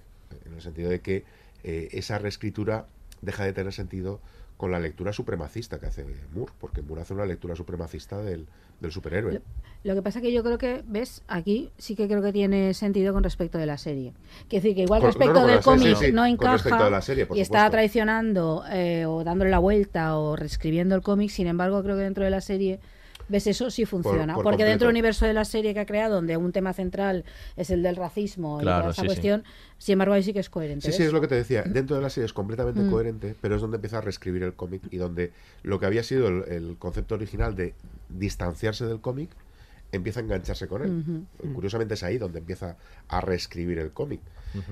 En 0.47 0.55
el 0.55 0.63
sentido 0.63 0.91
de 0.91 1.01
que 1.01 1.25
eh, 1.63 1.89
esa 1.93 2.19
reescritura 2.19 2.87
deja 3.23 3.45
de 3.45 3.53
tener 3.53 3.73
sentido 3.73 4.21
con 4.57 4.71
la 4.71 4.79
lectura 4.79 5.13
supremacista 5.13 5.79
que 5.79 5.87
hace 5.87 6.05
Moore, 6.33 6.53
porque 6.61 6.81
Moore 6.83 7.03
hace 7.03 7.15
una 7.15 7.27
lectura 7.27 7.57
supremacista 7.57 8.19
del, 8.23 8.47
del 8.81 8.93
superhéroe. 8.93 9.43
Lo 9.83 9.95
que 9.95 10.03
pasa 10.03 10.21
que 10.21 10.33
yo 10.33 10.43
creo 10.43 10.59
que, 10.59 10.83
¿ves? 10.87 11.23
Aquí 11.29 11.71
sí 11.77 11.97
que 11.97 12.07
creo 12.07 12.23
que 12.23 12.33
tiene 12.33 12.73
sentido 12.73 13.13
con 13.13 13.23
respecto 13.23 13.59
de 13.59 13.67
la 13.67 13.77
serie. 13.77 14.15
Quiere 14.49 14.63
decir 14.63 14.77
que 14.77 14.83
igual 14.83 15.01
Con- 15.01 15.09
respecto 15.09 15.35
no, 15.35 15.41
no, 15.41 15.47
con 15.47 15.55
del 15.55 15.63
cómic 15.63 15.97
sí, 15.99 16.07
sí, 16.07 16.13
no 16.13 16.25
encaja 16.25 16.89
la 16.89 17.03
serie, 17.03 17.27
y 17.35 17.41
está 17.41 17.69
traicionando 17.69 18.65
eh, 18.71 19.05
o 19.07 19.25
dándole 19.25 19.51
la 19.51 19.59
vuelta 19.59 20.17
o 20.17 20.37
reescribiendo 20.37 20.95
el 20.95 21.03
cómic, 21.03 21.31
sin 21.31 21.47
embargo 21.49 21.83
creo 21.83 21.97
que 21.97 22.03
dentro 22.03 22.25
de 22.25 22.31
la 22.31 22.41
serie... 22.41 22.81
¿Ves? 23.29 23.47
Eso 23.47 23.71
sí 23.71 23.85
funciona. 23.87 24.35
por 24.35 24.45
porque 24.45 24.65
dentro 24.65 24.87
del 24.87 24.93
universo 24.95 25.25
de 25.27 25.33
la 25.33 25.45
serie 25.45 25.73
que 25.75 25.81
ha 25.81 25.87
creado, 25.87 26.17
donde 26.17 26.37
un 26.37 26.53
tema 26.53 26.73
central 26.73 27.25
es 27.57 27.71
el 27.71 27.83
del 27.83 27.97
racismo 27.97 28.61
y 28.61 28.65
toda 28.65 28.81
esa 28.91 28.93
sí, 28.95 29.01
sí. 29.01 29.07
cuestión, 29.07 29.45
sin 29.79 29.95
embargo 29.95 30.15
ahí 30.15 30.23
sí 30.23 30.33
que 30.33 30.41
es 30.41 30.51
coherente. 30.51 30.91
Sí, 30.91 30.97
sí, 30.97 31.03
es 31.05 31.13
lo 31.13 31.21
que 31.21 31.29
te 31.29 31.35
decía. 31.35 31.63
Dentro 31.63 31.97
de 31.97 32.03
la 32.03 32.11
serie 32.11 32.27
es 32.27 32.33
completamente 32.33 32.81
Mm. 32.81 32.91
coherente, 32.91 33.35
pero 33.41 33.55
es 33.57 33.61
donde 33.63 33.77
empieza 33.77 33.99
a 33.99 34.01
reescribir 34.03 34.43
el 34.43 34.53
cómic 34.55 34.83
y 34.91 34.97
donde 34.99 35.33
lo 35.63 35.81
que 35.81 35.87
había 35.87 36.03
sido 36.03 36.29
el, 36.29 36.45
el 36.53 36.77
concepto 36.79 37.15
original 37.15 37.55
de 37.57 37.75
distanciarse 38.11 38.85
del 38.87 39.01
cómic 39.01 39.31
empieza 39.93 40.21
a 40.21 40.23
engancharse 40.25 40.67
con 40.67 40.83
él. 40.83 41.27
Ujú. 41.41 41.53
Curiosamente 41.55 41.95
es 41.95 42.03
ahí 42.03 42.19
donde 42.19 42.41
empieza 42.41 42.77
a 43.09 43.21
reescribir 43.21 43.79
el 43.79 43.93
cómic. 43.93 44.21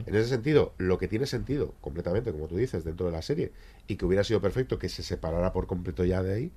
En 0.07 0.15
ese 0.15 0.29
sentido, 0.29 0.75
lo 0.79 0.97
que 0.99 1.09
tiene 1.09 1.27
sentido 1.27 1.75
completamente, 1.81 2.31
como 2.33 2.47
tú 2.47 2.57
dices, 2.57 2.85
dentro 2.85 3.07
de 3.07 3.13
la 3.13 3.23
serie 3.23 3.51
y 3.89 3.97
que 3.97 4.05
hubiera 4.05 4.23
sido 4.23 4.41
perfecto 4.41 4.79
que 4.79 4.89
se 4.89 5.03
separara 5.03 5.53
por 5.53 5.67
completo 5.67 6.05
ya 6.05 6.23
de 6.23 6.35
ahí, 6.35 6.51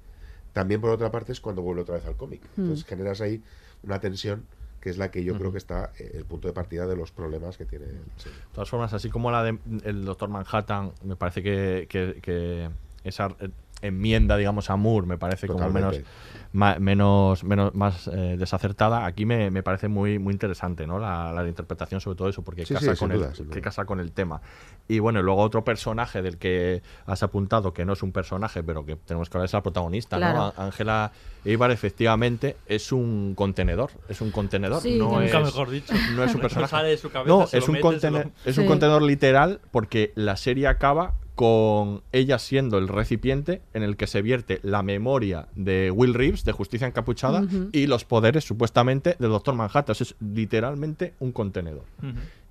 también 0.56 0.80
por 0.80 0.90
otra 0.90 1.12
parte 1.12 1.34
es 1.34 1.42
cuando 1.42 1.62
vuelve 1.62 1.82
otra 1.82 1.96
vez 1.96 2.06
al 2.06 2.16
cómic. 2.16 2.42
Entonces 2.58 2.86
Mm. 2.86 2.88
generas 2.88 3.20
ahí 3.20 3.44
una 3.84 4.00
tensión 4.00 4.46
que 4.80 4.90
es 4.90 4.98
la 4.98 5.12
que 5.12 5.22
yo 5.24 5.36
creo 5.38 5.52
que 5.52 5.58
está 5.58 5.92
eh, 6.00 6.12
el 6.14 6.24
punto 6.26 6.48
de 6.48 6.54
partida 6.54 6.86
de 6.88 6.96
los 6.96 7.12
problemas 7.12 7.58
que 7.58 7.66
tiene 7.66 7.88
serie. 8.16 8.38
De 8.40 8.46
todas 8.54 8.70
formas, 8.70 8.94
así 8.94 9.10
como 9.10 9.32
la 9.32 9.44
de 9.44 9.60
el 9.84 10.06
Doctor 10.06 10.30
Manhattan, 10.30 10.94
me 11.04 11.18
parece 11.18 11.44
que, 11.44 11.88
que- 11.90 12.20
que 12.22 12.70
esa 13.04 13.36
eh, 13.42 13.50
enmienda, 13.82 14.38
digamos, 14.38 14.70
a 14.70 14.78
Moore 14.78 15.08
me 15.08 15.18
parece 15.18 15.48
como 15.48 15.70
menos, 15.70 15.98
Totalmente. 15.98 16.10
Ma- 16.56 16.80
menos, 16.80 17.44
menos 17.44 17.76
más 17.76 18.08
eh, 18.08 18.36
desacertada. 18.38 19.06
Aquí 19.06 19.26
me, 19.26 19.52
me 19.52 19.62
parece 19.62 19.88
muy, 19.88 20.18
muy 20.20 20.34
interesante, 20.34 20.88
¿no? 20.88 20.98
La, 20.98 21.32
la 21.32 21.48
interpretación 21.48 22.02
sobre 22.02 22.18
todo 22.18 22.30
eso, 22.30 22.42
porque 22.44 22.66
Sí, 22.66 22.74
casa, 22.74 22.94
sí, 22.96 23.00
con 23.00 23.12
el, 23.12 23.28
que 23.52 23.62
casa 23.62 23.86
con 23.86 24.00
el 24.00 24.12
tema. 24.12 24.42
Y 24.88 25.00
bueno, 25.00 25.20
y 25.20 25.24
luego 25.24 25.42
otro 25.42 25.64
personaje 25.64 26.22
del 26.22 26.38
que 26.38 26.82
has 27.06 27.22
apuntado, 27.24 27.74
que 27.74 27.86
no 27.86 27.94
es 27.94 28.02
un 28.04 28.12
personaje, 28.12 28.64
pero 28.64 28.86
que 28.86 28.96
tenemos 28.96 29.30
que 29.30 29.38
hablar, 29.38 29.46
es 29.46 29.54
la 29.54 29.62
protagonista, 29.64 30.18
Claro. 30.18 30.38
¿no? 30.40 30.54
Ángela 30.58 31.12
Eibar, 31.44 31.70
efectivamente, 31.72 32.58
es 32.66 32.92
un 32.92 33.34
contenedor. 33.36 33.92
Es 34.10 34.22
un 34.22 34.32
contenedor. 34.32 34.82
Sí, 34.82 34.98
no 34.98 35.20
nunca 35.20 35.40
es, 35.40 35.46
mejor 35.46 35.70
dicho. 35.70 35.94
No 36.16 36.24
es 36.24 36.34
un 36.34 36.38
No 36.38 36.42
personaje. 36.48 36.72
sale 36.72 36.90
de 36.90 36.98
su 36.98 37.10
cabeza, 37.12 37.30
no, 37.36 37.44
es 37.52 37.68
un, 37.68 37.74
mete, 37.74 38.10
lo- 38.12 38.32
es 38.46 38.58
un 38.58 38.66
contenedor 38.66 39.02
literal 39.04 39.62
porque 39.72 40.12
la 40.16 40.38
serie 40.38 40.68
acaba 40.68 41.14
con 41.36 42.02
ella 42.14 42.40
siendo 42.40 42.78
el 42.78 42.88
recipiente 42.88 43.62
en 43.74 43.84
el 43.84 43.98
que 43.98 44.08
se 44.08 44.22
vierte 44.22 44.60
la 44.64 44.84
memoria 44.84 45.48
de 45.56 45.92
Will 45.92 46.14
Reeves, 46.14 46.46
de 46.46 46.54
Justicia 46.54 46.88
Encapuchada, 46.88 47.46
y 47.72 47.88
los 47.88 48.06
poderes 48.06 48.46
supuestamente 48.46 49.16
del 49.20 49.30
Doctor 49.30 49.54
Manhattan. 49.56 49.92
Eso 49.92 50.06
es 50.06 50.16
literalmente 50.20 51.14
un 51.20 51.32
contenedor. 51.32 51.84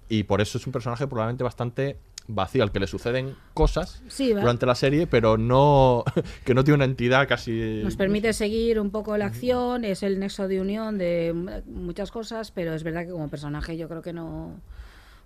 Y 0.09 0.25
por 0.25 0.41
eso 0.41 0.59
es 0.59 0.67
un 0.67 0.73
personaje 0.73 1.07
probablemente 1.07 1.45
bastante 1.45 1.97
vacío, 2.27 2.63
al 2.63 2.73
que 2.73 2.81
le 2.81 2.87
suceden 2.87 3.37
cosas 3.53 4.03
Sí, 4.09 4.33
durante 4.33 4.65
la 4.65 4.75
serie, 4.75 5.07
pero 5.07 5.37
no 5.37 6.05
que 6.45 6.55
no 6.55 6.65
tiene 6.65 6.77
una 6.77 6.85
entidad 6.85 7.29
casi... 7.29 7.81
Nos 7.83 7.97
permite 7.97 8.33
seguir 8.33 8.81
un 8.81 8.91
poco 8.91 9.17
la 9.17 9.27
acción, 9.27 9.85
es 9.85 10.03
el 10.03 10.19
nexo 10.19 10.49
de 10.49 10.61
unión 10.61 10.99
de 10.99 11.63
muchas 11.67 12.11
cosas, 12.11 12.51
pero 12.51 12.75
es 12.75 12.83
verdad 12.83 13.05
que 13.05 13.13
como 13.13 13.29
personaje 13.29 13.77
yo 13.77 13.89
creo 13.89 14.03
que 14.03 14.13
no, 14.13 14.59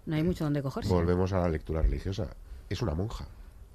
no 0.07 0.17
hay 0.17 0.23
mucho 0.23 0.45
donde 0.45 0.63
cogerse. 0.63 0.93
Volvemos 0.93 1.33
a 1.33 1.39
la 1.41 1.49
lectura 1.49 1.83
religiosa. 1.83 2.29
Es 2.69 2.83
una 2.83 2.95
monja. 2.95 3.27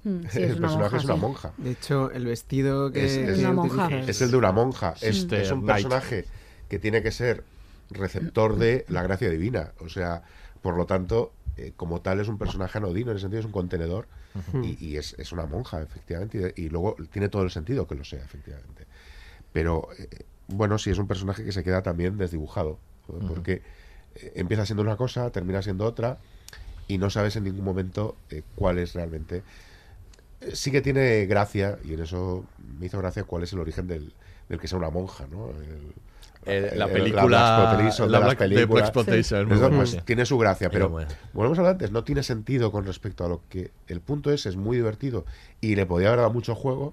Mm, 0.04 0.20
sí, 0.22 0.26
es 0.42 0.50
el 0.50 0.58
personaje 0.60 0.78
monja, 0.82 0.96
es 0.98 1.04
una 1.04 1.14
sí. 1.14 1.20
monja. 1.20 1.52
De 1.58 1.70
hecho, 1.70 2.10
el 2.10 2.26
vestido 2.26 2.92
que 2.92 3.04
es, 3.04 3.12
que 3.18 3.32
es- 3.32 3.38
Una 3.38 3.52
monja. 3.52 3.88
es 4.00 4.20
el 4.22 4.30
de 4.30 4.36
una 4.36 4.52
monja. 4.52 4.94
Es, 5.00 5.16
Sister 5.16 5.40
es 5.40 5.50
un 5.50 5.62
Knight. 5.62 5.82
personaje 5.84 6.24
que 6.68 6.78
tiene 6.78 7.02
que 7.02 7.10
ser 7.10 7.44
receptor 7.90 8.56
de 8.56 8.84
la 8.88 9.02
gracia 9.02 9.28
divina. 9.30 9.72
O 9.80 9.88
sea, 9.88 10.22
por 10.62 10.76
lo 10.76 10.86
tanto, 10.86 11.32
eh, 11.56 11.72
como 11.76 12.00
tal 12.00 12.20
es 12.20 12.28
un 12.28 12.38
personaje 12.38 12.78
anodino, 12.78 13.10
en 13.10 13.16
el 13.16 13.20
sentido 13.20 13.40
es 13.40 13.46
un 13.46 13.52
contenedor. 13.52 14.06
Y, 14.64 14.84
y 14.84 14.96
es, 14.96 15.14
es 15.18 15.30
una 15.32 15.46
monja, 15.46 15.80
efectivamente. 15.82 16.52
Y, 16.56 16.62
y 16.64 16.68
luego 16.68 16.96
tiene 17.12 17.28
todo 17.28 17.42
el 17.42 17.50
sentido 17.50 17.86
que 17.86 17.94
lo 17.94 18.04
sea, 18.04 18.24
efectivamente. 18.24 18.84
Pero, 19.52 19.88
eh, 19.98 20.08
bueno, 20.48 20.76
sí 20.78 20.90
es 20.90 20.98
un 20.98 21.06
personaje 21.06 21.44
que 21.44 21.52
se 21.52 21.62
queda 21.62 21.82
también 21.82 22.16
desdibujado. 22.18 22.78
Porque 23.28 23.62
eh, 24.16 24.32
empieza 24.34 24.66
siendo 24.66 24.82
una 24.82 24.96
cosa, 24.96 25.30
termina 25.30 25.62
siendo 25.62 25.84
otra. 25.84 26.18
Y 26.88 26.98
no 26.98 27.10
sabes 27.10 27.36
en 27.36 27.44
ningún 27.44 27.64
momento 27.64 28.16
eh, 28.30 28.42
cuál 28.56 28.78
es 28.78 28.94
realmente 28.94 29.42
sí 30.52 30.70
que 30.70 30.80
tiene 30.82 31.26
gracia, 31.26 31.78
y 31.84 31.94
en 31.94 32.00
eso 32.02 32.44
me 32.78 32.86
hizo 32.86 32.98
gracia 32.98 33.24
cuál 33.24 33.42
es 33.44 33.52
el 33.52 33.58
origen 33.60 33.86
del, 33.86 34.12
del 34.48 34.58
que 34.60 34.68
sea 34.68 34.78
una 34.78 34.90
monja, 34.90 35.26
¿no? 35.30 35.50
El- 35.50 35.92
Eh, 36.46 36.72
la 36.76 36.84
el- 36.84 36.92
película- 36.92 37.22
la 38.06 38.18
de 38.18 38.20
las 38.20 38.28
Black- 38.28 38.38
pues, 39.94 40.04
tiene 40.04 40.26
su 40.26 40.36
gracia, 40.36 40.68
pero 40.70 40.88
volvemos 41.32 41.56
a 41.56 41.60
hablar 41.62 41.72
antes, 41.76 41.90
no 41.90 42.04
tiene 42.04 42.22
sentido 42.22 42.70
con 42.70 42.84
respecto 42.84 43.24
a 43.24 43.28
lo 43.28 43.40
que 43.48 43.70
el 43.86 44.00
punto 44.02 44.30
es, 44.30 44.44
es 44.44 44.54
muy 44.56 44.76
divertido 44.76 45.24
y 45.62 45.74
le 45.74 45.86
podía 45.86 46.08
haber 46.08 46.18
dado 46.18 46.32
mucho 46.34 46.54
juego, 46.54 46.92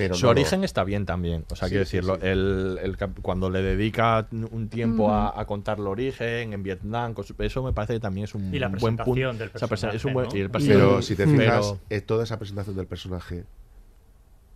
pero 0.00 0.14
Su 0.14 0.26
no 0.26 0.32
lo- 0.32 0.40
origen 0.40 0.64
está 0.64 0.84
bien 0.84 1.06
también. 1.06 1.44
O 1.50 1.56
sea, 1.56 1.68
Sí, 1.68 1.72
quiero 1.72 1.84
decirlo, 1.84 2.14
sí. 2.16 2.20
El, 2.26 2.78
el 2.82 2.96
cuando 3.22 3.50
le 3.50 3.62
dedica 3.62 4.26
un 4.32 4.68
tiempo 4.68 5.12
a, 5.12 5.38
a 5.40 5.44
contar 5.46 5.78
el 5.78 5.86
origen 5.86 6.52
en 6.52 6.62
Vietnam, 6.62 7.14
con 7.14 7.24
su- 7.24 7.34
eso 7.38 7.62
me 7.62 7.72
parece 7.72 7.94
que 7.94 8.00
también 8.00 8.24
es 8.24 8.34
un 8.34 8.54
Y 8.54 8.58
la 8.58 8.68
buen 8.68 8.96
punto. 8.96 9.04
presentación 9.04 9.38
del 9.38 9.50
Esa 9.54 9.66
presen- 9.68 9.94
es 9.94 10.04
un 10.04 10.12
buen, 10.14 10.24
personaje, 10.26 10.38
y 10.38 10.40
el 10.40 10.46
¿no? 10.48 10.52
personaje- 10.52 10.80
Pero 10.80 11.02
si 11.02 11.16
te 11.16 11.26
fijas, 11.26 11.66
pero- 11.66 11.80
eh, 11.90 12.00
toda 12.00 12.24
esa 12.24 12.38
presentación 12.38 12.76
del 12.76 12.86
personaje 12.86 13.44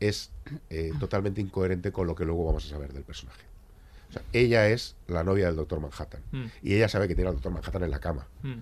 es 0.00 0.30
eh, 0.70 0.92
totalmente 1.00 1.40
incoherente 1.40 1.92
con 1.92 2.06
lo 2.06 2.14
que 2.14 2.24
luego 2.24 2.44
vamos 2.44 2.66
a 2.66 2.68
saber 2.68 2.92
del 2.92 3.04
personaje. 3.04 3.42
O 4.10 4.12
sea, 4.12 4.22
ella 4.32 4.68
es 4.68 4.96
la 5.08 5.24
novia 5.24 5.46
del 5.46 5.56
Doctor 5.56 5.80
Manhattan. 5.80 6.20
Mm. 6.32 6.44
Y 6.62 6.74
ella 6.74 6.88
sabe 6.88 7.08
que 7.08 7.14
tiene 7.14 7.28
al 7.28 7.34
Doctor 7.36 7.52
Manhattan 7.52 7.82
en 7.84 7.90
la 7.90 7.98
cama. 8.00 8.26
Mm. 8.42 8.54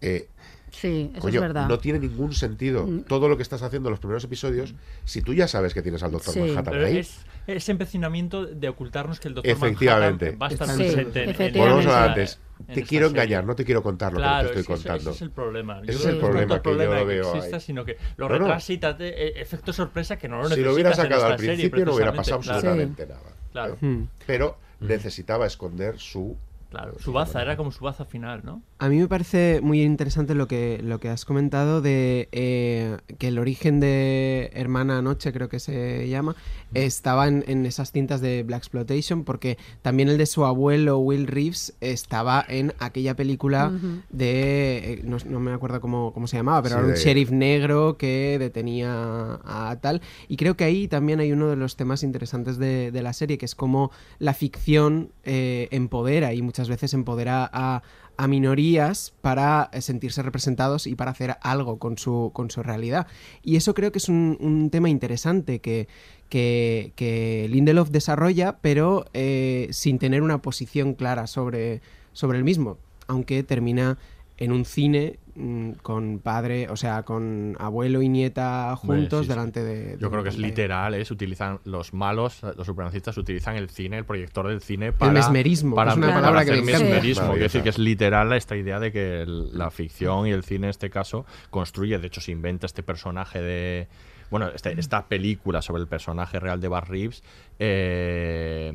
Eh, 0.00 0.28
Sí, 0.72 1.10
eso 1.12 1.20
coño, 1.20 1.34
es 1.34 1.40
verdad. 1.40 1.68
no 1.68 1.78
tiene 1.80 1.98
ningún 1.98 2.32
sentido 2.32 2.86
Mm. 2.86 3.00
todo 3.02 3.28
lo 3.28 3.36
que 3.36 3.42
estás 3.42 3.60
haciendo 3.62 3.88
en 3.88 3.90
los 3.90 3.98
primeros 3.98 4.22
episodios 4.22 4.72
si 5.04 5.20
tú 5.20 5.34
ya 5.34 5.48
sabes 5.48 5.74
que 5.74 5.82
tienes 5.82 6.02
al 6.04 6.12
Doctor 6.12 6.32
Sí. 6.34 6.40
Manhattan 6.40 6.84
ahí. 6.84 6.98
es 6.98 7.18
ese 7.48 7.72
empecinamiento 7.72 8.46
de 8.46 8.68
ocultarnos 8.68 9.18
que 9.18 9.26
el 9.28 9.34
doctor 9.34 9.50
Efectivamente. 9.50 10.36
Manhattan 10.36 10.40
va 10.42 10.46
a 10.46 10.50
estar 10.50 10.68
Sí, 10.68 10.76
presente 10.94 11.18
en- 11.18 11.24
en, 11.24 11.30
efectivamente. 11.34 11.58
Volvemos 11.58 11.86
a 11.86 12.04
antes. 12.04 12.38
en 12.68 12.74
Te 12.74 12.82
quiero 12.84 13.08
serie. 13.08 13.22
engañar, 13.22 13.44
no 13.46 13.54
te 13.56 13.64
quiero 13.64 13.82
contar 13.82 14.12
lo 14.12 14.18
Claro, 14.18 14.48
que 14.48 14.54
te 14.54 14.60
es 14.60 14.68
estoy 14.68 14.76
contando. 14.76 15.10
Ese 15.10 15.16
es 15.16 15.22
el 15.22 15.30
problema. 15.30 15.76
Yo 15.78 15.82
Ese 15.90 15.92
es 15.98 16.06
el 16.06 16.18
problema 16.18 16.46
que 16.48 16.54
yo 16.54 16.62
problema 16.62 16.94
lo 17.00 17.06
veo 17.06 17.34
exista, 17.34 17.56
ahí. 17.56 17.62
sino 17.62 17.84
que 17.84 17.96
lo 18.16 18.28
No, 18.28 18.34
no. 18.38 18.44
retrasa 18.44 18.72
y 18.72 18.78
te 18.78 18.86
hace, 18.86 19.08
eh, 19.08 19.32
efecto 19.40 19.72
sorpresa 19.72 20.18
que 20.18 20.28
no 20.28 20.36
lo 20.36 20.44
si 20.44 20.50
necesitas 20.50 20.66
lo 20.68 20.74
hubiera 20.74 20.94
sacado 20.94 21.24
al 21.24 21.30
esta 21.32 21.38
serie, 21.42 21.54
principio 21.56 21.84
no 21.86 21.94
hubiera 21.94 22.12
pasado 22.12 22.40
Claro. 22.42 22.56
absolutamente 22.58 23.06
nada. 23.06 23.32
Claro. 23.52 23.76
Hmm. 23.80 24.02
Pero 24.26 24.58
necesitaba 24.78 25.46
esconder 25.46 25.98
su 25.98 26.36
Claro, 26.70 26.94
su 27.00 27.12
baza 27.12 27.42
era 27.42 27.56
como 27.56 27.72
su 27.72 27.82
baza 27.84 28.04
final, 28.04 28.42
¿no? 28.44 28.62
A 28.82 28.88
mí 28.88 28.96
me 28.98 29.08
parece 29.08 29.60
muy 29.62 29.82
interesante 29.82 30.34
lo 30.34 30.48
que, 30.48 30.80
lo 30.82 30.98
que 31.00 31.10
has 31.10 31.26
comentado 31.26 31.82
de 31.82 32.30
eh, 32.32 32.96
que 33.18 33.28
el 33.28 33.38
origen 33.38 33.78
de 33.78 34.50
Hermana 34.54 34.96
Anoche, 34.98 35.34
creo 35.34 35.50
que 35.50 35.60
se 35.60 36.08
llama, 36.08 36.34
estaba 36.72 37.28
en, 37.28 37.44
en 37.46 37.66
esas 37.66 37.92
cintas 37.92 38.22
de 38.22 38.42
Black 38.42 38.60
Exploitation, 38.60 39.24
porque 39.24 39.58
también 39.82 40.08
el 40.08 40.16
de 40.16 40.24
su 40.24 40.46
abuelo 40.46 40.98
Will 40.98 41.26
Reeves 41.26 41.74
estaba 41.82 42.42
en 42.48 42.72
aquella 42.78 43.14
película 43.14 43.70
de. 44.08 44.78
eh, 44.94 45.00
no, 45.04 45.18
no 45.26 45.40
me 45.40 45.52
acuerdo 45.52 45.80
cómo, 45.82 46.12
cómo 46.14 46.26
se 46.26 46.38
llamaba, 46.38 46.62
pero 46.62 46.76
Sí, 46.76 46.78
era 46.78 46.86
un 46.88 46.94
de- 46.94 46.98
sheriff 47.00 47.30
negro 47.30 47.96
que 47.98 48.38
detenía 48.38 49.40
a 49.44 49.76
tal. 49.82 50.00
Y 50.26 50.36
creo 50.38 50.56
que 50.56 50.64
ahí 50.64 50.88
también 50.88 51.20
hay 51.20 51.32
uno 51.32 51.48
de 51.48 51.56
los 51.56 51.76
temas 51.76 52.02
interesantes 52.02 52.56
de, 52.56 52.90
de 52.92 53.02
la 53.02 53.12
serie, 53.12 53.36
que 53.36 53.44
es 53.44 53.54
cómo 53.54 53.90
la 54.18 54.32
ficción 54.32 55.12
eh, 55.24 55.68
empodera 55.70 56.32
y 56.32 56.40
muchas 56.40 56.70
veces 56.70 56.94
empodera 56.94 57.48
a, 57.52 57.82
a 58.20 58.28
minorías 58.28 59.14
para 59.22 59.70
eh, 59.72 59.80
sentirse 59.80 60.22
representados 60.22 60.86
y 60.86 60.94
para 60.94 61.10
hacer 61.10 61.38
algo 61.40 61.78
con 61.78 61.96
su, 61.96 62.32
con 62.34 62.50
su 62.50 62.62
realidad. 62.62 63.06
Y 63.42 63.56
eso 63.56 63.72
creo 63.72 63.92
que 63.92 63.98
es 63.98 64.10
un, 64.10 64.68
tema 64.70 64.90
interesante 64.90 65.60
que, 65.60 65.88
que, 66.28 66.92
que 66.96 67.48
Lindelof 67.48 67.88
desarrolla, 67.88 68.58
pero 68.60 69.06
eh, 69.14 69.68
sin 69.70 69.98
tener 69.98 70.20
una 70.20 70.42
posición 70.42 70.92
clara 70.92 71.26
sobre, 71.26 71.80
sobre 72.12 72.36
el 72.36 72.44
mismo, 72.44 72.76
aunque 73.06 73.42
termina 73.42 73.96
en 74.40 74.50
un 74.52 74.64
cine 74.64 75.18
mm, 75.36 75.72
con 75.82 76.18
padre, 76.18 76.68
o 76.70 76.76
sea, 76.76 77.02
con 77.04 77.56
abuelo 77.60 78.02
y 78.02 78.08
nieta 78.08 78.74
juntos 78.76 79.20
sí, 79.20 79.24
sí. 79.26 79.28
delante 79.28 79.62
de... 79.62 79.96
Yo 80.00 80.10
creo 80.10 80.22
que 80.22 80.30
es 80.30 80.38
literal, 80.38 80.94
¿eh? 80.94 81.04
Se 81.04 81.12
utilizan 81.12 81.60
los 81.64 81.92
malos, 81.94 82.40
los 82.56 82.66
supremacistas 82.66 83.16
utilizan 83.18 83.56
el 83.56 83.70
cine, 83.70 83.98
el 83.98 84.04
proyector 84.04 84.48
del 84.48 84.60
cine 84.62 84.92
para... 84.92 85.12
mesmerismo, 85.12 85.72
que 85.72 85.76
para, 85.76 85.90
es 85.92 85.96
una 85.98 86.06
para 86.08 86.20
palabra 86.20 86.44
que 86.44 86.50
hacer 86.52 86.64
encanta. 86.64 86.84
mesmerismo. 86.84 87.26
Quiero 87.28 87.42
decir 87.44 87.62
que 87.62 87.68
es 87.68 87.78
literal 87.78 88.32
esta 88.32 88.56
idea 88.56 88.80
de 88.80 88.90
que 88.90 89.20
el- 89.22 89.56
la 89.56 89.70
ficción 89.70 90.26
y 90.26 90.30
el 90.32 90.42
cine 90.42 90.66
en 90.66 90.70
este 90.70 90.90
caso 90.90 91.24
construye, 91.50 91.98
de 91.98 92.06
hecho 92.08 92.20
se 92.20 92.32
inventa 92.32 92.66
este 92.66 92.82
personaje 92.82 93.40
de... 93.40 93.88
Bueno, 94.30 94.48
este- 94.54 94.78
esta 94.78 95.06
película 95.06 95.60
sobre 95.60 95.82
el 95.82 95.88
personaje 95.88 96.38
real 96.38 96.60
de 96.60 96.68
Bar 96.68 96.88
Reeves 96.88 97.22
eh, 97.58 98.72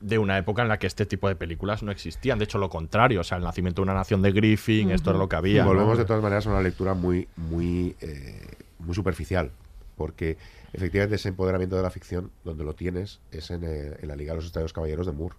de 0.00 0.18
una 0.18 0.38
época 0.38 0.62
en 0.62 0.68
la 0.68 0.78
que 0.78 0.86
este 0.86 1.06
tipo 1.06 1.28
de 1.28 1.36
películas 1.36 1.82
no 1.82 1.90
existían. 1.90 2.38
De 2.38 2.44
hecho, 2.44 2.58
lo 2.58 2.68
contrario, 2.70 3.20
o 3.20 3.24
sea, 3.24 3.38
el 3.38 3.44
nacimiento 3.44 3.80
de 3.82 3.84
una 3.84 3.94
nación 3.94 4.22
de 4.22 4.32
Griffin, 4.32 4.90
esto 4.90 5.10
es 5.12 5.16
lo 5.16 5.28
que 5.28 5.36
había. 5.36 5.64
Volvemos 5.64 5.98
de 5.98 6.04
todas 6.04 6.22
maneras 6.22 6.46
a 6.46 6.50
una 6.50 6.60
lectura 6.62 6.94
muy, 6.94 7.28
muy, 7.36 7.96
eh, 8.00 8.46
muy 8.78 8.94
superficial, 8.94 9.50
porque 9.96 10.36
efectivamente 10.72 11.16
ese 11.16 11.28
empoderamiento 11.30 11.76
de 11.76 11.82
la 11.82 11.90
ficción, 11.90 12.30
donde 12.44 12.64
lo 12.64 12.74
tienes, 12.74 13.20
es 13.32 13.50
en, 13.50 13.64
eh, 13.64 13.96
en 14.00 14.08
la 14.08 14.16
Liga 14.16 14.32
de 14.32 14.36
los 14.36 14.44
Estados 14.46 14.72
Caballeros 14.72 15.06
de 15.06 15.12
Moore, 15.12 15.34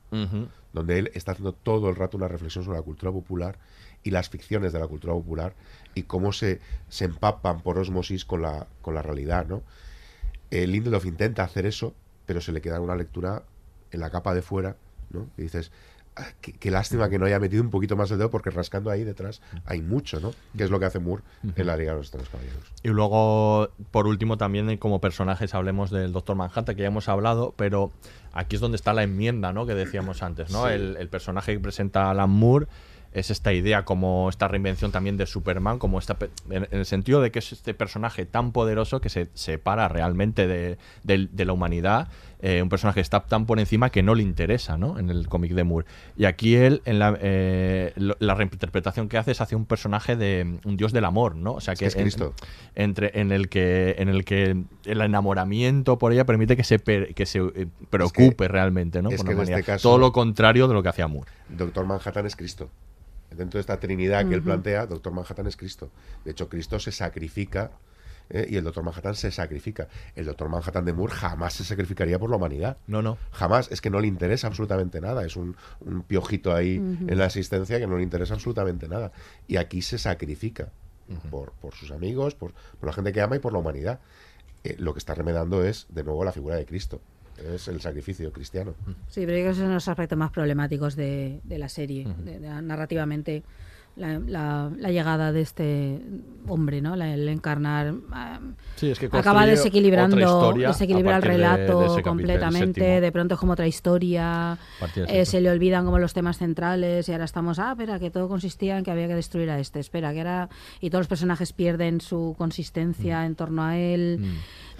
donde 0.73 0.99
él 0.99 1.11
está 1.13 1.31
haciendo 1.33 1.53
todo 1.53 1.89
el 1.89 1.95
rato 1.95 2.17
una 2.17 2.27
reflexión 2.27 2.63
sobre 2.63 2.77
la 2.77 2.83
cultura 2.83 3.11
popular 3.11 3.57
y 4.03 4.11
las 4.11 4.29
ficciones 4.29 4.73
de 4.73 4.79
la 4.79 4.87
cultura 4.87 5.13
popular 5.13 5.53
y 5.95 6.03
cómo 6.03 6.31
se, 6.31 6.59
se 6.87 7.05
empapan 7.05 7.61
por 7.61 7.77
osmosis 7.77 8.25
con 8.25 8.41
la, 8.41 8.67
con 8.81 8.95
la 8.95 9.01
realidad, 9.01 9.45
¿no? 9.47 9.61
Eh, 10.51 10.67
Lindelof 10.67 11.05
intenta 11.05 11.43
hacer 11.43 11.65
eso, 11.65 11.93
pero 12.25 12.41
se 12.41 12.51
le 12.51 12.61
queda 12.61 12.79
una 12.79 12.95
lectura 12.95 13.43
en 13.91 13.99
la 13.99 14.09
capa 14.09 14.33
de 14.33 14.41
fuera, 14.41 14.75
¿no? 15.11 15.27
Y 15.37 15.43
dices, 15.43 15.71
"Ah, 16.15 16.27
qué, 16.41 16.53
qué 16.53 16.71
lástima 16.71 17.09
que 17.09 17.19
no 17.19 17.25
haya 17.25 17.39
metido 17.39 17.61
un 17.61 17.69
poquito 17.69 17.95
más 17.95 18.09
el 18.11 18.17
dedo, 18.17 18.29
porque 18.31 18.49
rascando 18.49 18.89
ahí 18.89 19.03
detrás 19.03 19.41
hay 19.65 19.81
mucho, 19.81 20.19
¿no? 20.19 20.31
Que 20.57 20.63
es 20.63 20.69
lo 20.69 20.79
que 20.79 20.85
hace 20.85 20.99
Moore 20.99 21.23
en 21.55 21.67
la 21.67 21.75
Liga 21.77 21.91
de 21.91 21.97
los 21.99 22.11
Tres 22.11 22.29
Caballeros. 22.29 22.63
Y 22.83 22.87
luego, 22.89 23.69
por 23.91 24.07
último, 24.07 24.37
también 24.37 24.77
como 24.77 25.01
personajes 25.01 25.53
hablemos 25.53 25.91
del 25.91 26.13
Doctor 26.13 26.35
Manhattan, 26.35 26.75
que 26.75 26.81
ya 26.83 26.87
hemos 26.87 27.09
hablado, 27.09 27.53
pero 27.57 27.91
aquí 28.33 28.55
es 28.55 28.61
donde 28.61 28.75
está 28.77 28.93
la 28.93 29.03
enmienda, 29.03 29.53
¿no? 29.53 29.65
Que 29.65 29.75
decíamos 29.75 30.23
antes, 30.23 30.49
¿no? 30.51 30.67
Sí. 30.67 30.73
El, 30.73 30.97
el 30.97 31.09
personaje 31.09 31.53
que 31.53 31.59
presenta 31.59 32.09
Alan 32.09 32.29
Moore 32.29 32.67
es 33.11 33.31
esta 33.31 33.53
idea, 33.53 33.85
como 33.85 34.29
esta 34.29 34.47
reinvención 34.47 34.91
también 34.91 35.17
de 35.17 35.25
Superman, 35.25 35.79
como 35.79 35.97
esta 35.99 36.15
en, 36.49 36.63
en 36.69 36.79
el 36.79 36.85
sentido 36.85 37.21
de 37.21 37.31
que 37.31 37.39
es 37.39 37.51
este 37.51 37.73
personaje 37.73 38.25
tan 38.25 38.51
poderoso 38.51 39.01
que 39.01 39.09
se 39.09 39.29
separa 39.33 39.87
realmente 39.87 40.47
de, 40.47 40.77
de 41.03 41.45
la 41.45 41.53
humanidad, 41.53 42.07
eh, 42.41 42.61
un 42.61 42.69
personaje 42.69 42.95
que 42.97 43.01
está 43.01 43.21
tan 43.25 43.45
por 43.45 43.59
encima 43.59 43.89
que 43.89 44.01
no 44.03 44.15
le 44.15 44.23
interesa, 44.23 44.77
¿no? 44.77 44.97
En 44.99 45.09
el 45.09 45.27
cómic 45.27 45.51
de 45.53 45.63
Moore. 45.65 45.85
Y 46.15 46.25
aquí 46.25 46.55
él, 46.55 46.81
en 46.85 46.99
la, 46.99 47.17
eh, 47.19 47.91
lo- 47.97 48.15
la 48.19 48.33
reinterpretación 48.35 49.09
que 49.09 49.17
hace 49.17 49.31
es 49.31 49.41
hacia 49.41 49.57
un 49.57 49.65
personaje 49.65 50.15
de 50.15 50.59
un 50.63 50.77
dios 50.77 50.93
del 50.93 51.03
amor, 51.05 51.35
¿no? 51.35 51.53
O 51.53 51.61
sea 51.61 51.75
que 51.75 51.87
es 51.87 51.95
en- 51.95 52.03
Cristo. 52.03 52.33
entre 52.75 53.19
en 53.19 53.31
el 53.33 53.49
que 53.49 53.95
en 53.97 54.07
el 54.07 54.23
que 54.23 54.55
el 54.85 55.01
enamoramiento 55.01 55.97
por 55.97 56.13
ella 56.13 56.25
permite 56.25 56.55
que 56.55 56.63
se 56.63 56.79
per- 56.79 57.13
que 57.13 57.25
se 57.25 57.39
eh, 57.39 57.67
preocupe 57.89 58.47
realmente, 58.47 59.01
¿no? 59.01 59.09
es 59.09 59.17
Por 59.17 59.25
que 59.27 59.33
una 59.35 59.43
en 59.43 59.49
este 59.53 59.63
caso- 59.63 59.89
todo 59.89 59.97
lo 59.97 60.11
contrario 60.13 60.67
de 60.69 60.73
lo 60.75 60.81
que 60.83 60.89
hacía 60.89 61.07
Moore. 61.07 61.29
Doctor 61.49 61.85
Manhattan 61.85 62.25
es 62.25 62.35
Cristo. 62.37 62.69
Dentro 63.35 63.57
de 63.57 63.61
esta 63.61 63.79
trinidad 63.79 64.27
que 64.27 64.35
él 64.35 64.41
plantea, 64.41 64.85
Doctor 64.85 65.13
Manhattan 65.13 65.47
es 65.47 65.55
Cristo. 65.55 65.91
De 66.25 66.31
hecho, 66.31 66.49
Cristo 66.49 66.79
se 66.79 66.91
sacrifica 66.91 67.71
¿eh? 68.29 68.47
y 68.49 68.55
el 68.55 68.63
Doctor 68.63 68.83
Manhattan 68.83 69.15
se 69.15 69.31
sacrifica. 69.31 69.87
El 70.15 70.25
Doctor 70.25 70.49
Manhattan 70.49 70.85
de 70.85 70.93
Moore 70.93 71.13
jamás 71.13 71.53
se 71.53 71.63
sacrificaría 71.63 72.17
por 72.19 72.29
la 72.29 72.37
humanidad. 72.37 72.77
No, 72.87 73.01
no. 73.01 73.17
Jamás. 73.31 73.71
Es 73.71 73.81
que 73.81 73.89
no 73.89 73.99
le 73.99 74.07
interesa 74.07 74.47
absolutamente 74.47 75.01
nada. 75.01 75.25
Es 75.25 75.35
un, 75.35 75.55
un 75.81 76.03
piojito 76.03 76.53
ahí 76.53 76.75
en 76.75 77.17
la 77.17 77.25
existencia 77.25 77.79
que 77.79 77.87
no 77.87 77.97
le 77.97 78.03
interesa 78.03 78.33
absolutamente 78.33 78.87
nada. 78.87 79.11
Y 79.47 79.57
aquí 79.57 79.81
se 79.81 79.97
sacrifica 79.97 80.71
por, 81.29 81.53
por 81.53 81.73
sus 81.73 81.91
amigos, 81.91 82.35
por, 82.35 82.53
por 82.79 82.87
la 82.87 82.93
gente 82.93 83.11
que 83.11 83.21
ama 83.21 83.35
y 83.35 83.39
por 83.39 83.53
la 83.53 83.59
humanidad. 83.59 83.99
Eh, 84.63 84.75
lo 84.77 84.93
que 84.93 84.99
está 84.99 85.13
remedando 85.15 85.63
es, 85.63 85.87
de 85.89 86.03
nuevo, 86.03 86.23
la 86.23 86.31
figura 86.31 86.55
de 86.55 86.65
Cristo. 86.65 87.01
Es 87.53 87.67
el 87.67 87.79
sacrificio 87.81 88.31
cristiano. 88.31 88.73
Sí, 89.07 89.21
pero 89.25 89.31
yo 89.31 89.35
creo 89.37 89.43
que 89.45 89.49
esos 89.51 89.63
son 89.63 89.73
los 89.73 89.87
aspectos 89.87 90.17
más 90.17 90.31
problemáticos 90.31 90.95
de, 90.95 91.41
de 91.43 91.57
la 91.59 91.69
serie, 91.69 92.07
de- 92.23 92.39
de- 92.39 92.61
narrativamente. 92.61 93.43
La, 93.95 94.17
la- 94.19 94.71
la 94.77 94.91
llegada 94.91 95.33
de 95.33 95.41
este 95.41 95.99
hombre, 96.47 96.79
¿no? 96.79 96.95
La- 96.95 97.13
el 97.13 97.27
encarnar. 97.27 97.93
ah, 98.13 98.39
Sí, 98.77 98.91
es 98.91 98.99
que 98.99 99.07
acaba 99.07 99.41
desequilibrando, 99.57 100.15
desequilibra 100.69 101.15
el 101.17 101.21
partir 101.21 101.31
de- 101.31 101.37
de 101.37 101.43
relato 101.57 101.73
capítulo, 101.95 102.03
completamente. 102.03 103.01
De 103.01 103.11
pronto 103.11 103.33
es 103.33 103.39
como 103.41 103.53
otra 103.53 103.67
historia. 103.67 104.57
eh, 105.09 105.25
se 105.25 105.41
le 105.41 105.49
olvidan 105.49 105.83
como 105.83 105.99
los 105.99 106.13
temas 106.13 106.37
centrales 106.37 107.09
y 107.09 107.11
ahora 107.11 107.25
estamos, 107.25 107.59
ah, 107.59 107.71
espera, 107.71 107.99
que 107.99 108.09
todo 108.09 108.29
consistía 108.29 108.77
en 108.77 108.85
que 108.85 108.91
había 108.91 109.07
que 109.09 109.15
destruir 109.15 109.49
a 109.49 109.59
este. 109.59 109.79
Espera, 109.81 110.13
que 110.13 110.19
era. 110.19 110.47
Y 110.79 110.91
todos 110.91 111.01
los 111.01 111.07
personajes 111.07 111.51
pierden 111.51 111.99
su 111.99 112.35
consistencia 112.37 113.25
en 113.25 113.35
torno 113.35 113.63
a 113.63 113.77
él. 113.77 114.21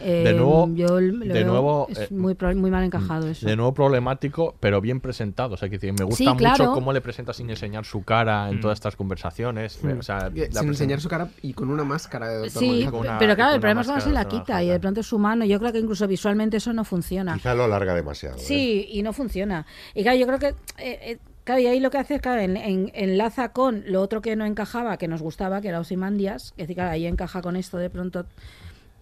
Eh, 0.02 0.22
Mm. 0.22 0.24
De 0.26 0.34
nuevo- 0.34 0.70
yo 0.76 1.00
lo 1.00 1.26
de 1.26 1.34
veo- 1.34 1.48
nuevo, 1.48 1.88
es 1.90 2.00
eh, 2.00 2.08
muy, 2.12 2.34
pro- 2.36 2.56
muy 2.56 2.72
mal 2.72 2.84
encajado 2.84 3.28
eso. 3.28 3.46
De 3.46 3.56
nuevo 3.56 3.74
problemático, 3.74 4.56
pero 4.60 4.82
bien 4.82 5.00
presentado. 5.02 5.56
O 5.56 5.58
sea, 5.58 5.70
que 5.70 5.78
me 5.92 6.04
gusta 6.06 6.18
Sí, 6.18 6.26
claro. 6.38 6.64
mucho 6.66 6.74
cómo 6.74 6.94
le 6.94 7.02
presenta 7.02 7.34
sin 7.34 7.50
enseñar 7.50 7.86
su 7.86 8.04
cara 8.04 8.50
en 8.50 8.58
Mm. 8.58 8.62
todas 8.62 8.78
estas 8.78 8.96
conversaciones. 8.96 9.80
O 9.84 10.02
sea, 10.02 10.18
Que- 10.20 10.26
la 10.26 10.30
Sin 10.30 10.40
presenta- 10.52 10.68
enseñar 10.70 11.02
su 11.02 11.10
cara 11.10 11.30
y 11.42 11.54
con 11.54 11.70
una 11.70 11.84
máscara 11.84 12.28
de 12.30 12.36
Doctor 12.40 12.62
Sí, 12.64 12.88
una- 12.92 13.18
pero 13.20 13.36
claro, 13.36 13.54
el 13.56 13.60
problema 13.60 13.82
es 13.82 13.88
cuando 13.88 14.06
se 14.06 14.12
la 14.12 14.26
quita 14.28 14.64
y 14.64 14.70
de 14.70 14.80
pronto 14.80 15.02
es 15.02 15.12
humano. 15.14 15.46
Yo 15.46 15.60
creo 15.60 15.72
que 15.72 15.80
incluso 15.80 16.08
visualmente 16.08 16.58
eso 16.58 16.72
no 16.74 16.84
funciona. 16.86 17.34
Quizá 17.36 17.54
lo 17.56 17.64
alarga 17.66 17.94
demasiado. 17.94 18.36
¿eh? 18.38 18.40
Sí, 18.40 18.88
y 18.92 19.02
no 19.04 19.14
funciona. 19.14 19.66
Y 19.94 20.04
claro, 20.04 20.18
yo 20.18 20.26
creo 20.28 20.40
que. 20.40 20.48
eh, 20.78 21.00
eh, 21.12 21.18
claro, 21.44 21.62
y 21.62 21.68
ahí 21.68 21.80
lo 21.80 21.90
que 21.92 21.98
hace 21.98 22.16
es, 22.16 22.22
claro, 22.22 22.42
en- 22.42 22.58
en- 22.58 22.92
enlaza 22.94 23.50
con 23.52 23.84
lo 23.88 24.02
otro 24.02 24.22
que 24.22 24.36
no 24.36 24.46
encajaba, 24.46 24.98
que 24.98 25.08
nos 25.08 25.22
gustaba, 25.22 25.62
que 25.62 25.68
era 25.70 25.80
Ozymandias. 25.80 26.54
Que 26.56 26.64
decir, 26.64 26.76
claro, 26.76 26.92
ahí 26.92 27.06
encaja 27.06 27.42
con 27.42 27.56
esto 27.56 27.78
de 27.78 27.90
pronto. 27.90 28.26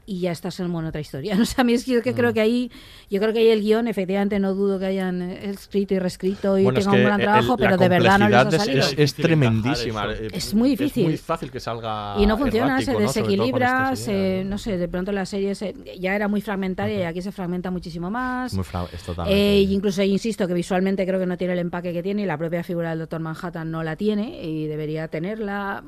Y 0.10 0.22
ya 0.22 0.32
estás 0.32 0.58
en 0.62 0.74
otra 0.74 1.02
historia. 1.02 1.38
O 1.42 1.46
sea, 1.46 1.62
a 1.62 1.66
mí 1.66 1.74
es 1.74 1.84
que 1.84 1.92
yo 1.92 2.02
que 2.02 2.14
Mm. 2.14 2.16
creo 2.16 2.34
que 2.34 2.40
ahí. 2.42 2.72
Yo 3.10 3.20
creo 3.20 3.34
que 3.34 3.40
ahí 3.40 3.50
el 3.50 3.62
guion, 3.62 3.88
efectivamente, 3.90 4.40
no 4.40 4.54
dudo 4.54 4.80
que 4.80 4.86
hayan 4.86 5.22
escrito 5.22 5.94
y 5.94 6.00
reescrito 6.00 6.58
y 6.58 6.64
Bueno, 6.64 6.80
es 6.80 6.86
tengan 6.86 7.00
un 7.02 7.06
gran 7.06 7.20
el- 7.20 7.26
trabajo, 7.26 7.58
pero 7.58 7.78
de 7.78 7.90
verdad 7.90 8.18
no 8.20 8.30
les 8.30 8.38
ha 8.38 8.52
salido. 8.52 8.80
es, 8.80 8.94
es- 8.94 9.00
es 9.00 9.14
tremendísima. 9.16 10.08
Es 10.34 10.54
muy 10.54 10.70
difícil. 10.70 11.04
Es 11.04 11.10
muy 11.10 11.18
fácil 11.18 11.52
que 11.52 11.60
salga. 11.60 12.16
Y 12.20 12.26
no 12.26 12.38
funciona, 12.38 12.80
errático, 12.80 12.92
se 12.94 13.00
¿no? 13.00 13.08
Desequilibra, 13.08 13.70
ideas. 13.88 14.00
se, 14.00 14.44
no 14.46 14.58
sé, 14.58 14.78
de 14.78 14.88
pronto 14.88 15.12
la 15.12 15.26
serie 15.26 15.54
se- 15.56 15.76
ya 16.00 16.16
era 16.16 16.28
muy 16.30 16.40
fragmentaria 16.42 17.00
y 17.00 17.04
aquí 17.04 17.22
se 17.22 17.34
fragmenta 17.34 17.70
muchísimo 17.70 18.10
más. 18.10 18.54
Muy 18.54 18.64
es 18.94 19.04
totalmente- 19.04 19.38
Eh, 19.40 19.62
y 19.62 19.74
incluso 19.74 20.02
insisto 20.04 20.48
que 20.48 20.54
visualmente 20.54 21.06
creo 21.06 21.20
que 21.20 21.26
no 21.26 21.38
tiene 21.38 21.52
el 21.54 21.60
empaque 21.60 21.92
que 21.92 22.02
tiene 22.02 22.22
y 22.22 22.26
la 22.26 22.38
propia 22.38 22.64
figura 22.64 22.92
del 22.92 23.00
Doctor 23.00 23.20
Manhattan 23.20 23.70
no 23.70 23.84
la 23.84 23.98
tiene 23.98 24.42
y 24.42 24.68
debería 24.68 25.10
tenerla. 25.10 25.84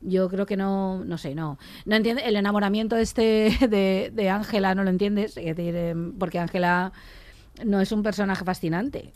Yo 0.00 0.28
creo 0.28 0.46
que 0.46 0.56
no, 0.56 1.04
no 1.04 1.18
sé, 1.18 1.34
no. 1.34 1.58
No 1.84 1.96
entiende 1.96 2.22
el 2.24 2.36
enamoramiento 2.36 2.96
este 2.96 3.50
de 3.68 4.30
Ángela, 4.30 4.74
no 4.74 4.84
lo 4.84 4.90
entiendes, 4.90 5.36
es 5.36 5.56
decir, 5.56 5.74
em, 5.76 6.12
porque 6.18 6.38
Ángela 6.38 6.92
no 7.64 7.80
es 7.80 7.92
un 7.92 8.02
personaje 8.02 8.44
fascinante. 8.44 9.12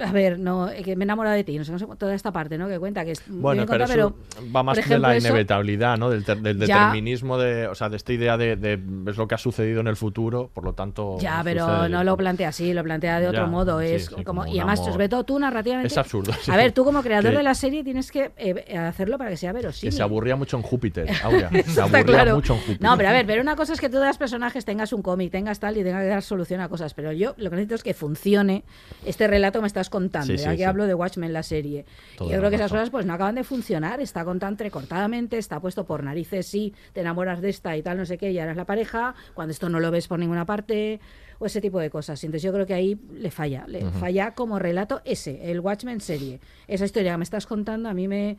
A 0.00 0.10
ver, 0.12 0.38
no, 0.38 0.68
eh, 0.70 0.82
que 0.82 0.96
me 0.96 1.04
he 1.04 1.06
enamorado 1.06 1.36
de 1.36 1.44
ti, 1.44 1.56
no 1.56 1.64
sé, 1.64 1.70
no 1.72 1.78
sé, 1.78 1.86
toda 1.98 2.14
esta 2.14 2.32
parte, 2.32 2.58
¿no? 2.58 2.66
Que 2.68 2.78
cuenta 2.80 3.04
que 3.04 3.12
es 3.12 3.22
Bueno, 3.28 3.64
pero, 3.66 3.84
contada, 3.84 3.84
eso 4.08 4.16
pero, 4.34 4.52
va 4.52 4.62
más 4.64 4.78
ejemplo, 4.78 5.08
de 5.08 5.14
la 5.20 5.28
inevitabilidad, 5.28 5.96
¿no? 5.98 6.10
Del, 6.10 6.24
ter- 6.24 6.38
del 6.40 6.58
Ya. 6.58 6.78
determinismo, 6.86 7.38
de, 7.38 7.68
o 7.68 7.74
sea, 7.74 7.88
de 7.88 7.96
esta 7.96 8.12
idea 8.12 8.36
de, 8.36 8.56
de 8.56 8.72
es 9.10 9.16
lo 9.16 9.28
que 9.28 9.34
ha 9.36 9.38
sucedido 9.38 9.80
en 9.80 9.86
el 9.86 9.96
futuro, 9.96 10.50
por 10.52 10.64
lo 10.64 10.72
tanto. 10.72 11.18
Ya, 11.20 11.40
pero 11.44 11.66
sucede. 11.68 11.88
no 11.90 12.02
lo 12.02 12.16
plantea 12.16 12.48
así, 12.48 12.72
lo 12.72 12.82
plantea 12.82 13.20
de 13.20 13.28
otro 13.28 13.42
Ya, 13.42 13.46
modo. 13.46 13.80
sí, 13.80 13.86
es 13.86 14.06
sí, 14.06 14.24
como, 14.24 14.42
como 14.42 14.46
y 14.46 14.58
además, 14.58 14.84
sobre 14.84 15.08
todo 15.08 15.24
tú 15.24 15.38
narrativamente. 15.38 15.88
Es 15.88 15.98
absurdo, 15.98 16.32
sí. 16.40 16.50
A 16.50 16.56
ver, 16.56 16.72
tú 16.72 16.84
como 16.84 17.02
creador 17.02 17.30
Que- 17.32 17.36
de 17.38 17.42
la 17.44 17.54
serie 17.54 17.84
tienes 17.84 18.10
que 18.10 18.32
eh, 18.36 18.76
hacerlo 18.76 19.16
para 19.18 19.30
que 19.30 19.36
sea 19.36 19.50
Que 19.52 19.58
verosímil. 19.58 19.92
se 19.92 20.02
aburría 20.02 20.34
mucho 20.34 20.56
en 20.56 20.62
Júpiter, 20.64 21.08
Aurea. 21.22 21.50
Se 21.66 21.80
aburría 21.80 22.04
claro. 22.04 22.34
mucho 22.34 22.54
en 22.54 22.60
Júpiter. 22.60 22.82
No, 22.82 22.96
pero 22.96 23.08
a 23.10 23.12
ver, 23.12 23.26
pero 23.26 23.42
una 23.42 23.54
cosa 23.56 23.72
es 23.74 23.80
que 23.80 23.88
tú 23.88 23.98
das 23.98 24.18
personajes, 24.18 24.64
tengas 24.64 24.92
un 24.92 25.02
cómic, 25.02 25.30
tengas 25.30 25.60
tal 25.60 25.76
y 25.76 25.84
tengas 25.84 26.02
que 26.02 26.08
dar 26.08 26.22
solución 26.22 26.60
a 26.60 26.68
cosas. 26.68 26.94
Pero 26.94 27.12
yo 27.12 27.34
lo 27.36 27.50
que 27.50 27.56
necesito 27.56 27.76
es 27.76 27.82
que 27.82 27.94
funcione 27.94 28.64
este 29.06 29.26
relato 29.28 29.58
que 29.58 29.62
me 29.62 29.66
estás 29.68 29.83
contando. 29.90 30.26
Sí, 30.26 30.38
sí, 30.38 30.44
aquí 30.44 30.58
sí. 30.58 30.64
hablo 30.64 30.86
de 30.86 30.94
Watchmen, 30.94 31.32
la 31.32 31.42
serie. 31.42 31.84
Toda 32.16 32.30
y 32.30 32.32
yo 32.32 32.38
creo 32.38 32.50
que 32.50 32.56
esas 32.56 32.70
cosas 32.70 32.90
pues 32.90 33.06
no 33.06 33.14
acaban 33.14 33.34
de 33.34 33.44
funcionar. 33.44 34.00
Está 34.00 34.24
contado 34.24 34.50
entrecortadamente, 34.52 35.38
está 35.38 35.60
puesto 35.60 35.84
por 35.84 36.02
narices, 36.02 36.46
sí, 36.46 36.74
te 36.92 37.00
enamoras 37.00 37.40
de 37.40 37.50
esta 37.50 37.76
y 37.76 37.82
tal, 37.82 37.98
no 37.98 38.06
sé 38.06 38.18
qué, 38.18 38.30
y 38.30 38.38
ahora 38.38 38.52
es 38.52 38.56
la 38.56 38.66
pareja, 38.66 39.14
cuando 39.34 39.52
esto 39.52 39.68
no 39.68 39.80
lo 39.80 39.90
ves 39.90 40.08
por 40.08 40.18
ninguna 40.18 40.44
parte, 40.44 41.00
o 41.38 41.46
ese 41.46 41.60
tipo 41.60 41.78
de 41.78 41.90
cosas. 41.90 42.22
Entonces 42.24 42.42
yo 42.42 42.52
creo 42.52 42.66
que 42.66 42.74
ahí 42.74 42.98
le 43.12 43.30
falla, 43.30 43.66
le 43.66 43.84
falla 43.90 44.34
como 44.34 44.58
relato 44.58 45.02
ese, 45.04 45.50
el 45.50 45.60
Watchmen 45.60 46.00
serie. 46.00 46.40
Esa 46.68 46.84
historia 46.84 47.12
que 47.12 47.18
me 47.18 47.24
estás 47.24 47.46
contando 47.46 47.88
a 47.88 47.94
mí 47.94 48.08
me 48.08 48.36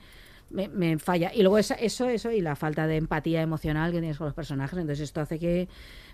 me, 0.50 0.68
me 0.70 0.98
falla. 1.00 1.32
Y 1.34 1.42
luego 1.42 1.58
esa- 1.58 1.76
eso, 1.76 2.08
eso 2.10 2.32
y 2.32 2.42
la 2.42 2.56
falta 2.56 2.88
de 2.88 2.98
empatía 2.98 3.42
emocional 3.42 3.92
que 3.92 4.00
tienes 4.00 4.18
con 4.18 4.26
los 4.26 4.34
personajes. 4.36 4.78
Entonces 4.78 5.04
esto 5.04 5.22
hace 5.22 5.40
que, 5.40 5.68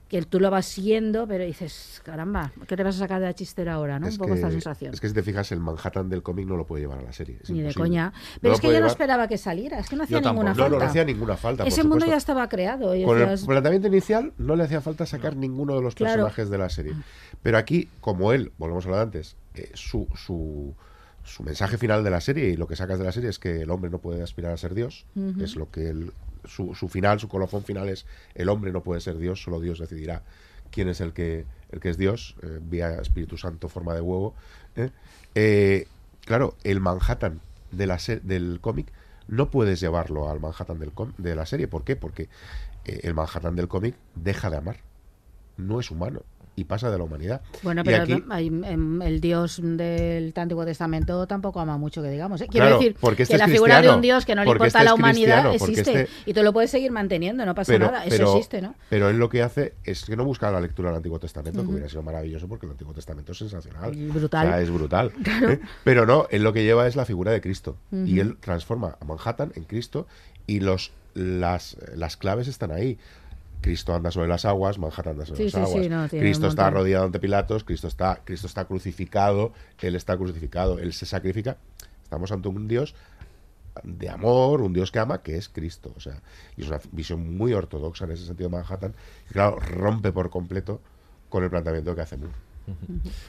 que 0.08 0.22
tú 0.24 0.40
lo 0.42 0.50
vas 0.52 0.66
siguiendo, 0.66 1.26
pero 1.28 1.46
dices, 1.46 2.02
caramba, 2.04 2.52
¿qué 2.68 2.76
te 2.76 2.84
vas 2.84 2.96
a 2.96 3.00
sacar 3.00 3.20
de 3.22 3.28
la 3.28 3.34
chistera 3.34 3.74
ahora? 3.74 3.98
¿no? 4.00 4.08
Es 4.08 4.14
Un 4.16 4.20
poco 4.20 4.30
que- 4.32 4.36
esta 4.40 4.52
sensación. 4.52 4.94
Es 4.94 5.00
que 5.00 5.08
si 5.08 5.14
te 5.14 5.24
fijas, 5.24 5.52
el 5.54 5.60
Manhattan 5.60 6.10
del 6.10 6.22
cómic 6.22 6.48
no 6.48 6.58
lo 6.58 6.66
puede 6.66 6.82
llevar 6.84 7.00
a 7.00 7.04
la 7.04 7.14
serie. 7.14 7.38
Ni 7.50 7.62
de 7.62 7.74
coña. 7.74 8.12
Pero 8.42 8.54
es 8.56 8.60
que 8.62 8.72
yo 8.74 8.80
no 8.82 8.88
esperaba 8.88 9.28
que 9.28 9.38
saliera. 9.38 9.80
Es 9.80 9.88
que 9.90 9.96
no 9.96 10.04
hacía 10.04 10.20
Yo 10.20 10.30
ninguna 10.32 10.54
falta. 10.56 10.70
no, 10.70 10.80
no 10.80 10.86
hacía 10.86 11.06
ninguna 11.06 11.38
falta, 11.38 11.64
por 11.64 11.72
Ese 11.72 11.84
mundo 11.84 12.06
ya 12.06 12.18
estaba 12.18 12.48
creado. 12.50 12.94
y 12.96 13.04
Con 13.06 13.22
el 13.22 13.40
planteamiento 13.46 13.88
inicial 13.88 14.34
no 14.38 14.56
le 14.56 14.64
hacía 14.64 14.82
falta 14.82 15.06
sacar 15.06 15.36
ninguno 15.38 15.76
de 15.76 15.82
los 15.82 15.96
Claro. 15.96 16.14
personajes 16.24 16.50
de 16.50 16.58
la 16.58 16.70
serie. 16.70 16.94
Pero 17.42 17.58
aquí, 17.58 17.88
como 18.02 18.34
él, 18.34 18.52
volvemos 18.58 18.86
a 18.88 18.92
de 18.92 19.00
antes, 19.02 19.36
eh, 19.56 19.72
su, 19.76 20.08
su, 20.16 20.76
su 21.24 21.44
mensaje 21.44 21.78
final 21.78 22.04
de 22.04 22.10
la 22.10 22.22
serie 22.22 22.50
y 22.50 22.58
lo 22.58 22.68
que 22.68 22.76
sacas 22.76 22.98
de 23.00 23.06
la 23.06 23.12
serie 23.12 23.30
es 23.30 23.40
que 23.40 23.62
el 23.62 23.70
hombre 23.72 23.90
no 23.92 24.00
puede 24.00 24.22
aspirar 24.24 24.52
a 24.52 24.58
ser 24.58 24.74
Dios. 24.74 25.06
Es 25.42 25.56
lo 25.56 25.70
que 25.70 26.10
su, 26.46 26.74
su 26.76 26.90
final, 26.90 27.20
su 27.20 27.28
colofón 27.28 27.64
final 27.64 27.90
es 27.90 28.06
el 28.36 28.50
hombre 28.50 28.72
no 28.72 28.82
puede 28.82 29.02
ser 29.02 29.18
Dios, 29.18 29.44
solo 29.44 29.60
Dios 29.60 29.80
decidirá 29.80 30.24
quién 30.72 30.88
es 30.90 31.02
el 31.02 31.14
que, 31.14 31.46
el 31.72 31.80
que 31.80 31.90
es 31.90 31.98
Dios, 31.98 32.36
eh, 32.42 32.60
vía 32.62 32.96
Espíritu 33.02 33.38
Santo, 33.38 33.70
forma 33.70 33.94
de 33.94 34.02
huevo. 34.02 34.34
¿eh? 34.76 34.90
Eh, 35.36 35.88
claro, 36.26 36.56
el 36.64 36.80
Manhattan 36.80 37.42
de 37.72 37.88
la 37.88 37.98
del 38.24 38.60
cómic 38.62 38.88
no 39.28 39.50
puedes 39.52 39.80
llevarlo 39.80 40.30
al 40.30 40.40
Manhattan 40.40 40.80
del 40.80 40.92
com- 40.92 41.14
de 41.18 41.36
la 41.36 41.46
serie. 41.46 41.68
¿Por 41.68 41.84
qué? 41.84 41.96
Porque 41.96 42.30
el 42.86 43.14
Manhattan 43.14 43.56
del 43.56 43.68
cómic 43.68 43.96
deja 44.16 44.50
de 44.50 44.58
amar. 44.58 44.78
No 45.58 45.80
es 45.80 45.92
humano 45.92 46.24
y 46.56 46.66
pasa 46.66 46.92
de 46.92 46.98
la 46.98 47.04
humanidad. 47.06 47.42
Bueno, 47.64 47.82
pero 47.84 48.04
aquí- 48.04 48.24
hay- 48.30 48.48
em, 48.48 49.02
el 49.02 49.22
Dios 49.22 49.60
del 49.64 50.34
Antiguo 50.36 50.66
Testamento 50.66 51.26
tampoco 51.26 51.60
ama 51.62 51.78
mucho, 51.78 52.02
que 52.02 52.10
digamos. 52.10 52.42
¿eh? 52.42 52.48
Quiero 52.52 52.66
Claro, 52.68 52.80
decir 52.80 52.96
porque 53.00 53.24
este 53.24 53.36
que 53.36 53.38
la 53.40 53.48
figura 53.48 53.82
de 53.82 53.90
un 53.90 54.02
Dios 54.02 54.26
que 54.26 54.36
no 54.36 54.44
le 54.44 54.50
importa 54.50 54.68
este 54.68 54.78
a 54.80 54.84
la 54.84 54.90
es 54.92 54.96
humanidad 54.96 55.54
existe. 55.54 56.02
este- 56.04 56.10
Y 56.26 56.34
tú 56.34 56.44
lo 56.44 56.52
puedes 56.52 56.70
seguir 56.70 56.92
manteniendo, 56.92 57.46
no 57.46 57.56
pasa 57.56 57.72
pero, 57.72 57.86
nada. 57.86 58.06
Eso 58.06 58.10
pero- 58.18 58.32
existe, 58.34 58.62
¿no? 58.62 58.76
Pero 58.90 59.10
él 59.10 59.18
lo 59.18 59.30
que 59.30 59.42
hace 59.42 59.74
es 59.86 60.04
que 60.04 60.16
no 60.18 60.26
busca 60.26 60.52
la 60.52 60.60
lectura 60.60 60.90
del 60.90 60.98
Antiguo 60.98 61.20
Testamento, 61.20 61.62
que 61.64 61.70
hubiera 61.70 61.88
sido 61.88 62.04
maravilloso 62.04 62.48
porque 62.50 62.66
el 62.66 62.74
Antiguo 62.74 62.94
Testamento 62.94 63.32
es 63.32 63.38
sensacional. 63.38 63.96
Y 63.96 64.08
brutal. 64.08 64.48
O 64.48 64.50
sea, 64.50 64.62
es 64.62 64.70
brutal. 64.70 65.12
Claro. 65.24 65.52
¿eh? 65.52 65.62
Pero 65.86 66.06
no, 66.06 66.28
él 66.32 66.44
lo 66.44 66.52
que 66.52 66.64
lleva 66.64 66.86
es 66.86 66.96
la 66.98 67.06
figura 67.06 67.32
de 67.32 67.40
Cristo. 67.42 67.78
Y 67.92 68.20
él 68.20 68.36
transforma 68.40 68.98
a 69.00 69.06
Manhattan 69.06 69.54
en 69.56 69.64
Cristo 69.64 70.06
y 70.48 70.60
los, 70.60 70.92
las, 71.14 71.78
las 71.96 72.18
claves 72.18 72.48
están 72.48 72.72
ahí. 72.72 72.98
Cristo 73.62 73.94
anda 73.94 74.12
sobre 74.12 74.28
las 74.28 74.46
aguas, 74.46 74.80
Manhattan 74.80 75.14
anda 75.14 75.26
sobre 75.26 75.38
Sí, 75.38 75.44
las 75.46 75.52
sí, 75.54 75.60
aguas. 75.60 75.84
sí, 75.84 75.90
no, 75.90 76.10
tiene 76.10 76.26
Cristo 76.26 76.48
está 76.48 76.70
rodeado 76.70 77.06
ante 77.06 77.20
Pilatos, 77.20 77.64
Cristo 77.64 77.88
está, 77.88 78.22
Cristo 78.26 78.48
está 78.48 78.66
crucificado, 78.66 79.54
él 79.80 79.96
está 79.96 80.18
crucificado, 80.18 80.80
él 80.80 80.94
se 80.94 81.06
sacrifica. 81.06 81.58
Estamos 82.04 82.32
ante 82.32 82.48
un 82.50 82.68
Dios 82.68 82.96
de 83.84 84.10
amor, 84.10 84.62
un 84.62 84.74
Dios 84.74 84.92
que 84.92 85.00
ama, 85.00 85.22
que 85.22 85.38
es 85.38 85.48
Cristo. 85.48 85.94
O 85.96 86.00
sea, 86.00 86.22
y 86.58 86.64
es 86.64 86.68
una 86.68 86.80
visión 86.92 87.38
muy 87.38 87.54
ortodoxa 87.54 88.06
en 88.06 88.12
ese 88.12 88.26
sentido 88.26 88.50
de 88.50 88.58
Manhattan, 88.58 88.94
que 89.28 89.34
claro, 89.34 89.58
rompe 89.60 90.12
por 90.12 90.30
completo 90.30 90.82
con 91.30 91.44
el 91.44 91.50
planteamiento 91.50 91.96
que 91.96 92.02
hace 92.02 92.18
Moore. 92.18 92.34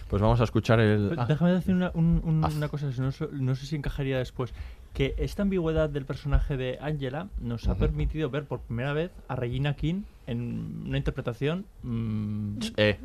Pues 0.08 0.20
vamos 0.22 0.40
a 0.40 0.44
escuchar 0.44 0.80
el. 0.80 1.08
Pero 1.10 1.22
ah. 1.22 1.26
Déjame 1.26 1.52
decir 1.52 1.74
una, 1.74 1.90
un- 1.94 2.20
un- 2.24 2.44
Haz. 2.44 2.54
una 2.54 2.68
cosa, 2.68 2.90
no, 2.98 3.12
sé- 3.12 3.28
no 3.32 3.54
sé 3.54 3.66
si 3.66 3.76
encajaría 3.76 4.18
después. 4.18 4.52
Que 4.92 5.14
esta 5.16 5.42
ambigüedad 5.42 5.88
del 5.88 6.04
personaje 6.04 6.56
de 6.58 6.78
Angela 6.80 7.28
nos 7.40 7.66
ha 7.68 7.76
permitido 7.76 8.28
ver 8.28 8.44
por 8.44 8.60
primera 8.60 8.92
vez 8.92 9.10
a 9.26 9.36
Regina 9.36 9.74
King 9.74 10.02
en 10.26 10.82
una 10.86 10.98
interpretación. 10.98 11.64
mm, 11.82 12.58
Eh, 12.76 12.98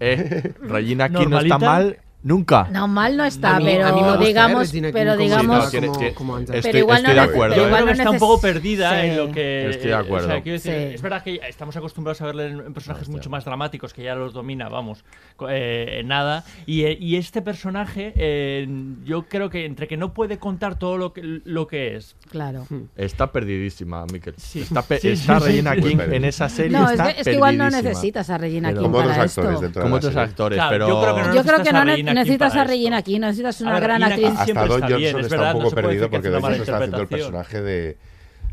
eh, 0.00 0.54
Regina 0.62 1.08
King 1.10 1.28
no 1.28 1.38
está 1.38 1.58
mal 1.58 1.98
nunca. 2.26 2.68
No, 2.72 2.88
mal 2.88 3.16
no 3.16 3.24
está, 3.24 3.56
A 3.56 3.60
mí- 3.60 3.76
a 3.76 3.92
mí 3.92 4.00
me 4.00 4.00
pero 4.00 4.06
gusta, 4.08 4.24
¿eh? 4.24 4.26
digamos, 4.26 4.72
pero 4.92 5.16
digamos, 5.16 5.70
Sí, 5.70 5.80
no, 5.80 5.92
como- 5.92 6.14
como. 6.14 6.38
Estoy- 6.38 6.60
pero 6.62 6.78
igual 6.78 6.98
estoy 6.98 7.14
no 7.14 7.22
de 7.22 7.28
acuerdo, 7.28 7.54
pero 7.54 7.64
¿eh? 7.64 7.68
igual 7.68 7.82
Creo 7.84 7.92
que 7.92 7.96
no 7.98 8.02
está 8.02 8.10
un 8.10 8.18
poco 8.18 8.40
perdida 8.40 8.90
Sí. 9.00 9.06
en 9.06 9.16
lo 9.16 9.32
que. 9.32 9.70
Estoy 9.70 9.86
de 9.86 9.90
eh, 9.90 9.94
o 9.94 9.98
acuerdo. 9.98 10.26
sea, 10.28 10.42
quiero 10.42 10.58
decir, 10.58 10.72
Sí. 10.72 10.94
Es 10.94 11.02
verdad 11.02 11.22
que 11.22 11.40
estamos 11.48 11.76
acostumbrados 11.76 12.20
a 12.22 12.26
verle 12.26 12.46
en, 12.48 12.74
personajes 12.74 13.08
mucho 13.08 13.30
más 13.30 13.44
dramáticos, 13.44 13.94
que 13.94 14.02
ya 14.02 14.14
los 14.14 14.32
domina, 14.32 14.68
vamos, 14.68 15.04
eh, 15.48 16.02
nada. 16.04 16.44
Y, 16.66 16.82
eh, 16.84 16.96
y 17.00 17.16
este 17.16 17.42
personaje, 17.42 18.12
eh, 18.16 18.66
yo 19.04 19.22
creo 19.28 19.48
que 19.50 19.64
entre 19.64 19.86
que 19.86 19.96
no 19.96 20.12
puede 20.12 20.38
contar 20.38 20.78
todo 20.78 20.98
lo 20.98 21.12
que, 21.12 21.22
lo 21.44 21.66
que 21.66 21.96
es. 21.96 22.16
Claro. 22.30 22.66
Está 22.96 23.30
perdidísima, 23.32 24.04
Miquel. 24.12 24.34
Sí. 24.36 24.60
Está, 24.62 24.82
pe- 24.82 24.98
Sí, 24.98 25.08
está 25.10 25.38
Regina 25.38 25.74
sí. 25.74 25.82
King 25.82 25.96
en 26.10 26.24
esa 26.24 26.48
serie. 26.48 26.72
No, 26.76 26.86
es 26.86 26.92
está 26.92 27.14
que, 27.14 27.20
es 27.20 27.24
que 27.26 27.34
igual 27.34 27.56
no 27.56 27.70
necesitas 27.70 28.30
a 28.30 28.38
Regina 28.38 28.68
Pero- 28.70 28.80
King 28.80 28.86
Como 28.88 28.98
para 28.98 29.10
otros 29.12 29.26
esto. 29.26 29.40
actores 29.42 29.60
dentro 29.60 29.80
de 29.80 29.84
Como 29.84 29.96
otros 29.96 30.16
actores, 30.16 30.62
pero. 30.68 30.88
yo 31.34 31.42
creo 31.44 31.62
que 31.62 31.72
no 31.72 31.84
necesitas 32.16 32.54
no 32.54 32.60
a 32.60 32.64
Regina 32.64 33.02
King 33.02 33.20
necesitas 33.20 33.60
una 33.60 33.72
ver, 33.74 33.82
gran 33.82 34.02
actriz. 34.02 34.28
Hasta 34.36 34.66
Don 34.66 34.74
está 34.82 34.86
bien, 34.96 35.12
Johnson 35.12 35.20
es 35.20 35.26
está 35.26 35.36
verdad, 35.36 35.54
un 35.54 35.58
no 35.58 35.64
poco 35.64 35.74
puede 35.74 35.82
perdido 35.86 36.10
porque 36.10 36.28
hecho 36.28 36.40
mala 36.40 36.56
está 36.56 36.76
haciendo 36.76 37.00
el 37.02 37.08
personaje 37.08 37.62
de. 37.62 37.96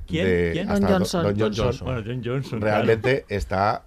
¿Quién? 0.07 0.25
de- 0.25 0.49
¿Quién? 0.53 0.67
Don 0.67 0.83
Johnson. 0.83 1.23
Don 1.23 1.37
Don 1.37 1.53
Johnson. 1.55 1.85
Bueno, 1.85 2.01
John 2.05 2.21
Johnson. 2.23 2.59
claro. 2.59 2.75
realmente 2.75 3.25
está 3.29 3.83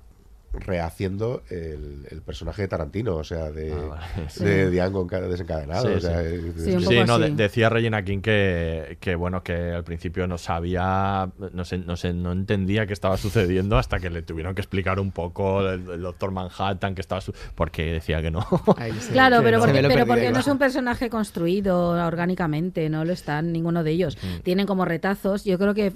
rehaciendo 0.58 1.42
el, 1.50 2.06
el 2.10 2.22
personaje 2.22 2.62
de 2.62 2.68
Tarantino, 2.68 3.16
o 3.16 3.24
sea, 3.24 3.50
de, 3.50 3.72
Ah, 3.72 3.98
vale. 4.38 4.50
de 4.50 4.70
Django 4.70 5.06
enca- 5.06 5.26
desencadenado. 5.28 5.86
Sí, 5.88 5.94
o 5.94 6.00
sea, 6.00 6.20
sí. 6.20 6.26
es- 6.26 6.62
Sí, 6.64 6.70
un 6.72 6.78
es- 6.78 6.84
poco 6.84 6.90
Sí, 6.96 7.04
no, 7.06 7.18
de- 7.18 7.30
decía 7.30 7.68
Regina 7.68 8.02
King 8.04 8.20
que, 8.20 8.98
que 9.00 9.14
bueno 9.14 9.42
que 9.42 9.52
al 9.72 9.84
principio 9.84 10.26
no 10.26 10.38
sabía, 10.38 11.28
no 11.52 11.64
sé, 11.64 11.78
no 11.78 11.96
sé, 11.96 12.12
no 12.12 12.32
entendía 12.32 12.86
qué 12.86 12.92
estaba 12.92 13.16
sucediendo 13.16 13.78
hasta 13.78 13.98
que 13.98 14.10
le 14.10 14.22
tuvieron 14.22 14.54
que 14.54 14.60
explicar 14.60 15.00
un 15.00 15.12
poco 15.12 15.60
el, 15.68 15.88
el 15.90 16.02
Doctor 16.02 16.30
Manhattan 16.30 16.94
que 16.94 17.00
estaba 17.00 17.20
su- 17.20 17.32
porque 17.54 17.92
decía 17.92 18.22
que 18.22 18.30
no. 18.30 18.46
Ahí 18.76 18.92
Claro, 19.12 19.40
pero 19.42 19.58
no. 19.58 19.64
porque, 19.64 19.82
pero 19.82 20.06
no 20.32 20.40
es 20.40 20.46
un 20.46 20.58
personaje 20.58 21.10
construido 21.10 21.90
orgánicamente, 22.06 22.88
no 22.88 23.04
lo 23.04 23.12
están 23.12 23.52
ninguno 23.52 23.84
de 23.84 23.90
ellos. 23.92 24.16
Tienen 24.42 24.66
como 24.66 24.84
retazos. 24.84 25.44
Yo 25.44 25.58
creo 25.58 25.74
que 25.74 25.92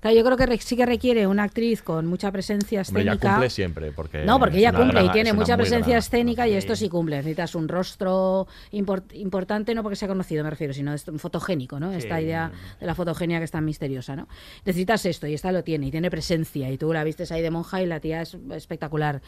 claro, 0.00 0.16
yo 0.16 0.24
creo 0.24 0.36
que 0.36 0.58
sí 0.58 0.76
que 0.76 0.86
requiere 0.86 1.26
una 1.26 1.44
actriz 1.44 1.82
con 1.82 2.06
mucha 2.06 2.30
presencia 2.32 2.82
Hombre, 2.86 3.02
ella 3.02 3.12
escénica. 3.12 3.32
cumple 3.34 3.50
siempre 3.50 3.92
porque 3.92 4.24
No, 4.24 4.38
porque 4.38 4.58
ella 4.58 4.72
cumple 4.72 5.04
y 5.04 5.10
tiene 5.10 5.32
mucha 5.32 5.56
presencia 5.56 5.86
gran- 5.92 5.98
escénica 5.98 6.46
y 6.48 6.54
esto 6.54 6.74
sí 6.76 6.88
cumple. 6.88 7.16
Necesitas 7.16 7.54
un 7.54 7.68
rostro 7.68 8.46
import- 8.72 9.12
importante, 9.14 9.74
no 9.74 9.82
porque 9.82 9.96
sea 9.96 10.08
conocido, 10.08 10.44
me 10.44 10.50
refiero, 10.50 10.72
sino 10.72 10.96
fotogénico, 11.18 11.78
¿no? 11.80 11.92
Esta 11.92 12.20
idea 12.20 12.50
de 12.80 12.86
la 12.86 12.94
fotogenia 12.94 13.38
que 13.38 13.44
es 13.44 13.50
tan 13.50 13.64
misteriosa, 13.64 14.16
¿no? 14.16 14.28
Necesitas 14.64 15.04
esto 15.06 15.26
y 15.26 15.34
esta 15.34 15.52
lo 15.52 15.62
tiene 15.64 15.86
y 15.88 15.90
tiene 15.90 16.10
presencia 16.10 16.70
y 16.70 16.78
tú 16.78 16.92
la 16.92 17.04
vistes 17.04 17.32
ahí 17.32 17.42
de 17.42 17.50
monja 17.50 17.82
y 17.82 17.86
la 17.86 18.00
tía 18.00 18.22
es 18.22 18.36
espectacular. 18.52 19.20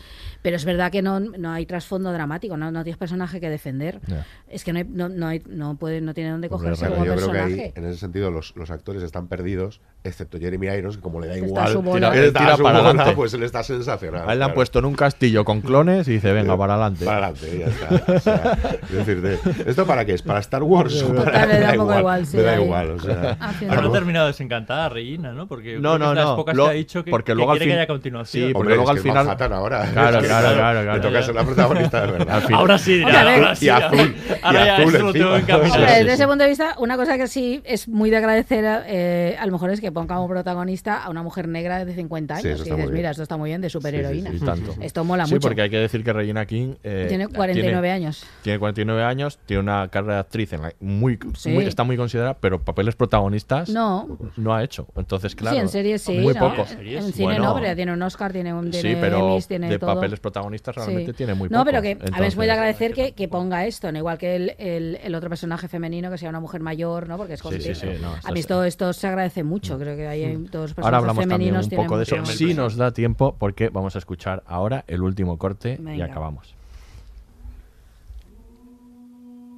Pero 0.42 0.56
es 0.56 0.64
verdad 0.64 0.90
que 0.92 1.02
no, 1.02 1.20
no 1.20 1.50
hay 1.52 1.66
trasfondo 1.66 2.12
dramático, 2.12 2.56
no, 2.56 2.70
no 2.70 2.82
tienes 2.84 2.98
personaje 2.98 3.40
que 3.40 3.50
defender. 3.50 4.00
Es 4.48 4.64
que 4.64 4.72
no, 4.72 4.78
hay- 4.80 4.86
no, 4.88 5.08
no, 5.08 5.26
hay- 5.26 5.42
no 5.48 5.76
puede, 5.76 6.00
no 6.00 6.14
tiene 6.14 6.30
dónde 6.30 6.48
cogerse 6.48 6.88
como 6.88 7.04
yo 7.04 7.14
creo 7.16 7.32
que 7.32 7.38
ahí, 7.38 7.72
en 7.74 7.84
ese 7.86 7.98
sentido, 7.98 8.30
los, 8.30 8.54
los 8.56 8.70
actores 8.70 9.02
están 9.02 9.28
perdidos, 9.28 9.80
excepto 10.02 10.38
Jeremy 10.38 10.66
Irons, 10.68 10.96
que 10.96 11.02
como 11.02 11.20
le 11.20 11.26
da 11.28 11.34
Está 11.34 11.46
igual, 11.46 11.66
está 11.66 12.40
Tira 12.40 12.54
a 12.54 12.56
su 12.56 12.62
para 12.62 12.78
bola, 12.78 12.88
adelante. 12.90 13.12
pues 13.16 13.34
él 13.34 13.42
está 13.42 13.62
sensacional. 13.62 14.28
A 14.28 14.32
él 14.32 14.38
le 14.38 14.44
han 14.44 14.48
claro. 14.48 14.54
puesto 14.54 14.78
en 14.78 14.84
un 14.86 14.94
castillo 14.94 15.44
con 15.44 15.60
clones 15.60 16.08
y 16.08 16.12
dice, 16.12 16.32
venga, 16.32 16.56
para 16.56 16.74
adelante. 16.74 17.04
Para 17.04 17.26
adelante, 17.28 17.58
ya 17.58 17.66
está. 17.66 18.12
O 18.14 18.18
sea, 18.20 18.58
es 18.82 18.90
decir, 18.92 19.20
de- 19.20 19.38
¿esto 19.66 19.86
para 19.86 20.04
qué 20.04 20.14
es? 20.14 20.22
¿Para 20.22 20.40
Star 20.40 20.62
Wars? 20.62 21.02
o 21.02 21.14
para- 21.24 21.46
Me 21.46 21.60
da 21.60 21.74
poco 21.74 21.98
igual, 21.98 22.26
sí, 22.26 22.36
me 22.38 22.42
da 22.44 22.60
igual, 22.60 22.90
o 22.92 22.98
sea, 23.00 23.36
Ah, 23.40 23.52
Pero 23.58 23.72
no 23.74 23.78
algo- 23.80 23.90
ha 23.94 23.98
terminado 23.98 24.26
desencantada 24.28 24.88
Regina, 24.88 25.32
¿no? 25.32 25.46
Porque 25.46 25.78
No, 25.78 25.92
que 25.94 25.98
no, 25.98 26.04
es 26.06 26.10
de 26.10 26.14
las 26.16 26.24
no. 26.24 26.36
pocas 26.36 26.56
Lo- 26.56 26.64
que 26.64 26.70
ha 26.70 26.74
dicho 26.74 27.04
que, 27.04 27.10
porque 27.10 27.32
que 27.32 27.34
luego 27.36 27.52
al 27.52 27.58
que 27.58 27.64
fin- 27.64 27.72
haya 27.74 27.86
continuación. 27.86 28.48
Sí, 28.48 28.52
porque 28.52 28.58
Hombre, 28.58 28.74
luego 28.76 28.84
es 28.84 28.90
al 28.90 28.96
que 28.96 29.02
final- 29.02 29.24
Manhattan 29.26 29.52
ahora. 29.52 29.90
Claro, 29.92 30.16
Es 30.16 30.22
que, 30.22 30.28
claro, 30.28 30.54
claro, 30.56 30.82
claro. 30.82 30.94
Le 30.96 31.00
toca 31.08 31.22
ser 31.22 31.34
la 31.34 31.44
protagonista, 31.44 32.06
de 32.06 32.12
verdad. 32.12 32.42
Ahora 32.52 32.78
sí, 32.78 33.02
ahora 33.02 33.54
sí. 33.54 33.66
Y 33.66 33.68
azul, 33.68 34.16
Ahora 34.42 34.62
y 34.62 34.64
ya 34.66 34.76
azul 34.76 34.94
eso 34.94 35.04
lo 35.06 35.12
tengo 35.12 35.34
encima. 35.36 35.38
encaminado. 35.38 35.74
Hombre, 35.80 35.90
Sí, 35.90 35.98
desde 36.00 36.12
ese 36.14 36.26
punto 36.26 36.44
de 36.44 36.48
vista, 36.50 36.74
una 36.78 36.96
cosa 36.96 37.16
que 37.18 37.26
sí 37.28 37.60
es 37.64 37.88
muy 37.88 38.10
de 38.10 38.16
agradecer, 38.16 38.64
eh, 38.86 39.36
a 39.38 39.46
lo 39.46 39.52
mejor 39.52 39.70
es 39.70 39.80
que 39.80 39.89
ponga 39.92 40.16
como 40.16 40.28
protagonista 40.28 41.02
a 41.02 41.10
una 41.10 41.22
mujer 41.22 41.48
negra 41.48 41.84
de 41.84 41.94
50 41.94 42.36
Sí, 42.36 42.48
años. 42.48 42.60
eso 42.60 42.68
y 42.68 42.76
dices, 42.76 42.90
mira, 42.92 43.10
esto 43.10 43.22
está 43.22 43.36
muy 43.36 43.50
bien, 43.50 43.60
de 43.60 43.70
superheroína. 43.70 44.32
Tanto. 44.44 44.74
Esto 44.80 45.04
mola 45.04 45.26
sí, 45.26 45.34
mucho. 45.34 45.48
porque 45.48 45.62
hay 45.62 45.70
que 45.70 45.78
decir 45.78 46.02
que 46.04 46.12
Regina 46.12 46.46
King 46.46 46.74
eh, 46.82 47.06
Tiene 47.08 47.28
49 47.28 47.70
tiene, 47.80 47.90
años. 47.90 48.24
Tiene 48.42 48.58
49 48.58 49.02
años, 49.04 49.38
tiene 49.46 49.62
una 49.62 49.88
carrera 49.88 50.14
de 50.14 50.20
actriz 50.20 50.52
en 50.52 50.62
la- 50.62 50.72
muy, 50.80 51.18
Sí. 51.36 51.50
muy- 51.50 51.64
está 51.64 51.84
muy 51.84 51.96
considerada, 51.96 52.34
pero 52.38 52.62
papeles 52.62 52.96
protagonistas 52.96 53.68
No. 53.68 54.18
no 54.36 54.54
ha 54.54 54.62
hecho. 54.64 54.86
Entonces, 54.96 55.34
claro. 55.34 55.56
sí, 55.56 55.60
en 55.62 55.68
series 55.68 56.02
sí. 56.02 56.18
Muy 56.18 56.34
¿no? 56.34 56.40
pocos. 56.40 56.70
En 56.72 57.12
cine 57.12 57.24
Bueno, 57.24 57.44
no, 57.44 57.54
pero 57.60 57.74
tiene 57.76 57.92
un 57.92 58.02
Oscar, 58.02 58.32
tiene 58.32 58.52
un 58.54 58.72
Sí, 58.72 58.80
tiene 58.82 59.00
pero 59.00 59.28
Emmys, 59.30 59.46
tiene 59.46 59.68
de 59.68 59.78
todo. 59.78 59.94
papeles 59.94 60.20
protagonistas 60.20 60.74
realmente 60.76 61.12
Sí. 61.12 61.16
tiene 61.18 61.34
muy 61.34 61.48
No, 61.48 61.64
pero 61.64 61.82
que 61.82 61.92
a 61.92 61.94
ver, 61.94 62.02
es 62.02 62.08
Entonces- 62.10 62.36
muy 62.36 62.46
de 62.46 62.52
agradecer 62.52 62.94
que, 62.94 63.12
que 63.12 63.28
ponga 63.28 63.66
esto, 63.66 63.90
¿no? 63.92 63.98
igual 63.98 64.18
que 64.18 64.36
el, 64.36 64.54
el- 64.58 64.98
el 65.02 65.14
otro 65.14 65.28
personaje 65.28 65.68
femenino, 65.68 66.10
que 66.10 66.18
sea 66.18 66.28
una 66.30 66.40
mujer 66.40 66.60
mayor, 66.60 67.08
¿no? 67.08 67.16
Porque 67.16 67.34
es 67.34 67.40
Sí, 67.40 67.60
sí, 67.60 67.74
sí, 67.74 67.86
no, 68.00 68.10
A 68.22 68.30
mí 68.32 68.38
es- 68.38 68.40
esto, 68.40 68.64
esto 68.64 68.92
se 68.92 69.06
agradece 69.06 69.42
mucho, 69.42 69.78
creo 69.80 69.96
que 69.96 70.06
hay 70.06 70.36
todos 70.50 70.76
los 70.76 70.84
Ahora 70.84 70.98
hablamos 70.98 71.26
también 71.26 71.56
un 71.56 71.68
poco 71.70 71.96
de 71.96 72.04
eso. 72.04 72.24
Si 72.26 72.54
nos 72.54 72.76
da 72.76 72.92
tiempo, 72.92 73.34
porque 73.38 73.68
vamos 73.68 73.96
a 73.96 73.98
escuchar 73.98 74.42
ahora 74.46 74.84
el 74.86 75.02
último 75.02 75.38
corte 75.38 75.80
y 75.96 76.00
acabamos. 76.00 76.54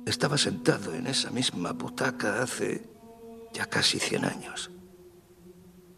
Estaba 0.07 0.36
sentado 0.36 0.94
en 0.94 1.07
esa 1.07 1.31
misma 1.31 1.73
butaca 1.73 2.43
hace 2.43 2.82
ya 3.53 3.66
casi 3.66 3.99
100 3.99 4.24
años. 4.24 4.70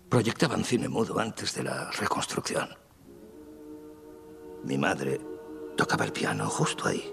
Proyectaban 0.08 0.64
cine 0.64 0.88
mudo 0.88 1.18
antes 1.18 1.54
de 1.54 1.62
la 1.62 1.90
reconstrucción. 1.92 2.68
Mi 4.64 4.78
madre 4.78 5.20
tocaba 5.76 6.04
el 6.04 6.12
piano 6.12 6.48
justo 6.48 6.88
ahí. 6.88 7.12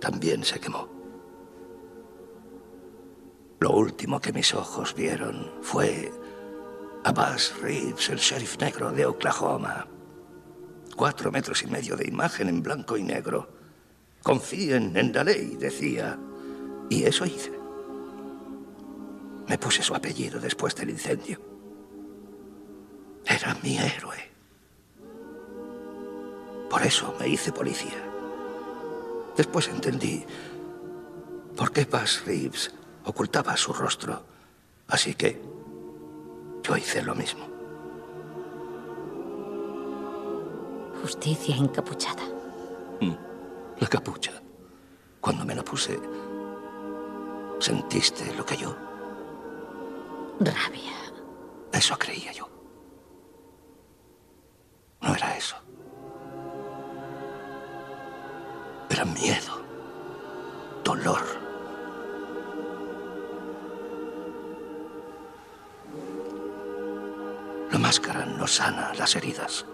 También 0.00 0.44
se 0.44 0.58
quemó. 0.58 0.95
Lo 3.58 3.70
último 3.70 4.20
que 4.20 4.32
mis 4.32 4.54
ojos 4.54 4.94
vieron 4.94 5.50
fue 5.62 6.12
a 7.04 7.12
Buzz 7.12 7.58
Reeves, 7.62 8.10
el 8.10 8.18
sheriff 8.18 8.58
negro 8.58 8.92
de 8.92 9.06
Oklahoma. 9.06 9.86
Cuatro 10.94 11.30
metros 11.30 11.62
y 11.62 11.66
medio 11.66 11.96
de 11.96 12.06
imagen 12.06 12.48
en 12.48 12.62
blanco 12.62 12.96
y 12.96 13.02
negro. 13.02 13.48
Confíen 14.22 14.96
en 14.96 15.12
la 15.12 15.24
ley, 15.24 15.56
decía. 15.56 16.18
Y 16.90 17.04
eso 17.04 17.24
hice. 17.24 17.52
Me 19.48 19.56
puse 19.56 19.82
su 19.82 19.94
apellido 19.94 20.40
después 20.40 20.74
del 20.74 20.90
incendio. 20.90 21.40
Era 23.24 23.56
mi 23.62 23.78
héroe. 23.78 24.30
Por 26.68 26.82
eso 26.82 27.14
me 27.18 27.28
hice 27.28 27.52
policía. 27.52 28.04
Después 29.36 29.68
entendí 29.68 30.24
por 31.56 31.72
qué 31.72 31.84
Buzz 31.84 32.24
Reeves 32.26 32.72
ocultaba 33.06 33.56
su 33.56 33.72
rostro. 33.72 34.22
Así 34.88 35.14
que 35.14 35.40
yo 36.62 36.76
hice 36.76 37.02
lo 37.02 37.14
mismo. 37.14 37.46
Justicia 41.00 41.56
encapuchada. 41.56 42.24
Mm. 43.00 43.14
La 43.78 43.88
capucha. 43.88 44.32
Cuando 45.20 45.44
me 45.44 45.54
la 45.54 45.62
puse, 45.62 45.98
¿sentiste 47.58 48.34
lo 48.34 48.44
que 48.44 48.56
yo? 48.56 48.76
Rabia. 50.40 50.94
Eso 51.72 51.96
creía 51.98 52.32
yo. 52.32 52.48
No 55.00 55.14
era 55.14 55.36
eso. 55.36 55.56
Era 58.90 59.04
miedo. 59.04 59.62
Dolor. 60.84 61.35
Máscara 67.86 68.26
no 68.26 68.46
sana 68.48 68.92
las 68.98 69.14
heridas. 69.14 69.64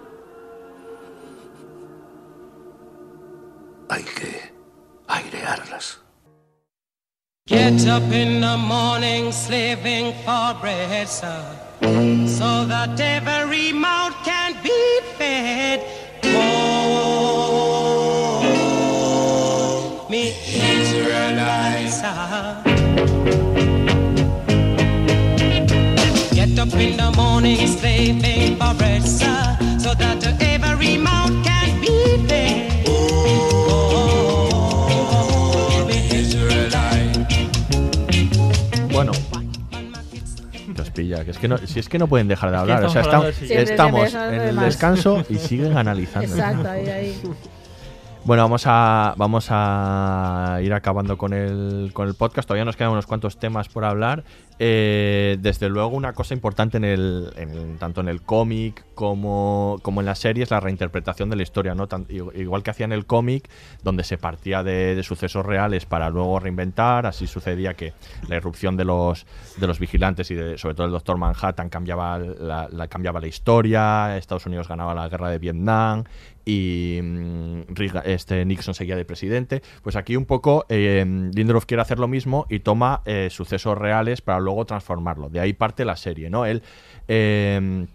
Hay 3.89 4.05
que 4.05 4.52
airearlas. 5.09 5.86
Get 7.47 7.86
up 7.86 8.12
in 8.12 8.40
the 8.43 8.56
morning 8.59 9.32
slaving 9.32 10.12
for 10.24 10.55
bread, 10.60 11.09
sir, 11.09 11.43
so 12.39 12.66
that 12.72 13.01
every 13.01 13.72
mouth 13.72 14.14
can 14.24 14.52
be 14.62 15.01
fed. 15.16 15.80
Oh, 16.24 16.86
me 20.10 20.34
Israelites, 20.76 22.02
in 26.83 26.97
the 26.97 27.11
morning 27.13 27.67
slaving 27.69 28.57
for 28.57 28.75
bread, 28.75 29.03
sir, 29.03 29.57
so 29.79 29.95
that 29.95 30.25
every 30.41 30.99
mouth 30.99 31.31
can 31.45 31.81
be 31.81 32.27
fed. 32.27 32.85
Oh. 32.89 34.49
Bueno. 38.93 39.13
Los 40.77 40.91
pilla, 40.91 41.25
que 41.25 41.31
es 41.31 41.39
que 41.39 41.49
no, 41.49 41.59
si 41.59 41.79
es 41.79 41.89
que 41.89 41.99
no 41.99 42.09
pueden 42.09 42.27
dejar 42.29 42.51
de 42.51 42.57
hablar. 42.57 42.85
O 42.85 42.91
sea, 42.91 43.03
estamos 43.03 43.43
estamos, 43.43 44.15
en 44.15 44.41
el 44.41 44.57
descanso 44.57 45.25
y 45.29 45.37
siguen 45.37 45.77
analizando. 45.77 46.35
Exacto, 46.35 46.69
ahí, 46.69 46.89
ahí. 46.89 47.21
Bueno, 48.24 48.44
vamos 48.44 48.62
a, 48.66 49.15
vamos 49.16 49.49
a 49.51 50.61
ir 50.62 50.73
acabando 50.73 51.19
con 51.19 51.32
el, 51.32 51.90
con 51.93 52.07
el 52.07 52.15
podcast. 52.15 52.47
Todavía 52.47 52.65
nos 52.65 52.77
quedan 52.77 52.93
unos 52.93 53.07
cuantos 53.07 53.36
temas 53.36 53.69
por 53.69 53.85
hablar. 53.85 54.23
Eh, 54.61 55.39
desde 55.40 55.69
luego, 55.69 55.89
una 55.89 56.12
cosa 56.12 56.32
importante 56.32 56.77
en 56.77 56.85
el, 56.85 57.32
en 57.36 57.78
tanto 57.78 58.01
en 58.01 58.07
el 58.07 58.23
cómic 58.23 58.85
como, 58.94 59.78
como 59.82 60.01
en 60.03 60.07
la 60.07 60.15
serie 60.15 60.44
es 60.44 60.53
la 60.53 60.61
reinterpretación 60.61 61.31
de 61.31 61.36
la 61.36 61.43
historia. 61.43 61.74
¿no? 61.74 61.89
Tan- 61.89 62.07
igual 62.09 62.62
que 62.62 62.70
hacía 62.70 62.85
en 62.86 62.93
el 62.93 63.07
cómic, 63.07 63.51
donde 63.82 64.05
se 64.05 64.19
partía 64.19 64.62
de, 64.62 64.94
de 64.94 65.03
sucesos 65.03 65.44
reales 65.44 65.85
para 65.85 66.09
luego 66.09 66.39
reinventar. 66.39 67.07
Así 67.07 67.27
sucedía 67.27 67.74
que 67.74 67.93
la 68.28 68.36
irrupción 68.36 68.77
de 68.77 68.85
los, 68.85 69.27
de 69.57 69.66
los 69.66 69.81
vigilantes 69.81 70.31
y 70.31 70.36
de, 70.36 70.59
sobre 70.59 70.77
todo 70.77 70.86
el 70.86 70.93
Doctor 70.93 71.19
Manhattan 71.19 71.69
cambiaba 71.69 72.19
la, 72.19 72.69
la- 72.70 72.86
cambiaba 72.86 73.19
la 73.19 73.27
historia. 73.27 74.16
Estados 74.16 74.47
Unidos 74.47 74.69
ganaba 74.69 74.94
la 74.94 75.09
guerra 75.09 75.28
de 75.28 75.39
Vietnam 75.40 76.05
y 76.44 77.01
mm, 77.02 77.60
este 78.05 78.44
Nixon 78.44 78.74
seguía 78.74 78.97
de 78.97 79.05
presidente. 79.05 79.62
Pues 79.82 79.97
aquí 79.97 80.16
un 80.16 80.24
poco 80.24 80.64
eh, 80.69 81.05
quiere 81.66 81.82
hacer 81.82 81.98
lo 81.98 82.09
mismo 82.09 82.47
y 82.48 82.60
toma 82.60 83.02
eh, 83.05 83.28
sucesos 83.31 83.77
reales 83.78 84.20
para 84.23 84.40
luego 84.40 84.64
transformarlo. 84.64 85.28
De 85.28 85.40
ahí 85.40 85.52
parte 85.52 85.85
la 85.85 85.97
serie, 85.97 86.31
¿no? 86.31 86.47
Él 86.47 86.62
eh, 87.09 87.86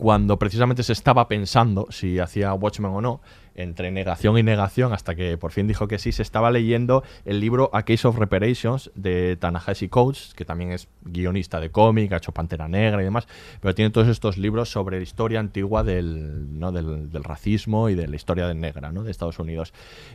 cuando 0.00 0.38
precisamente 0.38 0.82
se 0.82 0.94
estaba 0.94 1.28
pensando 1.28 1.86
si 1.90 2.18
hacía 2.18 2.54
Watchmen 2.54 2.90
o 2.90 3.00
no, 3.02 3.20
entre 3.62 3.90
negación 3.90 4.38
y 4.38 4.42
negación, 4.42 4.92
hasta 4.92 5.14
que 5.14 5.36
por 5.36 5.52
fin 5.52 5.66
dijo 5.66 5.88
que 5.88 5.98
sí, 5.98 6.12
se 6.12 6.22
estaba 6.22 6.50
leyendo 6.50 7.02
el 7.24 7.40
libro 7.40 7.70
A 7.72 7.84
Case 7.84 8.06
of 8.06 8.18
Reparations 8.18 8.90
de 8.94 9.36
Tanahashi 9.36 9.88
Coates, 9.88 10.34
que 10.34 10.44
también 10.44 10.72
es 10.72 10.88
guionista 11.02 11.60
de 11.60 11.70
cómic, 11.70 12.12
ha 12.12 12.16
hecho 12.16 12.32
Pantera 12.32 12.68
Negra 12.68 13.00
y 13.00 13.04
demás, 13.04 13.26
pero 13.60 13.74
tiene 13.74 13.90
todos 13.90 14.08
estos 14.08 14.38
libros 14.38 14.70
sobre 14.70 14.98
la 14.98 15.02
historia 15.02 15.40
antigua 15.40 15.82
del, 15.82 16.58
¿no? 16.58 16.72
del, 16.72 17.10
del 17.10 17.24
racismo 17.24 17.88
y 17.88 17.94
de 17.94 18.08
la 18.08 18.16
historia 18.16 18.46
de 18.46 18.54
negra 18.54 18.92
¿no? 18.92 19.02
de 19.02 19.10
Estados 19.10 19.38
Unidos. 19.38 19.72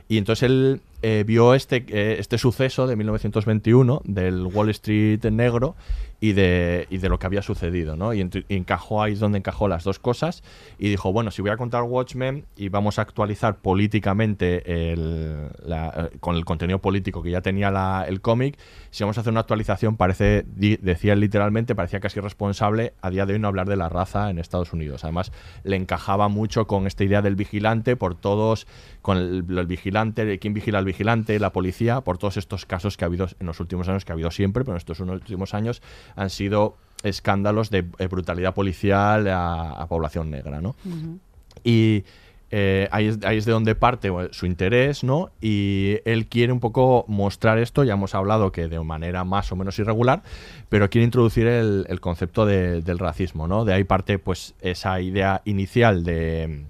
Y 0.07 0.17
entonces 0.17 0.43
él 0.43 0.81
eh, 1.01 1.23
vio 1.25 1.53
este, 1.53 1.85
eh, 1.89 2.17
este 2.19 2.37
suceso 2.37 2.87
de 2.87 2.95
1921 2.95 4.01
del 4.05 4.45
Wall 4.47 4.69
Street 4.69 5.23
negro 5.25 5.75
y 6.21 6.33
de, 6.33 6.87
y 6.89 6.97
de 6.97 7.09
lo 7.09 7.19
que 7.19 7.27
había 7.27 7.41
sucedido, 7.41 7.95
¿no? 7.95 8.13
Y, 8.13 8.27
encajó 8.49 9.03
ahí 9.03 9.15
donde 9.15 9.37
encajó 9.37 9.67
las 9.67 9.83
dos 9.83 9.99
cosas 9.99 10.43
y 10.79 10.89
dijo, 10.89 11.11
bueno, 11.11 11.29
si 11.29 11.41
voy 11.41 11.51
a 11.51 11.57
contar 11.57 11.83
Watchmen 11.83 12.45
y 12.55 12.69
vamos 12.69 12.97
a 12.97 13.03
actualizar 13.03 13.57
políticamente 13.57 14.91
el- 14.91 15.49
eh, 15.67 16.09
con 16.19 16.35
el 16.35 16.45
contenido 16.45 16.79
político 16.79 17.21
que 17.21 17.31
ya 17.31 17.41
tenía 17.41 18.05
el 18.07 18.21
cómic, 18.21 18.57
si 18.91 19.03
vamos 19.03 19.17
a 19.17 19.21
hacer 19.21 19.31
una 19.31 19.41
actualización, 19.41 19.97
parece, 19.97 20.45
decía 20.47 21.15
literalmente, 21.15 21.75
parecía 21.75 21.99
casi 21.99 22.19
irresponsable 22.19 22.93
a 23.01 23.09
día 23.09 23.25
de 23.25 23.33
hoy 23.33 23.39
no 23.39 23.47
hablar 23.47 23.67
de 23.67 23.75
la 23.75 23.89
raza 23.89 24.29
en 24.29 24.39
Estados 24.39 24.73
Unidos. 24.73 25.03
Además, 25.03 25.31
le 25.63 25.75
encajaba 25.75 26.27
mucho 26.29 26.65
con 26.65 26.87
esta 26.87 27.03
idea 27.03 27.21
del 27.21 27.35
vigilante 27.35 27.95
por 27.95 28.15
todos, 28.15 28.67
con 29.05 29.17
el, 29.17 29.45
el 29.55 29.67
vigilante, 29.67 30.39
quién 30.39 30.55
vigila 30.55 30.79
al 30.79 30.85
vigilante, 30.85 31.37
la 31.39 31.51
policía, 31.53 32.01
por 32.01 32.17
todos 32.17 32.37
estos 32.37 32.65
casos 32.65 32.97
que 32.97 33.05
ha 33.05 33.07
habido 33.07 33.27
en 33.39 33.45
los 33.45 33.59
últimos 33.59 33.87
años, 33.87 34.03
que 34.03 34.11
ha 34.11 34.15
habido 34.15 34.31
siempre, 34.31 34.63
pero 34.63 34.73
en 34.73 34.77
estos 34.77 34.99
últimos 34.99 35.53
años 35.53 35.83
han 36.15 36.31
sido 36.31 36.75
escándalos 37.03 37.69
de 37.69 37.85
eh, 37.99 38.07
brutalidad 38.07 38.55
policial 38.55 39.27
a, 39.27 39.73
a 39.73 39.87
población 39.87 40.31
negra, 40.31 40.59
¿no? 40.59 40.75
Y 41.63 42.03
eh, 42.51 42.87
ahí, 42.91 43.07
es, 43.07 43.19
ahí 43.23 43.37
es 43.37 43.45
de 43.45 43.51
donde 43.51 43.75
parte 43.75 44.07
eh, 44.07 44.29
su 44.31 44.45
interés, 44.45 45.03
¿no? 45.03 45.29
Y 45.41 45.97
él 46.05 46.25
quiere 46.27 46.51
un 46.53 46.59
poco 46.59 47.05
mostrar 47.07 47.59
esto, 47.59 47.83
ya 47.83 47.93
hemos 47.93 48.15
hablado 48.15 48.51
que 48.51 48.67
de 48.67 48.79
manera 48.79 49.23
más 49.23 49.51
o 49.51 49.55
menos 49.55 49.77
irregular, 49.77 50.23
pero 50.69 50.89
quiere 50.89 51.05
introducir 51.05 51.45
el, 51.47 51.85
el 51.89 51.99
concepto 51.99 52.45
de- 52.45 52.81
del 52.81 52.97
racismo, 52.97 53.47
¿no? 53.47 53.65
De 53.65 53.73
ahí 53.73 53.83
parte 53.83 54.17
pues 54.19 54.55
esa 54.61 54.99
idea 55.01 55.41
inicial 55.45 56.03
de, 56.03 56.65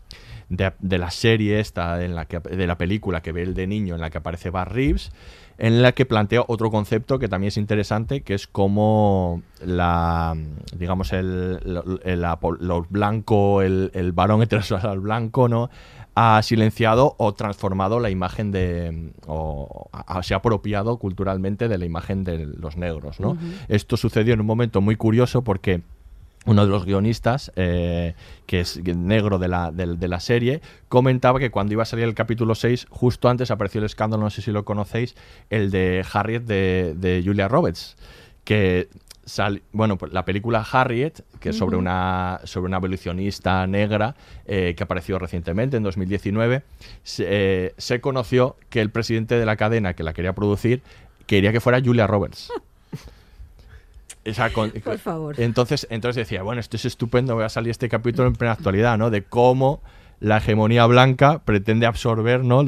de, 0.50 0.74
de 0.80 0.98
la 0.98 1.12
serie 1.12 1.60
esta, 1.60 2.04
en 2.04 2.16
la 2.16 2.26
que, 2.26 2.40
de 2.40 2.68
la 2.68 2.78
película 2.78 3.22
que 3.22 3.32
ve 3.32 3.44
el 3.44 3.54
de 3.54 3.68
niño, 3.68 3.96
en 3.96 4.02
la 4.02 4.10
que 4.10 4.18
aparece 4.20 4.50
Bar 4.50 4.74
Reeves, 4.74 5.12
en 5.58 5.82
la 5.82 5.94
que 5.94 6.06
plantea 6.06 6.44
otro 6.48 6.70
concepto 6.70 7.18
que 7.18 7.28
también 7.30 7.48
es 7.50 7.58
interesante, 7.58 8.22
que 8.22 8.34
es 8.34 8.46
cómo 8.46 9.42
la, 9.64 10.36
digamos, 10.78 11.14
el, 11.14 11.60
el- 12.04 12.26
po- 12.40 12.52
lo 12.60 12.86
blanco, 12.90 13.62
el, 13.62 13.90
el 13.94 14.12
varón 14.12 14.42
heterosexual 14.42 15.00
blanco, 15.00 15.48
¿no? 15.48 15.70
ha 16.18 16.42
silenciado 16.44 17.16
o 17.18 17.34
transformado 17.34 18.00
la 18.00 18.10
imagen 18.10 18.50
de 18.52 19.12
o 19.28 19.90
se 20.22 20.34
ha 20.34 20.38
apropiado 20.38 20.96
culturalmente 20.98 21.68
de 21.68 21.78
la 21.78 21.84
imagen 21.84 22.24
de 22.24 22.46
los 22.46 22.78
negros, 22.78 23.20
¿no? 23.20 23.38
Esto 23.68 23.98
sucedió 23.98 24.34
en 24.34 24.40
un 24.40 24.46
momento 24.46 24.80
muy 24.80 24.96
curioso 24.96 25.42
porque 25.44 25.82
uno 26.46 26.66
de 26.66 26.72
los 26.72 26.86
guionistas, 26.86 27.52
eh, 27.56 28.14
que 28.46 28.60
es 28.62 28.78
negro 28.84 29.40
de 29.40 29.48
la, 29.48 29.72
del- 29.72 30.00
de 30.00 30.08
la 30.08 30.20
serie, 30.20 30.62
comentaba 30.90 31.40
que 31.40 31.52
cuando 31.52 31.74
iba 31.74 31.84
a 31.84 31.86
salir 31.86 32.06
el 32.06 32.14
capítulo 32.16 32.56
6, 32.56 32.88
justo 32.90 33.30
antes 33.30 33.52
apareció 33.52 33.80
el 33.80 33.86
escándalo, 33.86 34.24
no 34.24 34.30
sé 34.30 34.42
si 34.42 34.52
lo 34.52 34.64
conocéis, 34.66 35.16
el 35.50 35.72
de 35.72 36.06
Harriet 36.14 36.44
de, 36.44 36.94
de 36.98 37.22
Julia 37.26 37.48
Roberts, 37.48 37.98
que 38.44 38.90
sal- 39.26 39.64
bueno, 39.72 39.98
pues 39.98 40.14
la 40.14 40.24
película 40.24 40.64
Harriet, 40.72 41.24
que 41.40 41.50
es 41.50 41.58
sobre 41.58 41.78
una, 41.78 42.40
sobre 42.44 42.68
una 42.68 42.78
abolicionista 42.78 43.66
negra 43.66 44.16
eh, 44.46 44.76
que 44.78 44.84
apareció 44.84 45.18
recientemente, 45.18 45.78
en 45.78 45.84
2019, 45.84 46.62
se, 47.02 47.26
eh, 47.28 47.74
se 47.78 48.02
conoció 48.02 48.56
que 48.70 48.82
el 48.82 48.92
presidente 48.92 49.36
de 49.40 49.46
la 49.48 49.56
cadena 49.56 49.96
que 49.96 50.04
la 50.04 50.14
quería 50.14 50.34
producir 50.34 50.84
quería 51.26 51.52
que 51.52 51.60
fuera 51.60 51.82
Julia 51.84 52.06
Roberts. 52.06 52.52
Con- 54.54 54.72
Por 54.84 54.98
favor. 54.98 55.36
Entonces, 55.40 55.88
entonces 55.90 56.16
decía, 56.28 56.42
bueno, 56.44 56.60
esto 56.60 56.78
es 56.78 56.86
estupendo, 56.86 57.36
voy 57.36 57.44
a 57.46 57.50
salir 57.50 57.72
este 57.72 57.88
capítulo 57.90 58.28
en 58.28 58.34
plena 58.36 58.54
actualidad, 58.54 58.98
¿no? 58.98 59.10
De 59.10 59.24
cómo 59.24 59.82
la 60.20 60.38
hegemonía 60.38 60.86
blanca 60.86 61.40
pretende 61.44 61.86
absorber, 61.86 62.44
¿no? 62.44 62.62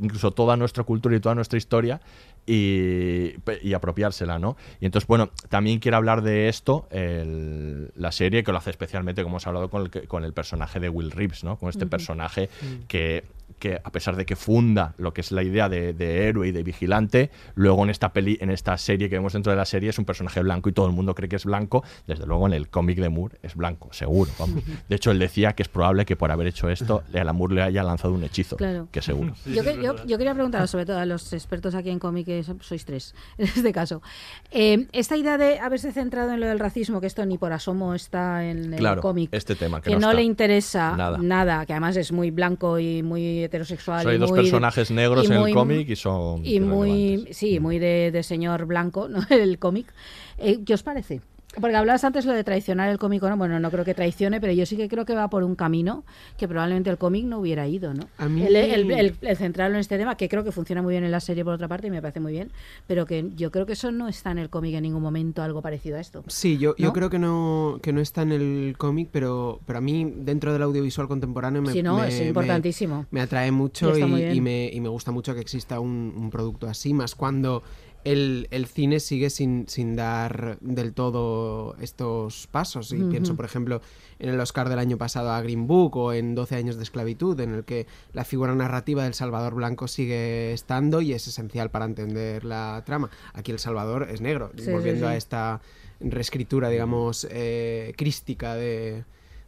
incluso 0.00 0.32
toda 0.32 0.56
nuestra 0.56 0.82
cultura 0.84 1.14
y 1.16 1.20
toda 1.20 1.34
nuestra 1.36 1.56
historia 1.56 2.00
y, 2.46 3.34
y 3.62 3.74
apropiársela, 3.74 4.38
¿no? 4.38 4.56
Y 4.80 4.86
entonces, 4.86 5.06
bueno, 5.06 5.30
también 5.48 5.78
quiero 5.78 5.96
hablar 5.98 6.22
de 6.22 6.48
esto, 6.48 6.88
el- 6.90 7.92
la 7.94 8.10
serie, 8.12 8.42
que 8.42 8.50
lo 8.52 8.58
hace 8.58 8.70
especialmente, 8.70 9.22
como 9.22 9.34
hemos 9.34 9.46
hablado, 9.46 9.70
con 9.70 9.82
el, 9.82 9.90
que- 9.90 10.02
con 10.08 10.24
el 10.24 10.32
personaje 10.32 10.80
de 10.80 10.88
Will 10.88 11.12
Reeves, 11.12 11.44
¿no? 11.44 11.56
Con 11.56 11.68
este 11.68 11.86
personaje 11.86 12.48
que, 12.88 13.24
que, 13.60 13.80
a 13.84 13.92
pesar 13.92 14.16
de 14.16 14.26
que 14.26 14.34
funda 14.34 14.94
lo 14.98 15.12
que 15.14 15.20
es 15.20 15.30
la 15.30 15.44
idea 15.44 15.68
de, 15.68 15.92
de 15.92 16.26
héroe 16.26 16.48
y 16.48 16.50
de 16.52 16.64
vigilante, 16.64 17.30
luego 17.54 17.84
en 17.84 17.90
esta 17.90 18.12
peli, 18.12 18.36
en 18.40 18.50
esta 18.50 18.76
serie 18.76 19.08
que 19.08 19.14
vemos 19.14 19.34
dentro 19.34 19.52
de 19.52 19.56
la 19.56 19.64
serie 19.64 19.90
es 19.90 19.98
un 20.00 20.04
personaje 20.04 20.40
blanco 20.42 20.68
y 20.68 20.72
todo 20.72 20.86
el 20.86 20.92
mundo 20.92 21.14
cree 21.14 21.28
que 21.28 21.36
es 21.36 21.44
blanco. 21.44 21.84
Desde 22.08 22.26
luego 22.26 22.48
en 22.48 22.54
el 22.54 22.68
cómic 22.68 22.98
de 22.98 23.08
Moore 23.08 23.38
es 23.42 23.54
blanco, 23.54 23.92
seguro. 23.92 24.32
vamos. 24.38 24.64
De 24.88 24.96
hecho, 24.96 25.12
él 25.12 25.20
decía 25.20 25.52
que 25.52 25.62
es 25.62 25.68
probable 25.68 26.04
que 26.04 26.16
por 26.16 26.32
haber 26.32 26.48
hecho 26.48 26.68
esto, 26.68 27.04
a 27.14 27.32
Moore 27.32 27.54
le 27.54 27.62
haya 27.62 27.84
lanzado 27.84 28.14
un 28.14 28.24
hechizo. 28.24 28.56
Claro. 28.56 28.88
Que 28.90 29.00
seguro. 29.02 29.34
Yo, 29.46 29.62
que- 29.62 29.80
yo- 29.80 30.04
yo 30.04 30.18
quería 30.18 30.34
preguntar, 30.34 30.66
sobre 30.66 30.86
todo 30.86 30.98
a 30.98 31.06
los 31.06 31.32
expertos 31.32 31.74
aquí 31.76 31.90
en 31.90 31.98
cómic, 32.00 32.26
que 32.26 32.42
so- 32.42 32.56
sois 32.60 32.84
tres 32.84 33.14
en 33.38 33.44
este 33.46 33.72
caso. 33.72 34.02
Eh, 34.50 34.88
esta 34.92 35.16
idea 35.16 35.38
de 35.38 35.58
haberse 35.60 35.92
centrado 35.92 36.32
en 36.32 36.40
lo 36.40 36.46
del 36.46 36.58
racismo, 36.58 37.00
que 37.00 37.06
esto 37.06 37.24
ni 37.26 37.38
por 37.38 37.52
asomo 37.52 37.94
está 37.94 38.44
en 38.44 38.72
el 38.74 38.78
Claro, 38.80 39.02
cómic, 39.02 39.28
este 39.32 39.54
tema 39.54 39.80
que 39.82 39.90
que, 39.90 39.96
no 39.96 40.00
no, 40.00 40.06
está. 40.08 40.16
le 40.20 40.22
interesa 40.24 40.96
Nada. 40.96 41.18
nada. 41.18 41.66
que 41.66 41.72
además 41.74 41.96
es 41.96 42.10
muy 42.12 42.30
blanco 42.30 42.78
y 42.78 43.02
muy 43.02 43.44
heterosexual. 43.50 43.98
O 43.98 44.02
sea, 44.02 44.10
hay 44.12 44.16
y 44.16 44.20
dos 44.20 44.30
muy- 44.30 44.40
personajes 44.40 44.90
negros 44.90 45.24
y 45.24 45.26
en 45.26 45.32
el 45.34 45.38
muy- 45.40 45.52
cómic 45.52 45.88
y 45.88 45.96
son 45.96 46.46
Y 46.46 46.60
muy, 46.60 47.28
sí, 47.32 47.60
muy 47.60 47.78
de, 47.78 48.10
de 48.12 48.22
señor 48.22 48.64
blanco, 48.66 49.08
¿no? 49.08 49.20
El 49.30 49.58
cómic. 49.58 49.92
Eh, 50.38 50.60
¿Qué 50.64 50.74
os 50.74 50.82
parece? 50.82 51.20
Porque 51.60 51.74
hablabas 51.74 52.04
antes 52.04 52.26
lo 52.26 52.32
de 52.32 52.44
traicionar 52.44 52.90
el 52.90 52.98
cómic, 52.98 53.22
o 53.24 53.28
¿no? 53.28 53.36
Bueno, 53.36 53.58
no 53.58 53.70
creo 53.72 53.84
que 53.84 53.92
traicione, 53.92 54.40
pero 54.40 54.52
yo 54.52 54.64
sí 54.66 54.76
que 54.76 54.88
creo 54.88 55.04
que 55.04 55.14
va 55.14 55.28
por 55.28 55.42
un 55.42 55.56
camino 55.56 56.04
que 56.38 56.46
probablemente 56.46 56.90
el 56.90 56.96
cómic 56.98 57.24
no 57.24 57.40
hubiera 57.40 57.66
ido, 57.66 57.92
¿no? 57.92 58.04
A 58.18 58.28
mí- 58.28 58.42
el, 58.46 58.54
el, 58.54 58.88
el- 58.92 59.16
el 59.20 59.36
centrarlo 59.36 59.74
en 59.74 59.80
este 59.80 59.98
tema, 59.98 60.16
que 60.16 60.28
creo 60.28 60.44
que 60.44 60.52
funciona 60.52 60.80
muy 60.80 60.92
bien 60.94 61.02
en 61.02 61.10
la 61.10 61.18
serie 61.18 61.44
por 61.44 61.54
otra 61.54 61.66
parte 61.66 61.88
y 61.88 61.90
me 61.90 62.00
parece 62.00 62.20
muy 62.20 62.30
bien, 62.32 62.52
pero 62.86 63.04
que 63.04 63.30
yo 63.36 63.50
creo 63.50 63.66
que 63.66 63.72
eso 63.72 63.90
no 63.90 64.06
está 64.06 64.30
en 64.30 64.38
el 64.38 64.48
cómic 64.48 64.74
en 64.76 64.84
ningún 64.84 65.02
momento, 65.02 65.42
algo 65.42 65.60
parecido 65.60 65.96
a 65.96 66.00
esto. 66.00 66.22
Sí, 66.28 66.56
yo, 66.56 66.74
creo 66.92 67.10
que 67.10 67.18
no, 67.18 67.80
que 67.82 67.92
no 67.92 68.00
está 68.00 68.22
en 68.22 68.30
el 68.30 68.76
cómic, 68.78 69.08
pero, 69.10 69.58
pero 69.66 69.78
a 69.80 69.82
mí 69.82 70.12
dentro 70.18 70.52
del 70.52 70.62
audiovisual 70.62 71.08
contemporáneo 71.08 71.62
me, 71.62 71.72
Sí, 71.72 71.82
no, 71.82 71.96
me- 71.98 72.08
es 72.08 72.20
importantísimo. 72.20 73.06
Me, 73.10 73.20
atrae 73.22 73.50
mucho 73.50 73.96
Y 73.98 74.40
me, 74.40 74.70
y 74.72 74.80
me 74.80 74.88
gusta 74.88 75.10
mucho 75.10 75.34
que 75.34 75.40
exista 75.40 75.80
un, 75.80 76.14
un 76.16 76.30
producto 76.30 76.68
así, 76.68 76.94
más 76.94 77.16
cuando 77.16 77.64
el, 78.04 78.48
el 78.50 78.66
cine 78.66 79.00
sigue 79.00 79.30
sin, 79.30 79.68
sin 79.68 79.94
dar 79.96 80.58
del 80.60 80.94
todo 80.94 81.76
estos 81.80 82.46
pasos. 82.46 82.92
Y 82.92 83.02
pienso, 83.04 83.36
por 83.36 83.44
ejemplo, 83.44 83.80
en 84.18 84.30
el 84.30 84.40
Oscar 84.40 84.68
del 84.68 84.78
año 84.78 84.96
pasado 84.96 85.30
a 85.30 85.40
Green 85.42 85.66
Book 85.66 85.96
o 85.96 86.12
en 86.12 86.34
12 86.34 86.56
años 86.56 86.76
de 86.76 86.82
esclavitud, 86.82 87.38
en 87.40 87.54
el 87.54 87.64
que 87.64 87.86
la 88.12 88.24
figura 88.24 88.54
narrativa 88.54 89.04
del 89.04 89.14
Salvador 89.14 89.54
Blanco 89.54 89.88
sigue 89.88 90.52
estando 90.52 91.00
y 91.00 91.12
es 91.12 91.26
esencial 91.28 91.70
para 91.70 91.84
entender 91.84 92.44
la 92.44 92.82
trama. 92.86 93.10
Aquí 93.34 93.52
el 93.52 93.58
Salvador 93.58 94.08
es 94.10 94.20
negro, 94.20 94.50
Sí, 94.56 94.70
volviendo 94.70 95.06
sí. 95.06 95.12
a 95.12 95.16
esta 95.16 95.60
reescritura, 96.00 96.68
digamos, 96.70 97.26
eh, 97.30 97.92
crística 97.96 98.54
de, 98.54 99.04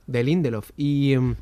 de 0.06 0.24
Lindelof. 0.24 0.70
Y, 0.76 1.14
em, 1.14 1.36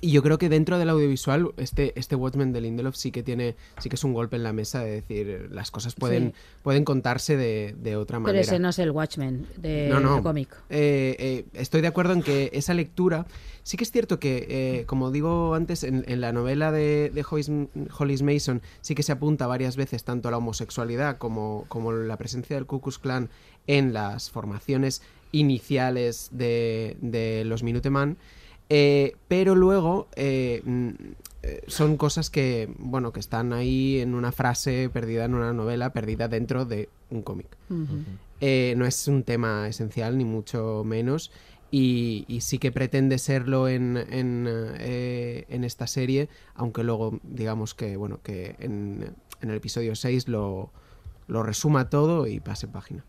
y 0.00 0.10
yo 0.10 0.22
creo 0.22 0.38
que 0.38 0.48
dentro 0.48 0.78
del 0.78 0.90
audiovisual, 0.90 1.52
este, 1.56 1.98
este 1.98 2.14
Watchmen 2.16 2.52
de 2.52 2.60
Lindelof 2.60 2.96
sí 2.96 3.10
que 3.10 3.22
tiene, 3.22 3.54
sí 3.78 3.88
que 3.88 3.96
es 3.96 4.04
un 4.04 4.12
golpe 4.12 4.36
en 4.36 4.42
la 4.42 4.52
mesa 4.52 4.80
de 4.84 4.90
decir, 4.90 5.48
las 5.50 5.70
cosas 5.70 5.94
pueden, 5.94 6.32
Sí. 6.34 6.60
pueden 6.62 6.84
contarse 6.84 7.36
de, 7.36 7.74
de 7.78 7.96
otra 7.96 8.16
Pero 8.18 8.22
manera. 8.28 8.40
ese 8.42 8.58
no 8.58 8.68
es 8.70 8.78
el 8.78 8.90
Watchmen 8.90 9.46
de 9.56 9.88
No, 9.88 10.22
cómic. 10.22 10.48
Eh, 10.70 11.16
eh, 11.18 11.44
estoy 11.54 11.80
de 11.80 11.88
acuerdo 11.88 12.12
en 12.12 12.22
que 12.22 12.50
esa 12.52 12.74
lectura, 12.74 13.26
sí 13.62 13.76
que 13.76 13.84
es 13.84 13.90
cierto 13.92 14.18
que, 14.18 14.46
eh, 14.48 14.84
como 14.86 15.10
digo 15.10 15.54
antes, 15.54 15.84
en, 15.84 16.04
en 16.08 16.20
la 16.20 16.32
novela 16.32 16.70
de, 16.72 17.10
de 17.14 17.24
Hollis, 17.28 17.50
Hollis 17.98 18.22
Mason 18.22 18.62
sí 18.80 18.94
que 18.94 19.02
se 19.02 19.12
apunta 19.12 19.46
varias 19.46 19.76
veces 19.76 20.04
tanto 20.04 20.28
a 20.28 20.30
la 20.30 20.38
homosexualidad 20.38 21.18
como, 21.18 21.64
como 21.68 21.92
la 21.92 22.16
presencia 22.18 22.56
del 22.56 22.66
Ku 22.66 22.80
Klux 22.80 22.98
Klan 22.98 23.30
en 23.66 23.92
las 23.94 24.30
formaciones 24.30 25.02
iniciales 25.32 26.28
de, 26.32 26.96
de 27.00 27.44
los 27.44 27.62
Minuteman. 27.62 28.16
Eh, 28.68 29.14
pero 29.28 29.54
luego 29.54 30.08
eh, 30.16 30.62
mm, 30.64 30.88
eh, 31.42 31.62
son 31.66 31.96
cosas 31.96 32.30
que, 32.30 32.72
bueno, 32.78 33.12
que 33.12 33.20
están 33.20 33.52
ahí 33.52 34.00
en 34.00 34.14
una 34.14 34.32
frase 34.32 34.88
perdida 34.92 35.24
en 35.24 35.34
una 35.34 35.52
novela, 35.52 35.92
perdida 35.92 36.28
dentro 36.28 36.64
de 36.64 36.88
un 37.10 37.22
cómic. 37.22 37.56
Eh, 38.40 38.74
no 38.76 38.86
es 38.86 39.06
un 39.08 39.22
tema 39.22 39.68
esencial, 39.68 40.18
ni 40.18 40.24
mucho 40.24 40.82
menos. 40.84 41.30
Y, 41.70 42.24
y 42.28 42.42
sí 42.42 42.58
que 42.58 42.70
pretende 42.70 43.18
serlo 43.18 43.66
en, 43.68 43.96
en, 43.96 44.46
en 44.46 45.64
esta 45.64 45.88
serie, 45.88 46.28
aunque 46.54 46.84
luego 46.84 47.18
digamos 47.24 47.74
que, 47.74 47.96
bueno, 47.96 48.20
que 48.22 48.54
en, 48.60 49.12
en 49.40 49.50
el 49.50 49.56
episodio 49.56 49.96
6 49.96 50.28
lo, 50.28 50.70
lo 51.26 51.42
resuma 51.42 51.88
todo 51.88 52.26
y 52.26 52.40
pase 52.40 52.68
página. 52.68 53.04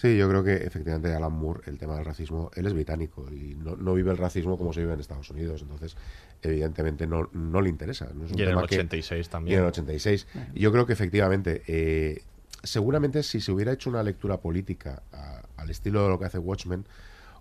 Sí, 0.00 0.16
yo 0.16 0.28
creo 0.28 0.42
que 0.42 0.54
efectivamente 0.54 1.12
Alan 1.14 1.32
Moore, 1.32 1.60
el 1.66 1.78
tema 1.78 1.96
del 1.96 2.04
racismo, 2.04 2.50
él 2.54 2.66
es 2.66 2.72
británico 2.72 3.26
y 3.30 3.54
no, 3.56 3.76
no 3.76 3.94
vive 3.94 4.10
el 4.10 4.16
racismo 4.18 4.56
como 4.56 4.72
se 4.72 4.80
vive 4.80 4.94
en 4.94 5.00
Estados 5.00 5.28
Unidos, 5.30 5.62
entonces 5.62 5.96
evidentemente 6.40 7.06
no, 7.06 7.28
no 7.32 7.60
le 7.60 7.68
interesa. 7.68 8.08
No 8.14 8.24
es 8.24 8.32
un 8.32 8.38
Y 8.38 8.42
en 8.42 8.48
el 8.48 8.54
tema 8.54 8.66
que- 8.66 8.76
86 8.76 9.28
también. 9.28 9.52
Y 9.52 9.56
en 9.56 9.62
el 9.62 9.68
86. 9.68 10.26
Y 10.54 10.60
Yo 10.60 10.72
creo 10.72 10.86
que 10.86 10.92
efectivamente, 10.94 11.62
eh, 11.66 12.22
seguramente 12.62 13.22
si 13.22 13.40
se 13.40 13.52
hubiera 13.52 13.72
hecho 13.72 13.90
una 13.90 14.02
lectura 14.02 14.38
política 14.40 15.02
a- 15.12 15.42
al 15.56 15.70
estilo 15.70 16.02
de 16.04 16.08
lo 16.08 16.18
que 16.18 16.24
hace 16.26 16.38
Watchmen, 16.38 16.84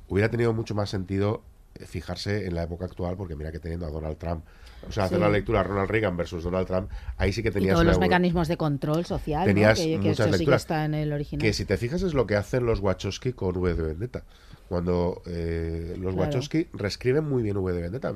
hubiera 0.07 0.29
tenido 0.29 0.53
mucho 0.53 0.75
más 0.75 0.89
sentido 0.89 1.41
fijarse 1.85 2.45
en 2.45 2.55
la 2.55 2.63
época 2.63 2.85
actual, 2.85 3.15
porque 3.17 3.35
mira 3.35 3.51
que 3.51 3.59
teniendo 3.59 3.85
a 3.85 3.89
Donald 3.89 4.17
Trump, 4.17 4.45
o 4.87 4.91
sea, 4.91 5.05
hacer 5.05 5.17
Sí. 5.17 5.23
la 5.23 5.29
lectura 5.29 5.63
Ronald 5.63 5.89
Reagan 5.89 6.17
versus 6.17 6.43
Donald 6.43 6.67
Trump, 6.67 6.89
ahí 7.17 7.31
sí 7.33 7.43
que 7.43 7.49
Y 7.49 7.51
tenías 7.51 7.73
todos 7.73 7.85
los 7.85 7.99
mecanismos 7.99 8.47
de 8.47 8.57
control 8.57 9.05
social, 9.05 9.41
¿no? 9.41 9.45
tenías 9.45 9.77
que, 9.79 9.85
que 9.85 9.97
muchas 9.97 10.27
eso 10.27 10.37
sí 10.37 10.45
que 10.45 10.55
está 10.55 10.85
en 10.85 10.93
el 10.93 11.13
original. 11.13 11.41
Que 11.41 11.53
si 11.53 11.65
te 11.65 11.77
fijas 11.77 12.01
es 12.01 12.13
lo 12.13 12.25
que 12.27 12.35
hacen 12.35 12.65
los 12.65 12.79
Wachowski 12.79 13.33
con 13.33 13.55
V 13.57 13.73
de 13.75 13.83
Vendetta. 13.83 14.23
Cuando 14.67 15.21
eh, 15.25 15.95
los 15.99 16.13
Claro. 16.13 16.27
Wachowski 16.29 16.67
reescriben 16.73 17.25
muy 17.25 17.43
bien 17.43 17.57
V 17.57 17.73
de 17.73 17.81
Vendetta. 17.81 18.13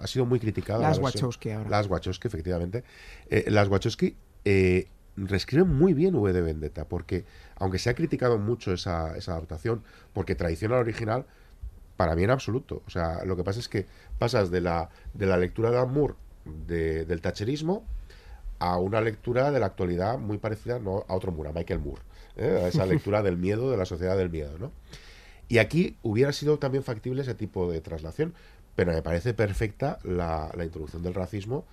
Ha 0.00 0.06
sido 0.06 0.24
muy 0.24 0.40
criticada. 0.40 0.80
Las 0.80 0.96
la 0.96 1.04
Wachowski 1.04 1.50
ahora. 1.50 1.68
Las 1.68 1.88
Wachowski, 1.88 2.26
efectivamente. 2.26 2.84
Eh, 3.28 3.44
las 3.48 3.68
Wachowski 3.68 4.16
eh, 4.46 4.88
reescriben 5.16 5.68
muy 5.68 5.92
bien 5.92 6.14
V 6.14 6.32
de 6.32 6.40
Vendetta 6.40 6.86
porque, 6.88 7.26
aunque 7.56 7.78
se 7.78 7.90
ha 7.90 7.94
criticado 7.94 8.38
mucho 8.38 8.72
esa, 8.72 9.14
esa 9.16 9.32
adaptación, 9.32 9.82
porque 10.14 10.34
traiciona 10.34 10.76
al 10.76 10.80
original, 10.80 11.26
para 12.00 12.16
mí 12.16 12.24
en 12.24 12.30
absoluto. 12.30 12.82
O 12.86 12.90
sea, 12.90 13.26
lo 13.26 13.36
que 13.36 13.44
pasa 13.44 13.60
es 13.60 13.68
que 13.68 13.84
pasas 14.18 14.50
de 14.50 14.62
la, 14.62 14.88
de 15.12 15.26
la 15.26 15.36
lectura 15.36 15.70
de 15.70 15.84
Moore 15.84 16.14
de- 16.66 17.04
del 17.04 17.20
tacherismo 17.20 17.84
a 18.58 18.78
una 18.78 19.02
lectura 19.02 19.50
de 19.50 19.60
la 19.60 19.66
actualidad 19.66 20.16
muy 20.18 20.38
parecida 20.38 20.78
no 20.78 21.04
a 21.08 21.14
otro 21.14 21.30
Moore, 21.30 21.50
a 21.50 21.52
Michael 21.52 21.80
Moore, 21.80 22.00
¿eh? 22.36 22.62
a 22.64 22.68
esa 22.68 22.86
lectura 22.94 23.22
del 23.22 23.36
miedo, 23.36 23.70
de 23.70 23.76
la 23.76 23.84
sociedad 23.84 24.16
del 24.16 24.30
miedo, 24.30 24.56
¿no? 24.58 24.72
Y 25.46 25.58
aquí 25.58 25.98
hubiera 26.02 26.32
sido 26.32 26.58
también 26.58 26.82
factible 26.84 27.20
ese 27.20 27.34
tipo 27.34 27.70
de 27.70 27.82
traslación, 27.82 28.32
pero 28.76 28.92
me 28.94 29.02
parece 29.02 29.34
perfecta 29.34 29.98
la, 30.02 30.50
la 30.56 30.64
introducción 30.64 31.02
del 31.02 31.12
racismo 31.12 31.66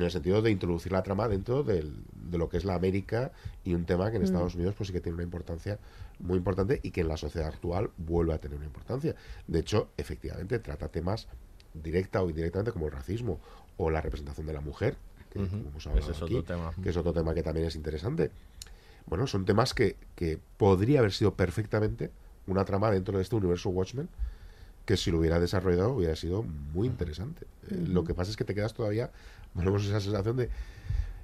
en 0.00 0.06
el 0.06 0.10
sentido 0.10 0.42
de 0.42 0.50
introducir 0.50 0.92
la 0.92 1.02
trama 1.02 1.28
dentro 1.28 1.62
del- 1.62 1.92
de 2.30 2.38
lo 2.38 2.48
que 2.48 2.56
es 2.56 2.64
la 2.64 2.74
América 2.74 3.32
y 3.64 3.74
un 3.74 3.84
tema 3.84 4.10
que 4.10 4.16
en 4.16 4.22
Mm. 4.22 4.26
Estados 4.26 4.54
Unidos 4.54 4.74
pues 4.76 4.88
sí 4.88 4.92
que 4.92 5.00
tiene 5.00 5.14
una 5.14 5.24
importancia 5.24 5.78
muy 6.18 6.36
importante 6.38 6.80
y 6.82 6.90
que 6.90 7.00
en 7.02 7.08
la 7.08 7.16
sociedad 7.16 7.48
actual 7.48 7.90
vuelve 7.98 8.32
a 8.34 8.38
tener 8.38 8.56
una 8.56 8.66
importancia. 8.66 9.14
De 9.46 9.58
hecho, 9.60 9.88
efectivamente 9.96 10.58
trata 10.58 10.88
temas 10.88 11.28
directa 11.74 12.22
o 12.22 12.28
indirectamente 12.28 12.72
como 12.72 12.86
el 12.86 12.92
racismo 12.92 13.38
o 13.76 13.90
la 13.90 14.00
representación 14.00 14.46
de 14.46 14.52
la 14.52 14.60
mujer, 14.60 14.96
que 15.30 15.38
Ujú. 15.38 15.48
como 15.50 15.68
hemos 15.70 15.86
hablado 15.86 16.10
es 16.10 16.22
aquí, 16.22 16.34
otro 16.36 16.42
tema. 16.54 16.72
que 16.82 16.90
es 16.90 16.96
otro 16.96 17.12
tema 17.12 17.34
que 17.34 17.42
también 17.42 17.66
es 17.66 17.76
interesante. 17.76 18.30
Bueno, 19.06 19.26
son 19.26 19.44
temas 19.44 19.72
que, 19.74 19.96
que 20.14 20.38
podría 20.56 20.98
haber 21.00 21.12
sido 21.12 21.34
perfectamente 21.34 22.10
una 22.46 22.64
trama 22.64 22.90
dentro 22.90 23.16
de 23.16 23.22
este 23.22 23.36
universo 23.36 23.70
Watchmen 23.70 24.08
que 24.84 24.96
si 24.96 25.10
lo 25.12 25.18
hubiera 25.18 25.38
desarrollado 25.38 25.92
hubiera 25.92 26.16
sido 26.16 26.42
muy 26.42 26.88
interesante. 26.88 27.46
Eh, 27.70 27.84
Lo 27.88 28.02
que 28.02 28.12
pasa 28.14 28.30
es 28.30 28.36
que 28.36 28.44
te 28.44 28.54
quedas 28.54 28.74
todavía, 28.74 29.10
volvemos 29.54 29.82
a 29.82 29.86
esa 29.88 30.00
sensación 30.00 30.36
de 30.36 30.48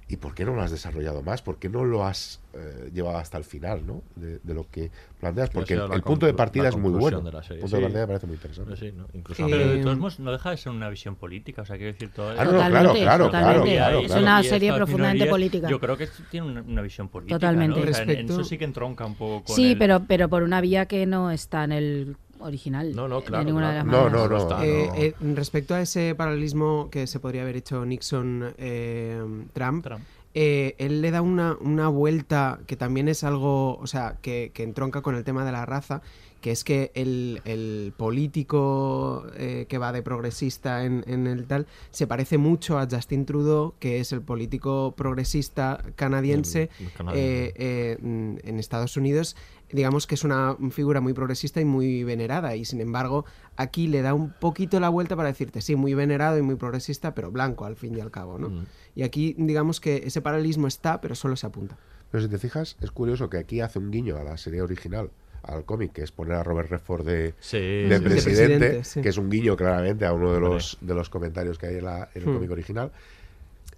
¿y 0.09 0.15
por 0.15 0.33
qué 0.33 0.45
no 0.45 0.55
lo 0.55 0.61
has 0.61 0.71
desarrollado 0.71 1.21
más? 1.21 1.41
¿Por 1.41 1.57
qué 1.57 1.67
no 1.67 1.83
lo 1.83 2.05
has 2.05 2.39
eh, 2.53 2.89
llevado 2.93 3.17
hasta 3.17 3.37
el 3.37 3.43
final, 3.43 3.85
¿no? 3.85 4.03
De, 4.15 4.39
de 4.41 4.53
lo 4.53 4.65
que 4.71 4.89
planteas, 5.19 5.49
porque 5.49 5.73
el, 5.73 6.01
punto 6.01 6.25
de 6.25 6.33
partida 6.33 6.69
es 6.69 6.77
muy 6.77 6.91
bueno. 6.91 7.17
El 7.17 7.59
punto 7.59 7.75
de 7.75 7.81
partida 7.81 7.99
me 8.01 8.07
parece 8.07 8.25
muy 8.25 8.35
interesante. 8.35 8.77
Sí, 8.77 8.93
¿no? 8.95 9.05
Incluso 9.13 9.45
Pero 9.49 9.67
de 9.67 9.79
Eh, 9.81 9.83
todos 9.83 9.97
modos 9.97 10.19
no 10.21 10.31
deja 10.31 10.51
de 10.51 10.57
ser 10.57 10.71
una 10.71 10.89
visión 10.89 11.15
política, 11.17 11.63
o 11.63 11.65
sea, 11.65 11.75
quiero 11.75 11.91
decir 11.91 12.09
todo 12.13 12.29
Ah, 12.29 12.45
no, 12.45 12.53
no, 12.53 12.57
claro, 12.57 12.69
claro, 12.71 12.93
claro, 12.93 13.25
totalmente. 13.25 13.75
claro, 13.75 13.99
Es 13.99 14.11
una 14.11 14.43
serie 14.43 14.73
profundamente 14.73 15.25
minorías, 15.25 15.33
política. 15.33 15.69
Yo 15.69 15.79
creo 15.81 15.97
que 15.97 16.07
tiene 16.31 16.47
una, 16.47 16.61
una 16.61 16.81
visión 16.81 17.09
política. 17.09 17.37
Totalmente. 17.39 17.77
¿no? 17.77 17.91
O 17.91 17.93
sea, 17.93 18.03
en- 18.03 18.29
eso 18.29 18.43
sí 18.45 18.57
que 18.57 18.63
entronca 18.63 19.05
un 19.05 19.15
poco 19.15 19.43
con 19.43 19.55
Sí, 19.57 19.71
el- 19.73 19.77
pero, 19.77 20.05
pero 20.07 20.29
por 20.29 20.43
una 20.43 20.61
vía 20.61 20.85
que 20.85 21.05
no 21.05 21.31
está 21.31 21.65
en 21.65 21.73
el 21.73 22.17
original. 22.39 22.95
No, 22.95 23.07
no, 23.07 23.21
de 23.21 23.25
claro, 23.27 23.43
ninguna 23.43 23.69
de 23.71 23.77
las 23.77 23.85
No, 23.85 24.09
no, 24.09 24.27
no. 24.27 24.63
Eh, 24.63 24.89
eh, 24.95 25.13
respecto 25.35 25.73
a 25.75 25.81
ese 25.81 26.15
paralelismo 26.15 26.89
que 26.89 27.07
se 27.07 27.19
podría 27.19 27.41
haber 27.43 27.55
hecho 27.57 27.85
Nixon-Trump, 27.85 29.83
Trump. 29.83 30.03
eh, 30.33 30.75
él 30.77 31.01
le 31.01 31.11
da 31.11 31.21
una, 31.21 31.55
una 31.59 31.87
vuelta 31.87 32.59
que 32.67 32.75
también 32.75 33.07
es 33.07 33.23
algo, 33.23 33.77
o 33.77 33.87
sea, 33.87 34.17
que, 34.21 34.51
que 34.53 34.63
entronca 34.63 35.01
con 35.01 35.15
el 35.15 35.23
tema 35.23 35.45
de 35.45 35.51
la 35.51 35.65
raza, 35.65 36.01
que 36.41 36.51
es 36.51 36.63
que 36.63 36.91
el, 36.95 37.41
el 37.45 37.93
político 38.41 39.25
eh, 39.35 39.65
que 39.67 39.77
va 39.77 39.91
de 39.91 40.01
progresista 40.01 40.85
en, 40.85 41.03
en 41.07 41.27
el 41.27 41.45
tal 41.45 41.67
se 41.91 42.07
parece 42.07 42.37
mucho 42.37 42.77
a 42.77 42.87
Justin 42.89 43.25
Trudeau, 43.25 43.73
que 43.79 43.99
es 43.99 44.11
el 44.11 44.21
político 44.21 44.93
progresista 44.95 45.81
canadiense 45.95 46.69
El- 46.79 46.85
el 46.87 46.93
canadiense. 46.93 47.29
eh, 47.47 47.53
eh, 47.55 47.97
mm, 48.01 48.35
en 48.43 48.59
Estados 48.59 48.97
Unidos. 48.97 49.35
Digamos 49.71 50.07
que 50.07 50.15
es 50.15 50.23
una 50.23 50.55
figura 50.71 51.01
muy 51.01 51.11
progresista 51.13 51.59
y 51.59 51.65
muy 51.65 52.03
venerada, 52.05 52.55
y 52.55 52.63
sin 52.63 52.79
embargo, 52.79 53.25
aquí 53.57 53.87
le 53.87 54.01
da 54.01 54.13
un 54.13 54.31
poquito 54.31 54.79
la 54.79 54.87
vuelta 54.87 55.17
para 55.17 55.27
decirte, 55.27 55.59
sí, 55.61 55.75
muy 55.75 55.93
venerado 55.93 56.37
y 56.37 56.41
muy 56.41 56.55
progresista, 56.55 57.13
pero 57.13 57.31
blanco 57.31 57.65
al 57.65 57.75
fin 57.75 57.93
y 57.97 57.99
al 57.99 58.09
cabo, 58.09 58.37
¿no? 58.39 58.63
Y 58.95 59.03
aquí, 59.03 59.35
digamos 59.37 59.81
que 59.81 60.03
ese 60.05 60.21
paralelismo 60.21 60.67
está, 60.67 61.01
pero 61.01 61.15
solo 61.15 61.35
se 61.35 61.47
apunta. 61.47 61.77
Pero 62.11 62.23
si 62.23 62.29
te 62.29 62.37
fijas, 62.37 62.77
es 62.79 62.91
curioso 62.91 63.29
que 63.29 63.37
aquí 63.37 63.59
hace 63.59 63.77
un 63.79 63.91
guiño 63.91 64.15
a 64.15 64.23
la 64.23 64.37
serie 64.37 64.61
original, 64.61 65.11
al 65.47 65.65
cómic, 65.65 65.91
que 65.93 66.03
es 66.03 66.11
poner 66.11 66.35
a 66.35 66.43
Robert 66.43 66.69
Redford 66.69 67.05
de, 67.05 67.33
Sí, 67.39 67.57
de 67.57 67.97
sí. 67.97 68.03
presidente, 68.03 68.09
De 68.09 68.21
presidente, 68.21 68.83
sí. 68.83 69.01
que 69.01 69.09
es 69.09 69.17
un 69.17 69.29
guiño 69.29 69.55
claramente 69.55 70.05
a 70.05 70.13
uno 70.13 70.33
de 70.33 70.39
los, 70.39 70.77
de 70.81 70.93
los 70.93 71.09
comentarios 71.09 71.57
que 71.57 71.67
hay 71.67 71.75
en, 71.77 71.85
la- 71.85 72.09
en 72.13 72.21
el 72.23 72.29
Hmm. 72.29 72.33
cómic 72.33 72.51
original. 72.51 72.91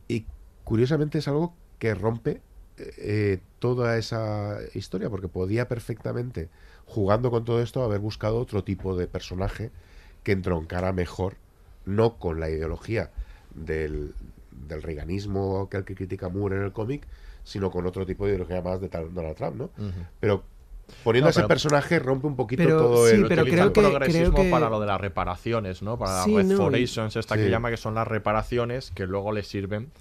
Y 0.08 0.26
curiosamente 0.64 1.20
es 1.20 1.28
algo 1.28 1.54
que 1.78 1.94
rompe 1.96 2.42
eh, 2.98 3.40
toda 3.60 3.98
esa 3.98 4.58
historia, 4.74 5.10
porque 5.10 5.28
podía 5.28 5.68
perfectamente, 5.68 6.50
jugando 6.86 7.30
con 7.30 7.44
todo 7.46 7.62
esto, 7.62 7.84
haber 7.84 8.00
buscado 8.00 8.38
otro 8.40 8.64
tipo 8.64 8.96
de 8.96 9.06
personaje 9.08 9.70
que 10.24 10.32
entroncara 10.32 10.94
mejor, 10.94 11.36
no 11.86 12.16
con 12.18 12.40
la 12.40 12.50
ideología 12.50 13.12
del, 13.54 14.14
del 14.68 14.82
reaganismo 14.82 15.68
que 15.70 15.78
el 15.78 15.84
que 15.86 15.96
critica 15.96 16.30
Moore 16.30 16.56
en 16.58 16.64
el 16.64 16.72
cómic, 16.72 17.06
sino 17.44 17.70
con 17.72 17.86
otro 17.86 18.06
tipo 18.06 18.26
de 18.26 18.32
ideología 18.32 18.62
más 18.62 18.80
de 18.80 18.88
Donald 18.90 19.36
Trump, 19.36 19.56
¿no? 19.56 19.70
Pero 20.20 20.44
poniendo 21.04 21.26
No, 21.26 21.30
a 21.30 21.32
ese 21.32 21.44
personaje 21.48 22.00
rompe 22.00 22.28
un 22.28 22.36
poquito 22.36 22.64
Pero 22.64 22.78
todo 22.78 23.08
sí, 23.08 23.16
el... 23.16 23.28
pero 23.28 23.42
Utiliza 23.44 23.56
creo 23.56 23.68
el 23.68 23.74
que- 23.74 23.82
progresismo 23.82 24.34
creo 24.34 24.44
que- 24.46 24.52
para 24.52 24.70
lo 24.70 24.80
de 24.80 24.88
las 24.88 25.00
reparaciones, 25.02 25.82
¿no? 25.82 25.98
Para 25.98 26.24
Sí, 26.24 26.34
las 26.36 26.46
no, 26.46 26.54
y- 26.54 26.58
restorations, 26.58 27.16
esta 27.16 27.36
que 27.38 27.50
llama, 27.50 27.70
que 27.70 27.78
son 27.78 27.96
las 27.96 28.08
reparaciones 28.08 28.92
que 28.92 29.06
luego 29.08 29.32
le 29.32 29.44
sirven 29.44 29.92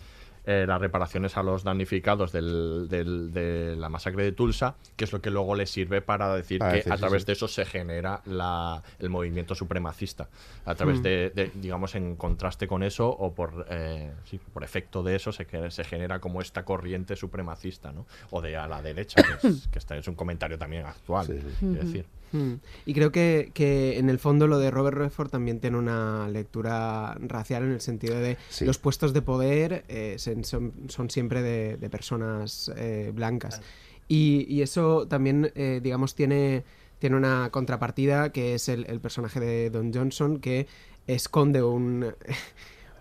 eh, 0.51 0.65
las 0.67 0.81
reparaciones 0.81 1.37
a 1.37 1.43
los 1.43 1.63
damnificados 1.63 2.33
del, 2.33 2.87
del- 2.89 3.33
de 3.35 3.77
la 3.77 3.91
masacre 3.91 4.25
de 4.25 4.33
Tulsa, 4.33 4.77
que 4.97 5.05
es 5.05 5.13
lo 5.13 5.21
que 5.21 5.31
luego 5.31 5.55
le 5.55 5.67
sirve 5.67 6.01
para 6.01 6.35
decir 6.35 6.59
Para 6.59 6.81
que 6.81 6.91
a 6.91 6.97
través 6.97 7.23
sí. 7.23 7.27
de 7.27 7.33
eso 7.35 7.49
se 7.49 7.67
genera 7.67 8.23
la- 8.25 8.83
el 8.99 9.11
movimiento 9.11 9.55
supremacista. 9.55 10.29
A 10.65 10.75
través 10.75 11.01
Mm. 11.01 11.03
de, 11.03 11.33
de, 11.35 11.51
digamos, 11.55 11.95
en 11.95 12.17
contraste 12.17 12.67
con 12.67 12.83
eso 12.83 13.09
o 13.11 13.35
por, 13.35 13.67
eh, 13.69 14.11
sí, 14.25 14.41
por 14.55 14.65
efecto 14.65 15.03
de 15.03 15.17
eso 15.17 15.33
se, 15.33 15.47
se 15.71 15.85
genera 15.85 16.19
como 16.19 16.41
esta 16.41 16.65
corriente 16.65 17.15
supremacista, 17.15 17.93
¿no? 17.93 18.07
O 18.31 18.41
de 18.41 18.57
a 18.57 18.67
la 18.67 18.81
derecha, 18.81 19.23
que, 19.23 19.49
es, 19.49 19.69
que 19.71 19.79
este 19.79 19.99
es 19.99 20.09
un 20.09 20.15
comentario 20.15 20.59
también 20.59 20.87
actual, 20.87 21.27
Ujú. 21.61 21.75
decir. 21.75 22.07
Mm. 22.33 22.55
Y 22.87 22.95
creo 22.95 23.11
que, 23.13 23.51
que 23.55 23.99
en 23.99 24.11
el 24.11 24.19
fondo 24.19 24.47
lo 24.47 24.59
de 24.59 24.71
Robert 24.71 24.97
Redford 24.97 25.31
también 25.31 25.61
tiene 25.61 25.79
una 25.79 26.29
lectura 26.29 27.17
racial 27.21 27.65
en 27.65 27.73
el 27.73 27.81
sentido 27.81 28.19
de 28.21 28.37
Sí. 28.49 28.65
los 28.65 28.79
puestos 28.79 29.13
de 29.13 29.23
poder 29.23 29.85
eh, 29.89 30.17
son, 30.19 30.73
son 30.89 31.11
siempre 31.11 31.43
de, 31.43 31.77
de 31.77 31.91
personas 31.91 32.71
eh, 32.77 33.11
blancas. 33.15 33.61
Y, 34.09 34.47
y 34.49 34.63
eso 34.63 35.07
también, 35.07 35.53
eh, 35.55 35.81
digamos, 35.83 36.15
tiene, 36.15 36.65
tiene 36.99 37.17
una 37.17 37.51
contrapartida 37.51 38.33
que 38.33 38.55
es 38.55 38.69
el, 38.69 38.87
el 38.89 39.01
personaje 39.01 39.39
de 39.41 39.71
Don 39.71 39.93
Johnson 39.93 40.39
que 40.39 40.67
esconde 41.07 41.63
un... 41.63 42.15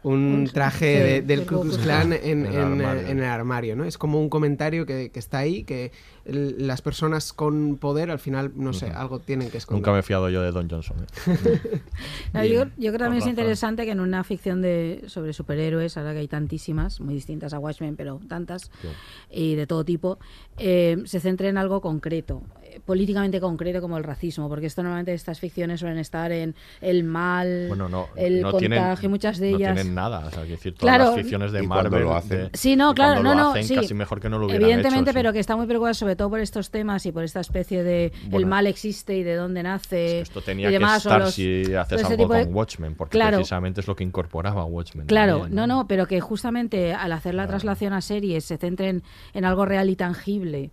Un 0.08 0.50
traje 0.54 0.94
sí, 0.98 1.04
de- 1.04 1.22
del 1.22 1.46
Ku 1.46 1.62
Klux 1.62 1.78
Klan 1.80 2.14
en, 2.14 2.22
En 2.24 2.46
el 2.46 2.54
en, 2.54 2.54
eh, 2.54 2.58
armario. 2.86 3.08
en 3.08 3.18
el 3.20 3.26
armario, 3.26 3.76
¿no? 3.76 3.84
Es 3.84 3.98
como 3.98 4.20
un 4.22 4.30
comentario 4.30 4.86
que, 4.86 5.10
que 5.12 5.20
está 5.20 5.40
ahí, 5.40 5.64
que 5.64 5.92
el- 6.26 6.68
las 6.68 6.82
personas 6.82 7.34
con 7.34 7.78
poder 7.78 8.12
al 8.12 8.20
final, 8.20 8.52
no 8.56 8.74
sé, 8.74 8.88
algo 8.90 9.20
tienen 9.20 9.50
que 9.50 9.58
esconder. 9.58 9.82
Nunca 9.82 9.92
me 9.94 10.00
he 10.00 10.04
fiado 10.04 10.30
yo 10.30 10.42
de 10.42 10.52
Don 10.52 10.70
Johnson. 10.70 10.98
¿eh? 11.28 11.82
No, 12.34 12.44
yo, 12.46 12.66
yo 12.66 12.70
creo 12.78 12.92
que 12.92 12.98
también 13.00 13.24
es 13.24 13.28
interesante 13.28 13.86
que 13.86 13.92
en 13.92 14.00
una 14.00 14.24
ficción 14.24 14.62
de 14.62 15.04
sobre 15.08 15.34
superhéroes, 15.34 15.98
ahora 15.98 16.14
que 16.14 16.20
hay 16.20 16.28
tantísimas, 16.28 17.00
muy 17.02 17.14
distintas 17.14 17.54
a 17.54 17.60
Watchmen, 17.60 17.96
pero 17.96 18.20
tantas, 18.28 18.70
y 19.32 19.56
de 19.56 19.66
todo 19.68 19.84
tipo, 19.84 20.20
eh, 20.58 20.98
se 21.06 21.20
centre 21.20 21.50
en 21.50 21.58
algo 21.58 21.82
concreto, 21.82 22.42
políticamente 22.86 23.40
concreto 23.40 23.82
como 23.82 23.98
el 23.98 24.04
racismo, 24.04 24.48
porque 24.50 24.68
esto 24.68 24.82
normalmente 24.84 25.14
estas 25.14 25.40
ficciones 25.40 25.80
suelen 25.80 25.98
estar 25.98 26.32
en 26.32 26.56
el 26.82 27.04
mal, 27.04 27.66
Bueno, 27.68 27.90
no, 27.90 28.08
el 28.16 28.42
no 28.42 28.52
contagio, 28.52 28.70
tienen, 28.96 29.12
muchas 29.12 29.38
de 29.40 29.52
no 29.52 29.58
ellas. 29.58 29.76
tienen 29.76 29.96
nada. 29.96 30.20
O 30.20 30.30
sea, 30.30 30.42
quiero 30.42 30.56
decir, 30.56 30.74
todas 30.76 30.96
Claro. 30.96 31.12
las 31.12 31.20
ficciones 31.22 31.52
de 31.52 31.62
Marvel. 31.64 32.04
lo 32.04 32.16
hacen. 32.16 32.50
Sí, 32.54 32.76
no, 32.76 32.94
claro, 32.94 33.24
no, 33.24 33.36
no, 33.36 33.54
sí. 33.62 33.76
casi 33.76 33.94
mejor 33.94 34.20
que 34.20 34.30
no 34.30 34.38
lo 34.38 34.46
hubieran 34.46 34.64
Evidentemente, 34.64 35.10
hecho, 35.12 35.18
sí. 35.18 35.22
pero 35.24 35.34
que 35.34 35.40
está 35.40 35.56
muy 35.56 35.66
preocupado 35.68 35.94
sobre 35.94 36.16
todo 36.16 36.30
por 36.30 36.40
estos 36.40 36.70
temas 36.70 37.06
y 37.06 37.12
por 37.12 37.24
esta 37.24 37.40
especie 37.40 37.84
de 37.84 38.12
el 38.32 38.46
mal 38.46 38.68
existe 38.68 39.18
y 39.18 39.24
de 39.24 39.36
dónde 39.36 39.64
nace 39.64 40.22
Esto 40.22 40.42
tenía 40.42 40.70
y 40.70 40.74
demás, 40.74 41.04
que 41.04 41.10
estar 41.10 41.20
los- 41.22 41.34
si 41.34 41.74
haces 41.76 42.02
ese 42.02 42.14
algo 42.14 42.28
de- 42.34 42.46
con 42.46 42.56
Watchmen, 42.56 42.96
porque 42.96 43.18
Claro. 43.18 43.38
precisamente 43.38 43.82
es 43.82 43.88
lo 43.88 43.96
que 43.96 44.04
incorporaba 44.04 44.64
Watchmen. 44.66 45.08
Claro, 45.08 45.40
también, 45.40 45.56
no, 45.56 45.68
no, 45.68 45.88
pero 45.88 46.08
que 46.08 46.20
justamente 46.22 46.94
al 46.94 47.12
hacer 47.12 47.34
la 47.36 47.48
traslación 47.48 47.94
a 47.94 48.02
series 48.02 48.46
se 48.46 48.58
centren 48.58 49.04
en 49.34 49.46
algo 49.46 49.66
real 49.66 49.90
y 49.90 49.96
tangible. 49.96 50.72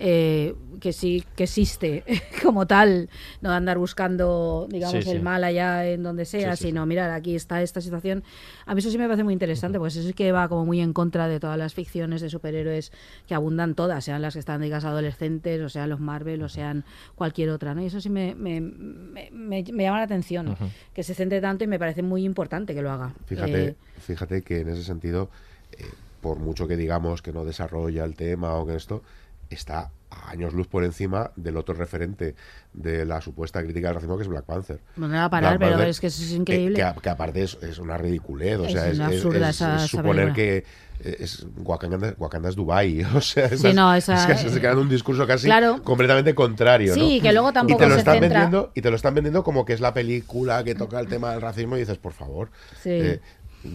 Eh, 0.00 0.54
que 0.80 0.92
sí 0.92 1.24
que 1.34 1.44
existe 1.44 2.04
como 2.42 2.66
tal, 2.68 3.10
no 3.40 3.50
andar 3.50 3.78
buscando, 3.78 4.66
digamos, 4.70 5.04
Sí, 5.04 5.10
el 5.10 5.18
sí. 5.18 5.22
mal 5.22 5.42
allá 5.42 5.86
en 5.88 6.04
donde 6.04 6.24
sea, 6.24 6.54
Sí, 6.54 6.62
sí, 6.62 6.68
sino 6.68 6.86
mirar, 6.86 7.10
aquí 7.10 7.34
está 7.34 7.62
esta 7.62 7.80
situación. 7.80 8.22
A 8.64 8.74
mí 8.74 8.78
eso 8.78 8.90
sí 8.90 8.96
me 8.98 9.04
parece 9.06 9.24
muy 9.24 9.32
interesante, 9.32 9.78
pues 9.78 9.96
eso 9.96 10.06
sí 10.06 10.14
que 10.14 10.30
va 10.30 10.48
como 10.48 10.64
muy 10.64 10.80
en 10.80 10.92
contra 10.92 11.26
de 11.26 11.40
todas 11.40 11.58
las 11.58 11.74
ficciones 11.74 12.20
de 12.20 12.30
superhéroes 12.30 12.92
que 13.26 13.34
abundan 13.34 13.74
todas, 13.74 14.04
sean 14.04 14.22
las 14.22 14.34
que 14.34 14.40
están 14.40 14.60
dedicadas 14.60 14.84
a 14.84 14.90
adolescentes, 14.90 15.60
o 15.62 15.68
sean 15.68 15.90
los 15.90 15.98
Marvel, 15.98 16.42
o 16.44 16.48
sean 16.48 16.84
cualquier 17.16 17.50
otra, 17.50 17.74
¿no? 17.74 17.82
Y 17.82 17.86
eso 17.86 18.00
sí 18.00 18.08
me, 18.08 18.36
me, 18.36 18.60
me- 18.60 19.30
me- 19.32 19.64
me 19.72 19.82
llama 19.82 19.98
la 19.98 20.04
atención, 20.04 20.48
Ujú. 20.50 20.64
que 20.94 21.02
se 21.02 21.14
centre 21.14 21.40
tanto 21.40 21.64
y 21.64 21.66
me 21.66 21.78
parece 21.78 22.02
muy 22.02 22.24
importante 22.24 22.72
que 22.74 22.82
lo 22.82 22.90
haga. 22.92 23.14
Fíjate, 23.26 23.64
Eh, 23.68 23.74
fíjate 23.98 24.42
que 24.42 24.60
en 24.60 24.68
ese 24.68 24.84
sentido, 24.84 25.28
eh, 25.72 25.84
por 26.20 26.38
mucho 26.38 26.68
que 26.68 26.76
digamos 26.76 27.20
que 27.22 27.32
no 27.32 27.44
desarrolla 27.44 28.04
el 28.04 28.14
tema 28.14 28.54
o 28.54 28.66
que 28.66 28.76
esto, 28.76 29.02
está 29.50 29.90
a 30.10 30.30
años 30.30 30.54
luz 30.54 30.66
por 30.68 30.84
encima 30.84 31.30
del 31.36 31.56
otro 31.58 31.74
referente 31.74 32.34
de 32.72 33.04
la 33.04 33.20
supuesta 33.20 33.62
crítica 33.62 33.88
al 33.90 33.94
racismo 33.96 34.16
que 34.16 34.22
es 34.22 34.28
Black 34.28 34.44
Panther. 34.44 34.80
No 34.96 35.06
me 35.06 35.16
va 35.18 35.24
a 35.26 35.30
parar, 35.30 35.52
Black 35.58 35.60
pero 35.60 35.72
Panther, 35.72 35.88
es 35.90 36.00
que 36.00 36.06
eso 36.06 36.22
es 36.22 36.32
eh, 36.32 36.36
increíble. 36.36 36.82
que, 37.02 37.08
aparte 37.10 37.42
es, 37.42 37.58
es 37.62 37.78
una 37.78 37.98
ridiculez, 37.98 38.58
o 38.58 38.64
Es 38.64 38.72
sea, 38.72 38.88
es, 38.88 38.98
absurda 39.00 39.50
es- 39.50 39.56
esa- 39.56 39.76
es 39.76 39.84
esa 39.84 39.88
suponer 39.98 40.32
que 40.32 40.64
eh, 41.04 41.16
es 41.20 41.46
Wakanda, 41.58 42.14
Wakanda 42.18 42.48
es 42.48 42.56
Dubai, 42.56 43.02
o 43.14 43.20
sea, 43.20 43.48
Sí, 43.50 43.54
esas- 43.56 43.74
no, 43.74 43.94
esa- 43.94 44.32
es 44.32 44.42
que 44.44 44.48
se 44.50 44.60
quedan 44.60 44.78
un 44.78 44.88
discurso 44.88 45.26
casi 45.26 45.44
Claro. 45.46 45.82
completamente 45.84 46.34
contrario, 46.34 46.94
¿no? 46.96 47.02
Sí, 47.02 47.20
que 47.20 47.32
luego 47.32 47.50
y 47.50 47.52
tampoco 47.52 47.78
te 47.78 47.86
lo 47.88 47.94
se 47.94 47.98
están 48.00 48.14
centra- 48.14 48.28
vendiendo 48.30 48.72
y 48.74 48.80
te 48.80 48.90
lo 48.90 48.96
están 48.96 49.14
vendiendo 49.14 49.44
como 49.44 49.64
que 49.66 49.74
es 49.74 49.80
la 49.80 49.92
película 49.92 50.64
que 50.64 50.74
toca 50.74 50.98
el 51.00 51.06
tema 51.08 51.32
del 51.32 51.42
racismo 51.42 51.76
y 51.76 51.80
dices, 51.80 51.98
por 51.98 52.12
favor, 52.14 52.50
Sí. 52.82 52.90
eh, 52.92 53.20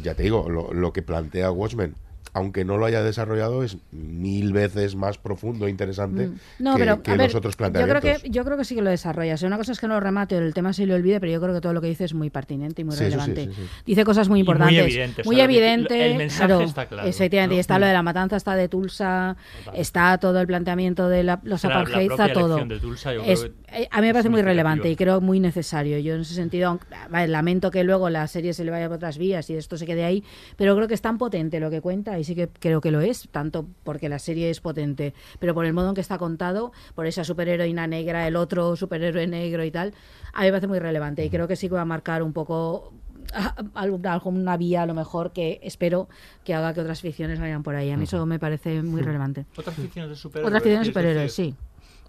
ya 0.02 0.16
te 0.16 0.24
digo, 0.24 0.50
lo, 0.50 0.74
lo 0.74 0.92
que 0.94 1.02
plantea 1.04 1.52
Watchmen, 1.52 1.96
aunque 2.34 2.66
no 2.66 2.78
lo 2.78 2.86
haya 2.86 3.04
desarrollado, 3.04 3.64
es 3.64 3.78
mil 3.92 4.54
veces 4.54 4.96
más 4.96 5.18
profundo 5.18 5.68
e 5.68 5.70
interesante 5.70 6.28
Mm. 6.28 6.36
No, 6.60 6.74
que, 6.76 6.80
pero 6.80 7.02
que 7.04 7.12
a 7.12 7.16
ver, 7.18 7.32
yo 7.32 7.40
creo 7.42 8.02
que 8.02 8.30
yo 8.30 8.44
creo 8.46 8.58
que 8.58 8.66
sí 8.66 8.76
que 8.76 8.82
lo 8.82 8.90
desarrolla. 8.90 9.36
O 9.36 9.38
sea, 9.38 9.48
una 9.48 9.58
cosa 9.58 9.72
es 9.72 9.80
que 9.80 9.88
no 9.88 9.94
lo 9.96 10.00
remate 10.00 10.36
o 10.36 10.40
el 10.40 10.54
tema 10.54 10.74
se 10.74 10.86
le 10.86 10.94
olvide, 10.94 11.20
pero 11.20 11.32
yo 11.32 11.42
creo 11.42 11.54
que 11.54 11.62
todo 11.62 11.74
lo 11.74 11.82
que 11.82 11.88
dice 11.88 12.06
es 12.06 12.14
muy 12.14 12.30
pertinente 12.30 12.82
y 12.82 12.86
muy 12.86 12.96
Sí, 12.96 13.04
eso 13.06 13.20
sí, 13.20 13.32
relevante. 13.32 13.56
sí, 13.56 13.62
sí. 13.64 13.70
Dice 13.86 14.04
cosas 14.04 14.30
muy 14.30 14.40
Y 14.40 14.44
muy 14.44 14.52
importantes. 14.54 14.80
evidente, 14.84 15.22
o 15.22 15.24
sea, 15.24 15.32
Muy 15.32 15.42
evidente. 15.42 16.06
el 16.12 16.18
mensaje 16.18 16.48
claro, 16.48 16.62
está 16.64 16.86
claro, 16.88 17.08
Efectivamente, 17.08 17.54
¿no? 17.56 17.58
y 17.58 17.60
está 17.60 17.80
lo 17.80 17.86
de 17.86 17.94
la 17.94 18.04
matanza, 18.04 18.36
está 18.38 18.56
de 18.56 18.68
Tulsa, 18.68 19.36
está 19.74 20.18
todo 20.18 20.40
el 20.40 20.48
planteamiento 20.48 21.10
de 21.10 21.24
la- 21.24 21.40
los 21.44 21.64
apartheid, 21.66 22.12
está 22.12 22.32
todo. 22.34 22.58
elección 22.58 22.70
de 22.70 22.80
Tulsa, 22.80 23.14
yo 23.14 23.24
Es- 23.24 23.42
creo 23.42 23.54
que 23.68 23.82
eh, 23.84 23.88
a 23.92 24.02
mí 24.02 24.08
me 24.08 24.14
parece 24.14 24.30
muy 24.30 24.42
relevante 24.42 24.90
y 24.90 24.96
creo 24.96 25.22
muy 25.22 25.40
necesario. 25.40 25.98
Yo 26.00 26.16
en 26.16 26.22
ese 26.22 26.34
sentido, 26.36 26.70
aunque- 26.70 26.86
vale, 27.10 27.28
lamento 27.28 27.72
que 27.72 27.84
luego 27.84 28.10
la 28.10 28.28
serie 28.28 28.54
se 28.54 28.64
le 28.64 28.72
vaya 28.72 28.88
por 28.88 28.98
otras 28.98 29.18
vías 29.18 29.50
y 29.50 29.56
esto 29.56 29.78
se 29.78 29.86
quede 29.86 30.04
ahí, 30.06 30.24
pero 30.58 30.76
creo 30.76 30.88
que 30.88 30.94
es 30.94 31.02
tan 31.02 31.18
potente 31.18 31.60
lo 31.60 31.70
que 31.70 31.82
cuenta 31.82 32.18
y 32.24 32.26
sí 32.26 32.36
que 32.36 32.48
creo 32.48 32.82
que 32.82 32.90
lo 32.92 33.02
es, 33.02 33.28
tanto 33.32 33.68
porque 33.84 34.08
la 34.10 34.18
serie 34.20 34.50
es 34.50 34.62
potente, 34.62 35.14
pero 35.40 35.54
por 35.54 35.66
el 35.66 35.74
modo 35.74 35.90
en 35.90 35.96
que 35.96 36.02
está 36.02 36.18
contado, 36.18 36.72
por 36.96 37.06
esa 37.06 37.24
superheroína 37.24 37.86
negra, 37.86 38.26
el 38.28 38.36
otro 38.36 38.76
superhéroe 38.76 39.28
negro 39.28 39.64
y 39.64 39.72
tal, 39.72 39.94
a 40.34 40.40
mí 40.42 40.46
me 40.48 40.52
parece 40.52 40.68
muy 40.68 40.80
relevante 40.80 41.24
y 41.26 41.30
creo 41.30 41.48
que 41.48 41.56
sí 41.56 41.68
que 41.68 41.76
va 41.76 41.82
a 41.82 41.86
marcar 41.86 42.24
un 42.24 42.34
poco 42.34 42.94
alguna, 43.74 44.58
vía 44.58 44.84
a 44.84 44.86
lo 44.86 44.94
mejor 44.94 45.32
que 45.34 45.60
espero 45.64 46.08
que 46.44 46.54
haga 46.54 46.74
que 46.74 46.82
otras 46.82 47.02
ficciones 47.02 47.40
vayan 47.40 47.64
por 47.64 47.76
ahí. 47.76 47.92
A 47.92 47.98
mí 47.98 48.04
eso 48.04 48.26
me 48.26 48.40
parece 48.40 48.82
muy 48.84 49.02
relevante. 49.02 49.46
Otras 49.58 49.76
ficciones 49.76 50.10
de 50.10 50.16
superhéroes. 50.16 50.48
Otras 50.50 50.64
ficciones 50.64 50.88
de 50.88 50.94
¿quieres 50.94 51.12
superhéroes, 51.12 51.34
sí. 51.34 51.56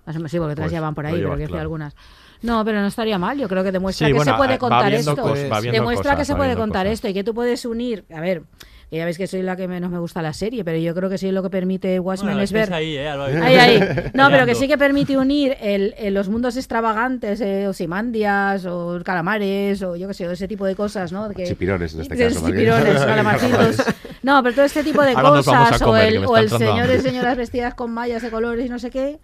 Más 0.07 0.17
o 0.17 0.19
menos, 0.19 0.31
sí, 0.31 0.39
porque 0.39 0.53
otras 0.53 0.67
Pues 0.67 0.73
ya 0.73 0.81
van 0.81 0.95
por 0.95 1.07
ahí, 1.07 1.15
pero 1.15 1.31
decir 1.31 1.49
claro. 1.49 1.63
algunas. 1.63 1.95
No, 2.43 2.63
pero 2.63 2.81
no 2.83 2.87
estaría 2.89 3.19
mal. 3.19 3.39
Yo 3.39 3.49
creo 3.49 3.65
que 3.65 3.73
demuestra 3.73 4.07
Sí, 4.07 4.13
que 4.13 4.17
bueno, 4.19 4.33
se 4.33 4.37
puede 4.37 4.59
contar 4.59 4.93
esto. 4.93 5.17
cos- 5.17 5.71
demuestra 5.73 6.11
que 6.11 6.17
cosas, 6.17 6.27
se 6.27 6.33
va 6.35 6.39
puede 6.41 6.57
contar 6.57 6.85
cosas. 6.85 6.93
esto 6.95 7.09
y 7.09 7.15
que 7.15 7.25
tú 7.25 7.33
puedes 7.33 7.65
unir. 7.65 8.05
A 8.15 8.21
ver, 8.21 8.43
que 8.91 8.97
ya 8.97 9.05
veis 9.05 9.19
que 9.19 9.27
soy 9.27 9.43
la 9.43 9.57
que 9.57 9.67
menos 9.69 9.91
me 9.91 9.99
gusta 9.99 10.23
la 10.23 10.33
serie, 10.33 10.65
pero 10.65 10.79
yo 10.79 10.95
creo 10.95 11.09
que 11.11 11.19
sí 11.19 11.31
lo 11.33 11.43
que 11.43 11.51
permite 11.51 11.99
Watchmen 12.01 12.33
Bueno, 12.35 12.43
es 12.43 12.53
ver. 12.53 12.73
ahí, 12.73 12.97
¿eh? 12.97 13.09
Alba? 13.09 13.27
Ahí, 13.27 13.57
ahí. 13.57 13.81
No, 14.15 14.29
pero 14.31 14.47
que 14.47 14.55
sí 14.55 14.69
que 14.69 14.79
permite 14.79 15.17
unir 15.19 15.57
el, 15.61 15.95
el- 15.99 16.15
los 16.15 16.29
mundos 16.29 16.57
extravagantes, 16.57 17.41
eh, 17.41 17.67
Osimandias 17.69 18.67
o 18.67 19.01
calamares 19.05 19.83
o 19.83 19.97
yo 19.97 20.09
qué 20.09 20.15
sé, 20.15 20.29
o 20.29 20.31
ese 20.33 20.47
tipo 20.49 20.65
de 20.67 20.75
cosas, 20.77 21.13
¿no? 21.13 21.29
Que, 21.31 21.45
Chipirones, 21.45 21.95
en 21.95 22.03
este 22.03 22.17
caso, 22.17 22.47
Chipirones, 22.47 23.01
calamarcitos. 23.05 23.77
No, 24.23 24.43
pero 24.43 24.55
todo 24.55 24.65
este 24.65 24.83
tipo 24.85 25.03
de 25.03 25.13
Ahora 25.13 25.29
cosas, 25.31 25.83
o 25.83 25.85
comer, 25.87 26.09
el, 26.15 26.25
o 26.27 26.37
el 26.37 26.49
señores 26.51 27.01
y 27.01 27.09
señoras 27.09 27.37
vestidas 27.37 27.75
con 27.75 27.91
mallas 27.93 28.23
de 28.23 28.31
colores 28.31 28.67
y 28.67 28.69
no 28.69 28.79
sé 28.79 28.91
qué, 28.91 29.19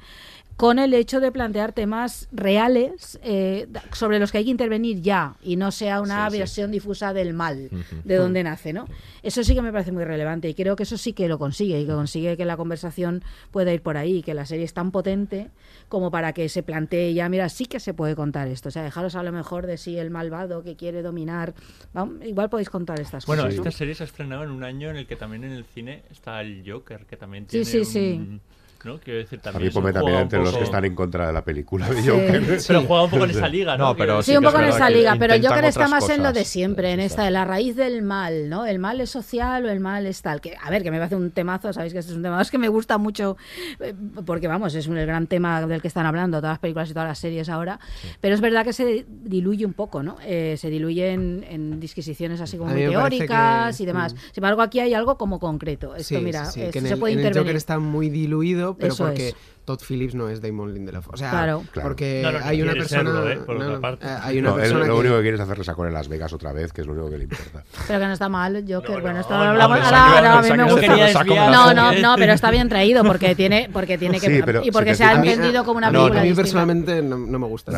con 0.61 0.79
el 0.79 0.93
hecho 0.93 1.21
de 1.21 1.33
plantear 1.33 1.73
temas 1.73 2.29
reales 2.33 3.19
eh, 3.23 3.67
sobre 3.93 4.19
los 4.19 4.31
que 4.31 4.37
hay 4.37 4.45
que 4.45 4.51
intervenir 4.51 5.01
ya 5.01 5.37
y 5.43 5.57
no 5.57 5.71
sea 5.71 6.03
una 6.03 6.27
Sí, 6.29 6.33
sí. 6.33 6.39
versión 6.41 6.71
difusa 6.71 7.15
del 7.15 7.33
mal, 7.33 7.71
de 8.05 8.17
donde 8.17 8.43
nace, 8.45 8.75
¿no? 8.75 8.87
Eso 9.23 9.43
sí 9.43 9.55
que 9.55 9.63
me 9.63 9.73
parece 9.73 9.91
muy 9.91 10.05
relevante 10.05 10.51
y 10.51 10.55
creo 10.55 10.77
que 10.77 10.83
eso 10.83 10.99
sí 10.99 11.15
que 11.15 11.29
lo 11.29 11.39
consigue 11.39 11.81
y 11.81 11.87
que 11.87 11.93
consigue 11.93 12.37
que 12.37 12.45
la 12.45 12.59
conversación 12.59 13.25
pueda 13.51 13.73
ir 13.73 13.81
por 13.81 13.97
ahí 13.97 14.19
y 14.19 14.23
que 14.23 14.35
la 14.35 14.45
serie 14.45 14.67
es 14.67 14.75
tan 14.75 14.91
potente 14.91 15.49
como 15.89 16.11
para 16.11 16.35
que 16.35 16.47
se 16.51 16.63
plantee 16.63 17.15
ya, 17.15 17.31
mira, 17.31 17.49
sí 17.49 17.65
que 17.65 17.81
se 17.81 17.95
puede 17.95 18.15
contar 18.15 18.47
esto. 18.49 18.69
O 18.69 18.73
sea, 18.73 18.83
dejaros 18.83 19.15
a 19.15 19.23
lo 19.23 19.33
mejor 19.33 19.67
de 19.67 19.79
si 19.79 19.97
el 19.99 20.11
malvado 20.11 20.63
que 20.63 20.77
quiere 20.77 21.01
dominar, 21.01 21.55
vamos, 21.95 22.23
igual 22.27 22.51
podéis 22.51 22.69
contar 22.69 23.01
estas 23.01 23.25
Bueno, 23.25 23.45
cosas. 23.45 23.57
¿no? 23.57 23.63
esta 23.65 23.79
serie 23.79 23.95
se 23.95 24.03
ha 24.03 24.07
estrenado 24.07 24.45
en 24.45 24.51
un 24.51 24.63
año 24.63 24.91
en 24.91 24.97
el 24.97 25.07
que 25.07 25.17
también 25.17 25.43
en 25.45 25.53
el 25.53 25.65
cine 25.65 26.03
está 26.11 26.43
el 26.43 26.63
Joker, 26.71 27.07
que 27.07 27.17
también 27.17 27.45
Sí, 27.45 27.63
tiene 27.63 27.65
sí, 27.65 27.85
sí. 27.87 28.13
un- 28.19 28.41
¿no? 28.85 28.99
Quiero 28.99 29.19
decir, 29.21 29.39
A 29.41 29.43
también 29.43 29.63
mí 29.63 29.69
es 29.69 29.75
ponme 29.75 29.93
también 29.93 30.19
entre 30.19 30.39
los 30.41 30.57
que 30.57 30.65
están 30.65 30.85
en 30.85 30.95
contra 30.95 31.27
de 31.27 31.33
la 31.33 31.45
película 31.45 31.87
Sí. 31.95 32.09
Joker. 32.09 32.43
Pero 32.67 32.83
juega 32.83 33.03
un 33.05 33.11
poco 33.11 33.25
en 33.25 33.31
esa 33.31 33.49
liga, 33.49 33.77
¿no? 33.77 33.89
No, 33.89 33.97
pero 33.97 34.23
Sí, 34.23 34.37
un 34.37 34.45
poco 34.45 34.59
en 34.59 34.65
es 34.67 34.75
esa 34.77 34.89
que 34.89 34.95
liga, 34.95 35.17
pero 35.19 35.35
intentan 35.35 35.57
Joker 35.59 35.69
está 35.69 35.81
otras 35.87 35.91
más 36.03 36.11
en 36.11 36.23
lo 36.23 36.33
de 36.33 36.45
siempre, 36.45 36.93
en 36.93 37.01
esta 37.01 37.25
de 37.25 37.31
la 37.31 37.45
raíz 37.45 37.77
del 37.77 38.03
mal, 38.03 38.49
¿no? 38.49 38.67
El 38.67 38.79
mal 38.79 39.01
es 39.01 39.11
social 39.11 39.65
o 39.65 39.69
el 39.71 39.81
mal 39.81 40.07
es 40.07 40.23
tal. 40.23 40.41
Que, 40.41 40.55
a 40.63 40.71
ver, 40.71 40.83
que 40.83 40.91
me 40.91 40.99
parece 40.99 41.17
un 41.17 41.31
temazo, 41.31 41.73
sabéis 41.73 41.93
que 41.93 41.99
este 41.99 42.13
es 42.13 42.17
un 42.17 42.23
temazo 42.23 42.51
que 42.51 42.59
me 42.59 42.69
gusta 42.69 42.99
mucho, 42.99 43.37
eh, 43.81 43.95
porque 44.25 44.49
vamos, 44.49 44.75
es 44.75 44.87
un, 44.87 44.97
el 44.99 45.07
gran 45.07 45.27
tema 45.27 45.67
del 45.67 45.81
que 45.83 45.89
están 45.89 46.07
hablando 46.07 46.39
todas 46.39 46.53
las 46.55 46.59
películas 46.59 46.91
y 46.91 46.93
todas 46.93 47.09
las 47.09 47.19
series 47.19 47.49
ahora, 47.49 47.79
pero 48.21 48.35
es 48.35 48.41
verdad 48.41 48.65
que 48.65 48.73
se 48.73 49.05
diluye 49.09 49.65
un 49.67 49.73
poco, 49.75 50.03
¿no? 50.03 50.17
Eh, 50.25 50.57
se 50.59 50.71
diluye 50.71 51.13
en, 51.13 51.45
en 51.49 51.81
disquisiciones 51.81 52.41
así 52.41 52.57
como 52.57 52.71
A 52.71 52.75
teóricas 52.75 53.77
que- 53.77 53.83
y 53.83 53.87
demás. 53.87 54.13
Sin 54.13 54.43
embargo, 54.43 54.63
aquí 54.63 54.81
hay 54.81 54.95
algo 54.95 55.17
como 55.17 55.39
concreto. 55.39 55.95
Esto, 55.95 56.17
Sí, 56.19 56.25
mira, 56.25 56.45
sí, 56.47 56.53
sí, 56.53 56.61
esto 56.63 56.73
que 56.73 56.79
en 56.81 56.87
se 56.87 56.95
el, 56.95 57.01
puede 57.01 57.13
en 57.13 57.19
el 57.21 57.25
intervenir. 57.27 57.47
Joker 57.49 57.57
está 57.57 57.79
muy 57.79 58.09
diluido, 58.11 58.70
pero 58.79 58.93
Eso 58.93 59.05
porque 59.07 59.29
es. 59.29 59.35
Todd 59.65 59.79
Phillips 59.87 60.15
no 60.15 60.29
es 60.29 60.41
Damon 60.41 60.73
Lindelof. 60.75 61.09
O 61.13 61.17
sea, 61.17 61.31
Claro. 61.31 61.63
porque 61.83 62.21
No, 62.25 62.33
no, 62.33 62.41
no 62.41 62.45
hay 62.47 62.63
una 62.63 62.73
persona. 62.73 63.03
serlo, 63.05 63.31
¿eh? 63.31 63.37
Por 63.37 63.57
no, 63.57 63.63
otra 63.65 63.75
no, 63.77 63.81
parte. 63.81 64.07
eh, 64.07 64.17
hay 64.23 64.39
una 64.39 64.51
él 64.51 64.57
persona 64.57 64.79
lo 64.87 64.95
que- 64.95 65.01
único 65.01 65.17
que 65.17 65.21
quiere 65.23 65.35
es 65.37 65.41
hacerle 65.41 65.65
sacón 65.65 65.87
en 65.87 65.93
Las 65.95 66.09
Vegas 66.09 66.33
otra 66.33 66.53
vez, 66.53 66.73
que 66.73 66.81
es 66.81 66.87
lo 66.87 66.95
único 66.95 67.11
que 67.11 67.19
le 67.19 67.25
importa. 67.25 67.63
Pero 67.87 68.01
que 68.01 68.07
no 68.07 68.13
está 68.13 68.29
mal, 68.29 68.65
Joker. 68.69 69.01
bueno, 69.01 69.21
esto 69.21 69.33
no, 69.35 69.45
lo 69.45 69.51
hablamos. 69.51 69.79
no, 69.79 69.85
ahora, 69.85 70.39
a 70.39 70.43
mí 70.43 70.51
me 70.51 70.73
gusta. 70.73 71.25
No, 71.51 71.75
¿no? 71.75 71.93
no, 72.01 72.17
pero 72.17 72.33
está 72.33 72.51
bien 72.51 72.69
traído 72.69 73.05
porque 73.05 73.35
tiene, 73.37 73.69
porque 73.73 73.97
tiene 73.99 74.19
que. 74.19 74.27
Sí, 74.27 74.43
pero 74.45 74.63
y 74.65 74.71
porque 74.73 74.93
si 74.95 74.99
se 74.99 75.05
ha 75.05 75.13
entendido 75.15 75.63
como 75.65 75.79
una 75.79 75.91
no, 75.91 76.01
película 76.01 76.21
a 76.21 76.23
mí 76.25 76.29
distinta. 76.31 76.43
personalmente 76.43 77.03
no, 77.03 77.19
no 77.19 77.39
me 77.39 77.47
gusta. 77.47 77.73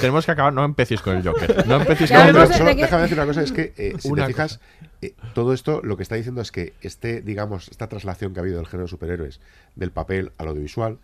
Tenemos 0.00 0.24
que 0.26 0.32
acabar, 0.32 0.52
no 0.52 0.64
empecéis 0.64 1.00
con 1.02 1.16
el 1.16 1.22
Joker. 1.26 1.66
No 1.66 1.76
empecéis 1.76 2.10
con 2.10 2.48
solo 2.52 2.70
que- 2.70 2.74
déjame 2.82 3.02
decir 3.02 3.18
una 3.18 3.26
cosa, 3.26 3.42
es 3.42 3.52
que 3.52 3.72
eh, 3.76 3.94
si 3.98 4.08
Una 4.08 4.22
te 4.26 4.32
fijas, 4.32 4.60
eh, 5.02 5.14
todo 5.34 5.52
esto 5.52 5.80
lo 5.82 5.96
que 5.96 6.02
está 6.02 6.14
diciendo 6.14 6.40
es 6.40 6.52
que 6.52 6.74
este, 6.82 7.22
digamos, 7.22 7.68
esta 7.68 7.88
traslación 7.88 8.32
que 8.32 8.40
ha 8.40 8.42
habido 8.42 8.58
del 8.58 8.66
género 8.66 8.84
de 8.84 8.90
superhéroes 8.90 9.40
del 9.76 9.90
papel 9.90 10.32
al 10.38 10.48
audiovisual 10.48 10.98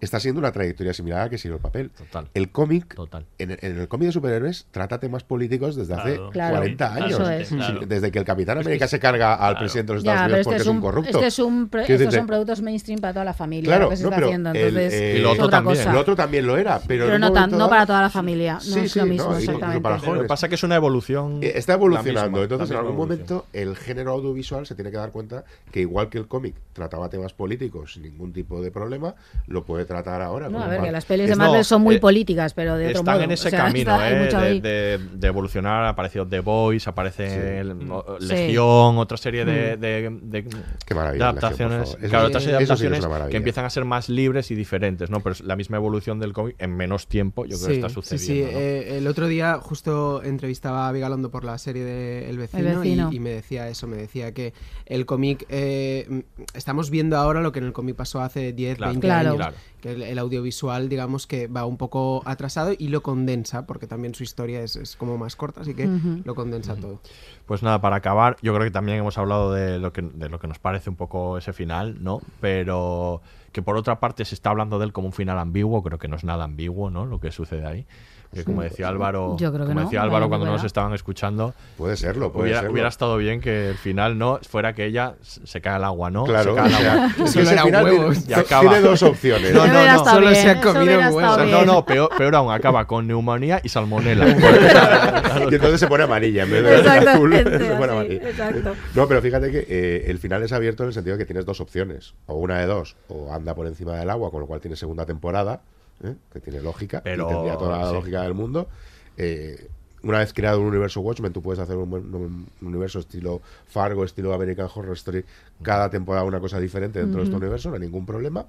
está 0.00 0.20
siendo 0.20 0.38
una 0.38 0.52
trayectoria 0.52 0.92
similar 0.92 1.20
a 1.20 1.24
la 1.24 1.30
que 1.30 1.38
siguió 1.38 1.56
el 1.56 1.62
papel. 1.62 1.90
Total. 1.90 2.28
El 2.34 2.50
cómic, 2.50 2.94
Total. 2.94 3.24
en, 3.38 3.52
el- 3.52 3.58
en 3.62 3.78
el 3.80 3.88
cómic 3.88 4.06
de 4.08 4.12
superhéroes, 4.12 4.66
trata 4.70 5.00
temas 5.00 5.24
políticos 5.24 5.76
desde 5.76 5.94
hace 5.94 6.14
Claro. 6.16 6.30
Claro. 6.30 6.56
40 6.56 6.86
Claro, 6.90 7.04
años. 7.04 7.20
Eso 7.20 7.30
es. 7.30 7.48
Sí, 7.48 7.56
claro. 7.56 7.80
Desde 7.86 8.10
que 8.12 8.18
el 8.18 8.24
Capitán 8.24 8.58
América 8.58 8.86
se 8.88 8.98
carga 9.00 9.32
al 9.34 9.38
Claro. 9.38 9.58
presidente 9.60 9.92
de 9.92 9.94
los 9.96 10.04
Estados 10.04 10.20
Unidos 10.22 10.38
este 10.40 10.44
porque 10.44 10.56
es 10.56 10.62
es 10.62 10.68
un 10.68 10.76
un, 10.76 10.82
corrupto. 10.82 11.10
este 11.18 11.26
es 11.26 11.38
un 11.38 11.70
estos 11.88 12.14
son 12.14 12.26
productos 12.26 12.60
mainstream 12.62 13.00
para 13.00 13.12
toda 13.14 13.24
la 13.24 13.34
familia, 13.34 13.68
Claro, 13.68 13.84
lo 13.84 13.90
que 13.90 13.96
se 13.96 14.02
no, 14.02 14.08
está 14.10 14.16
pero 14.16 14.26
haciendo. 14.26 14.50
el, 14.50 14.56
Entonces, 14.56 14.92
eh, 14.94 15.14
Y 15.18 15.22
lo 15.22 15.30
otro 15.32 15.44
otra 15.46 15.58
también. 15.58 15.76
cosa. 15.78 15.90
El 15.90 15.96
otro 15.96 16.16
también 16.16 16.46
lo 16.46 16.56
era, 16.58 16.80
pero, 16.86 17.06
pero 17.06 17.18
no, 17.18 17.32
tan, 17.32 17.50
no 17.50 17.68
para 17.70 17.86
toda 17.86 18.02
la 18.02 18.10
familia. 18.10 18.54
No 18.54 18.60
Sí, 18.60 18.80
es 18.80 18.92
sí, 18.92 18.98
lo 18.98 19.06
mismo, 19.06 19.32
y 19.34 19.38
exactamente. 19.44 19.88
Lo 20.06 20.20
que 20.22 20.28
pasa 20.28 20.46
es 20.46 20.48
que 20.50 20.54
es 20.56 20.62
una 20.62 20.76
evolución. 20.76 21.38
Eh, 21.42 21.52
Está 21.56 21.74
evolucionando, 21.74 22.42
entonces 22.42 22.70
en 22.70 22.76
algún 22.76 22.96
momento 22.96 23.46
el 23.52 23.76
género 23.76 24.12
audiovisual 24.12 24.66
se 24.66 24.74
tiene 24.74 24.90
que 24.90 24.96
dar 24.96 25.12
cuenta 25.12 25.44
que 25.70 25.80
igual 25.80 26.08
que 26.08 26.18
el 26.18 26.26
cómic 26.28 26.54
trataba 26.72 27.08
temas 27.08 27.32
políticos 27.32 27.94
sin 27.94 28.02
ningún 28.02 28.32
tipo 28.32 28.60
de 28.62 28.70
problema, 28.70 29.14
lo 29.46 29.64
puede 29.64 29.83
tratar 29.84 30.22
ahora. 30.22 30.48
No, 30.48 30.62
a 30.62 30.68
ver, 30.68 30.80
que 30.82 30.92
las 30.92 31.04
pelis 31.04 31.28
de 31.28 31.36
Marvel 31.36 31.58
no, 31.58 31.64
son 31.64 31.82
muy 31.82 31.96
eh, 31.96 32.00
políticas, 32.00 32.54
pero 32.54 32.76
de 32.76 32.88
otro 32.88 33.00
Están 33.00 33.14
modo. 33.14 33.24
en 33.24 33.30
ese 33.30 33.48
O 33.48 33.50
sea, 33.50 33.58
camino 33.64 33.90
está- 33.92 34.10
eh, 34.10 34.14
de, 34.28 34.36
ahí. 34.36 34.60
de- 34.60 34.98
de 35.14 35.26
evolucionar. 35.28 35.84
Ha 35.84 35.88
aparecido 35.90 36.26
The 36.26 36.40
Voice, 36.40 36.88
aparece 36.88 37.28
Sí. 37.30 37.36
el- 37.36 37.90
o- 37.90 38.16
Sí. 38.20 38.26
Legión, 38.26 38.98
otra 38.98 39.16
serie 39.16 39.44
Mm. 39.44 39.48
de, 39.48 39.76
de- 39.76 40.18
de- 40.22 40.42
Qué 40.44 40.94
Legión, 40.94 41.22
adaptaciones. 41.22 41.88
Eso 41.90 41.98
claro, 42.08 42.26
otras 42.28 42.46
adaptaciones 42.46 43.06
que 43.30 43.36
empiezan 43.36 43.64
a 43.64 43.70
ser 43.70 43.84
más 43.84 44.08
libres 44.08 44.50
y 44.50 44.54
diferentes, 44.54 45.10
¿no? 45.10 45.20
Pero 45.20 45.32
es 45.34 45.40
la 45.42 45.56
misma 45.56 45.76
evolución 45.76 46.18
del 46.20 46.32
cómic 46.32 46.56
en 46.58 46.76
menos 46.76 47.06
tiempo, 47.06 47.44
yo 47.44 47.56
creo 47.56 47.68
que 47.68 47.74
está 47.74 47.88
sucediendo. 47.88 48.48
sí, 48.48 48.54
¿no? 48.54 48.60
eh, 48.60 48.98
el 48.98 49.06
otro 49.06 49.26
día 49.28 49.58
justo 49.60 50.22
entrevistaba 50.22 50.88
a 50.88 50.92
Vigalondo 50.92 51.30
por 51.30 51.44
la 51.44 51.58
serie 51.58 51.84
de 51.84 52.28
El 52.30 52.38
Vecino, 52.38 52.80
Vecino. 52.80 53.08
Y, 53.12 53.16
y 53.16 53.20
me 53.20 53.30
decía 53.30 53.68
eso, 53.68 53.86
me 53.86 53.96
decía 53.96 54.32
que 54.32 54.52
el 54.86 55.06
cómic, 55.06 55.44
eh, 55.48 56.06
mm, 56.08 56.18
estamos 56.54 56.90
viendo 56.90 57.16
ahora 57.16 57.40
lo 57.40 57.52
que 57.52 57.58
en 57.58 57.66
el 57.66 57.72
cómic 57.72 57.96
pasó 57.96 58.20
hace 58.20 58.52
10, 58.52 58.76
Claro, 58.76 58.92
20 58.92 59.06
Claro. 59.06 59.28
años, 59.30 59.36
claro. 59.36 59.56
Que 59.84 59.92
el, 59.92 60.02
el 60.02 60.18
audiovisual 60.18 60.88
digamos 60.88 61.26
que 61.26 61.46
va 61.46 61.66
un 61.66 61.76
poco 61.76 62.22
atrasado 62.24 62.72
y 62.76 62.88
lo 62.88 63.02
condensa, 63.02 63.66
porque 63.66 63.86
también 63.86 64.14
su 64.14 64.22
historia 64.22 64.62
es, 64.62 64.76
es 64.76 64.96
como 64.96 65.18
más 65.18 65.36
corta, 65.36 65.60
así 65.60 65.74
que 65.74 65.86
lo 66.24 66.34
condensa 66.34 66.74
todo. 66.74 67.00
Pues 67.44 67.62
nada, 67.62 67.82
para 67.82 67.96
acabar, 67.96 68.38
yo 68.40 68.54
creo 68.54 68.64
que 68.64 68.70
también 68.70 68.98
hemos 68.98 69.18
hablado 69.18 69.52
de 69.52 69.78
lo 69.78 69.92
que, 69.92 70.00
de 70.00 70.30
lo 70.30 70.40
que 70.40 70.46
nos 70.46 70.58
parece 70.58 70.88
un 70.88 70.96
poco 70.96 71.36
ese 71.36 71.52
final, 71.52 72.02
¿no? 72.02 72.22
Pero 72.40 73.20
que 73.52 73.60
por 73.60 73.76
otra 73.76 74.00
parte 74.00 74.24
se 74.24 74.34
está 74.34 74.48
hablando 74.50 74.78
de 74.78 74.86
él 74.86 74.92
como 74.94 75.08
un 75.08 75.12
final 75.12 75.38
ambiguo, 75.38 75.82
creo 75.82 75.98
que 75.98 76.08
no 76.08 76.16
es 76.16 76.24
nada 76.24 76.44
ambiguo, 76.44 76.90
¿no? 76.90 77.04
Lo 77.04 77.20
que 77.20 77.30
sucede 77.30 77.66
ahí. 77.66 77.86
Que 78.34 78.44
como 78.44 78.62
decía 78.62 78.88
Álvaro, 78.88 79.36
Yo 79.38 79.52
creo 79.52 79.64
que 79.64 79.68
como 79.70 79.80
no, 79.80 79.86
decía 79.86 80.02
Álvaro 80.02 80.28
cuando 80.28 80.46
nos 80.46 80.64
estaban 80.64 80.92
escuchando, 80.92 81.54
Puede 81.78 81.96
serlo, 81.96 82.32
puede 82.32 82.44
hubiera, 82.44 82.60
serlo. 82.60 82.72
hubiera 82.72 82.88
estado 82.88 83.16
bien 83.16 83.40
que 83.40 83.70
el 83.70 83.76
final 83.76 84.18
no 84.18 84.38
fuera 84.48 84.72
que 84.74 84.86
ella 84.86 85.14
se 85.22 85.60
cae 85.60 85.74
al 85.74 85.84
agua, 85.84 86.10
¿no? 86.10 86.24
Claro, 86.24 86.54
se 86.54 86.60
cae 86.62 86.66
al 86.66 86.74
o 86.74 86.76
sea, 86.78 86.92
agua. 87.04 87.24
es 87.26 87.34
que 87.34 87.44
final 87.46 87.84
huevos. 87.84 88.18
tiene- 88.24 88.30
Y 88.30 88.44
acaba. 88.44 88.60
Tiene 88.62 88.80
dos 88.80 89.02
opciones. 89.02 89.54
No, 89.54 89.66
no, 89.66 89.86
no. 89.92 90.04
Solo 90.04 90.28
bien, 90.30 90.34
se 90.42 90.50
ha 90.50 90.60
comido 90.60 90.98
huevos. 91.10 91.46
no, 91.50 91.64
no, 91.64 91.84
peor, 91.84 92.10
peor 92.16 92.34
aún, 92.34 92.52
acaba 92.52 92.86
con 92.86 93.06
neumonía 93.06 93.60
y 93.62 93.68
salmonela. 93.68 94.28
y 95.50 95.54
entonces 95.54 95.80
se 95.80 95.86
pone 95.86 96.04
amarilla 96.04 96.42
en 96.44 96.50
vez 96.50 96.62
de 96.64 96.90
azul. 96.90 97.34
Se 97.44 97.74
pone 97.76 97.92
amarilla. 97.92 98.28
exacto. 98.30 98.74
No, 98.94 99.06
pero 99.08 99.22
fíjate 99.22 99.50
que 99.50 99.66
eh, 99.68 100.04
el 100.08 100.18
final 100.18 100.42
es 100.42 100.52
abierto 100.52 100.82
en 100.82 100.88
el 100.88 100.92
sentido 100.94 101.16
de 101.16 101.22
que 101.22 101.26
tienes 101.26 101.44
dos 101.44 101.60
opciones. 101.60 102.14
O 102.26 102.34
una 102.36 102.58
de 102.58 102.66
dos, 102.66 102.96
o 103.08 103.32
anda 103.32 103.54
por 103.54 103.66
encima 103.66 103.94
del 103.96 104.10
agua, 104.10 104.30
con 104.30 104.40
lo 104.40 104.46
cual 104.46 104.60
tiene 104.60 104.76
segunda 104.76 105.04
temporada, 105.06 105.60
¿eh? 106.02 106.14
que 106.32 106.40
tiene 106.40 106.60
lógica, 106.60 107.02
Pero, 107.02 107.26
y 107.28 107.32
tendría 107.32 107.56
toda 107.56 107.78
la 107.78 107.88
sí. 107.88 107.94
lógica 107.94 108.22
del 108.22 108.34
mundo. 108.34 108.68
Eh, 109.16 109.68
una 110.02 110.18
vez 110.18 110.32
creado 110.34 110.60
un 110.60 110.66
universo 110.66 111.00
Watchmen, 111.00 111.32
tú 111.32 111.40
puedes 111.40 111.58
hacer 111.60 111.76
un, 111.76 111.88
buen- 111.88 112.14
un 112.14 112.46
universo 112.60 112.98
estilo 112.98 113.40
Fargo, 113.68 114.04
estilo 114.04 114.34
American 114.34 114.68
Horror 114.74 114.92
Story, 114.96 115.24
cada 115.62 115.88
temporada 115.88 116.24
una 116.26 116.40
cosa 116.40 116.60
diferente 116.60 116.98
dentro 116.98 117.20
de 117.20 117.24
este 117.24 117.36
universo, 117.36 117.68
no 117.70 117.76
hay 117.76 117.80
ningún 117.80 118.04
problema. 118.04 118.44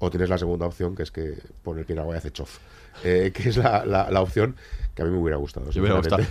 O 0.00 0.10
tienes 0.10 0.28
la 0.28 0.38
segunda 0.38 0.66
opción, 0.66 0.94
que 0.94 1.02
es 1.02 1.10
que 1.10 1.34
pone 1.64 1.80
el 1.80 1.86
pie 1.86 1.94
en 1.94 2.00
agua 2.00 2.14
y 2.14 2.18
hace 2.18 2.30
chof. 2.30 2.58
Eh, 3.02 3.32
que 3.34 3.48
es 3.48 3.56
la, 3.56 3.84
la- 3.84 4.08
la 4.10 4.20
opción 4.22 4.54
que 4.98 5.02
a 5.02 5.04
mí 5.04 5.12
me 5.12 5.18
hubiera 5.18 5.36
gustado. 5.36 5.70
Yo 5.70 5.80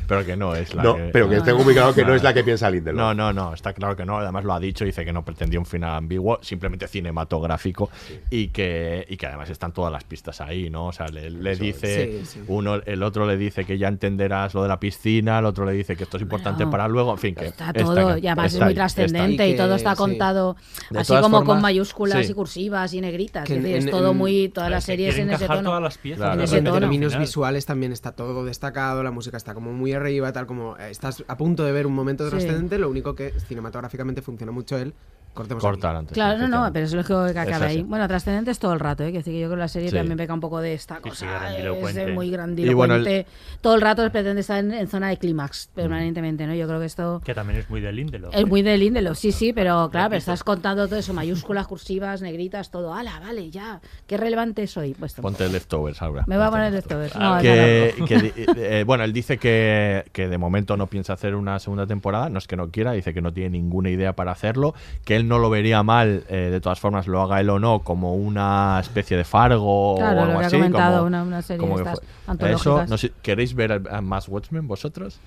pero 0.07 0.25
que 0.25 0.35
no 0.35 0.53
es 0.53 0.75
la 0.75 0.83
No, 0.83 0.95
que... 0.97 1.03
pero 1.13 1.29
que 1.29 1.39
tengo 1.39 1.63
muy 1.63 1.73
claro 1.73 1.93
que 1.95 2.03
no 2.03 2.13
es 2.13 2.21
la 2.21 2.33
que 2.33 2.43
piensa 2.43 2.69
Lindelof. 2.69 2.97
No, 2.99 3.13
no, 3.13 3.31
no, 3.31 3.53
está 3.53 3.71
claro 3.71 3.95
que 3.95 4.05
no. 4.05 4.17
Además 4.17 4.43
lo 4.43 4.53
ha 4.53 4.59
dicho, 4.59 4.83
dice 4.83 5.05
que 5.05 5.13
no 5.13 5.23
pretendía 5.23 5.57
un 5.57 5.65
final 5.65 5.95
ambiguo, 5.95 6.37
simplemente 6.41 6.85
cinematográfico 6.87 7.89
y 8.29 8.49
que 8.49 9.05
y 9.09 9.15
que 9.15 9.25
además 9.27 9.49
están 9.49 9.71
todas 9.71 9.91
las 9.93 10.03
pistas 10.03 10.41
ahí, 10.41 10.69
¿no? 10.69 10.87
O 10.87 10.91
sea, 10.91 11.07
le, 11.07 11.29
le 11.29 11.51
Eso 11.51 11.63
es. 11.63 11.73
dice 11.73 12.19
Sí, 12.21 12.25
sí. 12.25 12.43
uno, 12.47 12.75
el 12.85 13.03
otro 13.03 13.25
le 13.25 13.37
dice 13.37 13.63
que 13.63 13.77
ya 13.77 13.87
entenderás 13.87 14.53
lo 14.53 14.63
de 14.63 14.67
la 14.67 14.79
piscina, 14.81 15.39
el 15.39 15.45
otro 15.45 15.65
le 15.65 15.71
dice 15.71 15.95
que 15.95 16.03
esto 16.03 16.17
es 16.17 16.23
importante 16.23 16.63
Bueno, 16.65 16.71
para 16.71 16.87
luego, 16.89 17.11
en 17.13 17.17
fin, 17.19 17.35
que 17.35 17.45
Está 17.47 17.71
todo, 17.71 18.17
y 18.17 18.27
además 18.27 18.47
es 18.47 18.53
está 18.55 18.65
muy 18.65 18.73
trascendente 18.75 19.47
y 19.47 19.55
todo 19.55 19.75
está 19.75 19.91
sí. 19.91 19.97
contado 19.97 20.57
De 20.89 20.99
así 20.99 21.13
como 21.21 21.45
con 21.45 21.61
mayúsculas 21.61 22.25
sí. 22.25 22.33
y 22.33 22.35
cursivas 22.35 22.93
y 22.93 22.99
negritas. 22.99 23.45
Que 23.45 23.55
es 23.57 23.63
decir, 23.63 23.91
todo 23.91 24.11
en- 24.11 24.17
muy. 24.17 24.49
Todas 24.49 24.69
las 24.69 24.83
series 24.83 25.17
en 25.17 25.29
ese 25.31 25.47
tono. 25.47 25.61
todas 25.63 25.81
las 25.81 25.97
piezas 25.97 26.17
Claro. 26.35 26.57
en 26.57 26.63
términos 26.79 27.17
visuales 27.17 27.65
también 27.65 27.91
está 27.93 28.11
todo 28.11 28.43
destacado, 28.57 29.03
la 29.03 29.11
música 29.11 29.37
está 29.37 29.53
como 29.53 29.71
muy 29.71 29.93
arriba, 29.93 30.31
tal 30.33 30.47
como 30.47 30.75
eh, 30.77 30.89
estás 30.89 31.23
a 31.27 31.37
punto 31.37 31.63
de 31.63 31.71
ver 31.71 31.85
un 31.85 31.93
momento 31.93 32.23
Sí. 32.25 32.31
trascendente, 32.31 32.77
lo 32.79 32.89
único 32.89 33.13
que 33.15 33.31
cinematográficamente 33.47 34.21
funciona 34.21 34.51
mucho 34.51 34.77
él. 34.77 34.93
Cortemos 35.33 35.63
aquí. 35.63 35.69
cortar 35.71 35.95
antes. 35.95 36.15
Claro, 36.15 36.39
no, 36.39 36.47
no, 36.47 36.73
pero 36.73 36.87
es 36.87 36.93
lógico 36.95 37.23
que 37.25 37.29
acabe 37.37 37.51
Es 37.51 37.61
ahí. 37.61 37.83
Bueno, 37.83 38.07
trascendentes 38.07 38.57
todo 38.57 38.73
el 38.73 38.79
rato, 38.79 39.03
¿eh? 39.03 39.11
Que 39.11 39.19
decir 39.19 39.33
que 39.33 39.39
yo 39.41 39.45
creo 39.49 39.57
que 39.57 39.59
la 39.59 39.67
serie 39.67 39.89
Sí. 39.91 39.95
también 39.95 40.17
peca 40.17 40.33
un 40.33 40.39
poco 40.39 40.59
de 40.61 40.73
esta 40.73 40.99
cosa. 40.99 41.27
grandilocuente. 41.27 42.01
es 42.01 42.07
de 42.07 42.11
muy 42.13 42.27
Y 42.27 42.31
grandilocuente. 42.31 42.73
bueno, 42.75 42.95
el- 43.07 43.25
Todo 43.61 43.75
el 43.75 43.81
rato 43.81 44.11
pretende 44.11 44.41
estar 44.41 44.57
en, 44.57 44.73
en 44.73 44.87
zona 44.87 45.09
de 45.09 45.17
clímax 45.17 45.69
permanentemente, 45.75 46.47
¿no? 46.47 46.55
Yo 46.55 46.65
creo 46.67 46.79
que 46.79 46.87
esto 46.87 47.21
Que 47.23 47.35
también 47.35 47.59
es 47.59 47.69
muy 47.69 47.81
de 47.81 47.91
Lindelof. 47.91 48.33
es 48.35 48.47
muy 48.47 48.63
de 48.63 48.79
Lindelof, 48.79 49.15
sí, 49.15 49.31
sí, 49.31 49.53
pero 49.53 49.89
claro, 49.91 50.09
pero 50.09 50.17
estás 50.17 50.43
contando 50.43 50.87
todo 50.87 50.97
eso, 50.97 51.13
mayúsculas, 51.13 51.67
cursivas, 51.67 52.23
negritas, 52.23 52.71
todo. 52.71 52.91
¡Hala, 52.95 53.19
vale, 53.19 53.51
ya! 53.51 53.79
¿Qué 54.07 54.17
relevante 54.17 54.65
soy? 54.65 54.95
Pues 54.95 55.13
Ponte 55.13 55.47
leftovers 55.49 56.01
ahora. 56.01 56.23
me 56.25 56.35
voy 56.37 56.47
a 56.47 56.49
poner 56.49 56.73
leftovers. 56.73 57.13
leftovers. 57.13 57.35
No, 57.35 57.41
que, 57.43 57.93
no, 57.95 57.99
no. 57.99 58.05
que 58.07 58.45
eh, 58.55 58.83
bueno, 58.85 59.03
él 59.03 59.13
dice 59.13 59.37
que, 59.37 60.05
que 60.13 60.27
de 60.27 60.37
momento 60.37 60.77
no 60.77 60.87
piensa 60.87 61.13
hacer 61.13 61.35
una 61.35 61.59
segunda 61.59 61.85
temporada, 61.85 62.29
no 62.29 62.37
es 62.39 62.47
que 62.47 62.55
no 62.55 62.69
quiera, 62.69 62.91
dice 62.93 63.13
que 63.13 63.21
no 63.21 63.33
tiene 63.33 63.49
ninguna 63.51 63.89
idea 63.89 64.13
para 64.13 64.31
hacerlo, 64.31 64.73
que 65.05 65.15
él 65.15 65.27
no 65.27 65.37
lo 65.39 65.49
vería 65.49 65.83
mal, 65.83 66.23
eh, 66.29 66.49
de 66.51 66.61
todas 66.61 66.79
formas, 66.79 67.07
lo 67.07 67.21
haga 67.21 67.39
él 67.41 67.49
o 67.49 67.59
no, 67.59 67.79
como 67.79 68.15
una 68.15 68.77
especie 68.81 69.17
de 69.17 69.23
Fargo 69.23 69.95
Claro, 69.97 70.11
o 70.11 70.15
lo 70.15 70.21
algo 70.23 70.39
que 70.39 70.43
ha 70.45 70.47
así. 70.47 70.55
comentado, 70.57 70.95
como- 70.97 71.07
una- 71.07 71.23
una 71.23 71.41
serie 71.41 71.59
como 71.59 71.77
de 71.77 71.83
que 71.83 71.89
estas 71.89 72.05
fue-. 72.39 72.51
Eso, 72.51 72.85
no 72.87 72.97
sé, 72.97 73.11
¿queréis 73.21 73.53
ver 73.53 73.81
a 73.89 74.01
más 74.01 74.27
Watchmen 74.27 74.67
vosotros? 74.67 75.19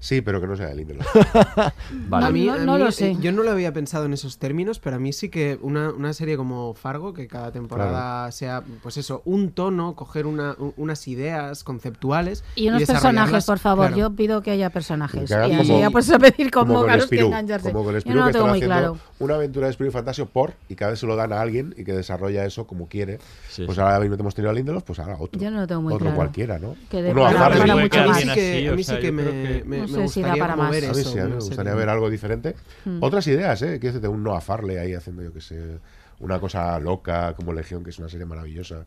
Sí, 0.00 0.22
pero 0.22 0.40
que 0.40 0.46
no 0.46 0.56
sea 0.56 0.66
de 0.68 0.74
Lindelof. 0.76 1.06
Vale. 2.08 2.26
A 2.26 2.30
mí, 2.30 2.46
No- 2.46 2.52
a 2.54 2.58
no 2.58 2.72
mí, 2.78 2.84
lo 2.84 2.90
sé. 2.90 3.10
eh, 3.12 3.16
Yo 3.20 3.32
no 3.32 3.42
lo 3.42 3.50
había 3.50 3.72
pensado 3.72 4.06
en 4.06 4.12
esos 4.14 4.38
términos, 4.38 4.78
pero 4.78 4.96
a 4.96 4.98
mí 4.98 5.12
sí 5.12 5.28
que 5.28 5.58
una, 5.62 5.90
una 5.90 6.12
serie 6.14 6.36
como 6.36 6.72
Fargo, 6.74 7.12
que 7.12 7.28
cada 7.28 7.52
temporada 7.52 8.30
sea, 8.32 8.62
pues 8.82 8.96
eso, 8.96 9.22
un 9.26 9.50
tono, 9.52 9.94
coger 9.94 10.26
una- 10.26 10.56
unas 10.76 11.06
ideas 11.06 11.64
conceptuales. 11.64 12.44
Y 12.56 12.68
unos 12.68 12.84
personajes, 12.84 13.44
por 13.44 13.58
favor. 13.58 13.88
claro. 13.88 13.96
Yo 14.00 14.10
pido 14.16 14.42
que 14.42 14.50
haya 14.50 14.70
personajes. 14.70 15.30
Y 15.30 15.34
así 15.34 15.56
como- 15.68 15.80
ya 15.80 15.90
puedes 15.90 16.10
pedir 16.18 16.50
como, 16.50 16.74
como 16.74 16.86
con 16.86 16.90
es 16.92 16.96
que 17.02 17.06
Spirou, 17.06 17.26
engancharse. 17.28 17.72
como 17.72 17.84
con 17.84 17.94
Yo 17.94 18.00
Spirou 18.00 18.16
no 18.18 18.20
lo 18.22 18.26
que 18.28 18.32
tengo 18.32 18.46
muy 18.48 18.58
haciendo 18.58 18.74
claro. 18.76 18.98
una 19.18 19.34
aventura 19.34 19.66
de 19.66 19.72
Spirou 19.74 19.90
y 19.90 19.92
Fantasio 19.92 20.26
por 20.26 20.54
y 20.68 20.74
cada 20.76 20.92
vez 20.92 21.00
se 21.00 21.06
lo 21.06 21.14
dan 21.16 21.32
a 21.32 21.40
alguien 21.42 21.74
y 21.76 21.84
que 21.84 21.92
desarrolla 21.92 22.44
eso 22.46 22.66
como 22.66 22.88
quiere. 22.88 23.18
Sí, 23.50 23.64
pues 23.66 23.76
sí. 23.76 23.82
ahora 23.82 24.00
mismo 24.00 24.16
hemos 24.16 24.34
tenido 24.34 24.50
a 24.50 24.54
Lindelof, 24.54 24.82
pues 24.84 24.98
ahora 24.98 25.16
otro. 25.18 25.40
Yo 25.40 25.50
no 25.50 25.60
lo 25.60 25.66
tengo 25.66 25.82
muy 25.82 25.92
otro 25.92 26.04
claro. 26.06 26.16
cualquiera, 26.16 26.58
¿no? 26.58 26.74
Que 26.90 27.02
de 27.02 27.10
Uno 27.12 27.26
a 27.26 27.28
A 27.28 27.50
mí 27.50 27.66
más. 28.08 28.18
sí 28.18 28.28
que, 28.34 28.68
a 28.68 29.12
mí 29.12 29.22
me, 29.66 29.86
sé 29.96 30.08
si 30.08 30.20
da 30.22 30.28
gustaría 30.28 30.42
para 30.44 30.56
más. 30.56 30.70
ver 30.70 30.84
A 30.86 30.92
mí 30.92 31.00
eso. 31.00 31.10
sí, 31.12 31.18
a 31.18 31.24
mí 31.24 31.30
me 31.30 31.36
gustaría 31.36 31.74
ver 31.74 31.88
algo 31.88 32.10
diferente. 32.10 32.54
Mm. 32.84 32.98
Otras 33.02 33.26
ideas, 33.26 33.60
¿eh? 33.62 33.78
Quiero 33.80 33.94
decirte, 33.94 34.08
un 34.08 34.22
Noah 34.22 34.40
Farley 34.40 34.76
ahí 34.76 34.94
haciendo, 34.94 35.22
yo 35.22 35.32
que 35.32 35.40
sé, 35.40 35.78
una 36.20 36.38
cosa 36.38 36.78
loca 36.80 37.34
como 37.34 37.52
Legión, 37.52 37.82
que 37.82 37.90
es 37.90 37.98
una 37.98 38.08
serie 38.08 38.26
maravillosa. 38.26 38.84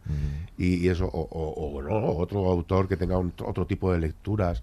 Y, 0.58 0.76
y 0.86 0.90
eso, 0.90 1.06
o, 1.06 1.22
o- 1.32 1.78
o 1.78 1.82
no, 1.82 1.96
otro 2.18 2.46
autor 2.50 2.88
que 2.88 2.96
tenga 2.98 3.18
un- 3.18 3.34
otro 3.46 3.66
tipo 3.66 3.92
de 3.92 4.00
lecturas. 4.00 4.62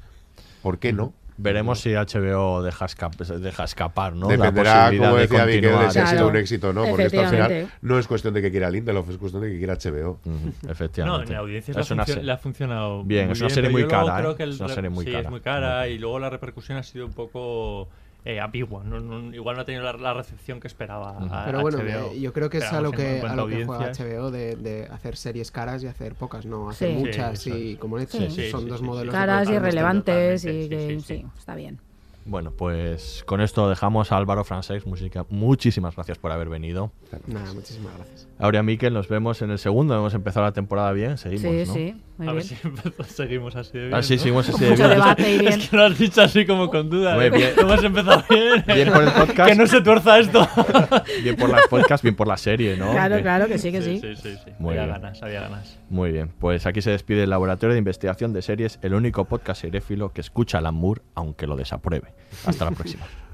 ¿Por 0.63 0.79
qué 0.79 0.93
no? 0.93 1.13
Veremos 1.43 1.81
si 1.81 1.91
HBO 1.95 2.63
deja, 2.63 2.85
escap- 2.87 3.17
deja 3.17 3.65
escapar, 3.65 4.15
¿no? 4.15 4.29
Dependerá, 4.29 4.91
la 4.93 4.99
como 4.99 5.15
de 5.17 5.23
decía 5.23 5.47
Miguel, 5.47 5.61
de 5.63 5.69
continuar. 5.69 5.93
si 5.93 5.99
ha 5.99 6.07
sido 6.07 6.29
un 6.29 6.37
éxito 6.37 6.69
o 6.69 6.73
no, 6.73 6.85
porque 6.87 7.05
esto 7.07 7.21
al 7.21 7.29
final 7.29 7.69
no 7.81 7.99
es 7.99 8.07
cuestión 8.07 8.35
de 8.35 8.43
que 8.43 8.51
quiera 8.51 8.71
Lindelof, 8.71 9.09
es 9.11 9.17
cuestión 9.17 9.43
de 9.43 9.51
que 9.53 9.59
quiera 9.59 9.75
HBO. 9.77 10.19
No, 10.25 10.71
efectivamente. 10.71 11.33
en 11.33 11.39
audiencias 11.39 11.77
Es 11.77 11.91
le, 11.91 12.03
ha 12.03 12.23
le 12.23 12.37
funcionado 12.39 13.05
Bien, 13.05 13.27
muy 13.27 13.33
es 13.33 13.41
una 13.41 13.51
serie 13.51 13.71
muy 13.71 13.87
cara, 13.87 14.19
¿eh? 14.19 14.21
creo 14.23 14.37
que 14.37 14.43
el 14.43 14.51
Es 14.51 14.61
una 14.61 14.75
serie 14.75 14.91
muy 14.91 15.05
sí, 15.05 15.11
cara. 15.13 15.25
es 15.25 15.31
muy 15.31 15.41
cara 15.41 15.89
y 15.89 15.99
luego 15.99 16.19
la 16.19 16.31
repercusión 16.31 16.77
ha 16.79 16.83
sido 16.83 17.07
un 17.07 17.13
poco 17.13 17.89
eh, 18.25 18.41
ambigua. 18.41 18.83
No- 18.85 19.01
no- 19.01 19.35
igual 19.35 19.57
no 19.57 19.63
ha 19.63 19.65
tenido 19.65 19.83
la, 19.85 19.93
la 19.95 20.13
recepción 20.15 20.61
que 20.61 20.69
esperaba. 20.69 21.17
a- 21.31 21.45
Pero 21.47 21.61
bueno, 21.63 21.79
HBO. 21.79 22.13
eh, 22.13 22.21
yo 22.21 22.33
creo 22.33 22.51
que 22.51 22.59
es 22.59 22.73
a 22.73 22.81
lo 22.81 22.93
que, 22.93 23.21
a 23.21 23.35
lo 23.35 23.47
que 23.47 23.65
juega 23.65 23.91
HBO 23.93 24.31
de, 24.31 24.57
de 24.57 24.87
hacer 24.87 25.17
series 25.17 25.51
caras 25.51 25.83
y 25.83 25.87
hacer 25.87 26.15
pocas, 26.15 26.45
no 26.47 26.71
hacer 26.71 26.91
Sí. 26.91 26.95
muchas 26.97 27.39
Sí, 27.41 27.53
y 27.53 27.77
como 27.77 27.99
Netflix. 27.99 28.35
Sí, 28.35 28.43
sí, 28.45 28.51
son 28.51 28.63
sí, 28.65 28.69
dos 28.69 28.83
modelos. 28.83 29.15
Caras 29.15 29.49
y 29.49 29.59
relevantes 29.59 30.45
y 30.45 30.63
sí, 30.65 30.69
que 30.69 30.79
sí, 30.89 31.01
sí, 31.01 31.17
sí. 31.21 31.27
está 31.39 31.55
bien. 31.55 31.79
Bueno, 32.27 32.51
pues 32.51 33.25
con 33.27 33.41
esto 33.41 33.69
dejamos 33.71 34.13
a 34.13 34.17
Álvaro 34.19 34.45
Francés, 34.45 34.87
música. 34.87 35.25
Muchísimas 35.31 35.95
gracias 35.97 36.19
por 36.19 36.31
haber 36.33 36.49
venido. 36.51 36.93
Nada, 37.27 37.53
muchísimas 37.55 37.95
gracias. 37.97 38.30
Aurea 38.41 38.63
Miquel, 38.63 38.95
nos 38.95 39.09
vemos 39.09 39.43
en 39.43 39.51
el 39.51 39.59
segundo. 39.59 39.95
Hemos 39.95 40.15
empezado 40.15 40.47
la 40.47 40.53
temporada 40.53 40.93
bien, 40.93 41.19
seguimos, 41.19 41.43
Sí, 41.43 41.65
¿no? 41.67 41.75
sí, 41.75 42.03
muy 42.17 42.29
A 42.29 42.33
ver 42.33 42.43
bien. 42.45 42.59
si 42.59 42.67
empezó- 42.69 43.05
seguimos 43.05 43.55
así 43.57 43.73
de 43.79 43.85
bien. 43.89 43.95
Ah, 43.95 44.03
sí, 44.03 44.15
¿no? 44.17 44.21
seguimos 44.21 44.49
así 44.49 44.65
de 44.65 44.71
mucho 44.71 44.83
bien. 44.87 44.99
debate 44.99 45.35
y 45.35 45.39
bien. 45.41 45.53
Es 45.53 45.69
que 45.69 45.77
lo 45.77 45.85
has 45.85 45.99
dicho 45.99 46.23
así 46.23 46.47
como 46.47 46.71
con 46.71 46.89
duda. 46.89 47.15
Muy 47.17 47.25
¿eh? 47.27 47.31
bien. 47.31 47.51
Hemos 47.59 47.85
empezado 47.85 48.25
bien. 48.31 48.65
Bien 48.67 48.93
por 48.93 49.03
el 49.03 49.11
podcast. 49.13 49.49
que 49.51 49.55
no 49.57 49.67
se 49.67 49.81
tuerza 49.83 50.19
esto. 50.19 50.49
Bien 51.23 51.37
por 51.37 51.51
las 51.51 51.67
podcasts, 51.69 52.03
bien 52.03 52.17
por 52.17 52.27
la 52.29 52.37
serie, 52.37 52.77
¿no? 52.77 52.93
Claro, 52.93 53.17
Bien. 53.17 53.23
claro 53.25 53.47
que 53.47 53.59
sí, 53.59 53.71
que 53.73 53.83
sí. 53.83 54.01
Sí, 54.01 54.17
sí, 54.17 54.37
sí. 54.45 54.51
Muy 54.59 54.71
había 54.79 54.85
bien. 54.87 55.03
ganas, 55.03 55.23
había 55.23 55.41
ganas. 55.43 55.79
Muy 55.91 56.11
bien, 56.13 56.31
pues 56.39 56.65
aquí 56.67 56.81
se 56.83 56.91
despide 56.91 57.25
el 57.25 57.31
Laboratorio 57.31 57.75
de 57.75 57.79
Investigación 57.79 58.33
de 58.33 58.43
Series, 58.43 58.79
el 58.83 58.95
único 58.95 59.25
podcast 59.27 59.61
seréfilo 59.63 60.13
que 60.13 60.21
escucha 60.23 60.59
a 60.59 60.61
Alan 60.61 60.75
Moore, 60.75 61.03
aunque 61.15 61.47
lo 61.47 61.57
desapruebe. 61.57 62.15
Hasta 62.47 62.65
la 62.65 62.71
próxima. 62.71 63.05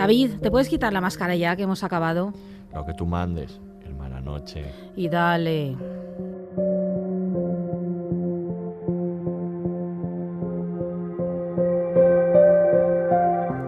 David, 0.00 0.36
¿te 0.40 0.50
puedes 0.50 0.70
quitar 0.70 0.94
la 0.94 1.02
máscara 1.02 1.36
ya 1.36 1.54
que 1.56 1.64
hemos 1.64 1.84
acabado? 1.84 2.32
Lo 2.72 2.86
que 2.86 2.94
tú 2.94 3.04
mandes, 3.04 3.60
hermana 3.84 4.18
noche. 4.18 4.64
Y 4.96 5.10
dale. 5.10 5.76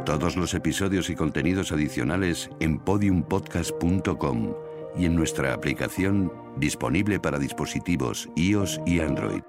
Todos 0.07 0.35
los 0.35 0.55
episodios 0.55 1.11
y 1.11 1.17
contenidos 1.17 1.71
adicionales 1.71 2.49
en 2.61 2.79
podiumpodcast.com 2.79 4.55
y 4.97 5.05
en 5.05 5.15
nuestra 5.15 5.53
aplicación 5.53 6.33
disponible 6.57 7.21
para 7.21 7.39
dispositivos 7.39 8.31
iOS 8.37 8.81
y 8.87 9.01
Android. 9.01 9.43